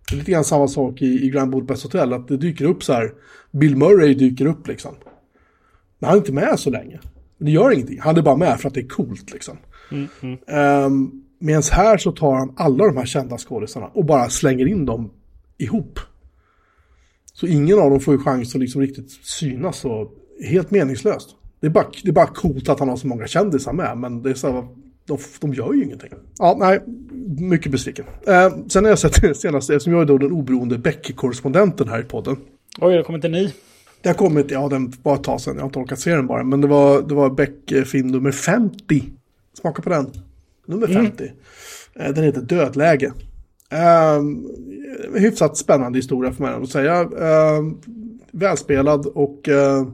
Det 0.10 0.16
är 0.16 0.18
lite 0.18 0.32
grann 0.32 0.44
samma 0.44 0.68
sak 0.68 1.02
i, 1.02 1.26
i 1.26 1.30
Grand 1.30 1.52
Budapest 1.52 1.84
Hotel, 1.84 2.14
att 2.14 2.28
det 2.28 2.38
dyker 2.38 2.66
upp 2.66 2.84
så 2.84 2.94
här, 2.94 3.12
Bill 3.52 3.78
Murray 3.78 4.14
dyker 4.14 4.46
upp 4.46 4.68
liksom. 4.68 4.96
Men 6.00 6.08
han 6.08 6.18
är 6.18 6.22
inte 6.22 6.34
med 6.34 6.60
så 6.60 6.70
länge. 6.70 7.00
Men 7.38 7.46
det 7.46 7.52
gör 7.52 7.72
ingenting. 7.72 8.00
Han 8.02 8.18
är 8.18 8.22
bara 8.22 8.38
med 8.38 8.60
för 8.60 8.68
att 8.68 8.74
det 8.74 8.82
är 8.82 8.88
coolt 8.88 9.34
liksom. 9.34 9.58
Mm, 9.92 10.08
mm. 10.22 10.86
Um, 10.86 11.24
Medan 11.44 11.64
här 11.72 11.98
så 11.98 12.12
tar 12.12 12.36
han 12.36 12.54
alla 12.58 12.86
de 12.86 12.98
här 12.98 13.06
kända 13.06 13.38
skådisarna 13.38 13.88
och 13.88 14.06
bara 14.06 14.30
slänger 14.30 14.68
in 14.68 14.86
dem 14.86 15.12
ihop. 15.58 16.00
Så 17.34 17.48
ingen 17.48 17.80
av 17.80 17.90
dem 17.90 18.00
får 18.00 18.14
ju 18.14 18.20
chans 18.20 18.56
att 18.56 18.62
liksom 18.62 18.82
riktigt 18.82 19.12
synas 19.12 19.86
och 19.86 20.14
helt 20.50 20.72
meningslöst. 20.72 21.30
Det 21.60 21.68
är, 21.68 21.72
bara, 21.72 21.86
det 22.04 22.10
är 22.10 22.14
bara 22.14 22.28
coolt 22.28 22.70
att 22.70 22.80
han 22.80 22.90
har 22.90 22.98
så 22.98 23.08
många 23.08 23.28
kändisar 23.28 23.74
med, 23.74 23.98
men 23.98 24.22
det 24.22 24.30
är 24.30 24.34
så 24.34 24.52
här, 24.52 24.68
de, 25.06 25.18
de 25.40 25.54
gör 25.54 25.74
ju 25.74 25.84
ingenting. 25.84 26.10
Ja, 26.40 26.56
nej, 26.60 26.82
mycket 27.38 27.72
besviken. 27.72 28.06
Eh, 28.28 28.58
sen 28.68 28.84
har 28.84 28.92
jag 28.92 29.00
sett 29.00 29.22
det 29.22 29.36
senaste, 29.36 29.76
eftersom 29.76 29.94
jag 29.94 30.02
är 30.02 30.06
då 30.06 30.18
den 30.18 30.32
oberoende 30.32 30.78
Beck-korrespondenten 30.78 31.88
här 31.88 32.02
i 32.02 32.04
podden. 32.04 32.38
Oj, 32.82 32.98
det 32.98 33.04
kommer 33.04 33.18
inte 33.18 33.30
ny. 33.30 33.52
Det 34.02 34.10
har 34.10 34.14
kommit, 34.14 34.52
ja 34.52 34.70
den 34.70 34.94
var 35.04 35.16
ett 35.16 35.24
tag 35.24 35.42
sedan, 35.42 35.56
jag 35.56 35.62
har 35.62 35.68
inte 35.68 35.80
orkat 35.80 36.00
se 36.00 36.16
den 36.16 36.28
bara. 36.28 36.44
Men 36.44 36.62
det 36.62 36.68
var, 36.68 37.02
det 37.02 37.16
var 37.16 37.30
Beck-film 37.30 38.08
nummer 38.08 38.32
50. 38.32 39.04
Smaka 39.62 39.82
på 39.82 39.90
den. 39.90 40.12
Nummer 40.66 40.88
50. 40.88 41.24
Mm. 41.96 42.14
Den 42.14 42.24
heter 42.24 42.42
Dödläge. 42.42 43.14
Um, 44.18 44.50
hyfsat 45.16 45.58
spännande 45.58 45.98
historia 45.98 46.32
får 46.32 46.44
man 46.44 46.64
att 46.64 46.70
säga. 46.70 47.04
Um, 47.04 47.82
välspelad 48.32 49.06
och 49.06 49.48
uh, 49.48 49.88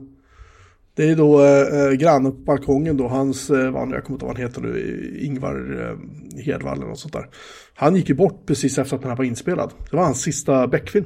det 1.00 1.10
är 1.10 1.16
då 1.16 1.44
eh, 1.44 1.80
eh 1.80 1.92
grannen 1.92 2.32
på 2.32 2.38
balkongen 2.38 2.96
då, 2.96 3.08
hans, 3.08 3.50
eh, 3.50 3.70
vad 3.70 3.90
jag 3.90 4.04
kommer 4.04 4.16
inte 4.16 4.26
ihåg 4.26 4.28
vad 4.28 4.36
han 4.36 4.46
heter 4.46 4.60
nu, 4.60 4.68
eh, 4.68 5.26
Ingvar 5.26 5.80
eh, 5.80 6.42
Hedvall 6.42 6.76
eller 6.76 6.86
något 6.86 6.98
sånt 6.98 7.12
där. 7.12 7.28
Han 7.74 7.96
gick 7.96 8.08
ju 8.08 8.14
bort 8.14 8.46
precis 8.46 8.78
efter 8.78 8.96
att 8.96 9.02
den 9.02 9.10
här 9.10 9.16
var 9.16 9.24
inspelad. 9.24 9.72
Det 9.90 9.96
var 9.96 10.04
hans 10.04 10.22
sista 10.22 10.66
Beck-film. 10.66 11.04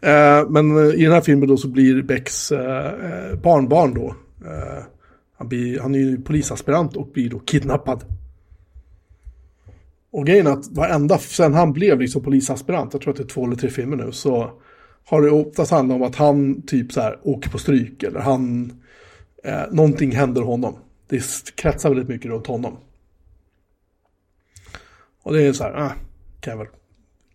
Eh, 0.00 0.48
men 0.48 0.76
eh, 0.76 0.94
i 0.94 1.02
den 1.02 1.12
här 1.12 1.20
filmen 1.20 1.48
då 1.48 1.56
så 1.56 1.68
blir 1.68 2.02
Becks 2.02 2.52
barnbarn 3.42 3.94
då, 3.94 4.14
han, 5.38 5.48
blir, 5.48 5.80
han 5.80 5.94
är 5.94 5.98
ju 5.98 6.20
polisaspirant 6.20 6.96
och 6.96 7.08
blir 7.12 7.30
då 7.30 7.38
kidnappad 7.38 8.04
och 10.12 10.26
grejen 10.26 10.46
är 10.46 10.50
att 10.50 10.68
varenda, 10.68 11.18
sen 11.18 11.54
han 11.54 11.72
blev 11.72 12.00
liksom 12.00 12.22
polisaspirant, 12.22 12.92
jag 12.92 13.02
tror 13.02 13.12
att 13.12 13.16
det 13.16 13.22
är 13.22 13.28
två 13.28 13.46
eller 13.46 13.56
tre 13.56 13.70
filmer 13.70 13.96
nu, 13.96 14.12
så 14.12 14.50
har 15.04 15.22
det 15.22 15.30
oftast 15.30 15.70
handlat 15.70 15.96
om 15.96 16.02
att 16.02 16.16
han 16.16 16.62
typ 16.62 16.92
så 16.92 17.00
här 17.00 17.18
åker 17.22 17.50
på 17.50 17.58
stryk 17.58 18.02
eller 18.02 18.20
han, 18.20 18.72
eh, 19.44 19.62
någonting 19.70 20.12
händer 20.12 20.42
honom. 20.42 20.78
Det 21.08 21.22
kretsar 21.54 21.88
väldigt 21.88 22.08
mycket 22.08 22.30
runt 22.30 22.46
honom. 22.46 22.76
Och 25.22 25.32
det 25.32 25.42
är 25.42 25.52
så 25.52 25.64
här, 25.64 25.84
äh, 25.84 25.92
kan 26.40 26.50
jag 26.50 26.58
väl 26.58 26.66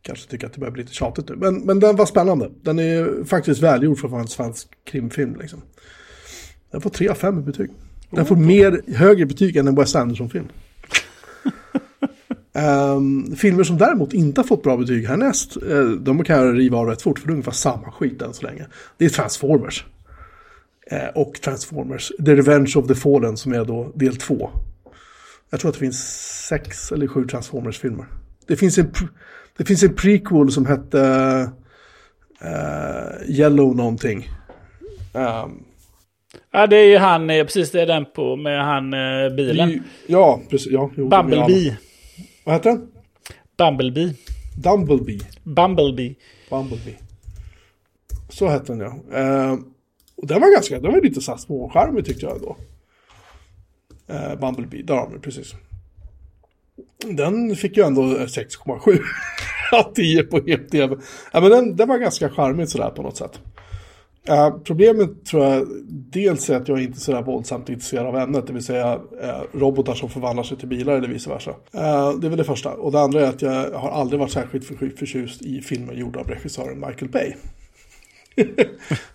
kanske 0.02 0.30
tycka 0.30 0.48
att 0.48 0.54
det 0.54 0.60
börjar 0.60 0.72
bli 0.72 0.84
lite 0.84 0.94
tjatigt 0.94 1.30
nu. 1.30 1.36
Men, 1.36 1.56
men 1.56 1.80
den 1.80 1.96
var 1.96 2.06
spännande. 2.06 2.52
Den 2.62 2.80
är 2.80 3.24
faktiskt 3.24 3.62
välgjord 3.62 4.00
för 4.00 4.08
att 4.08 4.12
vara 4.12 4.22
en 4.22 4.28
svensk 4.28 4.68
krimfilm 4.84 5.36
liksom. 5.36 5.62
Den 6.72 6.82
får 6.82 6.90
3 6.90 7.10
av 7.10 7.16
5 7.16 7.40
i 7.40 7.42
betyg. 7.42 7.70
Den 8.12 8.26
får 8.26 8.36
mer, 8.36 8.82
högre 8.96 9.26
betyg 9.26 9.58
än 9.58 9.68
en 9.68 9.76
Wes 9.76 9.96
Anderson-film. 9.96 10.48
Um, 12.54 13.36
filmer 13.36 13.64
som 13.64 13.78
däremot 13.78 14.14
inte 14.14 14.42
har 14.42 14.48
fått 14.48 14.64
bra 14.64 14.78
betyg 14.78 15.08
härnäst, 15.08 15.58
uh, 15.64 15.92
de 15.92 16.24
kan 16.24 16.38
jag 16.38 16.58
riva 16.58 16.78
av 16.78 16.88
rätt 16.88 17.02
fort 17.02 17.20
för 17.20 17.28
det 17.28 17.32
är 17.32 17.34
ungefär 17.34 17.52
samma 17.52 17.92
skit 17.92 18.22
än 18.22 18.34
så 18.34 18.46
länge. 18.46 18.66
Det 18.98 19.06
är 19.06 19.10
Transformers. 19.10 19.86
Uh, 20.92 21.08
och 21.16 21.42
Transformers, 21.42 22.12
The 22.26 22.36
Revenge 22.36 22.74
of 22.76 22.88
the 22.88 22.96
Fallen 22.96 23.38
som 23.38 23.54
är 23.54 23.66
då 23.66 23.92
del 23.96 24.16
två. 24.16 24.50
Jag 25.50 25.60
tror 25.60 25.70
att 25.70 25.76
det 25.76 25.80
finns 25.80 26.28
sex 26.48 26.92
eller 26.92 27.08
sju 27.08 27.26
Transformers-filmer. 27.28 28.06
Det 28.48 28.56
finns 28.56 28.78
en, 28.78 28.94
det 29.58 29.66
finns 29.66 29.84
en 29.84 29.96
prequel 29.96 30.52
som 30.52 30.66
hette 30.66 31.00
uh, 32.44 33.30
Yellow 33.30 33.76
någonting. 33.76 34.30
Um, 35.14 35.64
Ja, 36.52 36.68
det 36.68 36.78
är 36.78 36.86
ju 36.86 36.98
han, 36.98 37.28
precis 37.28 37.72
det 37.72 37.82
är 37.82 37.86
den 37.86 38.06
på 38.06 38.36
med 38.36 38.66
han 38.66 38.92
bilen. 39.36 39.84
ja, 40.08 40.42
precis. 40.50 40.72
Ja, 40.72 40.92
jo, 40.96 41.10
Bumblebee. 41.10 41.78
Vad 42.50 42.56
heter 42.56 42.70
den? 42.70 42.92
Bumblebee. 43.58 44.14
Dumblebee. 44.58 45.20
Bumblebee. 45.44 46.16
Bumblebee. 46.50 46.98
Så 48.30 48.48
hette 48.48 48.74
den 48.74 48.80
ja. 48.80 49.18
Eh, 49.18 49.60
och 50.16 50.28
den 50.28 50.42
var 50.42 50.54
ganska, 50.54 50.80
den 50.80 50.92
var 50.92 51.02
lite 51.02 51.22
så 51.22 51.38
småskärmig 51.38 52.06
tyckte 52.06 52.26
jag 52.26 52.42
då. 52.42 52.58
Eh, 54.14 54.36
Bumblebee, 54.40 54.84
där 54.84 54.96
har 54.96 55.10
vi 55.14 55.20
precis. 55.20 55.56
Den 56.98 57.56
fick 57.56 57.78
ju 57.78 57.84
ändå 57.84 58.02
6,7 58.02 59.00
av 59.72 59.94
10 59.94 60.24
på 60.24 60.38
HepTV. 60.38 60.96
Ja, 61.34 61.42
men 61.42 61.52
den, 61.52 61.76
den 61.76 61.88
var 61.88 61.98
ganska 61.98 62.30
charmig 62.30 62.70
sådär 62.70 62.90
på 62.90 63.02
något 63.02 63.18
sätt. 63.18 63.40
Uh, 64.30 64.60
problemet 64.64 65.26
tror 65.26 65.46
jag 65.46 65.68
dels 65.88 66.50
är 66.50 66.56
att 66.56 66.68
jag 66.68 66.82
inte 66.82 66.98
är 66.98 67.00
sådär 67.00 67.22
våldsamt 67.22 67.70
intresserad 67.70 68.06
av 68.06 68.18
ämnet, 68.18 68.48
det 68.48 68.54
vill 68.54 68.64
säga 68.64 68.96
uh, 68.96 69.60
robotar 69.60 69.94
som 69.94 70.10
förvandlar 70.10 70.44
sig 70.44 70.58
till 70.58 70.68
bilar 70.68 70.94
eller 70.94 71.08
vice 71.08 71.30
versa. 71.30 71.52
Uh, 71.52 72.20
det 72.20 72.28
är 72.28 72.30
väl 72.30 72.38
det 72.38 72.44
första. 72.44 72.74
Och 72.74 72.92
det 72.92 73.00
andra 73.00 73.22
är 73.22 73.30
att 73.30 73.42
jag 73.42 73.72
har 73.72 73.90
aldrig 73.90 74.20
varit 74.20 74.32
särskilt 74.32 74.66
förtjust 75.00 75.42
i 75.42 75.62
filmer 75.62 75.94
gjorda 75.94 76.20
av 76.20 76.28
regissören 76.28 76.80
Michael 76.80 77.12
Bay. 77.12 77.34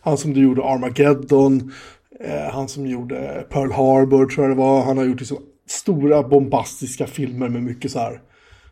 han 0.00 0.18
som 0.18 0.34
du 0.34 0.40
gjorde 0.40 0.64
Armageddon, 0.64 1.72
eh, 2.20 2.52
han 2.52 2.68
som 2.68 2.86
gjorde 2.86 3.46
Pearl 3.50 3.72
Harbor 3.72 4.26
tror 4.26 4.46
jag 4.46 4.56
det 4.56 4.62
var. 4.62 4.82
Han 4.82 4.98
har 4.98 5.04
gjort 5.04 5.20
liksom 5.20 5.38
stora 5.66 6.22
bombastiska 6.22 7.06
filmer 7.06 7.48
med 7.48 7.62
mycket 7.62 7.90
så 7.90 7.98
här 7.98 8.20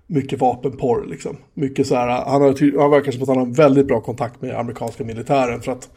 mycket 0.07 0.41
vapenporr 0.41 1.07
liksom. 1.07 1.37
Mycket 1.55 1.87
så 1.87 1.95
här, 1.95 2.09
han, 2.09 2.43
har, 2.43 2.81
han 2.81 2.91
verkar 2.91 3.13
som 3.13 3.23
att 3.23 3.29
han 3.29 3.39
har 3.39 3.47
väldigt 3.47 3.87
bra 3.87 4.01
kontakt 4.01 4.43
med 4.43 4.59
amerikanska 4.59 5.05
militären 5.05 5.61
för 5.61 5.73
att 5.73 5.91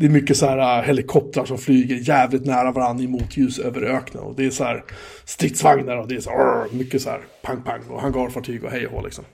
det 0.00 0.06
är 0.06 0.10
mycket 0.10 0.36
så 0.36 0.46
här 0.46 0.78
äh, 0.78 0.84
helikoptrar 0.86 1.44
som 1.44 1.58
flyger 1.58 1.96
jävligt 1.96 2.46
nära 2.46 2.72
varandra 2.72 3.04
i 3.04 3.08
motljus 3.08 3.58
över 3.58 3.82
öknen. 3.82 4.22
Och 4.22 4.36
det 4.36 4.46
är 4.46 4.50
så 4.50 4.64
här 4.64 4.84
stridsvagnar 5.24 5.96
och 5.96 6.08
det 6.08 6.14
är 6.14 6.20
så 6.20 6.30
här, 6.30 6.66
mycket 6.72 7.02
så 7.02 7.10
här 7.10 7.20
pang 7.42 7.62
pang 7.62 7.80
och 7.88 8.00
hangarfartyg 8.00 8.64
och 8.64 8.70
hej 8.70 8.86
och 8.86 8.92
hå 8.92 9.02
liksom. 9.04 9.24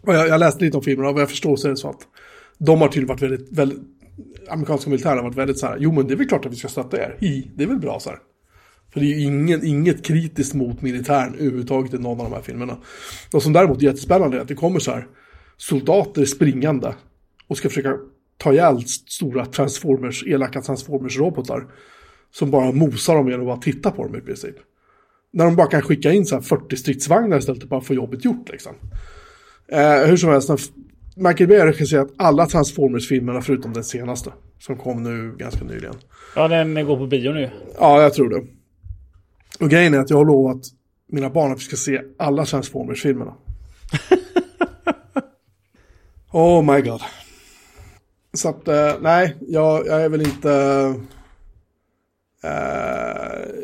Och 0.00 0.14
jag, 0.14 0.28
jag 0.28 0.40
läste 0.40 0.64
lite 0.64 0.76
om 0.76 0.82
filmerna 0.82 1.08
och 1.08 1.14
vad 1.14 1.22
jag 1.22 1.30
förstår 1.30 1.56
så 1.56 1.66
är 1.66 1.70
det 1.70 1.76
så 1.76 1.90
att 1.90 2.00
de 2.58 2.80
har 2.80 2.88
tydligen 2.88 3.08
varit 3.08 3.22
väldigt, 3.22 3.58
väldigt 3.58 3.78
amerikanska 4.48 4.90
militären 4.90 5.16
har 5.16 5.24
varit 5.24 5.36
väldigt 5.36 5.58
så 5.58 5.66
här, 5.66 5.76
jo 5.80 5.92
men 5.92 6.06
det 6.06 6.14
är 6.14 6.16
väl 6.16 6.28
klart 6.28 6.46
att 6.46 6.52
vi 6.52 6.56
ska 6.56 6.68
stötta 6.68 6.96
er, 6.96 7.16
I, 7.20 7.50
det 7.54 7.64
är 7.64 7.68
väl 7.68 7.78
bra 7.78 8.00
så 8.00 8.10
här. 8.10 8.18
För 8.92 9.00
det 9.00 9.06
är 9.06 9.18
ju 9.18 9.20
ingen, 9.20 9.66
inget 9.66 10.04
kritiskt 10.04 10.54
mot 10.54 10.82
militären 10.82 11.34
överhuvudtaget 11.34 11.94
i 11.94 11.98
någon 11.98 12.20
av 12.20 12.30
de 12.30 12.36
här 12.36 12.42
filmerna. 12.42 12.76
Vad 13.32 13.42
som 13.42 13.52
däremot 13.52 13.78
är 13.78 13.82
jättespännande 13.82 14.36
är 14.36 14.40
att 14.40 14.48
det 14.48 14.54
kommer 14.54 14.78
så 14.78 14.90
här 14.90 15.06
soldater 15.56 16.24
springande 16.24 16.94
och 17.48 17.56
ska 17.56 17.68
försöka 17.68 17.96
ta 18.44 18.52
ihjäl 18.52 18.84
stora 18.86 19.46
transformers, 19.46 20.24
elaka 20.26 20.60
transformers-robotar. 20.60 21.66
Som 22.30 22.50
bara 22.50 22.72
mosar 22.72 23.14
dem 23.14 23.28
genom 23.28 23.48
att 23.48 23.62
titta 23.62 23.90
på 23.90 24.04
dem 24.04 24.16
i 24.16 24.20
princip. 24.20 24.54
När 25.32 25.44
de 25.44 25.56
bara 25.56 25.66
kan 25.66 25.82
skicka 25.82 26.12
in 26.12 26.26
så 26.26 26.34
här 26.34 26.42
40 26.42 26.76
stridsvagnar 26.76 27.38
istället 27.38 27.60
för 27.60 27.66
att 27.66 27.70
bara 27.70 27.80
få 27.80 27.94
jobbet 27.94 28.24
gjort 28.24 28.48
liksom. 28.50 28.72
Eh, 29.68 30.06
hur 30.06 30.16
som 30.16 30.30
helst, 30.30 30.50
Michael 31.16 31.48
Bay 31.48 31.58
har 31.58 31.66
regisserat 31.66 32.08
alla 32.16 32.46
Transformers-filmerna 32.46 33.42
förutom 33.42 33.72
den 33.72 33.84
senaste. 33.84 34.32
Som 34.58 34.76
kom 34.76 35.02
nu 35.02 35.34
ganska 35.38 35.64
nyligen. 35.64 35.94
Ja, 36.36 36.48
den 36.48 36.86
går 36.86 36.96
på 36.96 37.06
bio 37.06 37.32
nu. 37.32 37.50
Ja, 37.78 38.02
jag 38.02 38.14
tror 38.14 38.28
det. 38.28 38.42
Och 39.60 39.70
grejen 39.70 39.94
är 39.94 39.98
att 39.98 40.10
jag 40.10 40.16
har 40.16 40.24
lovat 40.24 40.62
mina 41.08 41.30
barn 41.30 41.52
att 41.52 41.58
vi 41.58 41.64
ska 41.64 41.76
se 41.76 42.00
alla 42.18 42.44
Transformers-filmerna. 42.44 43.34
oh 46.32 46.74
my 46.74 46.80
god. 46.80 47.00
Så 48.34 48.48
att, 48.48 48.68
uh, 48.68 49.02
nej, 49.02 49.36
jag, 49.40 49.86
jag, 49.86 50.02
är 50.02 50.08
väl 50.08 50.20
inte... 50.20 50.48
Uh, 52.44 53.54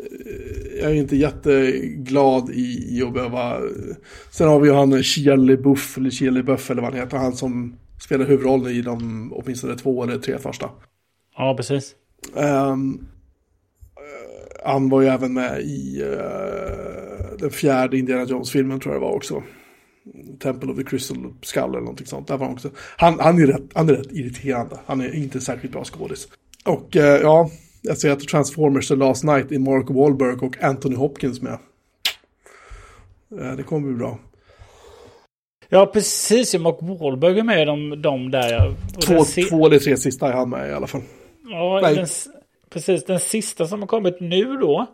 jag 0.81 0.91
är 0.91 0.95
inte 0.95 1.15
jätteglad 1.15 2.49
i, 2.49 2.97
i 2.97 3.03
att 3.03 3.13
behöva... 3.13 3.61
Sen 4.31 4.47
har 4.47 4.59
vi 4.59 4.69
ju 4.69 4.75
han 4.75 5.03
Shia 5.03 5.35
LaBeouf, 5.35 5.97
eller 5.97 6.09
Shia 6.09 6.31
LaBeouf 6.31 6.71
eller 6.71 6.81
vad 6.81 6.91
han 6.91 7.01
heter. 7.01 7.17
Han 7.17 7.33
som 7.33 7.75
spelar 8.01 8.25
huvudrollen 8.25 8.71
i 8.71 8.81
de 8.81 9.33
åtminstone 9.35 9.75
två 9.75 10.03
eller 10.03 10.17
tre 10.17 10.37
första. 10.37 10.69
Ja, 11.37 11.53
precis. 11.57 11.95
Um, 12.33 13.07
han 14.63 14.89
var 14.89 15.01
ju 15.01 15.07
även 15.07 15.33
med 15.33 15.61
i 15.61 16.03
uh, 16.03 17.37
den 17.39 17.51
fjärde 17.51 17.97
Indiana 17.97 18.25
Jones-filmen 18.25 18.79
tror 18.79 18.93
jag 18.93 19.01
det 19.01 19.05
var 19.05 19.15
också. 19.15 19.43
Temple 20.39 20.71
of 20.71 20.77
the 20.77 20.83
Crystal 20.83 21.33
Skull 21.41 21.63
eller 21.63 21.79
någonting 21.79 22.07
sånt. 22.07 22.27
Där 22.27 22.37
var 22.37 22.45
han, 22.45 22.55
också. 22.55 22.69
Han, 22.97 23.19
han, 23.19 23.41
är 23.41 23.47
rätt, 23.47 23.63
han 23.73 23.89
är 23.89 23.93
rätt 23.93 24.11
irriterande. 24.11 24.79
Han 24.85 25.01
är 25.01 25.15
inte 25.15 25.41
särskilt 25.41 25.73
bra 25.73 25.83
skådis. 25.83 26.27
Och 26.65 26.95
uh, 26.95 27.01
ja, 27.01 27.49
jag 27.81 27.97
ser 27.97 28.11
att 28.11 28.19
Transformers 28.19 28.87
The 28.87 28.95
Last 28.95 29.23
Night 29.23 29.51
i 29.51 29.59
Mark 29.59 29.89
Wahlberg 29.89 30.35
och 30.35 30.63
Anthony 30.63 30.95
Hopkins 30.95 31.41
med. 31.41 31.57
Uh, 33.39 33.55
det 33.55 33.63
kommer 33.63 33.87
bli 33.87 33.97
bra. 33.97 34.19
Ja, 35.69 35.85
precis. 35.85 36.55
Mark 36.55 36.77
Wahlberg 36.81 37.39
är 37.39 37.43
med 37.43 37.67
de, 37.67 38.01
de 38.01 38.31
där. 38.31 38.75
Två, 39.01 39.23
två 39.49 39.65
eller 39.65 39.79
tre 39.79 39.97
sista 39.97 40.27
är 40.27 40.33
han 40.33 40.49
med 40.49 40.69
i 40.69 40.73
alla 40.73 40.87
fall. 40.87 41.01
Ja, 41.49 41.81
den, 41.81 42.07
Precis, 42.73 43.05
den 43.05 43.19
sista 43.19 43.67
som 43.67 43.79
har 43.79 43.87
kommit 43.87 44.19
nu 44.19 44.57
då. 44.57 44.87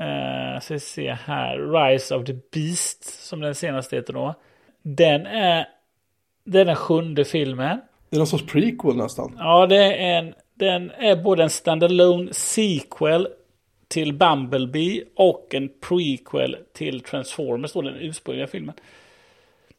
Uh, 0.00 0.60
ska 0.60 0.74
vi 0.74 0.80
se 0.80 1.12
här. 1.12 1.58
Rise 1.58 2.14
of 2.14 2.26
the 2.26 2.34
Beast 2.52 3.04
som 3.04 3.40
den 3.40 3.54
senaste 3.54 3.96
heter 3.96 4.12
då. 4.12 4.34
Den 4.82 5.26
är, 5.26 5.66
det 6.44 6.60
är 6.60 6.64
den 6.64 6.76
sjunde 6.76 7.24
filmen. 7.24 7.80
Det 8.10 8.16
är 8.16 8.18
någon 8.18 8.26
sorts 8.26 8.46
prequel 8.46 8.96
nästan. 8.96 9.36
Ja, 9.38 9.66
det 9.66 9.76
är 9.76 10.18
en, 10.18 10.34
Den 10.54 10.90
är 10.90 11.16
både 11.16 11.42
en 11.42 11.50
standalone 11.50 12.34
sequel 12.34 13.28
till 13.88 14.12
Bumblebee 14.14 15.04
och 15.16 15.54
en 15.54 15.70
prequel 15.88 16.56
till 16.72 17.00
Transformers, 17.00 17.72
då 17.72 17.82
den 17.82 17.96
ursprungliga 17.96 18.46
filmen. 18.46 18.74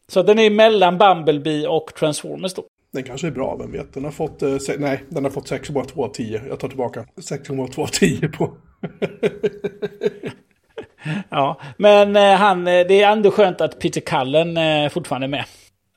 Så 0.07 0.23
den 0.23 0.39
är 0.39 0.49
mellan 0.49 0.97
Bumblebee 0.97 1.67
och 1.67 1.93
Transformers 1.95 2.53
då. 2.53 2.63
Den 2.91 3.03
kanske 3.03 3.27
är 3.27 3.31
bra, 3.31 3.55
vem 3.55 3.71
vet. 3.71 3.93
Den 3.93 4.03
har 4.03 4.11
fått, 4.11 4.41
eh, 4.41 4.57
nej, 4.77 5.03
den 5.09 5.23
har 5.23 5.31
fått 5.31 5.51
6,2 5.51 6.03
av 6.03 6.13
10. 6.13 6.41
Jag 6.47 6.59
tar 6.59 6.67
tillbaka 6.67 7.05
6,2 7.15 7.81
av 7.81 7.87
10 7.87 8.27
på. 8.27 8.57
ja, 11.29 11.59
men 11.77 12.15
eh, 12.15 12.33
han, 12.33 12.67
eh, 12.67 12.87
det 12.87 13.03
är 13.03 13.11
ändå 13.11 13.31
skönt 13.31 13.61
att 13.61 13.79
Peter 13.79 14.01
Cullen 14.01 14.57
eh, 14.57 14.89
fortfarande 14.89 15.25
är 15.25 15.29
med. 15.29 15.45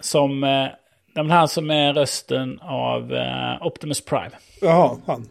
Som, 0.01 0.45
eh, 0.45 0.67
han 1.29 1.49
som 1.49 1.71
är 1.71 1.93
rösten 1.93 2.61
av 2.63 3.13
Optimus 3.61 4.05
Prime. 4.05 4.31
Jaha, 4.61 4.97
han. 5.07 5.29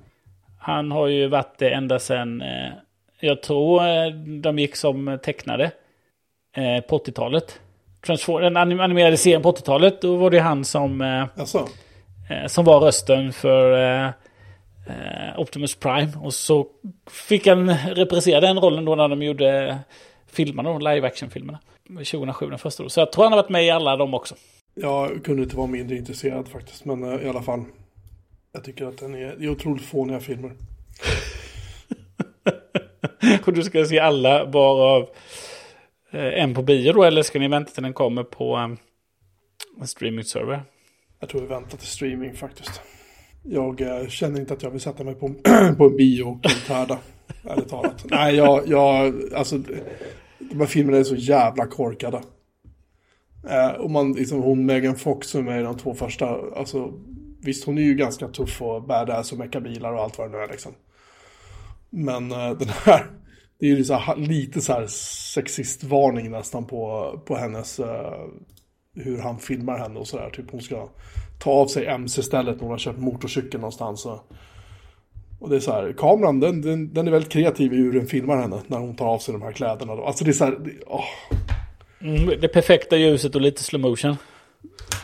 Han 0.59 0.91
har 0.91 1.07
ju 1.07 1.27
varit 1.27 1.57
det 1.57 1.69
ända 1.69 1.99
sedan, 1.99 2.43
jag 3.19 3.41
tror 3.41 3.81
de 4.41 4.59
gick 4.59 4.75
som 4.75 5.19
tecknade 5.23 5.71
på 6.89 6.97
80-talet. 6.97 7.59
den 8.41 8.57
animerade 8.57 9.17
serien 9.17 9.41
på 9.41 9.51
80-talet, 9.51 10.01
då 10.01 10.15
var 10.15 10.29
det 10.29 10.39
han 10.39 10.65
som, 10.65 11.27
som 12.47 12.65
var 12.65 12.79
rösten 12.79 13.33
för 13.33 14.13
Optimus 15.37 15.75
Prime. 15.75 16.11
Och 16.21 16.33
så 16.33 16.67
fick 17.11 17.47
han 17.47 17.69
reprisera 17.77 18.39
den 18.39 18.59
rollen 18.59 18.85
då 18.85 18.95
när 18.95 19.07
de 19.07 19.23
gjorde 19.23 19.79
filmerna, 20.27 20.77
live 20.77 21.07
action-filmerna. 21.07 21.59
2007 21.87 22.49
den 22.49 22.59
första 22.59 22.83
då. 22.83 22.89
Så 22.89 22.99
jag 22.99 23.11
tror 23.11 23.23
han 23.23 23.33
har 23.33 23.41
varit 23.41 23.49
med 23.49 23.65
i 23.65 23.69
alla 23.69 23.97
dem 23.97 24.13
också. 24.13 24.35
Jag 24.75 25.25
kunde 25.25 25.43
inte 25.43 25.55
vara 25.55 25.67
mindre 25.67 25.95
intresserad 25.95 26.47
faktiskt, 26.47 26.85
men 26.85 27.21
i 27.21 27.29
alla 27.29 27.41
fall. 27.41 27.65
Jag 28.51 28.63
tycker 28.63 28.85
att 28.85 28.97
den 28.97 29.15
är, 29.15 29.35
det 29.39 29.45
är 29.45 29.49
otroligt 29.49 29.85
fåniga 29.85 30.19
filmer. 30.19 30.51
och 33.45 33.53
du 33.53 33.63
ska 33.63 33.85
se 33.85 33.99
alla 33.99 34.45
bara 34.45 34.83
av 34.83 35.09
eh, 36.11 36.43
en 36.43 36.53
på 36.53 36.61
bio 36.61 36.93
då, 36.93 37.03
eller 37.03 37.21
ska 37.21 37.39
ni 37.39 37.47
vänta 37.47 37.71
till 37.71 37.83
den 37.83 37.93
kommer 37.93 38.23
på 38.23 38.57
um, 38.57 38.77
en 39.79 39.87
streaming-server? 39.87 40.63
Jag 41.19 41.29
tror 41.29 41.41
vi 41.41 41.47
väntar 41.47 41.77
till 41.77 41.87
streaming 41.87 42.33
faktiskt. 42.33 42.81
Jag 43.43 43.81
eh, 43.81 44.07
känner 44.07 44.39
inte 44.39 44.53
att 44.53 44.63
jag 44.63 44.71
vill 44.71 44.81
sätta 44.81 45.03
mig 45.03 45.15
på, 45.15 45.27
på 45.77 45.85
en 45.85 45.97
bio 45.97 46.23
och 46.23 46.43
tärda. 46.67 46.99
ärligt 47.43 47.69
talat. 47.69 48.05
Nej, 48.09 48.35
jag, 48.35 48.67
jag, 48.67 49.13
alltså, 49.35 49.57
de 50.39 50.59
här 50.59 50.65
filmerna 50.65 50.97
är 50.97 51.03
så 51.03 51.15
jävla 51.15 51.67
korkade. 51.67 52.21
Eh, 53.49 53.69
och 53.69 53.91
man, 53.91 54.13
liksom, 54.13 54.41
hon 54.41 54.65
Megan 54.65 54.95
Fox 54.95 55.27
som 55.27 55.47
är 55.47 55.63
de 55.63 55.77
två 55.77 55.93
första, 55.93 56.37
alltså 56.55 56.93
Visst, 57.45 57.65
hon 57.65 57.77
är 57.77 57.81
ju 57.81 57.95
ganska 57.95 58.27
tuff 58.27 58.61
och 58.61 58.83
badass 58.83 59.31
och 59.31 59.37
meckar 59.37 59.59
bilar 59.59 59.93
och 59.93 60.01
allt 60.01 60.17
vad 60.17 60.31
det 60.31 60.37
nu 60.37 60.43
är 60.43 60.47
liksom. 60.47 60.71
Men 61.89 62.31
eh, 62.31 62.51
den 62.51 62.69
här, 62.69 63.11
det 63.59 63.65
är 63.65 63.69
ju 63.69 63.77
liksom, 63.77 63.99
lite 64.17 64.61
så 64.61 64.73
här 64.73 64.87
sexistvarning 65.33 66.31
nästan 66.31 66.65
på, 66.65 67.11
på 67.25 67.35
hennes, 67.35 67.79
eh, 67.79 68.25
hur 68.95 69.17
han 69.17 69.39
filmar 69.39 69.77
henne 69.77 69.99
och 69.99 70.07
sådär. 70.07 70.29
Typ 70.29 70.51
hon 70.51 70.61
ska 70.61 70.89
ta 71.43 71.51
av 71.51 71.67
sig 71.67 71.85
MC-stället 71.85 72.55
när 72.55 72.61
hon 72.61 72.71
har 72.71 72.77
köpt 72.77 72.99
motorcykel 72.99 73.59
någonstans. 73.59 74.05
Och, 74.05 74.19
och 75.39 75.49
det 75.49 75.55
är 75.55 75.59
så 75.59 75.71
här, 75.71 75.93
kameran 75.97 76.39
den, 76.39 76.61
den, 76.61 76.93
den, 76.93 77.07
är 77.07 77.11
väldigt 77.11 77.31
kreativ 77.31 77.73
i 77.73 77.75
hur 77.75 77.93
den 77.93 78.07
filmar 78.07 78.37
henne 78.37 78.61
när 78.67 78.77
hon 78.77 78.95
tar 78.95 79.05
av 79.05 79.19
sig 79.19 79.31
de 79.31 79.41
här 79.41 79.51
kläderna. 79.51 79.95
Då. 79.95 80.03
Alltså 80.03 80.25
det 80.25 80.31
är 80.31 80.33
så 80.33 80.45
här, 80.45 80.51
det, 80.51 80.71
oh. 80.87 81.03
mm, 82.01 82.41
det 82.41 82.47
perfekta 82.47 82.97
ljuset 82.97 83.35
och 83.35 83.41
lite 83.41 83.63
slow 83.63 83.81
motion. 83.81 84.15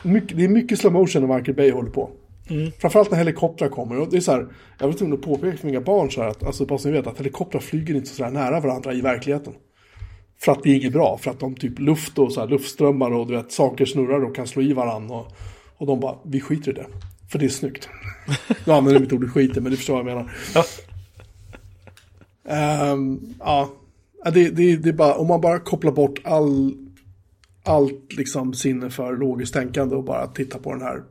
Mycket, 0.03 0.37
det 0.37 0.43
är 0.43 0.49
mycket 0.49 0.79
slow 0.79 0.93
motion 0.93 1.27
när 1.27 1.35
Michael 1.35 1.55
Bay 1.55 1.71
håller 1.71 1.91
på. 1.91 2.09
Mm. 2.49 2.71
Framförallt 2.71 3.11
när 3.11 3.17
helikoptrar 3.17 3.69
kommer. 3.69 3.99
Och 3.99 4.09
det 4.11 4.17
är 4.17 4.21
så 4.21 4.31
här, 4.31 4.47
jag 4.79 4.87
var 4.87 4.93
tvungen 4.93 5.13
att 5.13 5.21
påpeka 5.21 5.57
för 5.57 5.67
mina 5.67 5.81
barn 5.81 6.11
så 6.11 6.21
här 6.21 6.29
att, 6.29 6.43
alltså 6.43 6.65
bara 6.65 6.79
så 6.79 6.87
ni 6.87 6.93
vet, 6.93 7.07
att 7.07 7.19
helikoptrar 7.19 7.61
flyger 7.61 7.95
inte 7.95 8.09
så 8.09 8.29
nära 8.29 8.59
varandra 8.59 8.93
i 8.93 9.01
verkligheten. 9.01 9.53
För 10.41 10.51
att 10.51 10.63
det 10.63 10.69
är 10.69 10.75
inget 10.75 10.93
bra, 10.93 11.17
för 11.17 11.31
att 11.31 11.39
de 11.39 11.55
typ 11.55 11.79
luft 11.79 12.19
och 12.19 12.33
så 12.33 12.39
här, 12.39 12.47
luftströmmar 12.47 13.11
och 13.11 13.27
du 13.27 13.35
vet, 13.35 13.51
saker 13.51 13.85
snurrar 13.85 14.23
och 14.23 14.35
kan 14.35 14.47
slå 14.47 14.61
i 14.61 14.73
varandra. 14.73 15.15
Och, 15.15 15.27
och 15.79 15.87
de 15.87 15.99
bara, 15.99 16.17
vi 16.25 16.41
skiter 16.41 16.71
i 16.71 16.73
det. 16.73 16.87
För 17.31 17.39
det 17.39 17.45
är 17.45 17.49
snyggt. 17.49 17.89
Jag 18.65 18.77
använder 18.77 19.01
mitt 19.01 19.13
ordet 19.13 19.31
skiter, 19.31 19.61
men 19.61 19.71
det 19.71 19.77
förstår 19.77 19.93
vad 19.93 20.11
jag 20.11 20.17
menar. 20.17 20.31
Ja. 20.53 20.63
Um, 22.93 23.33
ja, 23.39 23.69
det, 24.23 24.49
det, 24.49 24.75
det 24.75 24.89
är 24.89 24.93
bara, 24.93 25.15
om 25.15 25.27
man 25.27 25.41
bara 25.41 25.59
kopplar 25.59 25.91
bort 25.91 26.19
all, 26.23 26.73
allt 27.63 28.13
liksom 28.13 28.53
sinne 28.53 28.89
för 28.89 29.17
logiskt 29.17 29.53
tänkande 29.53 29.95
och 29.95 30.03
bara 30.03 30.27
tittar 30.27 30.59
på 30.59 30.71
den 30.71 30.81
här 30.81 31.03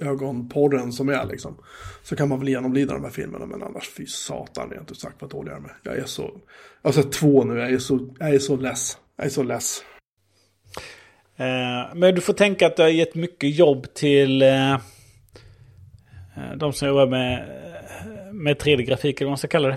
ögonporren 0.00 0.92
som 0.92 1.08
är 1.08 1.26
liksom. 1.26 1.56
Så 2.02 2.16
kan 2.16 2.28
man 2.28 2.38
väl 2.38 2.48
genomlida 2.48 2.94
de 2.94 3.04
här 3.04 3.10
filmerna, 3.10 3.46
men 3.46 3.62
annars 3.62 3.88
fy 3.88 4.06
satan 4.06 4.70
rent 4.70 4.90
ut 4.90 5.00
sagt 5.00 5.16
vad 5.20 5.30
dålig 5.30 5.50
jag 5.50 5.58
är 5.58 5.62
med. 5.62 5.72
Jag 5.82 5.96
är 5.96 6.04
så, 6.04 6.40
jag 6.82 6.88
har 6.88 7.02
sett 7.02 7.12
två 7.12 7.44
nu, 7.44 7.58
jag 7.58 7.72
är 7.72 7.78
så, 7.78 8.08
jag 8.18 8.34
är 8.34 8.38
så 8.38 8.56
less. 8.56 8.98
Jag 9.16 9.26
är 9.26 9.30
så 9.30 9.42
less. 9.42 9.82
Eh, 11.36 11.94
men 11.94 12.14
du 12.14 12.20
får 12.20 12.32
tänka 12.32 12.66
att 12.66 12.76
du 12.76 12.82
har 12.82 12.88
gett 12.88 13.14
mycket 13.14 13.56
jobb 13.56 13.94
till 13.94 14.42
eh, 14.42 14.72
eh 14.72 14.78
de 16.56 16.72
som 16.72 16.88
jobbar 16.88 17.06
med, 17.06 17.48
med 18.32 18.56
3D-grafik 18.56 19.20
eller 19.20 19.26
vad 19.26 19.30
man 19.30 19.38
ska 19.38 19.48
kalla 19.48 19.68
det. 19.68 19.76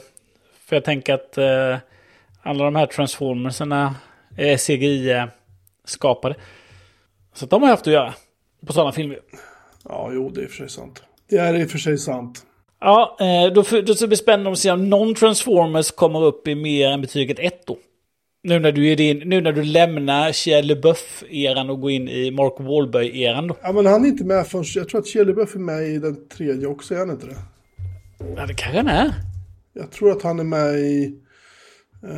För 0.66 0.76
jag 0.76 0.84
tänker 0.84 1.14
att 1.14 1.38
alla 2.42 2.64
de 2.64 2.76
här 2.76 2.86
transformerserna 2.86 3.96
är 4.38 4.58
CGI-skapade. 4.58 6.36
Så 7.34 7.46
de 7.46 7.62
har 7.62 7.70
haft 7.70 7.88
att 7.88 7.94
göra 7.94 8.14
på 8.66 8.74
sådana 8.74 8.92
filmer. 8.92 9.20
Ja, 9.84 10.10
jo, 10.14 10.30
det 10.30 10.42
är 10.42 10.48
för 10.48 10.56
sig 10.56 10.70
sant. 10.70 11.04
Det 11.30 11.38
är 11.38 11.54
i 11.54 11.66
och 11.66 11.70
för 11.70 11.78
sig 11.78 11.98
sant. 11.98 12.46
Ja, 12.80 13.16
då, 13.56 13.62
då 13.82 13.96
ska 13.96 14.06
det 14.06 14.08
bli 14.08 14.18
spännande 14.18 14.52
att 14.52 14.60
se 14.60 14.72
om 14.72 14.90
någon 14.90 15.16
Transformers 15.16 15.92
kommer 15.92 16.24
upp 16.24 16.48
i 16.48 16.56
mer 16.56 16.90
än 16.90 17.02
betyget 17.02 17.40
1 17.40 17.68
då. 17.68 17.78
Nu 18.48 18.60
när 18.60 18.72
du, 18.72 18.92
är 18.92 18.96
din, 18.96 19.30
nu 19.30 19.42
när 19.42 19.52
du 19.52 19.64
lämnar 19.64 20.32
Shia 20.32 20.62
LeBuff-eran 20.62 21.70
och 21.70 21.82
går 21.82 21.92
in 21.92 22.08
i 22.08 22.32
Mark 22.32 22.54
Wahlberg-eran 22.60 23.48
då. 23.48 23.58
Ja, 23.62 23.72
men 23.72 23.86
han 23.86 24.06
är 24.06 24.10
inte 24.10 24.24
med 24.24 24.48
förrän... 24.48 24.64
Jag 24.76 24.90
tror 24.90 25.02
att 25.02 25.08
Shia 25.08 25.24
LeBuff 25.24 25.56
är 25.56 25.60
med 25.60 25.88
i 25.88 26.00
den 26.00 26.28
tredje 26.28 26.68
också, 26.68 26.94
är 26.94 27.00
han 27.00 27.10
inte 27.10 27.26
det? 27.26 27.36
Ja, 28.36 28.46
det 28.46 28.54
kanske 28.54 28.78
han 28.78 28.88
är. 28.88 29.14
Jag 29.74 29.92
tror 29.92 30.12
att 30.12 30.22
han 30.22 30.40
är 30.40 30.44
med 30.44 30.80
i... 30.80 31.20
Uh, 32.04 32.10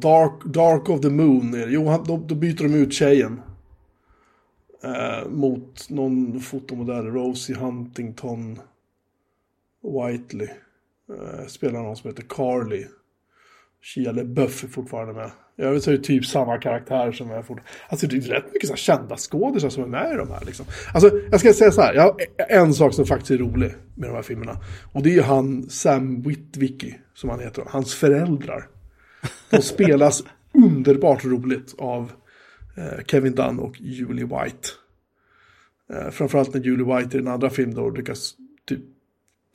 Dark, 0.00 0.44
Dark 0.44 0.88
of 0.88 1.00
the 1.00 1.10
Moon. 1.10 1.64
Jo, 1.68 1.88
han, 1.88 2.04
då, 2.04 2.16
då 2.16 2.34
byter 2.34 2.62
de 2.62 2.74
ut 2.74 2.92
tjejen. 2.92 3.40
Eh, 4.84 5.28
mot 5.28 5.90
någon 5.90 6.40
fotomodell, 6.40 7.06
Rosie 7.06 7.56
Huntington 7.56 8.58
Whiteley. 9.82 10.48
Eh, 11.08 11.46
spelar 11.46 11.82
någon 11.82 11.96
som 11.96 12.10
heter 12.10 12.24
Carly. 12.28 12.84
Shia 13.94 14.12
LeBeouf 14.12 14.64
är 14.64 14.68
fortfarande 14.68 15.14
med. 15.14 15.30
Jag 15.56 15.72
vill 15.72 15.82
säga 15.82 15.98
typ 15.98 16.26
samma 16.26 16.58
karaktär 16.58 17.12
som 17.12 17.30
är 17.30 17.36
fortfarande. 17.36 17.62
Alltså 17.88 18.06
det 18.06 18.16
är 18.16 18.20
rätt 18.20 18.52
mycket 18.52 18.68
så 18.68 18.76
kända 18.76 19.16
skådisar 19.16 19.68
som 19.68 19.82
är 19.82 19.86
med 19.86 20.12
i 20.12 20.16
de 20.16 20.30
här 20.30 20.44
liksom. 20.46 20.66
Alltså 20.94 21.10
jag 21.30 21.40
ska 21.40 21.52
säga 21.52 21.70
så 21.70 21.80
här. 21.80 21.94
Jag 21.94 22.02
har 22.02 22.16
en 22.48 22.74
sak 22.74 22.94
som 22.94 23.06
faktiskt 23.06 23.30
är 23.30 23.38
rolig 23.38 23.74
med 23.94 24.08
de 24.08 24.14
här 24.14 24.22
filmerna. 24.22 24.60
Och 24.92 25.02
det 25.02 25.10
är 25.10 25.14
ju 25.14 25.22
han 25.22 25.68
Sam 25.68 26.22
Witwicky 26.22 26.94
som 27.14 27.30
han 27.30 27.40
heter. 27.40 27.64
Hans 27.66 27.94
föräldrar. 27.94 28.68
De 29.50 29.62
spelas 29.62 30.24
underbart 30.54 31.24
roligt 31.24 31.74
av 31.78 32.12
Eh, 32.76 33.04
Kevin 33.06 33.34
Dunn 33.34 33.58
och 33.58 33.80
Julie 33.80 34.24
White. 34.24 34.68
Eh, 35.92 36.10
framförallt 36.10 36.54
när 36.54 36.60
Julie 36.60 36.96
White 36.96 37.16
i 37.16 37.20
den 37.20 37.32
andra 37.32 37.50
filmen 37.50 37.74
då 37.74 37.90
lyckas 37.90 38.34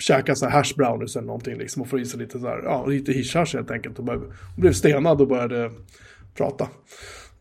käka 0.02 0.36
så 0.36 0.46
här 0.46 0.52
hash 0.58 0.76
brownies 0.76 1.16
eller 1.16 1.28
någonting 1.28 1.58
liksom 1.58 1.82
och 1.82 1.88
få 1.88 2.00
i 2.00 2.06
sig 2.06 2.20
lite 2.20 2.40
så 2.40 2.48
här, 2.48 2.62
ja, 2.64 2.86
lite 2.86 3.12
hisch 3.12 3.36
helt 3.54 3.72
enkelt. 3.72 4.00
Och 4.00 4.06
hon 4.06 4.34
blev 4.56 4.74
stenad 4.74 5.22
och 5.22 5.28
började 5.28 5.72
prata. 6.36 6.70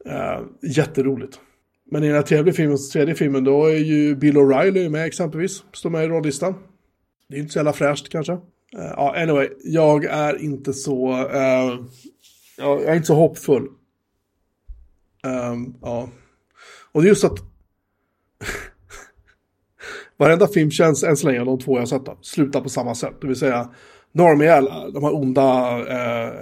Uh, 0.07 0.47
jätteroligt. 0.63 1.41
Men 1.91 2.05
i 2.05 2.07
den 2.07 2.17
här 2.17 2.23
tredje 2.23 2.53
filmen, 2.53 2.79
tredje 2.93 3.15
filmen 3.15 3.45
då 3.45 3.67
är 3.67 3.77
ju 3.77 4.17
Bill 4.17 4.37
O'Reilly 4.37 4.89
med 4.89 5.07
exempelvis. 5.07 5.65
Står 5.73 5.91
med 5.91 6.05
i 6.05 6.09
rollistan. 6.09 6.55
Det 7.29 7.37
är 7.37 7.41
inte 7.41 7.53
så 7.53 7.59
jävla 7.59 7.73
fräscht 7.73 8.09
kanske. 8.09 8.33
Eh, 8.33 8.39
ja, 8.97 9.15
uh, 9.17 9.23
anyway, 9.23 9.49
jag 9.65 10.05
är 10.05 10.43
inte 10.43 10.73
så... 10.73 11.13
Uh, 11.13 11.87
jag 12.59 12.85
är 12.85 12.95
inte 12.95 13.07
så 13.07 13.15
hoppfull 13.15 13.69
Um, 15.23 15.75
ja. 15.83 16.09
Och 16.93 17.03
det 17.03 17.07
är 17.07 17.09
just 17.09 17.25
att 17.25 17.39
varenda 20.21 20.47
film 20.47 20.71
känns 20.71 21.05
än 21.05 21.17
så 21.17 21.27
länge, 21.27 21.45
de 21.45 21.59
två 21.59 21.77
jag 21.77 21.81
har 21.81 21.87
sett, 21.87 22.07
då, 22.07 22.19
slutar 22.21 22.61
på 22.61 22.69
samma 22.69 22.95
sätt. 22.95 23.15
Det 23.21 23.27
vill 23.27 23.37
säga, 23.37 23.69
Normiel, 24.13 24.65
de 24.95 25.05
här 25.05 25.15
onda, 25.15 25.79
eh, 25.89 26.33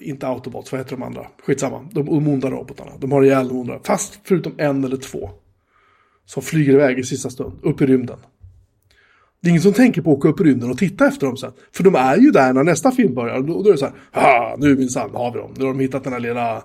inte 0.00 0.26
Autobots, 0.26 0.72
vad 0.72 0.80
heter 0.80 0.96
de 0.96 1.02
andra? 1.02 1.26
Skitsamma, 1.46 1.88
de 1.92 2.08
onda 2.08 2.50
robotarna. 2.50 2.90
De 2.98 3.12
har 3.12 3.22
ihjäl 3.22 3.48
de 3.48 3.56
onda, 3.56 3.78
fast 3.84 4.20
förutom 4.24 4.52
en 4.58 4.84
eller 4.84 4.96
två. 4.96 5.30
Som 6.26 6.42
flyger 6.42 6.72
iväg 6.72 6.98
i 6.98 7.02
sista 7.02 7.30
stund, 7.30 7.52
upp 7.62 7.80
i 7.80 7.86
rymden. 7.86 8.18
Det 9.40 9.48
är 9.48 9.50
ingen 9.50 9.62
som 9.62 9.72
tänker 9.72 10.02
på 10.02 10.12
att 10.12 10.18
åka 10.18 10.28
upp 10.28 10.40
i 10.40 10.44
rymden 10.44 10.70
och 10.70 10.78
titta 10.78 11.06
efter 11.06 11.26
dem 11.26 11.36
sen. 11.36 11.52
För 11.72 11.84
de 11.84 11.94
är 11.94 12.16
ju 12.16 12.30
där 12.30 12.52
när 12.52 12.64
nästa 12.64 12.90
film 12.90 13.14
börjar. 13.14 13.36
Och 13.36 13.44
då, 13.44 13.68
är 13.68 13.72
det 13.72 13.78
så 13.78 13.88
här, 14.12 14.56
nu 14.56 14.76
minsann 14.76 15.10
har 15.14 15.32
vi 15.32 15.38
dem. 15.38 15.54
Nu 15.56 15.64
har 15.64 15.72
de 15.72 15.80
hittat 15.80 16.04
den 16.04 16.12
här 16.12 16.20
lilla 16.20 16.62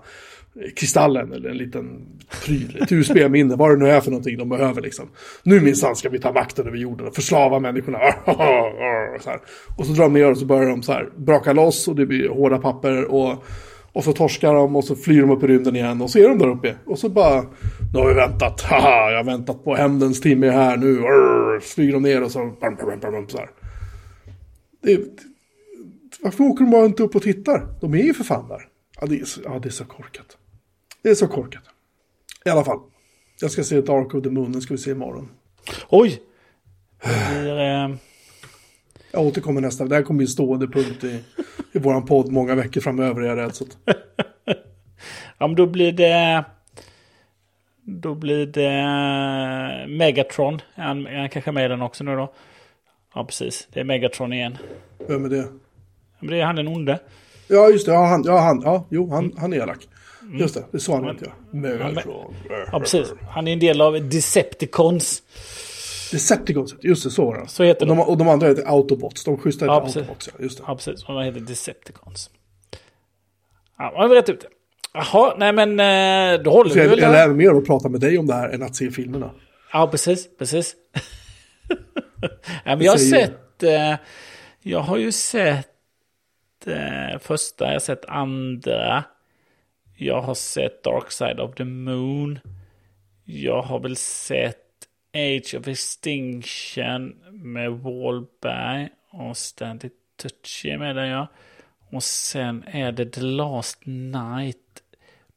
kristallen 0.76 1.34
eller 1.34 1.50
en 1.50 1.58
liten 1.58 2.06
pryl, 2.46 2.78
ett 2.82 2.92
USB-minne, 2.92 3.56
vad 3.56 3.72
det 3.72 3.78
nu 3.78 3.90
är 3.90 4.02
för 4.02 4.12
någonting 4.12 4.38
de 4.38 4.50
behöver 4.50 4.82
liksom. 4.82 5.10
Nu 5.44 5.62
minsann 5.62 5.96
ska 5.96 6.10
vi 6.10 6.20
ta 6.20 6.32
makten 6.32 6.68
över 6.68 6.78
jorden 6.78 7.08
och 7.08 7.16
förslava 7.16 7.60
människorna. 7.60 7.98
Så 9.20 9.30
här. 9.30 9.40
Och 9.78 9.86
så 9.86 9.94
drar 9.94 10.04
de 10.04 10.14
ner 10.14 10.32
och 10.32 10.38
så 10.38 10.46
börjar 10.46 10.70
de 10.70 10.84
så 10.84 10.92
här 10.92 11.10
braka 11.16 11.54
loss 11.54 11.88
och 11.88 11.96
det 11.96 12.06
blir 12.06 12.30
hårda 12.30 12.58
papper 12.58 13.06
och, 13.06 13.44
och 13.94 14.04
så 14.04 14.14
torskar 14.14 14.54
de 14.54 14.76
och 14.76 14.84
så 14.84 14.96
flyr 14.96 15.22
de 15.22 15.32
upp 15.32 15.44
i 15.44 15.48
rymden 15.48 15.76
igen 15.76 16.02
och 16.02 16.10
så 16.10 16.20
är 16.20 16.30
de 16.30 16.38
där 16.38 16.50
uppe. 16.50 16.76
Och 16.86 17.00
så 17.00 17.10
bara, 17.10 17.42
nu 17.94 18.00
har 18.00 18.08
vi 18.08 18.14
väntat, 18.14 18.62
haha, 18.70 19.12
jag 19.12 19.18
har 19.18 19.24
väntat 19.24 19.64
på 19.64 19.76
hämndens 19.76 20.22
timme 20.22 20.50
här 20.50 20.78
nu, 20.78 21.02
flyger 21.62 21.94
de 21.94 22.04
ner 22.04 22.24
och 22.24 22.32
så, 22.32 22.54
så 23.28 23.38
här. 23.38 23.50
Det, 24.82 25.00
varför 26.22 26.44
åker 26.44 26.64
de 26.64 26.72
bara 26.72 26.86
inte 26.86 27.04
upp 27.04 27.16
och 27.16 27.22
tittar? 27.22 27.68
De 27.82 27.94
är 27.94 28.04
ju 28.04 28.14
för 28.14 28.24
fan 28.24 28.48
där. 28.48 28.68
Ja, 29.02 29.08
det 29.08 29.20
är 29.20 29.26
så, 29.26 29.42
ja, 29.44 29.60
det 29.64 29.70
är 29.70 29.72
så 29.72 29.86
korkat. 29.86 30.38
Det 31.04 31.10
är 31.10 31.16
så 31.16 31.28
korkat. 31.28 31.64
I 32.46 32.50
alla 32.50 32.64
fall. 32.64 32.80
Jag 33.42 33.52
ska 33.52 33.64
se 33.64 33.82
Dark 33.82 34.14
of 34.14 34.24
the 34.24 34.30
Moon, 34.30 34.52
den 34.52 34.62
ska 34.62 34.74
vi 34.74 34.78
se 34.78 34.92
imorgon. 34.92 35.30
Oj! 35.90 36.22
Det 37.04 37.42
blir, 37.42 37.60
eh... 37.60 37.96
Jag 39.12 39.26
återkommer 39.26 39.62
nästa. 39.62 39.86
Det 39.86 39.96
här 39.96 40.04
kommer 40.04 40.18
bli 40.18 40.26
en 40.26 40.30
stående 40.30 40.68
punkt 40.68 41.04
i, 41.04 41.24
i 41.72 41.80
vår 41.80 42.02
podd 42.02 42.32
många 42.32 42.56
veckor 42.56 42.82
framöver, 42.82 43.22
är 43.22 43.28
jag 43.28 43.38
rädd. 43.38 43.56
Så 43.56 43.64
att... 43.64 43.78
ja, 45.38 45.48
men 45.48 45.56
då 45.56 45.66
blir 45.66 45.92
det... 45.92 46.46
Då 47.82 48.16
blir 48.16 48.46
det 48.46 49.88
Megatron. 49.88 50.62
Är 50.76 50.84
han, 50.84 51.08
är 51.08 51.20
han 51.20 51.30
kanske 51.30 51.52
med 51.52 51.66
i 51.66 51.68
den 51.68 51.82
också 51.82 52.04
nu 52.04 52.16
då? 52.16 52.34
Ja, 53.16 53.26
precis. 53.26 53.68
Det 53.74 53.80
är 53.80 53.84
Megatron 53.84 54.34
igen. 54.34 54.58
Vem 55.08 55.26
är 55.26 55.30
det? 55.30 55.48
Men 56.20 56.30
det 56.30 56.42
är 56.42 56.46
han 56.46 56.56
den 56.56 56.68
onde. 56.68 57.00
Ja, 57.48 57.70
just 57.70 57.86
det. 57.86 57.92
Ja, 57.92 58.06
han, 58.06 58.24
ja, 58.26 58.40
han, 58.40 58.62
ja 58.62 58.86
jo, 58.90 59.10
han, 59.10 59.34
han 59.38 59.54
är 59.54 59.58
elak. 59.58 59.88
Just 60.34 60.56
det, 60.56 60.66
det 60.72 60.80
sa 60.80 60.96
han 60.96 61.10
inte 61.10 61.26
ja. 61.26 61.60
Megatron. 61.60 62.36
Ja, 62.72 62.80
precis. 62.80 63.14
Han 63.30 63.48
är 63.48 63.54
en 63.54 63.60
del 63.60 63.82
av 63.82 64.10
Decepticons. 64.10 65.24
Decepticons, 66.12 66.76
just 66.82 67.04
det, 67.04 67.10
så 67.10 67.26
var 67.26 67.42
det. 67.42 67.48
Så 67.48 67.64
heter 67.64 67.90
och 67.90 67.96
de. 67.96 68.00
Och 68.00 68.18
de 68.18 68.28
andra 68.28 68.48
heter 68.48 68.64
Autobots. 68.64 69.24
De 69.24 69.38
schyssta 69.38 69.66
heter 69.66 69.74
Ja. 69.74 69.82
Autobots, 69.82 70.30
ja. 70.34 70.44
Just 70.44 70.58
det. 70.58 70.64
Ja, 70.68 70.76
precis. 70.76 71.04
Och 71.04 71.14
de 71.14 71.24
heter 71.24 71.40
Decepticons. 71.40 72.30
Ja, 73.78 73.94
man 73.98 74.10
rätt 74.10 74.30
ut 74.30 74.42
det. 74.42 74.48
Jaha, 74.94 75.36
nej 75.38 75.54
men 75.54 75.70
eh, 75.70 76.44
då 76.44 76.52
håller 76.52 76.70
Så 76.70 76.76
vi 76.76 76.82
jag, 76.82 76.90
väl 76.90 77.00
jag 77.00 77.12
lär 77.12 77.28
mig 77.28 77.36
mer 77.36 77.58
att 77.58 77.66
prata 77.66 77.90
med 77.90 78.02
dig 78.02 78.18
om 78.18 78.28
det 78.28 78.34
här 78.34 78.50
än 78.50 78.64
att 78.64 78.76
se 78.76 78.92
filmerna. 78.92 79.32
Ja, 79.74 79.88
precis, 79.88 80.38
precis. 80.38 80.76
ja, 82.66 82.76
men 82.76 82.82
jag 82.82 82.92
har 82.92 82.98
sett, 82.98 83.64
eh, 83.64 83.96
jag 84.62 84.80
har 84.80 84.98
ju 84.98 85.12
sett 85.12 85.68
eh, 86.66 87.20
första, 87.20 87.66
jag 87.66 87.74
har 87.74 87.80
sett 87.80 88.06
andra. 88.06 89.04
Jag 90.04 90.22
har 90.22 90.36
sett 90.36 90.84
Dark 90.84 91.12
Side 91.12 91.40
of 91.40 91.56
the 91.56 91.64
Moon. 91.64 92.40
Jag 93.24 93.62
har 93.62 93.80
väl 93.80 93.96
sett 93.96 94.58
Age 95.14 95.56
of 95.60 95.68
Extinction 95.68 97.10
med 97.32 97.72
Wahlberg 97.72 98.90
och 99.10 99.38
Stanley 99.38 99.90
Tucci 100.16 100.78
med 100.78 100.96
den 100.96 101.08
ja. 101.08 101.28
Och 101.92 102.04
sen 102.04 102.64
är 102.68 102.92
det 102.92 103.06
The 103.06 103.22
Last 103.22 103.86
Night. 103.86 104.84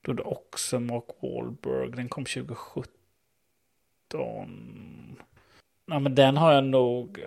Då 0.02 0.12
det 0.12 0.22
också 0.22 0.80
Mark 0.80 1.05
Wahlberg. 1.20 1.90
Den 1.90 2.09
kom 2.09 2.24
2017. 2.24 2.88
Ja, 5.86 5.98
men 5.98 6.14
den 6.14 6.36
har 6.36 6.52
jag 6.52 6.64
nog 6.64 7.24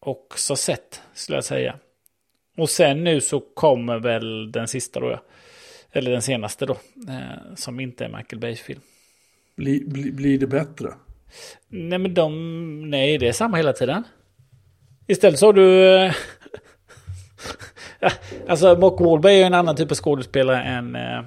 också 0.00 0.56
sett, 0.56 1.02
skulle 1.14 1.36
jag 1.36 1.44
säga. 1.44 1.78
Och 2.56 2.70
sen 2.70 3.04
nu 3.04 3.20
så 3.20 3.40
kommer 3.40 3.98
väl 3.98 4.52
den 4.52 4.68
sista 4.68 5.00
då, 5.00 5.10
ja. 5.10 5.22
Eller 5.92 6.10
den 6.10 6.22
senaste 6.22 6.66
då, 6.66 6.76
eh, 7.08 7.54
som 7.54 7.80
inte 7.80 8.04
är 8.04 8.08
Michael 8.08 8.40
Bays 8.40 8.60
film. 8.60 8.80
Bli, 9.56 9.84
bli, 9.86 10.12
blir 10.12 10.38
det 10.38 10.46
bättre? 10.46 10.88
Nej, 11.68 11.98
men 11.98 12.14
de, 12.14 12.90
nej, 12.90 13.18
det 13.18 13.28
är 13.28 13.32
samma 13.32 13.56
hela 13.56 13.72
tiden. 13.72 14.04
Istället 15.06 15.38
så 15.38 15.46
har 15.46 15.52
du... 15.52 15.96
eh, 15.96 16.12
ja, 18.00 18.10
alltså, 18.48 18.76
Mark 18.78 19.00
Wahlberg 19.00 19.42
är 19.42 19.46
en 19.46 19.54
annan 19.54 19.76
typ 19.76 19.90
av 19.90 19.96
skådespelare 19.96 20.62
än, 20.62 20.96
eh, 20.96 21.24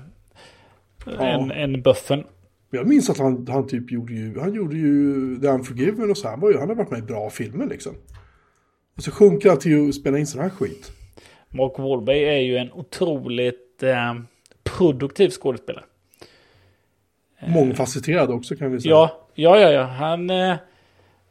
än, 1.19 1.51
än 1.51 1.81
Buffen. 1.81 2.23
Jag 2.71 2.87
minns 2.87 3.09
att 3.09 3.17
han, 3.17 3.47
han 3.47 3.67
typ 3.67 3.91
gjorde 3.91 4.13
ju, 4.13 4.39
han 4.39 4.53
gjorde 4.53 4.77
ju 4.77 5.39
The 5.41 5.47
Unforgiven 5.47 6.09
och 6.11 6.17
så. 6.17 6.27
Han, 6.27 6.39
var 6.39 6.51
ju, 6.51 6.57
han 6.57 6.69
har 6.69 6.75
varit 6.75 6.91
med 6.91 6.99
i 6.99 7.03
bra 7.03 7.29
filmer 7.29 7.65
liksom. 7.65 7.95
Och 8.97 9.03
så 9.03 9.11
sjunker 9.11 9.49
han 9.49 9.59
till 9.59 9.89
att 9.89 9.95
spela 9.95 10.17
in 10.17 10.27
sån 10.27 10.41
här 10.41 10.49
skit. 10.49 10.91
Mark 11.49 11.77
Wahlberg 11.77 12.23
är 12.23 12.39
ju 12.39 12.57
en 12.57 12.71
otroligt 12.71 13.83
eh, 13.83 14.13
produktiv 14.79 15.29
skådespelare. 15.29 15.83
Mångfacetterad 17.47 18.29
också 18.31 18.55
kan 18.55 18.71
vi 18.71 18.81
säga. 18.81 18.91
Ja, 18.91 19.27
ja, 19.35 19.59
ja, 19.59 19.71
ja. 19.71 19.83
Han... 19.83 20.29
Eh, 20.29 20.55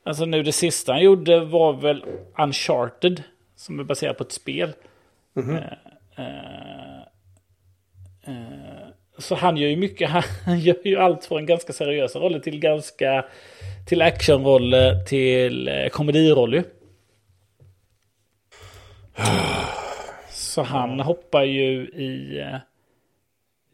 alltså 0.02 0.24
nu 0.24 0.42
det 0.42 0.52
sista 0.52 0.92
han 0.92 1.02
gjorde 1.02 1.40
var 1.40 1.72
väl 1.72 2.04
Uncharted. 2.38 3.22
Som 3.56 3.80
är 3.80 3.84
baserat 3.84 4.18
på 4.18 4.24
ett 4.24 4.32
spel. 4.32 4.72
Eh, 5.36 5.48
eh, 6.16 6.98
eh, 8.26 8.88
så 9.18 9.34
han 9.34 9.56
gör 9.56 9.68
ju 9.68 9.76
mycket. 9.76 10.10
Han 10.44 10.60
gör 10.60 10.76
ju 10.84 10.96
allt 10.96 11.24
från 11.24 11.46
ganska 11.46 11.72
seriösa 11.72 12.18
roller 12.18 12.40
till 12.40 12.60
ganska... 12.60 13.24
Till 13.88 14.02
actionroller 14.02 15.04
till 15.04 15.68
eh, 15.68 15.88
komediroller. 15.88 16.64
Så 20.30 20.62
han 20.62 21.00
hoppar 21.00 21.44
ju 21.44 21.82
i... 21.82 22.44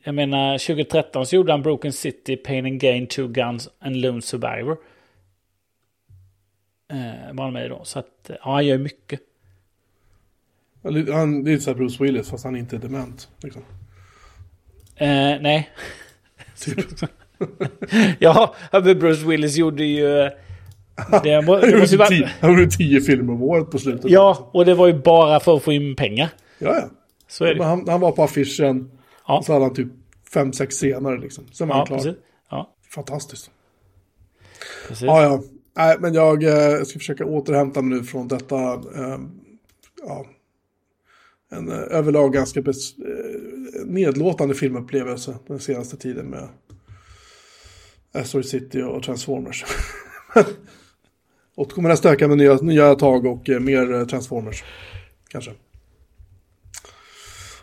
Jag 0.05 0.15
menar 0.15 0.59
2013 0.59 1.27
så 1.27 1.37
gjorde 1.37 1.53
han 1.53 1.63
Broken 1.63 1.93
City, 1.93 2.37
Pain 2.37 2.67
and 2.67 2.81
Gain, 2.81 3.07
Two 3.07 3.29
Guns 3.29 3.69
and 3.79 3.97
Lone 3.97 4.23
Survivor. 4.23 4.77
Eh, 6.93 7.33
var 7.35 7.45
han 7.45 7.53
med 7.53 7.71
då. 7.71 7.81
Så 7.85 7.99
att, 7.99 8.31
eh, 8.31 8.37
ja, 8.45 8.53
han 8.53 8.67
gör 8.67 8.79
mycket. 8.79 9.21
Han, 10.83 11.13
han, 11.13 11.45
det 11.45 11.53
är 11.53 11.59
så 11.59 11.75
Bruce 11.75 12.05
Willis 12.05 12.31
fast 12.31 12.45
han 12.45 12.57
inte 12.57 12.77
är 12.77 12.81
dement. 12.81 13.29
Liksom. 13.43 13.63
Eh, 14.97 15.09
nej. 15.41 15.71
Typ. 16.65 16.87
ja, 18.19 18.55
Bruce 18.73 19.27
Willis 19.27 19.57
gjorde 19.57 19.85
ju... 19.85 20.19
eh, 20.21 20.31
Det, 21.23 21.43
må, 21.43 21.53
Han 21.53 21.61
det 21.61 21.71
gjorde 21.71 22.07
tio, 22.07 22.31
han 22.41 22.51
gjorde 22.51 22.71
tio 22.71 23.01
filmer 23.01 23.33
om 23.33 23.43
året 23.43 23.71
på 23.71 23.79
slutet. 23.79 24.11
ja, 24.11 24.51
och 24.53 24.65
det 24.65 24.75
var 24.75 24.87
ju 24.87 24.93
bara 25.03 25.41
för 25.41 25.57
att 25.57 25.63
få 25.63 25.73
in 25.73 25.97
pengar. 25.97 26.29
ja, 26.59 26.75
ja. 26.77 26.89
Så 27.29 27.45
är 27.45 27.55
det. 27.55 27.65
han, 27.65 27.89
han 27.89 28.01
var 28.01 28.13
på 28.13 28.23
affischen. 28.23 28.91
Ja. 29.27 29.39
Och 29.39 29.45
så 29.45 29.53
hade 29.53 29.65
han 29.65 29.75
typ 29.75 29.89
fem, 30.35 30.53
sex 30.53 30.75
scener 30.75 31.19
liksom. 31.19 31.45
Sen 31.53 31.69
var 31.69 31.75
Ja, 31.75 31.79
han 31.79 31.87
klar. 31.87 31.97
precis. 31.97 32.15
Ja, 32.51 32.75
Fantastiskt. 32.95 33.51
precis. 34.89 35.05
Ja, 35.07 35.23
ja. 35.23 35.43
Nej, 35.77 35.97
men 36.01 36.15
jag 36.15 36.43
eh, 36.45 36.83
ska 36.83 36.99
försöka 36.99 37.25
återhämta 37.25 37.83
mig 37.83 37.99
nu 37.99 38.05
från 38.05 38.29
detta. 38.29 38.73
Eh, 38.75 39.19
ja, 40.07 40.27
en 41.51 41.69
eh, 41.69 41.79
överlag 41.79 42.33
ganska 42.33 42.63
bes, 42.63 42.99
eh, 42.99 43.85
nedlåtande 43.87 44.55
filmupplevelse 44.55 45.39
den 45.47 45.59
senaste 45.61 45.97
tiden 45.97 46.27
med 46.27 46.49
Asteroid 48.15 48.47
City 48.47 48.83
och 48.83 49.03
Transformers. 49.03 49.65
Återkommer 51.57 51.89
nästa 51.89 52.11
vecka 52.11 52.29
med 52.29 52.39
nya, 52.39 52.55
nya 52.55 52.95
tag 52.95 53.27
och 53.27 53.51
eh, 53.51 53.61
mer 53.61 53.93
eh, 53.95 54.07
Transformers. 54.07 54.65
Kanske. 55.29 55.51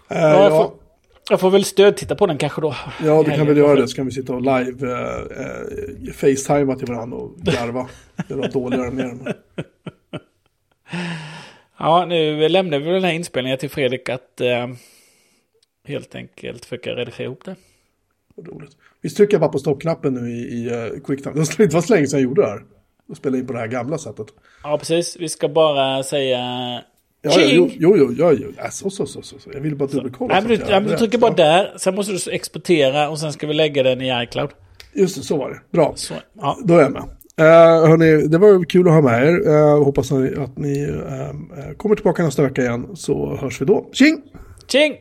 Ja, 0.08 0.50
ja, 0.50 0.76
jag 1.30 1.40
får 1.40 1.50
väl 1.50 1.66
stödtitta 1.66 2.16
på 2.16 2.26
den 2.26 2.38
kanske 2.38 2.62
då. 2.62 2.76
Ja, 3.04 3.24
det 3.24 3.30
kan 3.30 3.40
Helgen. 3.40 3.58
göra 3.58 3.76
det. 3.76 3.88
Så 3.88 3.96
kan 3.96 4.06
vi 4.06 4.12
sitta 4.12 4.34
och 4.34 4.42
live 4.42 4.92
eh, 4.92 5.46
eh, 5.46 6.14
facetimea 6.14 6.76
till 6.76 6.88
varandra 6.88 7.18
och 7.18 7.38
garva. 7.38 7.90
Det 8.28 8.34
var 8.36 8.48
dåligare 8.48 8.92
med 8.92 9.06
dem. 9.06 9.28
Ja, 11.84 12.06
nu 12.06 12.50
lämnar 12.50 12.80
vi 12.80 12.86
den 12.86 13.04
här 13.04 13.12
inspelningen 13.12 13.58
till 13.58 13.70
Fredrik 13.70 14.10
att 14.10 14.42
eh, 14.42 14.68
helt 15.88 16.16
enkelt 16.16 16.66
försöka 16.66 16.90
redigera 16.90 17.26
ihop 17.26 17.46
det. 17.46 17.56
Vad 18.36 18.48
roligt. 18.48 18.78
Vi 19.02 19.10
trycker 19.10 19.40
bara 19.40 19.50
på 19.50 19.60
stoppknappen 19.60 20.14
nu 20.14 20.30
i, 20.30 20.42
i 20.42 20.70
uh, 20.70 21.00
QuickTime. 21.00 21.46
Det 21.58 21.74
vara 21.74 21.82
så 21.82 21.94
länge 21.94 22.08
sedan 22.08 22.20
jag 22.20 22.24
gjorde 22.24 22.42
det 22.42 22.48
här. 22.48 22.62
Och 23.10 23.18
spela 23.18 23.38
in 23.38 23.48
på 23.48 23.54
det 23.54 23.60
här 23.60 23.68
gamla 23.68 23.98
sättet. 23.98 24.28
Ja, 24.64 24.78
precis. 24.78 25.18
Vi 25.20 25.30
ska 25.30 25.50
bara 25.50 26.04
säga... 26.04 26.84
Ja, 27.24 27.32
ja, 27.40 27.48
jo, 27.52 27.70
jo, 27.80 28.14
jo, 28.18 28.32
jo. 28.32 28.48
Ja, 28.58 28.72
så, 28.72 28.90
så, 28.90 29.06
så, 29.06 29.22
så. 29.22 29.38
Jag 29.54 29.62
ville 29.62 29.76
bara 29.76 29.90
dubbelkolla. 29.90 30.34
Nej, 30.34 30.44
men 30.44 30.54
att 30.54 30.68
du, 30.68 30.74
jag 30.74 30.84
du 30.84 30.98
trycker 30.98 31.18
bara 31.18 31.34
där. 31.34 31.74
Sen 31.78 31.96
måste 31.96 32.14
du 32.14 32.32
exportera 32.32 33.10
och 33.10 33.20
sen 33.20 33.34
ska 33.34 33.48
vi 33.48 33.54
lägga 33.54 33.84
den 33.84 34.02
i 34.02 34.24
iCloud. 34.24 34.50
Just 34.94 35.16
det, 35.16 35.22
så 35.22 35.38
var 35.38 35.50
det. 35.50 35.62
Bra. 35.72 35.94
Så, 35.96 36.14
ja. 36.42 36.58
Då 36.64 36.78
är 36.78 36.82
jag 36.82 36.92
med. 36.92 37.02
Uh, 37.02 37.88
hörni, 37.90 38.28
det 38.28 38.38
var 38.38 38.66
kul 38.66 38.88
att 38.88 38.94
ha 38.94 39.02
med 39.02 39.28
er. 39.28 39.50
Uh, 39.50 39.84
hoppas 39.84 40.12
ni, 40.12 40.36
att 40.38 40.58
ni 40.58 40.84
eh, 40.84 41.72
kommer 41.78 41.96
tillbaka 41.96 42.24
nästa 42.24 42.44
vecka 42.44 42.62
igen. 42.62 42.88
Så 42.94 43.36
hörs 43.36 43.62
vi 43.62 43.66
då. 43.66 43.90
Tjing! 43.94 44.22
Tjing! 44.68 44.94